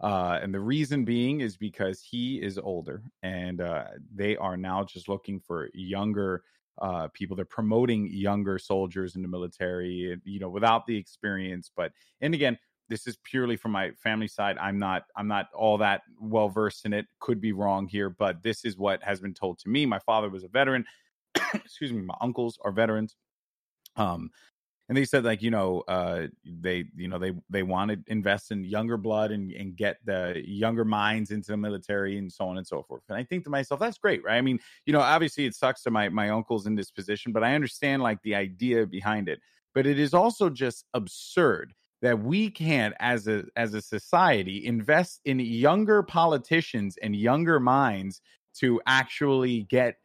Uh, 0.00 0.38
and 0.40 0.54
the 0.54 0.60
reason 0.60 1.04
being 1.04 1.40
is 1.40 1.56
because 1.56 2.00
he 2.00 2.36
is 2.36 2.56
older 2.56 3.02
and 3.24 3.60
uh, 3.60 3.84
they 4.14 4.36
are 4.36 4.56
now 4.56 4.84
just 4.84 5.08
looking 5.08 5.40
for 5.40 5.68
younger 5.74 6.42
uh, 6.80 7.08
people. 7.12 7.34
They're 7.34 7.44
promoting 7.44 8.08
younger 8.08 8.58
soldiers 8.58 9.16
in 9.16 9.22
the 9.22 9.28
military, 9.28 10.16
you 10.24 10.38
know, 10.38 10.48
without 10.48 10.86
the 10.86 10.96
experience. 10.96 11.70
But, 11.76 11.92
and 12.20 12.34
again, 12.34 12.58
this 12.88 13.06
is 13.06 13.18
purely 13.24 13.56
from 13.56 13.72
my 13.72 13.90
family 13.92 14.28
side. 14.28 14.56
I'm 14.58 14.78
not, 14.78 15.04
I'm 15.16 15.28
not 15.28 15.48
all 15.54 15.78
that 15.78 16.02
well 16.20 16.48
versed 16.48 16.86
in 16.86 16.92
it. 16.92 17.06
Could 17.20 17.40
be 17.40 17.52
wrong 17.52 17.86
here, 17.86 18.10
but 18.10 18.42
this 18.42 18.64
is 18.64 18.76
what 18.76 19.02
has 19.02 19.20
been 19.20 19.34
told 19.34 19.58
to 19.60 19.68
me. 19.68 19.86
My 19.86 19.98
father 19.98 20.30
was 20.30 20.44
a 20.44 20.48
veteran. 20.48 20.84
Excuse 21.54 21.92
me. 21.92 22.02
My 22.02 22.16
uncles 22.20 22.58
are 22.64 22.72
veterans. 22.72 23.16
Um, 23.96 24.30
and 24.88 24.96
they 24.96 25.04
said 25.04 25.24
like 25.24 25.42
you 25.42 25.50
know 25.50 25.82
uh 25.88 26.26
they 26.44 26.84
you 26.96 27.08
know 27.08 27.18
they 27.18 27.32
they 27.50 27.62
want 27.62 27.90
to 27.90 27.98
invest 28.06 28.50
in 28.50 28.64
younger 28.64 28.96
blood 28.96 29.30
and 29.30 29.52
and 29.52 29.76
get 29.76 29.98
the 30.04 30.42
younger 30.44 30.84
minds 30.84 31.30
into 31.30 31.50
the 31.50 31.56
military 31.56 32.18
and 32.18 32.32
so 32.32 32.46
on 32.46 32.58
and 32.58 32.66
so 32.66 32.82
forth 32.82 33.02
and 33.08 33.18
i 33.18 33.22
think 33.22 33.44
to 33.44 33.50
myself 33.50 33.78
that's 33.78 33.98
great 33.98 34.22
right 34.24 34.36
i 34.36 34.40
mean 34.40 34.58
you 34.86 34.92
know 34.92 35.00
obviously 35.00 35.44
it 35.44 35.54
sucks 35.54 35.82
to 35.82 35.90
my 35.90 36.08
my 36.08 36.30
uncles 36.30 36.66
in 36.66 36.74
this 36.74 36.90
position 36.90 37.32
but 37.32 37.44
i 37.44 37.54
understand 37.54 38.02
like 38.02 38.20
the 38.22 38.34
idea 38.34 38.86
behind 38.86 39.28
it 39.28 39.40
but 39.74 39.86
it 39.86 39.98
is 39.98 40.14
also 40.14 40.48
just 40.50 40.84
absurd 40.94 41.74
that 42.02 42.20
we 42.20 42.50
can't 42.50 42.94
as 43.00 43.26
a 43.26 43.44
as 43.56 43.74
a 43.74 43.82
society 43.82 44.64
invest 44.64 45.20
in 45.24 45.40
younger 45.40 46.02
politicians 46.02 46.96
and 47.02 47.16
younger 47.16 47.58
minds 47.58 48.20
to 48.60 48.80
actually 48.86 49.62
get 49.64 49.96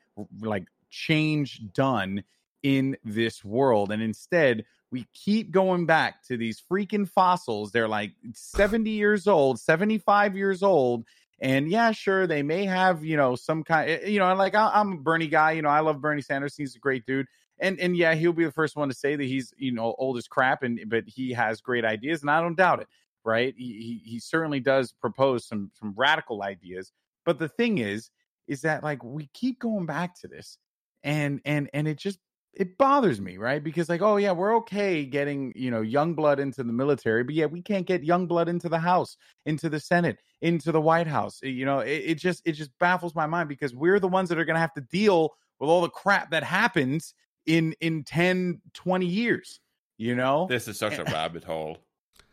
like 0.42 0.66
change 0.90 1.62
done 1.74 2.24
in 2.62 2.96
this 3.04 3.44
world. 3.44 3.92
And 3.92 4.02
instead, 4.02 4.64
we 4.92 5.08
keep 5.14 5.52
going 5.52 5.86
back 5.86 6.24
to 6.26 6.38
these 6.38 6.62
freaking 6.72 7.10
fossils. 7.10 7.72
They're 7.72 7.88
like 7.88 8.14
70 8.34 8.90
years 8.90 9.28
old, 9.28 9.60
75 9.60 10.38
years 10.38 10.64
old. 10.64 11.04
And 11.42 11.70
yeah, 11.70 11.92
sure, 11.92 12.26
they 12.28 12.44
may 12.44 12.66
have, 12.66 13.04
you 13.04 13.18
know, 13.18 13.36
some 13.36 13.64
kind, 13.64 13.90
eh, 13.90 14.08
you 14.08 14.20
know, 14.20 14.34
like 14.36 14.56
I, 14.56 14.72
I'm 14.74 14.94
a 14.94 14.98
Bernie 14.98 15.28
guy, 15.28 15.54
you 15.54 15.62
know, 15.62 15.70
I 15.70 15.82
love 15.82 16.00
Bernie 16.00 16.22
Sanders. 16.22 16.56
He's 16.56 16.76
a 16.76 16.80
great 16.80 17.06
dude. 17.06 17.26
And, 17.60 17.80
and 17.80 17.96
yeah, 17.96 18.16
he'll 18.16 18.34
be 18.34 18.46
the 18.46 18.52
first 18.52 18.76
one 18.76 18.90
to 18.90 18.96
say 18.96 19.16
that 19.16 19.24
he's, 19.24 19.54
you 19.58 19.72
know, 19.72 19.96
old 19.98 20.18
as 20.18 20.28
crap 20.28 20.64
and, 20.64 20.80
but 20.88 21.04
he 21.08 21.32
has 21.34 21.62
great 21.62 21.86
ideas 21.86 22.22
and 22.22 22.32
I 22.32 22.42
don't 22.42 22.58
doubt 22.58 22.82
it. 22.82 22.88
Right. 23.26 23.54
He, 23.58 24.02
he, 24.04 24.12
he 24.12 24.20
certainly 24.20 24.60
does 24.60 24.92
propose 24.92 25.48
some, 25.48 25.72
some 25.80 25.94
radical 25.96 26.44
ideas. 26.44 26.92
But 27.26 27.40
the 27.40 27.48
thing 27.48 27.78
is, 27.78 28.10
is 28.48 28.62
that 28.62 28.84
like 28.84 29.02
we 29.04 29.30
keep 29.34 29.60
going 29.60 29.86
back 29.86 30.20
to 30.20 30.28
this 30.28 30.58
and, 31.04 31.40
and, 31.46 31.70
and 31.74 31.88
it 31.88 31.98
just 31.98 32.20
it 32.54 32.78
bothers 32.78 33.20
me, 33.20 33.38
right? 33.38 33.64
Because 33.64 33.90
like, 33.90 34.02
oh 34.02 34.18
yeah, 34.18 34.32
we're 34.32 34.56
okay 34.58 35.06
getting 35.06 35.52
you 35.56 35.72
know 35.72 35.82
young 35.82 36.14
blood 36.14 36.40
into 36.40 36.64
the 36.64 36.72
military, 36.72 37.24
but 37.24 37.34
yeah, 37.34 37.46
we 37.46 37.62
can't 37.62 37.88
get 37.88 38.04
young 38.04 38.28
blood 38.28 38.48
into 38.48 38.70
the 38.70 38.80
House, 38.80 39.18
into 39.46 39.70
the 39.70 39.80
Senate, 39.80 40.18
into 40.42 40.72
the 40.72 40.82
White 40.82 41.08
House. 41.08 41.40
Eh, 41.44 41.48
you 41.48 41.66
know, 41.66 41.80
it, 41.80 42.04
it 42.06 42.16
just 42.16 42.42
it 42.46 42.54
just 42.54 42.72
baffles 42.80 43.16
my 43.16 43.26
mind 43.26 43.50
because 43.50 43.74
we're 43.74 44.00
the 44.00 44.08
ones 44.08 44.30
that 44.30 44.38
are 44.38 44.46
going 44.46 44.56
to 44.56 44.62
have 44.62 44.74
to 44.74 44.82
deal 44.82 45.34
with 45.60 45.70
all 45.70 45.82
the 45.82 45.90
crap 45.90 46.30
that 46.32 46.44
happens 46.44 47.16
in 47.46 47.74
in 47.82 48.04
10, 48.04 48.62
20 48.74 49.06
years. 49.06 49.60
You 49.98 50.16
know, 50.16 50.48
This 50.50 50.68
is 50.68 50.78
such 50.78 50.98
a 50.98 51.04
rabbit 51.06 51.44
hole. 51.44 51.78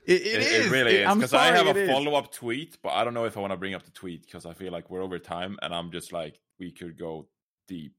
it, 0.07 0.23
It, 0.23 0.27
it 0.27 0.35
it 0.43 0.43
is. 0.65 0.70
really 0.70 0.95
It- 0.97 1.01
is. 1.03 1.07
I'm 1.09 1.19
Because 1.19 1.35
I 1.35 1.47
have 1.55 1.66
a 1.77 1.87
follow 1.87 2.15
up 2.15 2.32
tweet, 2.32 2.78
but 2.82 2.91
I 2.91 3.05
don't 3.05 3.15
know 3.15 3.27
if 3.27 3.37
I 3.37 3.41
want 3.41 3.53
to 3.53 3.57
bring 3.57 3.74
up 3.74 3.82
the 3.85 3.91
tweet 3.91 4.24
because 4.24 4.47
I 4.47 4.55
feel 4.55 4.73
like 4.73 4.91
we're 4.91 5.03
over 5.03 5.19
time 5.19 5.59
and 5.62 5.74
I'm 5.74 5.91
just 5.93 6.12
like, 6.12 6.41
we 6.59 6.73
could 6.73 6.99
go 6.99 7.28
deep. 7.69 7.93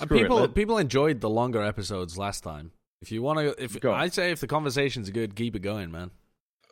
And 0.00 0.06
Screw 0.08 0.18
it, 0.18 0.22
people 0.22 0.36
let- 0.36 0.54
people 0.54 0.78
enjoyed 0.78 1.20
the 1.20 1.30
longer 1.30 1.62
episodes 1.62 2.18
last 2.18 2.42
time. 2.42 2.72
If 3.00 3.10
you 3.12 3.22
want 3.22 3.38
to, 3.38 3.62
if 3.62 3.78
Go. 3.80 3.92
I'd 3.92 4.12
say 4.12 4.30
if 4.32 4.40
the 4.40 4.46
conversations 4.46 5.08
good, 5.10 5.34
keep 5.36 5.56
it 5.56 5.60
going, 5.60 5.90
man. 5.90 6.10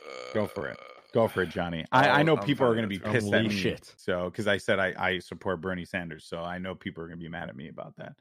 Uh, 0.05 0.35
go 0.35 0.47
for 0.47 0.69
it. 0.69 0.79
Go 1.15 1.29
for 1.29 1.43
it, 1.43 1.49
Johnny. 1.49 1.85
I, 1.93 2.09
oh, 2.09 2.11
I 2.13 2.21
Oh, 2.21 2.23
know 2.25 2.37
I'm 2.37 2.45
people 2.45 2.67
are 2.67 2.73
going 2.75 2.83
to 2.83 2.89
be 2.89 2.99
pissed 2.99 3.33
at 3.33 3.45
me. 3.45 3.49
shit. 3.49 3.95
So, 3.97 4.25
because 4.29 4.47
I 4.47 4.59
said 4.59 4.79
I, 4.79 4.93
I 4.99 5.19
support 5.21 5.61
Bernie 5.63 5.85
Sanders, 5.87 6.27
so 6.27 6.41
I 6.41 6.59
know 6.59 6.75
people 6.75 7.03
are 7.03 7.07
going 7.07 7.19
to 7.19 7.23
be 7.23 7.29
mad 7.31 7.49
at 7.49 7.57
me 7.57 7.69
about 7.69 7.97
that. 7.97 8.15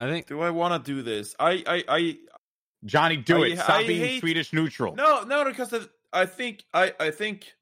I 0.00 0.08
think 0.08 0.26
Do 0.26 0.40
I 0.40 0.50
want 0.50 0.82
to 0.84 0.92
do 0.94 1.02
this? 1.02 1.34
I, 1.38 1.62
I, 1.66 1.84
I, 1.88 2.16
Johnny, 2.84 3.16
do 3.18 3.44
I- 3.44 3.48
it. 3.48 3.56
Stop 3.58 3.70
I 3.70 3.86
being 3.86 4.00
hate- 4.00 4.20
Swedish 4.20 4.52
neutral. 4.52 4.94
No, 4.94 5.22
no, 5.24 5.44
because 5.44 5.74
I 6.12 6.26
think 6.26 6.64
I, 6.72 6.92
I 6.98 7.10
think 7.10 7.52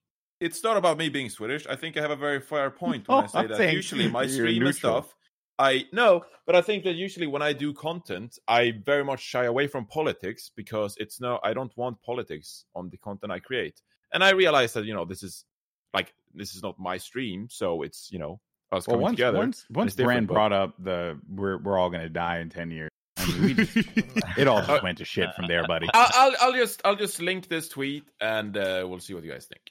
it's 0.40 0.62
not 0.62 0.76
about 0.76 0.98
me 0.98 1.08
being 1.08 1.28
Swedish. 1.30 1.66
I 1.66 1.74
think 1.76 1.96
I 1.96 2.00
have 2.00 2.12
a 2.12 2.16
very 2.16 2.40
fair 2.40 2.70
point 2.70 3.08
when 3.08 3.18
No, 3.18 3.24
I 3.24 3.26
say 3.26 3.38
I'm 3.40 3.48
that. 3.48 3.56
saying 3.56 3.74
Usually, 3.74 4.08
my 4.08 4.22
you're 4.22 4.30
stream 4.46 4.64
and 4.66 4.74
stuff, 4.74 5.14
I 5.58 5.86
no, 5.92 6.24
but 6.46 6.54
I 6.54 6.60
think 6.62 6.84
that 6.84 6.94
usually 6.94 7.26
when 7.26 7.42
I 7.42 7.52
do 7.52 7.72
content, 7.74 8.38
I 8.46 8.74
very 8.86 9.04
much 9.04 9.20
shy 9.20 9.44
away 9.46 9.66
from 9.66 9.86
politics 9.86 10.52
because 10.54 10.96
it's 10.98 11.20
no, 11.20 11.40
I 11.42 11.52
don't 11.52 11.76
want 11.76 12.00
politics 12.02 12.64
on 12.76 12.88
the 12.90 12.96
content 12.98 13.32
I 13.32 13.40
create. 13.40 13.82
And 14.12 14.22
I 14.22 14.30
realize 14.30 14.72
that 14.74 14.84
you 14.84 14.94
know 14.94 15.04
this 15.04 15.24
is 15.24 15.44
like 15.92 16.14
this 16.32 16.54
is 16.54 16.62
not 16.62 16.78
my 16.78 16.96
stream, 16.98 17.48
so 17.50 17.82
it's 17.82 18.08
you 18.12 18.20
know 18.20 18.40
us 18.72 18.86
Well, 18.86 18.94
coming 18.94 19.02
once 19.02 19.16
together. 19.16 19.38
once 19.38 19.66
once 19.70 19.94
Brand 19.96 20.26
but- 20.28 20.34
brought 20.34 20.52
up 20.52 20.74
the 20.78 21.18
we're 21.28 21.58
we're 21.58 21.78
all 21.78 21.90
going 21.90 22.02
to 22.02 22.08
die 22.08 22.38
in 22.40 22.48
ten 22.50 22.70
years. 22.70 22.90
I 23.16 23.26
mean, 23.32 23.42
we 23.42 23.54
just, 23.54 23.76
it 24.38 24.46
all 24.46 24.62
just 24.64 24.82
went 24.82 24.98
to 24.98 25.04
shit 25.04 25.28
from 25.34 25.46
there, 25.48 25.66
buddy. 25.66 25.88
I'll, 25.94 26.10
I'll 26.14 26.34
I'll 26.40 26.52
just 26.52 26.80
I'll 26.84 26.96
just 26.96 27.20
link 27.20 27.48
this 27.48 27.68
tweet 27.68 28.04
and 28.20 28.56
uh, 28.56 28.84
we'll 28.88 29.00
see 29.00 29.14
what 29.14 29.24
you 29.24 29.30
guys 29.30 29.46
think. 29.46 29.62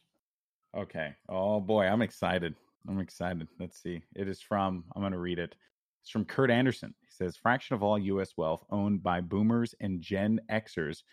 Okay. 0.76 1.14
Oh 1.30 1.60
boy, 1.60 1.86
I'm 1.86 2.02
excited. 2.02 2.56
I'm 2.88 3.00
excited. 3.00 3.48
Let's 3.60 3.82
see. 3.82 4.02
It 4.16 4.28
is 4.28 4.42
from. 4.42 4.84
I'm 4.96 5.02
going 5.02 5.12
to 5.14 5.18
read 5.20 5.40
it. 5.40 5.56
It's 6.04 6.10
from 6.12 6.26
Kurt 6.26 6.50
Andersen. 6.52 6.94
He 7.02 7.08
says, 7.10 7.36
"Fraction 7.38 7.76
of 7.76 7.84
all 7.84 7.98
U.S. 8.00 8.32
wealth 8.38 8.64
owned 8.70 9.02
by 9.04 9.22
Boomers 9.22 9.76
and 9.80 10.02
Gen 10.02 10.40
Xers." 10.52 11.04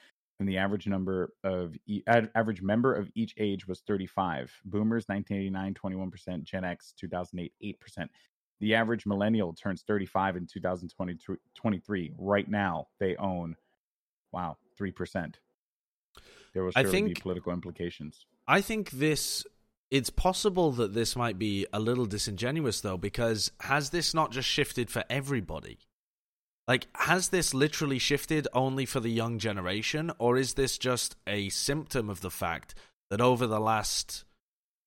And 0.40 0.48
the 0.48 0.58
average 0.58 0.86
number 0.86 1.32
of 1.44 1.76
e- 1.86 2.02
average 2.08 2.60
member 2.60 2.92
of 2.92 3.08
each 3.14 3.34
age 3.38 3.68
was 3.68 3.80
35. 3.80 4.52
Boomers 4.64 5.04
1989 5.06 5.74
21%, 5.74 6.42
Gen 6.42 6.64
X 6.64 6.92
2008 6.98 7.52
8%. 7.62 8.08
The 8.60 8.74
average 8.74 9.06
millennial 9.06 9.52
turns 9.52 9.82
35 9.82 10.36
in 10.36 10.46
2023. 10.46 12.12
Right 12.18 12.48
now, 12.48 12.88
they 12.98 13.16
own 13.16 13.56
wow, 14.32 14.56
3%. 14.80 15.34
There 16.52 16.64
will 16.64 16.72
I 16.74 16.82
surely 16.82 17.02
be 17.02 17.06
think- 17.08 17.22
political 17.22 17.52
implications. 17.52 18.26
I 18.46 18.60
think 18.60 18.90
this. 18.90 19.44
It's 19.90 20.10
possible 20.10 20.72
that 20.72 20.92
this 20.92 21.14
might 21.14 21.38
be 21.38 21.66
a 21.72 21.78
little 21.78 22.06
disingenuous, 22.06 22.80
though, 22.80 22.96
because 22.96 23.52
has 23.60 23.90
this 23.90 24.12
not 24.12 24.32
just 24.32 24.48
shifted 24.48 24.90
for 24.90 25.04
everybody? 25.08 25.78
Like, 26.66 26.86
has 26.94 27.28
this 27.28 27.52
literally 27.52 27.98
shifted 27.98 28.48
only 28.54 28.86
for 28.86 28.98
the 29.00 29.10
young 29.10 29.38
generation, 29.38 30.10
or 30.18 30.36
is 30.38 30.54
this 30.54 30.78
just 30.78 31.14
a 31.26 31.48
symptom 31.50 32.08
of 32.08 32.20
the 32.22 32.30
fact 32.30 32.74
that 33.10 33.20
over 33.20 33.46
the 33.46 33.60
last, 33.60 34.24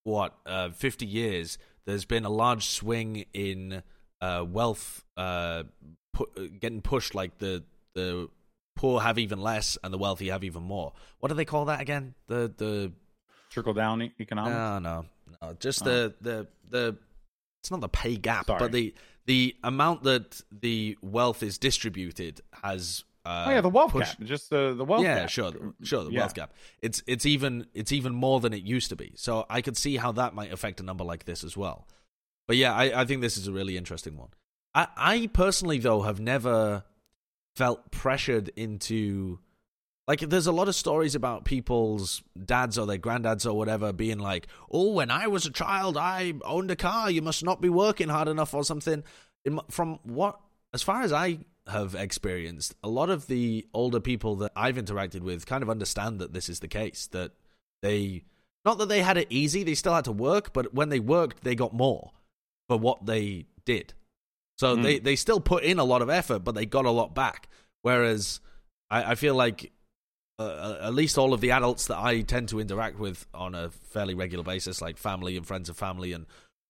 what, 0.04 0.34
uh, 0.46 0.70
50 0.70 1.06
years, 1.06 1.58
there's 1.86 2.06
been 2.06 2.26
a 2.26 2.30
large 2.30 2.66
swing 2.66 3.26
in 3.34 3.84
uh, 4.22 4.44
wealth 4.48 5.06
uh, 5.18 5.64
pu- 6.14 6.50
getting 6.60 6.82
pushed, 6.82 7.14
like 7.14 7.38
the, 7.38 7.64
the 7.94 8.28
poor 8.76 9.00
have 9.02 9.20
even 9.20 9.40
less 9.40 9.78
and 9.84 9.94
the 9.94 9.98
wealthy 10.00 10.30
have 10.30 10.44
even 10.44 10.64
more? 10.64 10.94
What 11.20 11.30
do 11.30 11.36
they 11.36 11.46
call 11.46 11.66
that 11.66 11.80
again? 11.82 12.16
The, 12.28 12.52
the 12.58 12.92
Trickle 13.52 13.74
down 13.74 14.02
economics. 14.20 14.56
no, 14.56 14.80
no, 14.80 15.06
no. 15.42 15.54
Just 15.60 15.82
Oh. 15.84 15.86
the 15.86 16.14
the 16.22 16.48
the 16.70 16.98
it's 17.62 17.72
not 17.72 17.82
the 17.82 17.90
pay 17.90 18.16
gap, 18.16 18.48
Sorry. 18.48 18.60
but 18.60 18.72
the 18.72 18.94
the 19.26 19.56
amount 19.64 20.04
that 20.04 20.42
the 20.52 20.98
wealth 21.02 21.44
is 21.44 21.58
distributed 21.58 22.42
has. 22.64 23.04
Uh, 23.26 23.46
oh 23.48 23.52
yeah, 23.52 23.60
the 23.62 23.68
wealth 23.70 23.92
pushed- 23.92 24.18
gap, 24.20 24.28
just 24.28 24.50
the 24.50 24.74
the 24.74 24.86
wealth 24.86 25.04
yeah, 25.04 25.20
gap. 25.22 25.30
sure, 25.30 25.52
the- 25.52 25.74
sure. 25.84 26.06
The 26.06 26.12
Yeah. 26.12 26.20
wealth 26.22 26.34
gap. 26.34 26.54
It's 26.82 27.04
it's 27.08 27.26
even 27.26 27.68
it's 27.74 27.92
even 27.92 28.14
more 28.14 28.40
than 28.40 28.54
it 28.54 28.64
used 28.64 28.90
to 28.90 28.96
be. 28.96 29.12
So 29.16 29.46
I 29.50 29.62
could 29.62 29.76
see 29.76 29.98
how 29.98 30.14
that 30.14 30.34
might 30.34 30.54
affect 30.54 30.80
a 30.80 30.84
number 30.84 31.04
like 31.04 31.26
this 31.26 31.44
as 31.44 31.58
well. 31.58 31.88
But 32.48 32.56
yeah, 32.56 32.74
I, 32.74 33.02
I 33.02 33.06
think 33.06 33.20
this 33.22 33.36
is 33.36 33.48
a 33.48 33.52
really 33.52 33.76
interesting 33.76 34.16
one. 34.16 34.30
I, 34.74 34.88
I 34.96 35.28
personally 35.34 35.78
though 35.80 36.04
have 36.04 36.22
never 36.22 36.86
felt 37.58 37.92
pressured 37.92 38.50
into 38.56 39.40
like 40.08 40.22
there's 40.22 40.48
a 40.48 40.52
lot 40.54 40.68
of 40.70 40.76
stories 40.76 41.16
about 41.16 41.44
people's 41.44 42.24
dads 42.46 42.78
or 42.78 42.86
their 42.86 42.98
granddads 42.98 43.46
or 43.46 43.54
whatever 43.54 43.92
being 43.92 44.20
like, 44.20 44.48
"Oh, 44.72 44.94
when 44.94 45.12
I 45.12 45.28
was 45.28 45.46
a 45.46 45.52
child, 45.52 45.98
I 45.98 46.34
owned 46.46 46.72
a 46.72 46.76
car. 46.76 47.12
You 47.12 47.22
must 47.22 47.44
not 47.44 47.62
be 47.62 47.70
working 47.70 48.10
hard 48.10 48.28
enough 48.28 48.54
or 48.54 48.64
something." 48.64 49.04
From 49.70 50.00
what, 50.04 50.40
as 50.74 50.84
far 50.84 51.02
as 51.04 51.14
I 51.14 51.40
have 51.68 51.96
experienced, 51.96 52.76
a 52.84 52.90
lot 52.90 53.10
of 53.10 53.28
the 53.28 53.66
older 53.74 54.00
people 54.00 54.36
that 54.38 54.52
I've 54.56 54.78
interacted 54.78 55.22
with 55.22 55.46
kind 55.46 55.64
of 55.64 55.70
understand 55.70 56.20
that 56.20 56.34
this 56.34 56.48
is 56.50 56.60
the 56.60 56.68
case. 56.68 57.08
That 57.08 57.32
they, 57.82 58.24
not 58.66 58.78
that 58.78 58.88
they 58.90 59.02
had 59.02 59.18
it 59.18 59.28
easy, 59.30 59.64
they 59.64 59.76
still 59.76 59.94
had 59.94 60.06
to 60.06 60.12
work, 60.12 60.54
but 60.54 60.74
when 60.74 60.90
they 60.90 61.00
worked, 61.00 61.44
they 61.44 61.56
got 61.56 61.74
more 61.74 62.12
for 62.70 62.78
what 62.78 63.06
they 63.06 63.46
did. 63.66 63.94
So 64.58 64.76
Mm. 64.76 64.84
they, 64.84 65.00
they 65.00 65.16
still 65.16 65.40
put 65.40 65.64
in 65.64 65.80
a 65.80 65.84
lot 65.84 66.02
of 66.02 66.10
effort, 66.10 66.40
but 66.40 66.56
they 66.56 66.66
got 66.66 66.86
a 66.86 66.92
lot 66.92 67.14
back. 67.14 67.48
Whereas 67.84 68.40
I, 68.90 69.12
I 69.12 69.16
feel 69.16 69.36
like 69.36 69.72
uh, 70.40 70.78
at 70.82 70.94
least 70.94 71.18
all 71.18 71.34
of 71.34 71.42
the 71.42 71.52
adults 71.52 71.88
that 71.88 71.98
I 71.98 72.22
tend 72.22 72.50
to 72.50 72.60
interact 72.60 73.00
with 73.00 73.26
on 73.34 73.56
a 73.56 73.70
fairly 73.70 74.14
regular 74.14 74.44
basis, 74.44 74.82
like 74.82 74.98
family 74.98 75.36
and 75.36 75.46
friends 75.46 75.70
of 75.70 75.78
family 75.78 76.14
and 76.14 76.26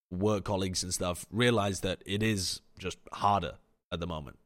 work 0.09 0.45
colleagues 0.45 0.83
and 0.83 0.93
stuff, 0.93 1.25
realize 1.31 1.81
that 1.81 2.01
it 2.05 2.23
is 2.23 2.61
just 2.79 2.97
harder 3.11 3.55
at 3.91 3.99
the 3.99 4.07
moment. 4.07 4.37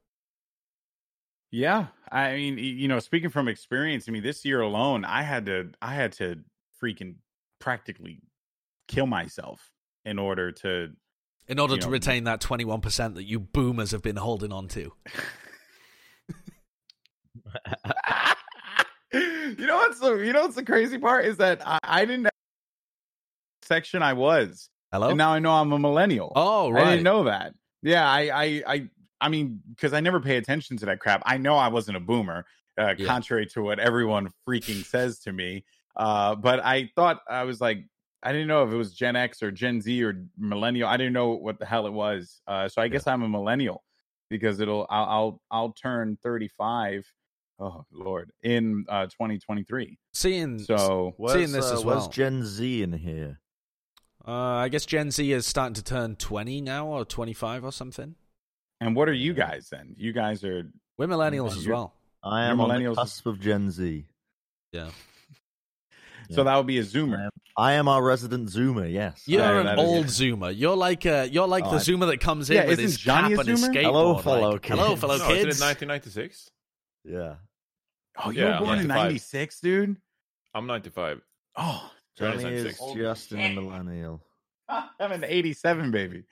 Yeah, 1.52 1.88
I 2.12 2.36
mean, 2.36 2.58
you 2.58 2.88
know, 2.88 3.00
speaking 3.00 3.30
from 3.30 3.48
experience, 3.48 4.06
I 4.08 4.12
mean, 4.12 4.24
this 4.24 4.46
year 4.46 4.62
alone, 4.62 5.04
I 5.04 5.22
had 5.22 5.46
to, 5.48 5.72
I 5.82 5.94
had 5.94 6.14
to 6.14 6.40
freaking 6.82 7.16
practically 7.60 8.22
kill 8.88 9.06
myself 9.06 9.70
in 10.06 10.18
order 10.18 10.52
to. 10.52 10.94
In 11.48 11.60
order 11.60 11.76
to 11.76 11.88
know, 11.88 11.92
retain 11.92 12.24
that 12.24 12.40
21% 12.40 13.16
that 13.16 13.24
you 13.24 13.40
boomers 13.40 13.92
have 13.92 14.02
been 14.02 14.16
holding 14.16 14.54
on 14.54 14.70
to. 14.70 14.94
you 19.14 19.56
know 19.68 19.78
what's 19.78 20.00
the, 20.00 20.16
you 20.18 20.34
know 20.34 20.42
what's 20.42 20.56
the 20.56 20.64
crazy 20.64 20.98
part 20.98 21.26
is 21.26 21.38
that 21.38 21.62
I, 21.68 21.80
I 21.84 22.06
didn't 22.06 22.24
know 22.24 22.30
section 23.64 24.02
I 24.04 24.14
was, 24.14 24.70
Hello? 24.92 25.10
and 25.10 25.18
now 25.18 25.32
I 25.34 25.40
know 25.40 25.52
I'm 25.52 25.72
a 25.72 25.80
millennial. 25.80 26.32
oh, 26.36 26.70
right. 26.70 26.86
I 26.88 26.90
didn't 26.92 27.04
know 27.04 27.24
that. 27.26 27.54
Yeah, 27.84 28.10
I, 28.10 28.22
I, 28.44 28.64
I, 28.68 28.90
I 29.22 29.30
mean, 29.30 29.62
because 29.70 29.94
I 29.94 30.00
never 30.02 30.20
pay 30.20 30.38
attention 30.38 30.78
to 30.78 30.86
that 30.88 31.00
crap. 31.00 31.22
I 31.26 31.38
know 31.38 31.56
I 31.56 31.68
wasn't 31.70 31.98
a 31.98 32.00
boomer, 32.00 32.46
uh, 32.80 32.96
Yeah. 32.98 33.06
contrary 33.08 33.46
to 33.48 33.62
what 33.62 33.80
everyone 33.80 34.30
freaking 34.48 34.86
says 34.86 35.20
to 35.22 35.32
me. 35.32 35.64
Uh, 35.96 36.36
but 36.36 36.60
I 36.64 36.90
thought 36.96 37.20
I 37.30 37.44
was 37.44 37.60
like, 37.62 37.86
I 38.24 38.32
didn't 38.32 38.48
know 38.48 38.64
if 38.64 38.72
it 38.72 38.76
was 38.78 38.94
Gen 38.94 39.16
X 39.16 39.42
or 39.42 39.52
Gen 39.52 39.82
Z 39.82 40.04
or 40.04 40.26
millennial. 40.38 40.88
I 40.88 40.96
didn't 40.98 41.14
know 41.14 41.30
what 41.30 41.58
the 41.60 41.66
hell 41.66 41.88
it 41.88 41.94
was. 41.94 42.42
Uh, 42.48 42.68
so 42.70 42.82
I 42.82 42.88
guess 42.88 43.08
I'm 43.08 43.24
a 43.24 43.28
millennial 43.30 43.84
because 44.30 44.60
it'll, 44.60 44.86
I'll, 44.90 45.06
I'll, 45.06 45.42
I'll 45.50 45.72
turn 45.74 46.18
35. 46.24 47.06
Oh 47.64 47.86
Lord, 47.92 48.32
in 48.42 48.86
uh, 48.90 49.06
2023. 49.06 50.00
Seeing, 50.14 50.58
So 50.60 51.14
Seeing 51.32 51.52
this 51.52 51.70
uh, 51.70 51.76
as 51.76 51.86
where's 51.86 52.00
well. 52.02 52.10
Gen 52.10 52.44
Z 52.44 52.82
in 52.82 52.92
here? 52.94 53.40
uh, 54.28 54.32
I 54.32 54.68
guess 54.70 54.86
Gen 54.86 55.12
Z 55.12 55.32
is 55.32 55.46
starting 55.46 55.76
to 55.76 55.84
turn 55.84 56.16
20 56.16 56.62
now 56.62 56.88
or 56.88 57.06
25 57.06 57.64
or 57.64 57.72
something. 57.72 58.16
And 58.80 58.96
what 58.96 59.08
are 59.10 59.14
you 59.14 59.34
guys 59.34 59.70
then? 59.70 59.94
You 59.96 60.12
guys 60.12 60.44
are 60.44 60.72
We're 60.98 61.06
millennials 61.08 61.56
as 61.56 61.68
well. 61.68 61.94
I 62.24 62.44
You're 62.46 62.52
am 62.54 62.62
on 62.62 62.70
millennials. 62.72 62.96
the 62.96 63.02
cusp 63.02 63.26
of 63.28 63.40
Gen 63.40 63.70
Z. 63.70 64.06
Yeah. 64.72 64.90
so 66.32 66.44
that 66.44 66.56
would 66.58 66.66
be 66.68 66.78
a 66.80 66.82
I 66.82 66.86
Zoomer. 66.86 67.26
am, 67.26 67.30
I 67.58 67.74
am 67.74 67.88
our 67.88 68.04
resident 68.04 68.50
Zoomer. 68.50 68.92
Yes. 68.92 69.22
You're 69.28 69.42
Yeah, 69.42 69.60
an 69.60 69.66
that 69.68 69.78
is- 69.80 69.86
old 69.86 70.06
Zoomer. 70.08 70.52
You're 70.58 70.76
like 70.78 71.06
uh, 71.06 71.28
you're 71.30 71.48
like 71.48 71.66
Oh, 71.66 71.72
the 71.72 71.76
I- 71.78 71.80
Zoomer 71.80 72.08
that 72.08 72.20
comes 72.22 72.50
in 72.50 72.56
Yeah, 72.58 72.66
with 72.68 72.80
his 72.80 72.98
Johnny 72.98 73.36
cap 73.36 73.40
and 73.46 73.50
his 73.50 73.68
skateboard. 73.68 73.82
Hello, 73.84 74.12
like, 74.14 74.24
fellow 74.24 74.60
Hello, 74.64 74.88
kids. 74.90 75.02
fellow 75.02 75.18
no, 75.18 75.24
isn't 75.26 75.36
it 75.38 75.46
kids. 75.46 75.62
1996? 75.62 76.50
Yeah. 77.06 77.36
Oh, 78.24 78.30
you 78.30 78.42
Yeah, 78.44 78.60
were 78.60 78.66
born 78.66 78.80
in 78.80 78.88
'96, 78.88 79.60
dude. 79.62 79.98
I'm 80.54 80.68
95. 80.68 81.22
Oh, 81.58 81.92
Johnny 82.18 82.38
is 82.38 82.44
96. 82.44 82.80
just 82.96 83.32
a 83.34 83.54
millennial. 83.54 84.22
I'm 84.70 85.12
an 85.12 85.24
'87 85.24 85.92
baby. 85.92 86.24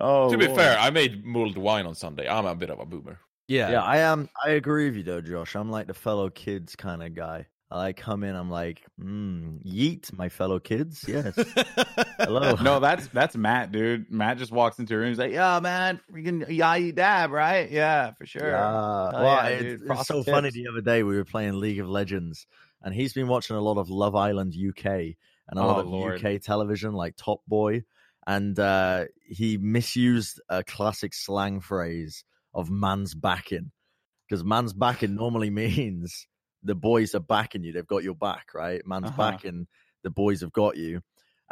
Oh, 0.00 0.30
to 0.30 0.38
be 0.38 0.46
Lord. 0.46 0.58
fair, 0.58 0.78
I 0.78 0.90
made 0.90 1.24
mulled 1.24 1.56
wine 1.56 1.86
on 1.86 1.94
Sunday. 1.94 2.28
I'm 2.28 2.46
a 2.46 2.54
bit 2.54 2.70
of 2.70 2.78
a 2.80 2.86
boomer. 2.86 3.18
Yeah. 3.48 3.70
Yeah, 3.70 3.82
I 3.82 3.98
am. 3.98 4.28
I 4.44 4.50
agree 4.50 4.86
with 4.86 4.96
you 4.96 5.02
though, 5.02 5.20
Josh. 5.20 5.56
I'm 5.56 5.70
like 5.70 5.86
the 5.86 5.94
fellow 5.94 6.30
kids 6.30 6.76
kind 6.76 7.02
of 7.02 7.14
guy. 7.14 7.46
I 7.72 7.92
come 7.92 8.24
in. 8.24 8.34
I'm 8.34 8.50
like, 8.50 8.82
mm, 9.00 9.64
yeet, 9.64 10.12
my 10.16 10.28
fellow 10.28 10.58
kids. 10.58 11.04
Yes. 11.06 11.34
Hello. 12.18 12.54
no, 12.62 12.80
that's 12.80 13.06
that's 13.08 13.36
Matt, 13.36 13.70
dude. 13.70 14.10
Matt 14.10 14.38
just 14.38 14.50
walks 14.50 14.78
into 14.78 14.94
a 14.94 14.98
room. 14.98 15.08
He's 15.08 15.18
like, 15.18 15.32
"Yeah, 15.32 15.60
man, 15.60 16.00
freaking 16.12 16.48
you 16.82 16.92
dab, 16.92 17.30
right? 17.30 17.70
Yeah, 17.70 18.12
for 18.14 18.26
sure." 18.26 18.48
Yeah. 18.50 18.58
Hell 18.58 19.22
well, 19.22 19.50
yeah, 19.50 19.56
it's, 19.56 19.82
it's 19.84 20.06
so 20.08 20.22
funny. 20.24 20.50
The 20.50 20.66
other 20.68 20.80
day 20.80 21.02
we 21.04 21.16
were 21.16 21.24
playing 21.24 21.60
League 21.60 21.78
of 21.78 21.88
Legends, 21.88 22.46
and 22.82 22.92
he's 22.94 23.12
been 23.12 23.28
watching 23.28 23.54
a 23.56 23.60
lot 23.60 23.78
of 23.78 23.88
Love 23.88 24.16
Island 24.16 24.54
UK 24.54 24.84
and 24.86 25.16
a 25.58 25.62
lot 25.62 25.76
Oh, 25.78 25.80
of 25.80 25.86
Lord. 25.88 26.24
UK 26.24 26.40
television, 26.42 26.92
like 26.92 27.14
Top 27.16 27.40
Boy, 27.46 27.84
and 28.26 28.58
uh, 28.58 29.04
he 29.24 29.58
misused 29.58 30.40
a 30.48 30.64
classic 30.64 31.14
slang 31.14 31.60
phrase 31.60 32.24
of 32.52 32.68
"man's 32.68 33.14
backing," 33.14 33.70
because 34.28 34.42
"man's 34.44 34.72
backing" 34.72 35.14
normally 35.14 35.50
means 35.50 36.26
the 36.62 36.74
boys 36.74 37.14
are 37.14 37.20
backing 37.20 37.64
you; 37.64 37.72
they've 37.72 37.86
got 37.86 38.02
your 38.04 38.14
back, 38.14 38.48
right? 38.54 38.80
Man's 38.86 39.06
Uh-huh. 39.06 39.16
backing, 39.30 39.66
the 40.02 40.10
boys 40.10 40.40
have 40.42 40.52
got 40.52 40.76
you. 40.76 41.00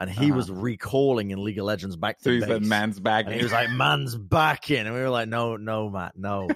And 0.01 0.09
he 0.09 0.26
Uh-huh. 0.26 0.36
was 0.36 0.51
recalling 0.51 1.32
in 1.32 1.43
League 1.43 1.59
of 1.59 1.64
Legends 1.64 1.97
back 1.97 2.18
to 2.18 2.24
So 2.24 2.30
he 2.30 2.39
base. 2.40 2.48
said, 2.48 2.64
"Man's 2.64 3.01
back." 3.01 3.24
And 3.26 3.35
he 3.35 3.43
was 3.43 3.51
like, 3.52 3.70
"Man's 3.85 4.16
backing," 4.16 4.86
and 4.86 4.94
we 4.94 5.01
were 5.01 5.10
like, 5.10 5.28
"No, 5.28 5.56
no, 5.56 5.90
Matt, 5.90 6.16
no, 6.16 6.48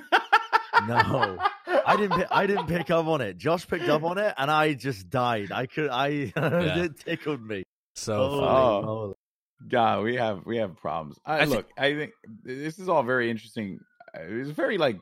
no." 0.86 1.38
I 1.84 1.96
didn't. 1.96 2.24
I 2.30 2.46
didn't 2.46 2.68
pick 2.68 2.90
up 2.90 3.06
on 3.06 3.20
it. 3.20 3.36
Josh 3.38 3.66
picked 3.66 3.88
up 3.88 4.04
on 4.04 4.16
it, 4.18 4.32
and 4.38 4.48
I 4.50 4.74
just 4.74 5.10
died. 5.10 5.50
I 5.50 5.66
could. 5.66 5.90
I 5.90 6.32
it 6.36 6.98
tickled 7.00 7.42
me. 7.44 7.64
so 7.96 8.14
Holy. 8.16 8.44
Oh. 8.46 8.82
moly. 8.82 9.14
God, 9.68 10.02
we 10.04 10.16
have 10.16 10.44
we 10.46 10.58
have 10.58 10.76
problems. 10.76 11.18
I, 11.26 11.40
I 11.40 11.44
thi- 11.46 11.50
look, 11.50 11.66
I 11.76 11.94
think 11.94 12.12
this 12.44 12.78
is 12.78 12.88
all 12.88 13.02
very 13.02 13.30
interesting. 13.30 13.80
Uh, 14.16 14.20
It's 14.22 14.50
very 14.50 14.78
like 14.78 15.00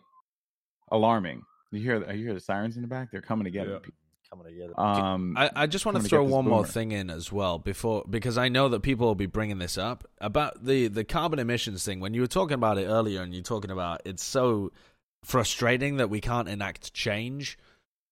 alarming. 0.91 1.43
You 1.73 1.81
hear 1.81 2.01
the, 2.01 2.15
you 2.15 2.25
hear 2.25 2.35
the 2.35 2.41
sirens 2.41 2.77
in 2.77 2.83
the 2.83 2.89
back? 2.89 3.11
They're 3.11 3.21
coming 3.21 3.45
together. 3.45 3.81
Yeah. 3.85 3.91
Coming 4.31 4.47
together. 4.47 4.79
Um, 4.79 5.37
I, 5.37 5.51
I 5.57 5.67
just 5.67 5.85
want 5.85 5.99
to 5.99 6.05
throw 6.05 6.23
one 6.23 6.45
more 6.45 6.65
thing 6.65 6.93
in 6.93 7.11
as 7.11 7.33
well 7.33 7.59
before 7.59 8.05
because 8.09 8.39
I 8.39 8.49
know 8.49 8.69
that 8.69 8.81
people 8.81 9.09
will 9.09 9.17
be 9.17 9.27
bringing 9.27 9.59
this 9.59 9.77
up 9.77 10.07
about 10.21 10.65
the 10.65 10.87
the 10.87 11.03
carbon 11.05 11.41
emissions 11.41 11.85
thing. 11.85 11.99
When 11.99 12.15
you 12.15 12.21
were 12.21 12.29
talking 12.29 12.55
about 12.55 12.79
it 12.79 12.87
earlier, 12.87 13.23
and 13.23 13.35
you're 13.35 13.43
talking 13.43 13.73
about 13.73 14.03
it's 14.05 14.23
so 14.23 14.71
frustrating 15.25 15.97
that 15.97 16.11
we 16.11 16.21
can't 16.21 16.49
enact 16.49 16.95
change. 16.95 17.59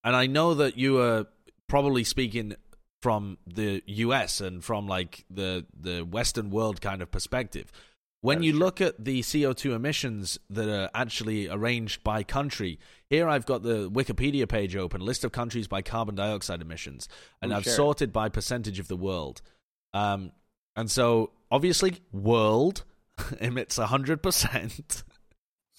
And 0.03 0.17
I 0.17 0.27
know 0.27 0.55
that 0.55 0.77
you 0.77 1.01
are 1.01 1.27
probably 1.69 2.03
speaking 2.03 2.57
from 3.01 3.39
the 3.47 3.83
US 3.87 4.41
and 4.41 4.65
from 4.65 4.89
like 4.89 5.25
the 5.31 5.67
the 5.79 6.01
Western 6.03 6.51
world 6.51 6.81
kind 6.81 7.01
of 7.01 7.11
perspective. 7.11 7.71
When 8.21 8.43
you 8.43 8.51
true. 8.53 8.61
look 8.61 8.81
at 8.81 9.05
the 9.05 9.21
CO2 9.21 9.75
emissions 9.77 10.39
that 10.51 10.69
are 10.69 10.91
actually 10.93 11.49
arranged 11.49 12.03
by 12.03 12.25
country, 12.25 12.81
here 13.09 13.29
I've 13.29 13.47
got 13.47 13.63
the 13.63 13.89
Wikipedia 13.91 14.49
page 14.49 14.75
open, 14.75 15.01
list 15.01 15.25
of 15.25 15.31
countries 15.31 15.69
by 15.69 15.83
carbon 15.83 16.17
dioxide 16.17 16.61
emissions, 16.61 17.09
and 17.41 17.53
Ooh, 17.53 17.57
I've 17.57 17.67
it. 17.67 17.71
sorted 17.71 18.13
by 18.13 18.29
percentage 18.29 18.81
of 18.81 18.89
the 18.89 18.97
world. 18.97 19.41
Um, 19.95 20.33
and 20.75 20.91
so 20.91 21.31
obviously, 21.51 21.99
world 22.13 22.85
emits 23.41 23.77
hundred 23.77 24.23
percent. 24.23 25.05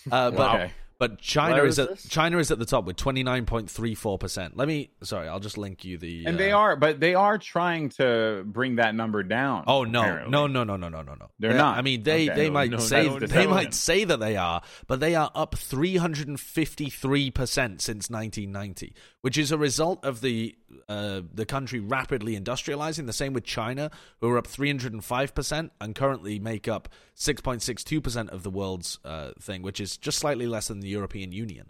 Uh, 0.10 0.32
but 0.32 0.56
okay. 0.56 0.72
But 1.00 1.20
China 1.20 1.56
Where 1.56 1.66
is, 1.66 1.80
is 1.80 1.80
at 1.80 1.90
this? 1.90 2.08
China 2.10 2.38
is 2.38 2.52
at 2.52 2.60
the 2.60 2.66
top 2.66 2.84
with 2.86 2.98
twenty 2.98 3.24
nine 3.24 3.46
point 3.46 3.70
three 3.70 3.96
four 3.96 4.18
percent. 4.18 4.58
Let 4.58 4.68
me 4.68 4.92
sorry, 5.02 5.28
I'll 5.28 5.40
just 5.40 5.58
link 5.58 5.86
you 5.86 5.98
the 5.98 6.26
and 6.26 6.38
they 6.38 6.52
uh, 6.52 6.58
are, 6.58 6.76
but 6.76 7.00
they 7.00 7.16
are 7.16 7.38
trying 7.38 7.90
to 7.92 8.44
bring 8.46 8.76
that 8.76 8.94
number 8.94 9.24
down. 9.24 9.64
Oh 9.66 9.86
no, 9.86 10.02
apparently. 10.02 10.32
no, 10.32 10.48
no, 10.48 10.64
no, 10.64 10.76
no, 10.76 10.90
no, 10.90 11.02
no, 11.02 11.14
no. 11.16 11.30
They're 11.40 11.54
They- 11.54 11.58
not. 11.58 11.78
I 11.78 11.82
mean, 11.82 12.04
they 12.04 12.30
Okay. 12.30 12.36
they 12.36 12.48
No, 12.48 12.54
might 12.54 12.72
no, 12.72 12.78
say 12.78 13.08
no, 13.08 13.18
they 13.20 13.46
no. 13.46 13.50
might 13.52 13.74
say 13.74 14.04
that 14.04 14.20
they 14.20 14.36
are, 14.36 14.62
but 14.88 15.00
they 15.00 15.16
are 15.16 15.32
up 15.34 15.56
three 15.56 15.96
hundred 15.96 16.28
and 16.28 16.40
fifty 16.40 16.90
three 16.90 17.32
percent 17.32 17.82
since 17.82 18.10
nineteen 18.10 18.52
ninety, 18.52 18.94
which 19.22 19.38
is 19.38 19.52
a 19.52 19.58
result 19.58 20.04
of 20.04 20.22
the 20.22 20.56
uh, 20.88 21.22
the 21.34 21.46
country 21.46 21.80
rapidly 21.80 22.40
industrializing. 22.40 23.06
The 23.06 23.14
same 23.14 23.34
with 23.34 23.44
China, 23.44 23.92
who 24.22 24.30
are 24.30 24.38
up 24.38 24.48
three 24.48 24.70
hundred 24.70 24.94
and 24.94 25.04
five 25.04 25.34
percent 25.36 25.72
and 25.82 25.96
currently 25.96 26.40
make 26.40 26.68
up 26.68 26.90
six 27.14 27.42
point 27.42 27.62
six 27.62 27.84
two 27.84 28.02
percent 28.02 28.30
of 28.30 28.44
the 28.44 28.50
world's 28.50 29.00
uh, 29.06 29.32
thing, 29.40 29.62
which 29.62 29.80
is 29.80 29.98
just 29.98 30.20
slightly 30.20 30.48
less 30.48 30.68
than 30.68 30.80
the 30.80 30.90
European 30.90 31.32
Union. 31.32 31.70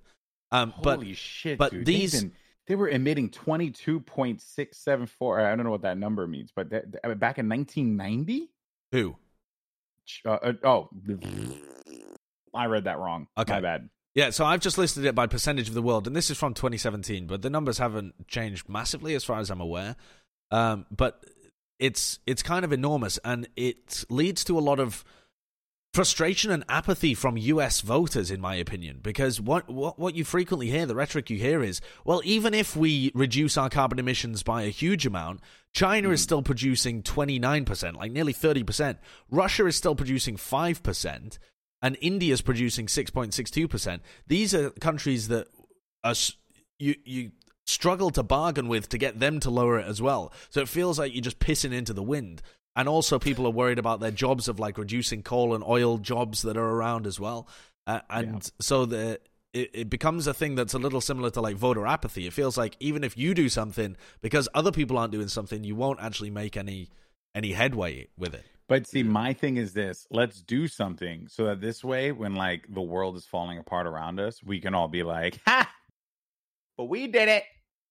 Um, 0.51 0.73
but 0.81 0.95
Holy 0.97 1.13
shit! 1.13 1.57
but 1.57 1.71
dude. 1.71 1.85
these- 1.85 2.26
they 2.67 2.76
were 2.76 2.89
emitting 2.89 3.30
twenty 3.31 3.71
two 3.71 3.99
point 3.99 4.41
six 4.41 4.77
seven 4.77 5.07
four. 5.07 5.39
I 5.39 5.55
don't 5.55 5.65
know 5.65 5.71
what 5.71 5.81
that 5.81 5.97
number 5.97 6.27
means, 6.27 6.51
but 6.55 6.69
that, 6.69 6.91
that- 6.91 7.19
back 7.19 7.39
in 7.39 7.47
nineteen 7.47 7.97
ninety, 7.97 8.51
who? 8.91 9.15
Uh, 10.26 10.30
uh, 10.30 10.53
oh, 10.63 10.89
I 12.53 12.65
read 12.65 12.84
that 12.85 12.99
wrong. 12.99 13.27
Okay. 13.38 13.53
My 13.53 13.61
bad. 13.61 13.89
Yeah, 14.15 14.31
so 14.31 14.45
I've 14.45 14.60
just 14.60 14.77
listed 14.77 15.06
it 15.06 15.14
by 15.15 15.27
percentage 15.27 15.68
of 15.68 15.76
the 15.76 15.81
world, 15.81 16.07
and 16.07 16.15
this 16.15 16.30
is 16.30 16.38
from 16.38 16.53
2017, 16.53 17.27
but 17.27 17.41
the 17.41 17.49
numbers 17.49 17.77
haven't 17.77 18.27
changed 18.27 18.68
massively 18.68 19.14
as 19.14 19.23
far 19.23 19.40
as 19.40 19.49
I'm 19.49 19.61
aware. 19.61 19.95
Um, 20.52 20.88
but 20.90 21.23
it's 21.77 22.19
it's 22.26 22.44
kind 22.44 22.65
of 22.65 22.73
enormous, 22.73 23.19
and 23.23 23.48
it 23.56 24.03
leads 24.10 24.44
to 24.45 24.57
a 24.57 24.61
lot 24.61 24.80
of 24.80 25.06
frustration 25.94 26.52
and 26.52 26.64
apathy 26.69 27.14
from 27.14 27.38
US 27.38 27.81
voters, 27.81 28.31
in 28.31 28.41
my 28.41 28.56
opinion, 28.56 28.99
because 29.02 29.40
what, 29.40 29.69
what 29.69 29.98
what 29.99 30.15
you 30.15 30.23
frequently 30.23 30.69
hear, 30.69 30.86
the 30.86 30.95
rhetoric 30.95 31.30
you 31.30 31.38
hear 31.38 31.64
is, 31.64 31.80
well, 32.03 32.22
even 32.26 32.53
if 32.53 32.76
we 32.76 33.11
reduce 33.14 33.57
our 33.57 33.69
carbon 33.69 33.99
emissions 33.99 34.44
by 34.44 34.64
a 34.64 34.69
huge 34.69 35.06
amount, 35.06 35.41
China 35.72 36.10
is 36.10 36.22
still 36.22 36.41
producing 36.41 37.03
29%, 37.03 37.95
like 37.95 38.11
nearly 38.11 38.34
30%. 38.34 38.98
Russia 39.30 39.65
is 39.68 39.76
still 39.76 39.95
producing 39.95 40.36
5%, 40.36 41.38
and 41.81 41.97
India 42.01 42.34
is 42.34 42.41
producing 42.41 42.88
6.62%. 42.88 43.99
These 44.27 44.53
are 44.53 44.69
countries 44.72 45.27
that 45.30 45.47
are, 46.03 46.15
you 46.77 46.95
you 47.03 47.31
struggle 47.65 48.10
to 48.10 48.23
bargain 48.23 48.68
with 48.68 48.89
to 48.89 48.97
get 48.97 49.19
them 49.19 49.39
to 49.39 49.49
lower 49.49 49.80
it 49.80 49.85
as 49.85 50.01
well. 50.01 50.34
So 50.49 50.61
it 50.61 50.68
feels 50.68 50.97
like 50.97 51.14
you're 51.14 51.22
just 51.22 51.39
pissing 51.39 51.73
into 51.73 51.93
the 51.93 52.03
wind. 52.03 52.41
And 52.76 52.88
also, 52.88 53.19
people 53.19 53.45
are 53.45 53.51
worried 53.51 53.80
about 53.80 53.99
their 53.99 54.11
jobs 54.11 54.47
of 54.47 54.60
like 54.60 54.77
reducing 54.77 55.22
coal 55.22 55.53
and 55.53 55.64
oil 55.64 55.97
jobs 55.97 56.43
that 56.43 56.57
are 56.57 56.69
around 56.69 57.06
as 57.06 57.19
well. 57.19 57.47
Uh, 57.85 57.99
and 58.10 58.51
so 58.60 58.85
the 58.85 59.19
it, 59.53 59.72
it 59.73 59.89
becomes 59.89 60.27
a 60.27 60.34
thing 60.34 60.56
that's 60.56 60.73
a 60.73 60.80
little 60.80 61.01
similar 61.01 61.30
to 61.31 61.41
like 61.41 61.56
voter 61.56 61.88
apathy. 61.88 62.27
It 62.27 62.34
feels 62.34 62.57
like 62.57 62.76
even 62.80 63.03
if 63.03 63.18
you 63.18 63.34
do 63.34 63.49
something 63.49 63.97
because 64.22 64.47
other 64.53 64.72
people 64.72 64.97
aren't 64.97 65.11
doing 65.11 65.27
something, 65.27 65.64
you 65.64 65.76
won't 65.76 65.99
actually 65.99 66.30
make 66.30 66.56
any 66.56 66.89
any 67.35 67.53
headway 67.53 68.07
with 68.18 68.34
it. 68.34 68.45
But 68.70 68.88
see, 68.88 69.04
my 69.04 69.34
thing 69.34 69.58
is 69.58 69.74
this: 69.74 70.08
let's 70.12 70.41
do 70.41 70.68
something 70.68 71.28
so 71.28 71.46
that 71.46 71.60
this 71.60 71.84
way, 71.84 72.12
when 72.14 72.36
like 72.36 72.66
the 72.70 72.82
world 72.82 73.18
is 73.18 73.26
falling 73.26 73.58
apart 73.58 73.88
around 73.88 74.20
us, 74.20 74.41
we 74.44 74.62
can 74.62 74.74
all 74.76 74.88
be 74.88 75.04
like, 75.04 75.40
"Ha! 75.48 75.70
But 76.78 76.86
we 76.86 77.08
did 77.08 77.28
it. 77.28 77.44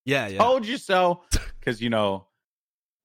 Yeah, 0.05 0.27
yeah, 0.27 0.37
Told 0.39 0.65
you 0.65 0.77
so." 0.77 1.21
Because 1.59 1.81
you 1.81 1.89
know, 1.89 2.25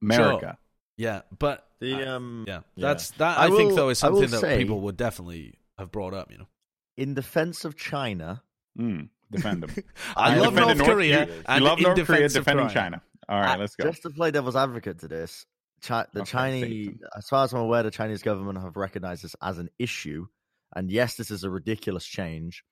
America. 0.03 0.57
yeah. 0.97 1.23
But 1.39 1.67
The 1.81 1.95
I- 1.95 2.03
um, 2.07 2.45
yeah, 2.47 2.61
yeah. 2.77 2.89
that's 2.89 3.11
that. 3.13 3.39
I 3.39 3.47
I, 3.47 3.51
think 3.51 3.71
will- 3.71 3.77
though 3.77 3.89
is 3.91 3.99
something 3.99 4.31
that 4.31 4.41
say- 4.41 4.59
people 4.59 4.81
would 4.83 4.97
definitely 4.97 5.55
have 5.79 5.91
brought 5.91 6.15
up. 6.15 6.31
You 6.31 6.39
know, 6.39 6.49
in 6.97 7.15
defense 7.15 7.65
of 7.65 7.77
China, 7.77 8.43
Mm, 8.79 9.09
defend 9.31 9.63
them. 9.63 9.71
I 10.17 10.35
I 10.35 10.37
love 10.39 10.55
North 10.55 10.79
North- 10.79 10.89
Korea. 10.91 11.27
you 11.27 11.43
and 11.47 11.65
love 11.65 11.81
North 11.81 12.05
Korea 12.07 12.29
defending 12.29 12.69
China. 12.69 13.03
All 13.29 13.41
right, 13.41 13.59
let's 13.59 13.75
go. 13.77 13.85
Just 13.91 14.03
to 14.03 14.11
play 14.11 14.31
devil's 14.31 14.57
advocate 14.57 14.99
to 15.01 15.09
this, 15.09 15.47
Chi- 15.85 16.07
the 16.13 16.21
Okay, 16.23 16.31
Chinese, 16.31 16.87
Satan. 16.87 17.01
as 17.17 17.29
far 17.29 17.45
as 17.45 17.53
I'm 17.53 17.61
aware, 17.61 17.83
the 17.83 17.91
Chinese 17.91 18.23
government 18.23 18.59
have 18.61 18.77
recognized 18.77 19.23
this 19.25 19.37
as 19.43 19.59
an 19.59 19.69
issue. 19.79 20.27
And 20.75 20.91
yes, 20.91 21.17
this 21.17 21.31
is 21.31 21.45
a 21.45 21.51
ridiculous 21.51 22.05
change, 22.05 22.65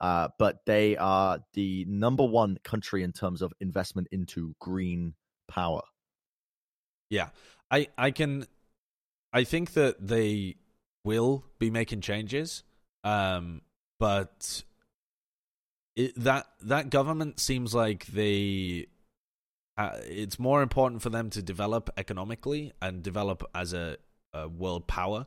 uh, 0.00 0.28
but 0.38 0.64
they 0.66 0.96
are 0.96 1.40
the 1.54 1.84
number 1.88 2.24
one 2.24 2.58
country 2.62 3.02
in 3.02 3.12
terms 3.12 3.42
of 3.42 3.52
investment 3.60 4.08
into 4.12 4.54
green 4.60 5.14
power. 5.48 5.82
Yeah, 7.10 7.30
I 7.70 7.88
I 7.96 8.10
can, 8.10 8.46
I 9.32 9.44
think 9.44 9.72
that 9.72 9.96
they 10.06 10.56
will 11.04 11.44
be 11.58 11.70
making 11.70 12.02
changes, 12.02 12.62
um, 13.02 13.62
but 13.98 14.62
it, 15.96 16.12
that 16.16 16.46
that 16.62 16.90
government 16.90 17.40
seems 17.40 17.74
like 17.74 18.06
they. 18.06 18.86
Uh, 19.78 19.92
it's 20.06 20.40
more 20.40 20.60
important 20.60 21.00
for 21.00 21.08
them 21.08 21.30
to 21.30 21.40
develop 21.40 21.88
economically 21.96 22.72
and 22.82 23.00
develop 23.00 23.44
as 23.54 23.72
a, 23.72 23.96
a 24.34 24.48
world 24.48 24.88
power 24.88 25.26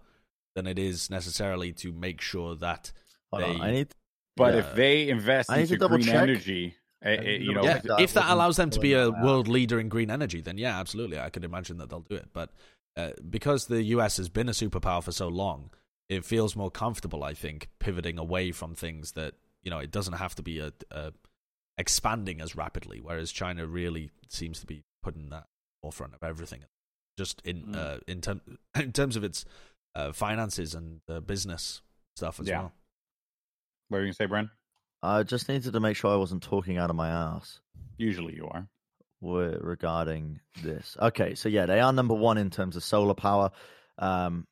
than 0.55 0.67
it 0.67 0.77
is 0.77 1.09
necessarily 1.09 1.71
to 1.71 1.93
make 1.93 2.19
sure 2.19 2.55
that 2.55 2.91
Hold 3.31 3.43
on, 3.43 3.61
I 3.61 3.71
need. 3.71 3.95
But 4.35 4.53
yeah. 4.53 4.59
if 4.59 4.75
they 4.75 5.09
invest 5.09 5.49
I 5.49 5.59
into 5.59 5.77
green 5.77 6.03
check. 6.03 6.15
energy, 6.15 6.75
eh, 7.01 7.09
I 7.09 7.13
eh, 7.13 7.19
need 7.19 7.37
to 7.37 7.43
you 7.43 7.53
know, 7.53 7.63
yeah, 7.63 7.79
that 7.79 8.01
if 8.01 8.13
that 8.13 8.29
allows 8.29 8.57
them 8.57 8.69
to 8.71 8.79
be 8.81 8.93
a 8.93 9.05
pulling 9.05 9.23
world 9.23 9.47
leader 9.47 9.79
in 9.79 9.87
green 9.87 10.11
energy, 10.11 10.41
then 10.41 10.57
yeah, 10.57 10.77
absolutely, 10.77 11.17
I 11.17 11.29
could 11.29 11.45
imagine 11.45 11.77
that 11.77 11.89
they'll 11.89 12.01
do 12.01 12.15
it. 12.15 12.29
But 12.33 12.51
uh, 12.97 13.11
because 13.29 13.67
the 13.67 13.81
US 13.83 14.17
has 14.17 14.27
been 14.27 14.49
a 14.49 14.53
superpower 14.53 15.01
for 15.01 15.13
so 15.13 15.29
long, 15.29 15.69
it 16.09 16.25
feels 16.25 16.57
more 16.57 16.69
comfortable, 16.69 17.23
I 17.23 17.33
think, 17.33 17.69
pivoting 17.79 18.17
away 18.17 18.51
from 18.51 18.75
things 18.75 19.13
that 19.13 19.35
you 19.63 19.71
know 19.71 19.79
it 19.79 19.91
doesn't 19.91 20.15
have 20.15 20.35
to 20.35 20.43
be 20.43 20.59
a, 20.59 20.73
a 20.91 21.13
expanding 21.81 22.39
as 22.39 22.55
rapidly. 22.55 22.99
Whereas 23.01 23.31
China 23.31 23.65
really 23.67 24.11
seems 24.29 24.59
to 24.61 24.65
be 24.65 24.83
putting 25.03 25.29
that 25.31 25.47
forefront 25.81 26.13
of 26.13 26.23
everything, 26.23 26.61
just 27.17 27.41
in 27.43 27.63
Mm. 27.65 27.75
uh, 27.75 27.99
in 28.07 28.21
term 28.21 28.41
in 28.75 28.93
terms 28.93 29.15
of 29.17 29.23
its 29.25 29.43
uh, 29.95 30.13
finances 30.13 30.73
and 30.73 31.01
uh, 31.09 31.19
business 31.19 31.81
stuff 32.15 32.39
as 32.39 32.47
Yeah. 32.47 32.59
well. 32.59 32.73
what 33.89 33.97
are 33.97 34.01
you 34.01 34.07
gonna 34.07 34.13
say, 34.13 34.27
Bren? 34.27 34.49
I 35.03 35.23
just 35.23 35.49
needed 35.49 35.73
to 35.73 35.79
make 35.79 35.97
sure 35.97 36.13
I 36.13 36.15
wasn't 36.17 36.43
talking 36.43 36.77
out 36.77 36.89
of 36.89 36.95
my 36.95 37.09
ass. 37.09 37.59
Usually 37.97 38.35
you 38.35 38.47
are. 38.47 38.69
wi- 39.21 39.57
regarding 39.59 40.39
this. 40.63 40.95
Okay, 40.99 41.35
so 41.35 41.49
yeah, 41.49 41.65
they 41.65 41.79
are 41.79 41.91
number 41.91 42.13
one 42.13 42.37
in 42.37 42.49
terms 42.49 42.75
of 42.75 42.83
solar 42.83 43.13
power. 43.15 43.51
Um, 43.97 44.47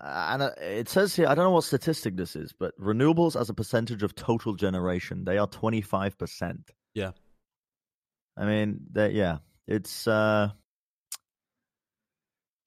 and 0.00 0.42
uh, 0.42 0.50
it 0.60 0.88
says 0.88 1.14
here, 1.16 1.26
I 1.26 1.34
don't 1.34 1.44
know 1.44 1.50
what 1.52 1.64
statistic 1.64 2.16
this 2.16 2.36
is, 2.36 2.52
but 2.52 2.78
renewables 2.78 3.40
as 3.40 3.48
a 3.50 3.54
percentage 3.54 4.02
of 4.02 4.14
total 4.14 4.54
generation, 4.54 5.24
they 5.24 5.38
are 5.38 5.46
25%. 5.46 6.58
Yeah. 6.94 7.12
I 8.36 8.44
mean, 8.44 8.80
that 8.92 9.12
yeah, 9.12 9.38
it's 9.66 10.06
uh 10.06 10.50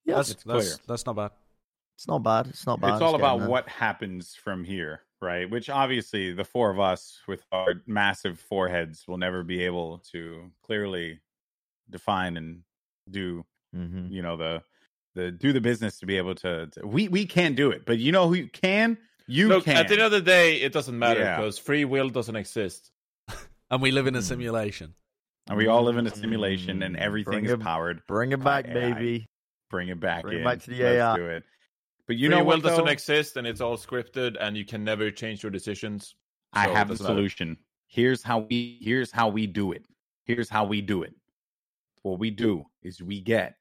yeah, 0.05 0.15
That's 0.15 0.31
it's 0.31 0.43
that's, 0.43 0.75
clear. 0.75 0.77
that's 0.87 1.05
not 1.05 1.15
bad. 1.15 1.31
it's 1.95 2.07
not 2.07 2.21
bad. 2.23 2.47
It's 2.47 2.65
not 2.67 2.79
bad. 2.79 2.93
it's 2.93 3.01
all 3.01 3.15
about 3.15 3.39
there. 3.39 3.49
what 3.49 3.67
happens 3.67 4.35
from 4.35 4.63
here, 4.63 5.01
right? 5.21 5.49
Which 5.49 5.69
obviously 5.69 6.33
the 6.33 6.43
four 6.43 6.69
of 6.69 6.79
us 6.79 7.19
with 7.27 7.43
our 7.51 7.81
massive 7.87 8.39
foreheads 8.39 9.05
will 9.07 9.17
never 9.17 9.43
be 9.43 9.63
able 9.65 9.99
to 10.11 10.51
clearly 10.63 11.19
define 11.89 12.37
and 12.37 12.61
do, 13.09 13.43
Mhm. 13.75 14.11
you 14.11 14.21
know, 14.21 14.37
the 14.37 14.61
the 15.15 15.31
do 15.31 15.51
the 15.53 15.61
business 15.61 15.97
to 15.99 16.05
be 16.05 16.17
able 16.17 16.35
to, 16.35 16.67
to- 16.67 16.85
we 16.87 17.07
we 17.07 17.25
can't 17.25 17.55
do 17.55 17.71
it. 17.71 17.85
But 17.85 17.97
you 17.99 18.11
know 18.11 18.27
who 18.29 18.47
can? 18.47 18.97
You 19.27 19.47
Look, 19.47 19.65
can. 19.65 19.77
at 19.77 19.87
the 19.87 19.95
end 19.95 20.03
of 20.03 20.11
the 20.11 20.21
day, 20.21 20.57
it 20.61 20.71
doesn't 20.71 20.97
matter 20.99 21.21
Yeah. 21.21 21.37
because 21.37 21.57
free 21.57 21.83
will 21.85 22.09
doesn't 22.09 22.35
exist. 22.35 22.91
And 23.71 23.81
we 23.81 23.89
live 23.91 24.05
in 24.05 24.15
a 24.15 24.19
Mm. 24.19 24.23
simulation. 24.23 24.93
and 25.47 25.57
we 25.57 25.67
all 25.67 25.83
live 25.83 25.97
in 25.97 26.05
a 26.07 26.15
simulation 26.15 26.81
and 26.83 26.95
Mm, 26.95 26.99
everything 26.99 27.31
bring 27.31 27.45
is 27.45 27.51
it- 27.51 27.59
powered. 27.59 28.01
Bring 28.07 28.31
it 28.31 28.43
back, 28.43 28.65
baby. 28.65 29.27
Bring 29.71 29.89
it 29.89 29.99
back 29.99 30.21
Bring 30.23 30.39
it 30.39 30.43
back 30.43 30.59
to 30.63 30.69
the 30.69 30.81
Let's 30.83 30.95
AI. 30.97 31.15
do 31.17 31.25
it. 31.25 31.43
But 32.07 32.17
you 32.17 32.27
free 32.29 32.37
know 32.37 32.43
will 32.43 32.57
what? 32.57 32.63
doesn't 32.63 32.85
though? 32.85 32.91
exist, 32.91 33.35
and 33.37 33.47
it's 33.47 33.61
all 33.61 33.77
scripted, 33.77 34.37
and 34.39 34.55
you 34.55 34.63
can 34.65 34.83
never 34.83 35.09
change 35.11 35.41
your 35.41 35.51
decisions. 35.51 36.13
I 36.53 36.65
So 36.65 36.71
it 36.71 36.75
have 36.77 36.87
the 36.87 36.93
doesn't 36.93 37.03
matter. 37.05 37.15
solution. 37.17 37.57
Here's 37.87 38.21
how 38.21 38.39
we 38.39 38.77
here's 38.81 39.11
how 39.11 39.29
we 39.29 39.47
do 39.47 39.71
it. 39.71 39.85
Here's 40.25 40.49
how 40.49 40.65
we 40.65 40.81
do 40.81 41.01
it. 41.01 41.13
What 42.03 42.19
we 42.19 42.29
do 42.29 42.65
is 42.83 43.01
we 43.01 43.19
get 43.21 43.57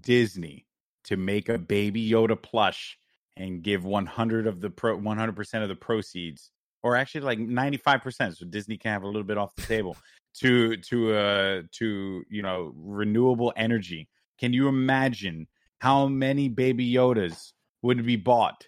Disney 0.00 0.66
to 1.08 1.16
make 1.16 1.48
a 1.48 1.58
baby 1.58 2.08
Yoda 2.08 2.40
plush 2.40 2.98
and 3.36 3.62
give 3.62 3.84
100 3.84 4.46
of 4.46 4.60
the 4.60 4.70
pro 4.70 4.98
100% 4.98 5.62
of 5.62 5.68
the 5.68 5.74
proceeds 5.74 6.50
or 6.82 6.96
actually 6.96 7.22
like 7.22 7.38
95% 7.38 8.36
so 8.36 8.46
Disney 8.46 8.76
can 8.76 8.92
have 8.92 9.02
a 9.02 9.06
little 9.06 9.24
bit 9.24 9.38
off 9.38 9.54
the 9.56 9.62
table 9.62 9.96
to 10.40 10.76
to 10.76 11.14
uh 11.14 11.62
to 11.72 12.22
you 12.28 12.42
know 12.42 12.72
renewable 12.76 13.52
energy. 13.56 14.08
Can 14.38 14.52
you 14.52 14.68
imagine 14.68 15.48
how 15.80 16.06
many 16.06 16.48
baby 16.48 16.92
Yodas 16.92 17.52
would 17.82 18.04
be 18.04 18.16
bought? 18.16 18.66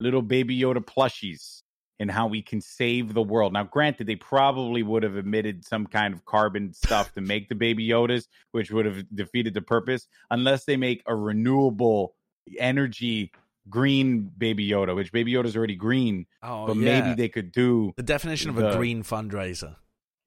Little 0.00 0.22
baby 0.22 0.58
Yoda 0.58 0.84
plushies 0.84 1.62
and 2.00 2.10
how 2.10 2.26
we 2.26 2.42
can 2.42 2.60
save 2.60 3.14
the 3.14 3.22
world. 3.22 3.52
Now, 3.52 3.64
granted, 3.64 4.06
they 4.06 4.16
probably 4.16 4.82
would 4.82 5.02
have 5.02 5.16
emitted 5.16 5.64
some 5.64 5.86
kind 5.86 6.12
of 6.14 6.24
carbon 6.24 6.72
stuff 6.72 7.12
to 7.14 7.20
make 7.20 7.48
the 7.48 7.54
baby 7.54 7.86
Yodas, 7.86 8.26
which 8.50 8.70
would 8.70 8.86
have 8.86 9.04
defeated 9.14 9.54
the 9.54 9.62
purpose, 9.62 10.08
unless 10.30 10.64
they 10.64 10.76
make 10.76 11.02
a 11.06 11.14
renewable 11.14 12.14
energy 12.58 13.30
green 13.68 14.22
baby 14.36 14.68
Yoda, 14.68 14.96
which 14.96 15.12
baby 15.12 15.32
Yoda's 15.32 15.56
already 15.56 15.76
green, 15.76 16.26
Oh, 16.42 16.66
but 16.66 16.76
yeah. 16.76 17.00
maybe 17.00 17.14
they 17.14 17.28
could 17.28 17.52
do 17.52 17.92
the 17.96 18.02
definition 18.02 18.50
of 18.50 18.56
the- 18.56 18.72
a 18.72 18.76
green 18.76 19.04
fundraiser. 19.04 19.76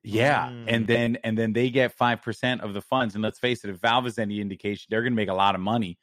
yeah, 0.04 0.48
Mm. 0.50 0.66
and 0.68 0.88
then 0.88 1.18
and 1.24 1.38
then 1.38 1.52
they 1.52 1.70
get 1.70 1.92
five 1.92 2.22
percent 2.22 2.62
of 2.62 2.74
the 2.74 2.82
funds. 2.82 3.16
And 3.16 3.22
let's 3.24 3.40
face 3.40 3.66
it, 3.66 3.70
if 3.72 3.78
Valve 3.82 4.08
is 4.08 4.18
any 4.18 4.40
indication, 4.40 4.86
they're 4.90 5.02
going 5.02 5.12
to 5.12 5.18
make 5.18 5.28
a 5.30 5.34
lot 5.34 5.56
of 5.56 5.60
money 5.62 5.98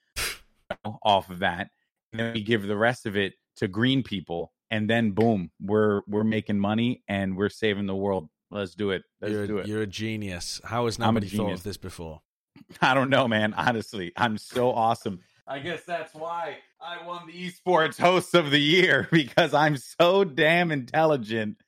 off 1.02 1.30
of 1.30 1.38
that. 1.40 1.70
And 2.12 2.20
then 2.20 2.34
we 2.34 2.42
give 2.42 2.62
the 2.62 2.76
rest 2.76 3.06
of 3.06 3.16
it 3.16 3.34
to 3.56 3.68
green 3.68 4.02
people, 4.02 4.52
and 4.72 4.88
then 4.88 5.10
boom, 5.12 5.50
we're 5.60 6.00
we're 6.08 6.24
making 6.24 6.58
money 6.58 7.04
and 7.06 7.36
we're 7.36 7.50
saving 7.50 7.86
the 7.86 7.94
world. 7.94 8.28
Let's 8.50 8.74
do 8.74 8.90
it. 8.90 9.02
Let's 9.20 9.32
you're, 9.32 9.46
do 9.46 9.58
it. 9.58 9.66
you're 9.68 9.82
a 9.82 9.86
genius. 9.86 10.60
How 10.64 10.86
has 10.86 10.98
nobody 10.98 11.28
thought 11.28 11.52
of 11.52 11.62
this 11.62 11.76
before? 11.76 12.22
I 12.80 12.94
don't 12.94 13.10
know, 13.10 13.28
man. 13.28 13.54
Honestly, 13.54 14.12
I'm 14.16 14.38
so 14.38 14.72
awesome. 14.72 15.20
I 15.46 15.58
guess 15.58 15.84
that's 15.84 16.14
why 16.14 16.56
I 16.80 17.06
won 17.06 17.26
the 17.26 17.32
esports 17.32 17.98
host 18.00 18.34
of 18.34 18.50
the 18.50 18.60
year 18.60 19.08
because 19.12 19.52
I'm 19.52 19.76
so 19.76 20.24
damn 20.24 20.72
intelligent. 20.72 21.58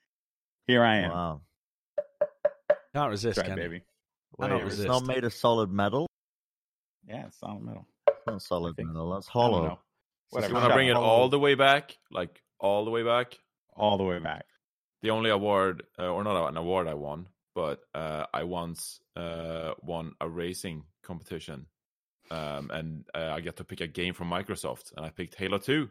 Here 0.67 0.83
I 0.83 0.97
am, 1.01 1.11
Wow. 1.11 1.41
Can't 2.95 3.11
resist, 3.11 3.37
That's 3.37 3.49
right, 3.49 3.55
can 3.55 3.63
you? 3.65 3.71
baby. 3.71 3.85
I 4.39 4.43
Wait, 4.43 4.49
don't 4.49 4.61
it's 4.63 4.71
resist. 4.71 4.89
not 4.89 5.05
made 5.07 5.25
of 5.25 5.35
solid 5.35 5.71
metal. 5.71 6.07
Yeah, 7.07 7.27
it's 7.27 7.39
solid 7.39 7.63
metal. 7.63 7.87
It's 8.09 8.27
not 8.27 8.41
solid 8.43 8.77
metal. 8.79 9.11
That's 9.13 9.29
I 9.29 9.33
don't 9.33 9.43
hollow. 9.53 9.67
know. 9.69 9.79
Whatever. 10.31 10.53
You 10.53 10.59
want 10.59 10.69
to 10.71 10.75
bring 10.75 10.89
it 10.89 10.97
all 10.97 11.29
the 11.29 11.39
way 11.39 11.55
back, 11.55 11.97
like 12.11 12.41
all 12.61 12.85
the 12.85 12.91
way 12.91 13.03
back. 13.03 13.39
all 13.77 13.99
the 13.99 14.05
way 14.05 14.19
back. 14.19 14.47
The 15.03 15.11
only 15.11 15.31
award, 15.31 15.83
uh, 15.99 16.09
or 16.09 16.25
not 16.25 16.49
an 16.49 16.57
award 16.57 16.87
I 16.89 16.95
won, 16.95 17.29
but 17.55 17.81
uh, 17.95 18.25
I 18.33 18.45
once 18.45 19.01
uh, 19.17 19.73
won 19.83 20.13
a 20.21 20.29
racing 20.29 20.85
competition, 21.03 21.67
um, 22.31 22.71
and 22.73 23.05
uh, 23.15 23.33
I 23.37 23.41
get 23.41 23.57
to 23.57 23.65
pick 23.65 23.81
a 23.83 23.87
game 23.87 24.15
from 24.15 24.31
Microsoft, 24.31 24.93
and 24.97 25.05
I 25.05 25.11
picked 25.11 25.35
Halo 25.35 25.59
Two, 25.59 25.91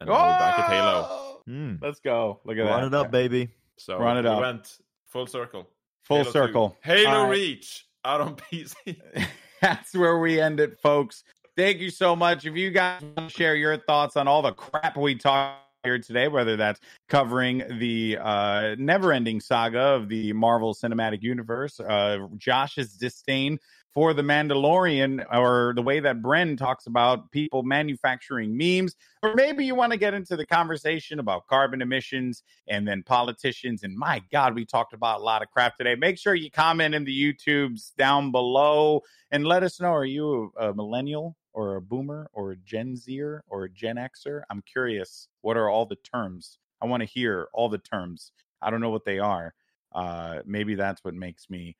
and 0.00 0.10
now 0.10 0.14
we're 0.14 0.38
back 0.38 0.58
at 0.58 0.68
Halo. 0.70 1.06
Oh! 1.08 1.40
Hmm. 1.46 1.74
Let's 1.80 2.00
go. 2.00 2.40
Look 2.44 2.58
at 2.58 2.60
Run 2.60 2.68
that. 2.68 2.74
Run 2.76 2.84
it 2.86 2.94
up, 2.94 3.10
baby. 3.10 3.48
So 3.78 3.98
Run 3.98 4.18
it 4.18 4.22
we 4.24 4.28
up. 4.28 4.40
went 4.40 4.78
full 5.06 5.26
circle. 5.26 5.66
Full 6.02 6.18
Halo 6.18 6.28
2. 6.28 6.32
circle. 6.32 6.76
Halo 6.82 7.08
All 7.10 7.22
right. 7.24 7.30
Reach 7.30 7.86
out 8.04 8.20
on 8.20 8.36
PC. 8.52 8.74
That's 9.62 9.94
where 9.94 10.18
we 10.18 10.38
end 10.38 10.60
it, 10.60 10.78
folks. 10.80 11.24
Thank 11.56 11.78
you 11.80 11.90
so 11.90 12.14
much. 12.14 12.44
If 12.44 12.56
you 12.56 12.70
guys 12.70 13.00
want 13.02 13.30
to 13.30 13.34
share 13.34 13.56
your 13.56 13.78
thoughts 13.78 14.16
on 14.16 14.28
all 14.28 14.42
the 14.42 14.52
crap 14.52 14.96
we 14.98 15.14
talked 15.14 15.58
here 15.84 15.98
today, 15.98 16.28
whether 16.28 16.56
that's 16.56 16.80
covering 17.08 17.62
the 17.78 18.18
uh, 18.20 18.74
never-ending 18.78 19.40
saga 19.40 19.80
of 19.80 20.08
the 20.08 20.32
Marvel 20.32 20.74
Cinematic 20.74 21.22
Universe, 21.22 21.80
uh, 21.80 22.18
Josh's 22.36 22.94
disdain 22.94 23.58
for 23.92 24.14
the 24.14 24.22
Mandalorian, 24.22 25.24
or 25.32 25.72
the 25.74 25.82
way 25.82 25.98
that 25.98 26.22
Bren 26.22 26.56
talks 26.56 26.86
about 26.86 27.32
people 27.32 27.64
manufacturing 27.64 28.56
memes, 28.56 28.94
or 29.20 29.34
maybe 29.34 29.64
you 29.64 29.74
want 29.74 29.90
to 29.90 29.98
get 29.98 30.14
into 30.14 30.36
the 30.36 30.46
conversation 30.46 31.18
about 31.18 31.48
carbon 31.48 31.82
emissions 31.82 32.44
and 32.68 32.86
then 32.86 33.02
politicians. 33.02 33.82
And 33.82 33.96
my 33.96 34.22
God, 34.30 34.54
we 34.54 34.64
talked 34.64 34.92
about 34.92 35.20
a 35.20 35.24
lot 35.24 35.42
of 35.42 35.50
crap 35.50 35.76
today. 35.76 35.96
Make 35.96 36.18
sure 36.18 36.36
you 36.36 36.52
comment 36.52 36.94
in 36.94 37.04
the 37.04 37.34
YouTubes 37.34 37.96
down 37.96 38.30
below 38.30 39.00
and 39.32 39.44
let 39.44 39.64
us 39.64 39.80
know 39.80 39.92
are 39.92 40.04
you 40.04 40.52
a, 40.56 40.68
a 40.68 40.74
millennial 40.74 41.34
or 41.52 41.76
a 41.76 41.82
boomer 41.82 42.30
or 42.32 42.52
a 42.52 42.56
Gen 42.56 42.96
Zer 42.96 43.42
or 43.48 43.64
a 43.64 43.70
Gen 43.70 43.96
Xer? 43.96 44.42
I'm 44.50 44.62
curious. 44.62 45.28
What 45.40 45.56
are 45.56 45.68
all 45.68 45.86
the 45.86 45.96
terms? 45.96 46.58
I 46.80 46.86
want 46.86 47.02
to 47.02 47.08
hear 47.08 47.48
all 47.52 47.68
the 47.68 47.78
terms. 47.78 48.32
I 48.62 48.70
don't 48.70 48.80
know 48.80 48.90
what 48.90 49.04
they 49.04 49.18
are. 49.18 49.54
Uh, 49.92 50.40
maybe 50.46 50.74
that's 50.74 51.04
what 51.04 51.14
makes 51.14 51.50
me 51.50 51.76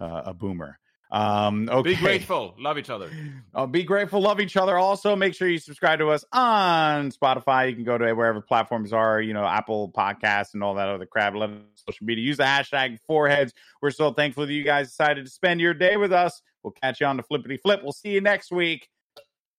uh, 0.00 0.22
a 0.26 0.34
boomer. 0.34 0.78
Um, 1.10 1.68
okay. 1.70 1.94
Be 1.94 1.96
grateful. 1.96 2.54
Love 2.58 2.76
each 2.76 2.90
other. 2.90 3.08
Uh, 3.54 3.66
be 3.66 3.84
grateful, 3.84 4.20
love 4.20 4.40
each 4.40 4.56
other. 4.56 4.76
Also, 4.76 5.14
make 5.14 5.32
sure 5.34 5.48
you 5.48 5.58
subscribe 5.58 6.00
to 6.00 6.10
us 6.10 6.24
on 6.32 7.12
Spotify. 7.12 7.68
You 7.68 7.74
can 7.76 7.84
go 7.84 7.96
to 7.96 8.12
wherever 8.14 8.40
platforms 8.40 8.92
are, 8.92 9.20
you 9.20 9.32
know, 9.32 9.44
Apple 9.44 9.92
Podcasts 9.96 10.54
and 10.54 10.64
all 10.64 10.74
that 10.74 10.88
other 10.88 11.06
crap. 11.06 11.34
Know 11.34 11.60
social 11.86 12.04
media. 12.04 12.24
Use 12.24 12.38
the 12.38 12.42
hashtag 12.44 12.98
foreheads. 13.06 13.52
We're 13.80 13.92
so 13.92 14.12
thankful 14.12 14.46
that 14.46 14.52
you 14.52 14.64
guys 14.64 14.88
decided 14.88 15.24
to 15.24 15.30
spend 15.30 15.60
your 15.60 15.74
day 15.74 15.96
with 15.96 16.12
us. 16.12 16.42
We'll 16.64 16.72
catch 16.72 17.00
you 17.00 17.06
on 17.06 17.16
the 17.18 17.22
flippity 17.22 17.58
flip. 17.58 17.80
We'll 17.82 17.92
see 17.92 18.10
you 18.10 18.20
next 18.20 18.50
week. 18.50 18.88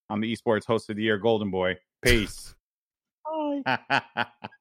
I'm 0.09 0.19
the 0.19 0.35
esports 0.35 0.65
host 0.65 0.89
of 0.89 0.97
the 0.97 1.03
year, 1.03 1.19
Goldenboy. 1.19 1.77
Peace. 2.01 2.55
Bye. 3.65 4.25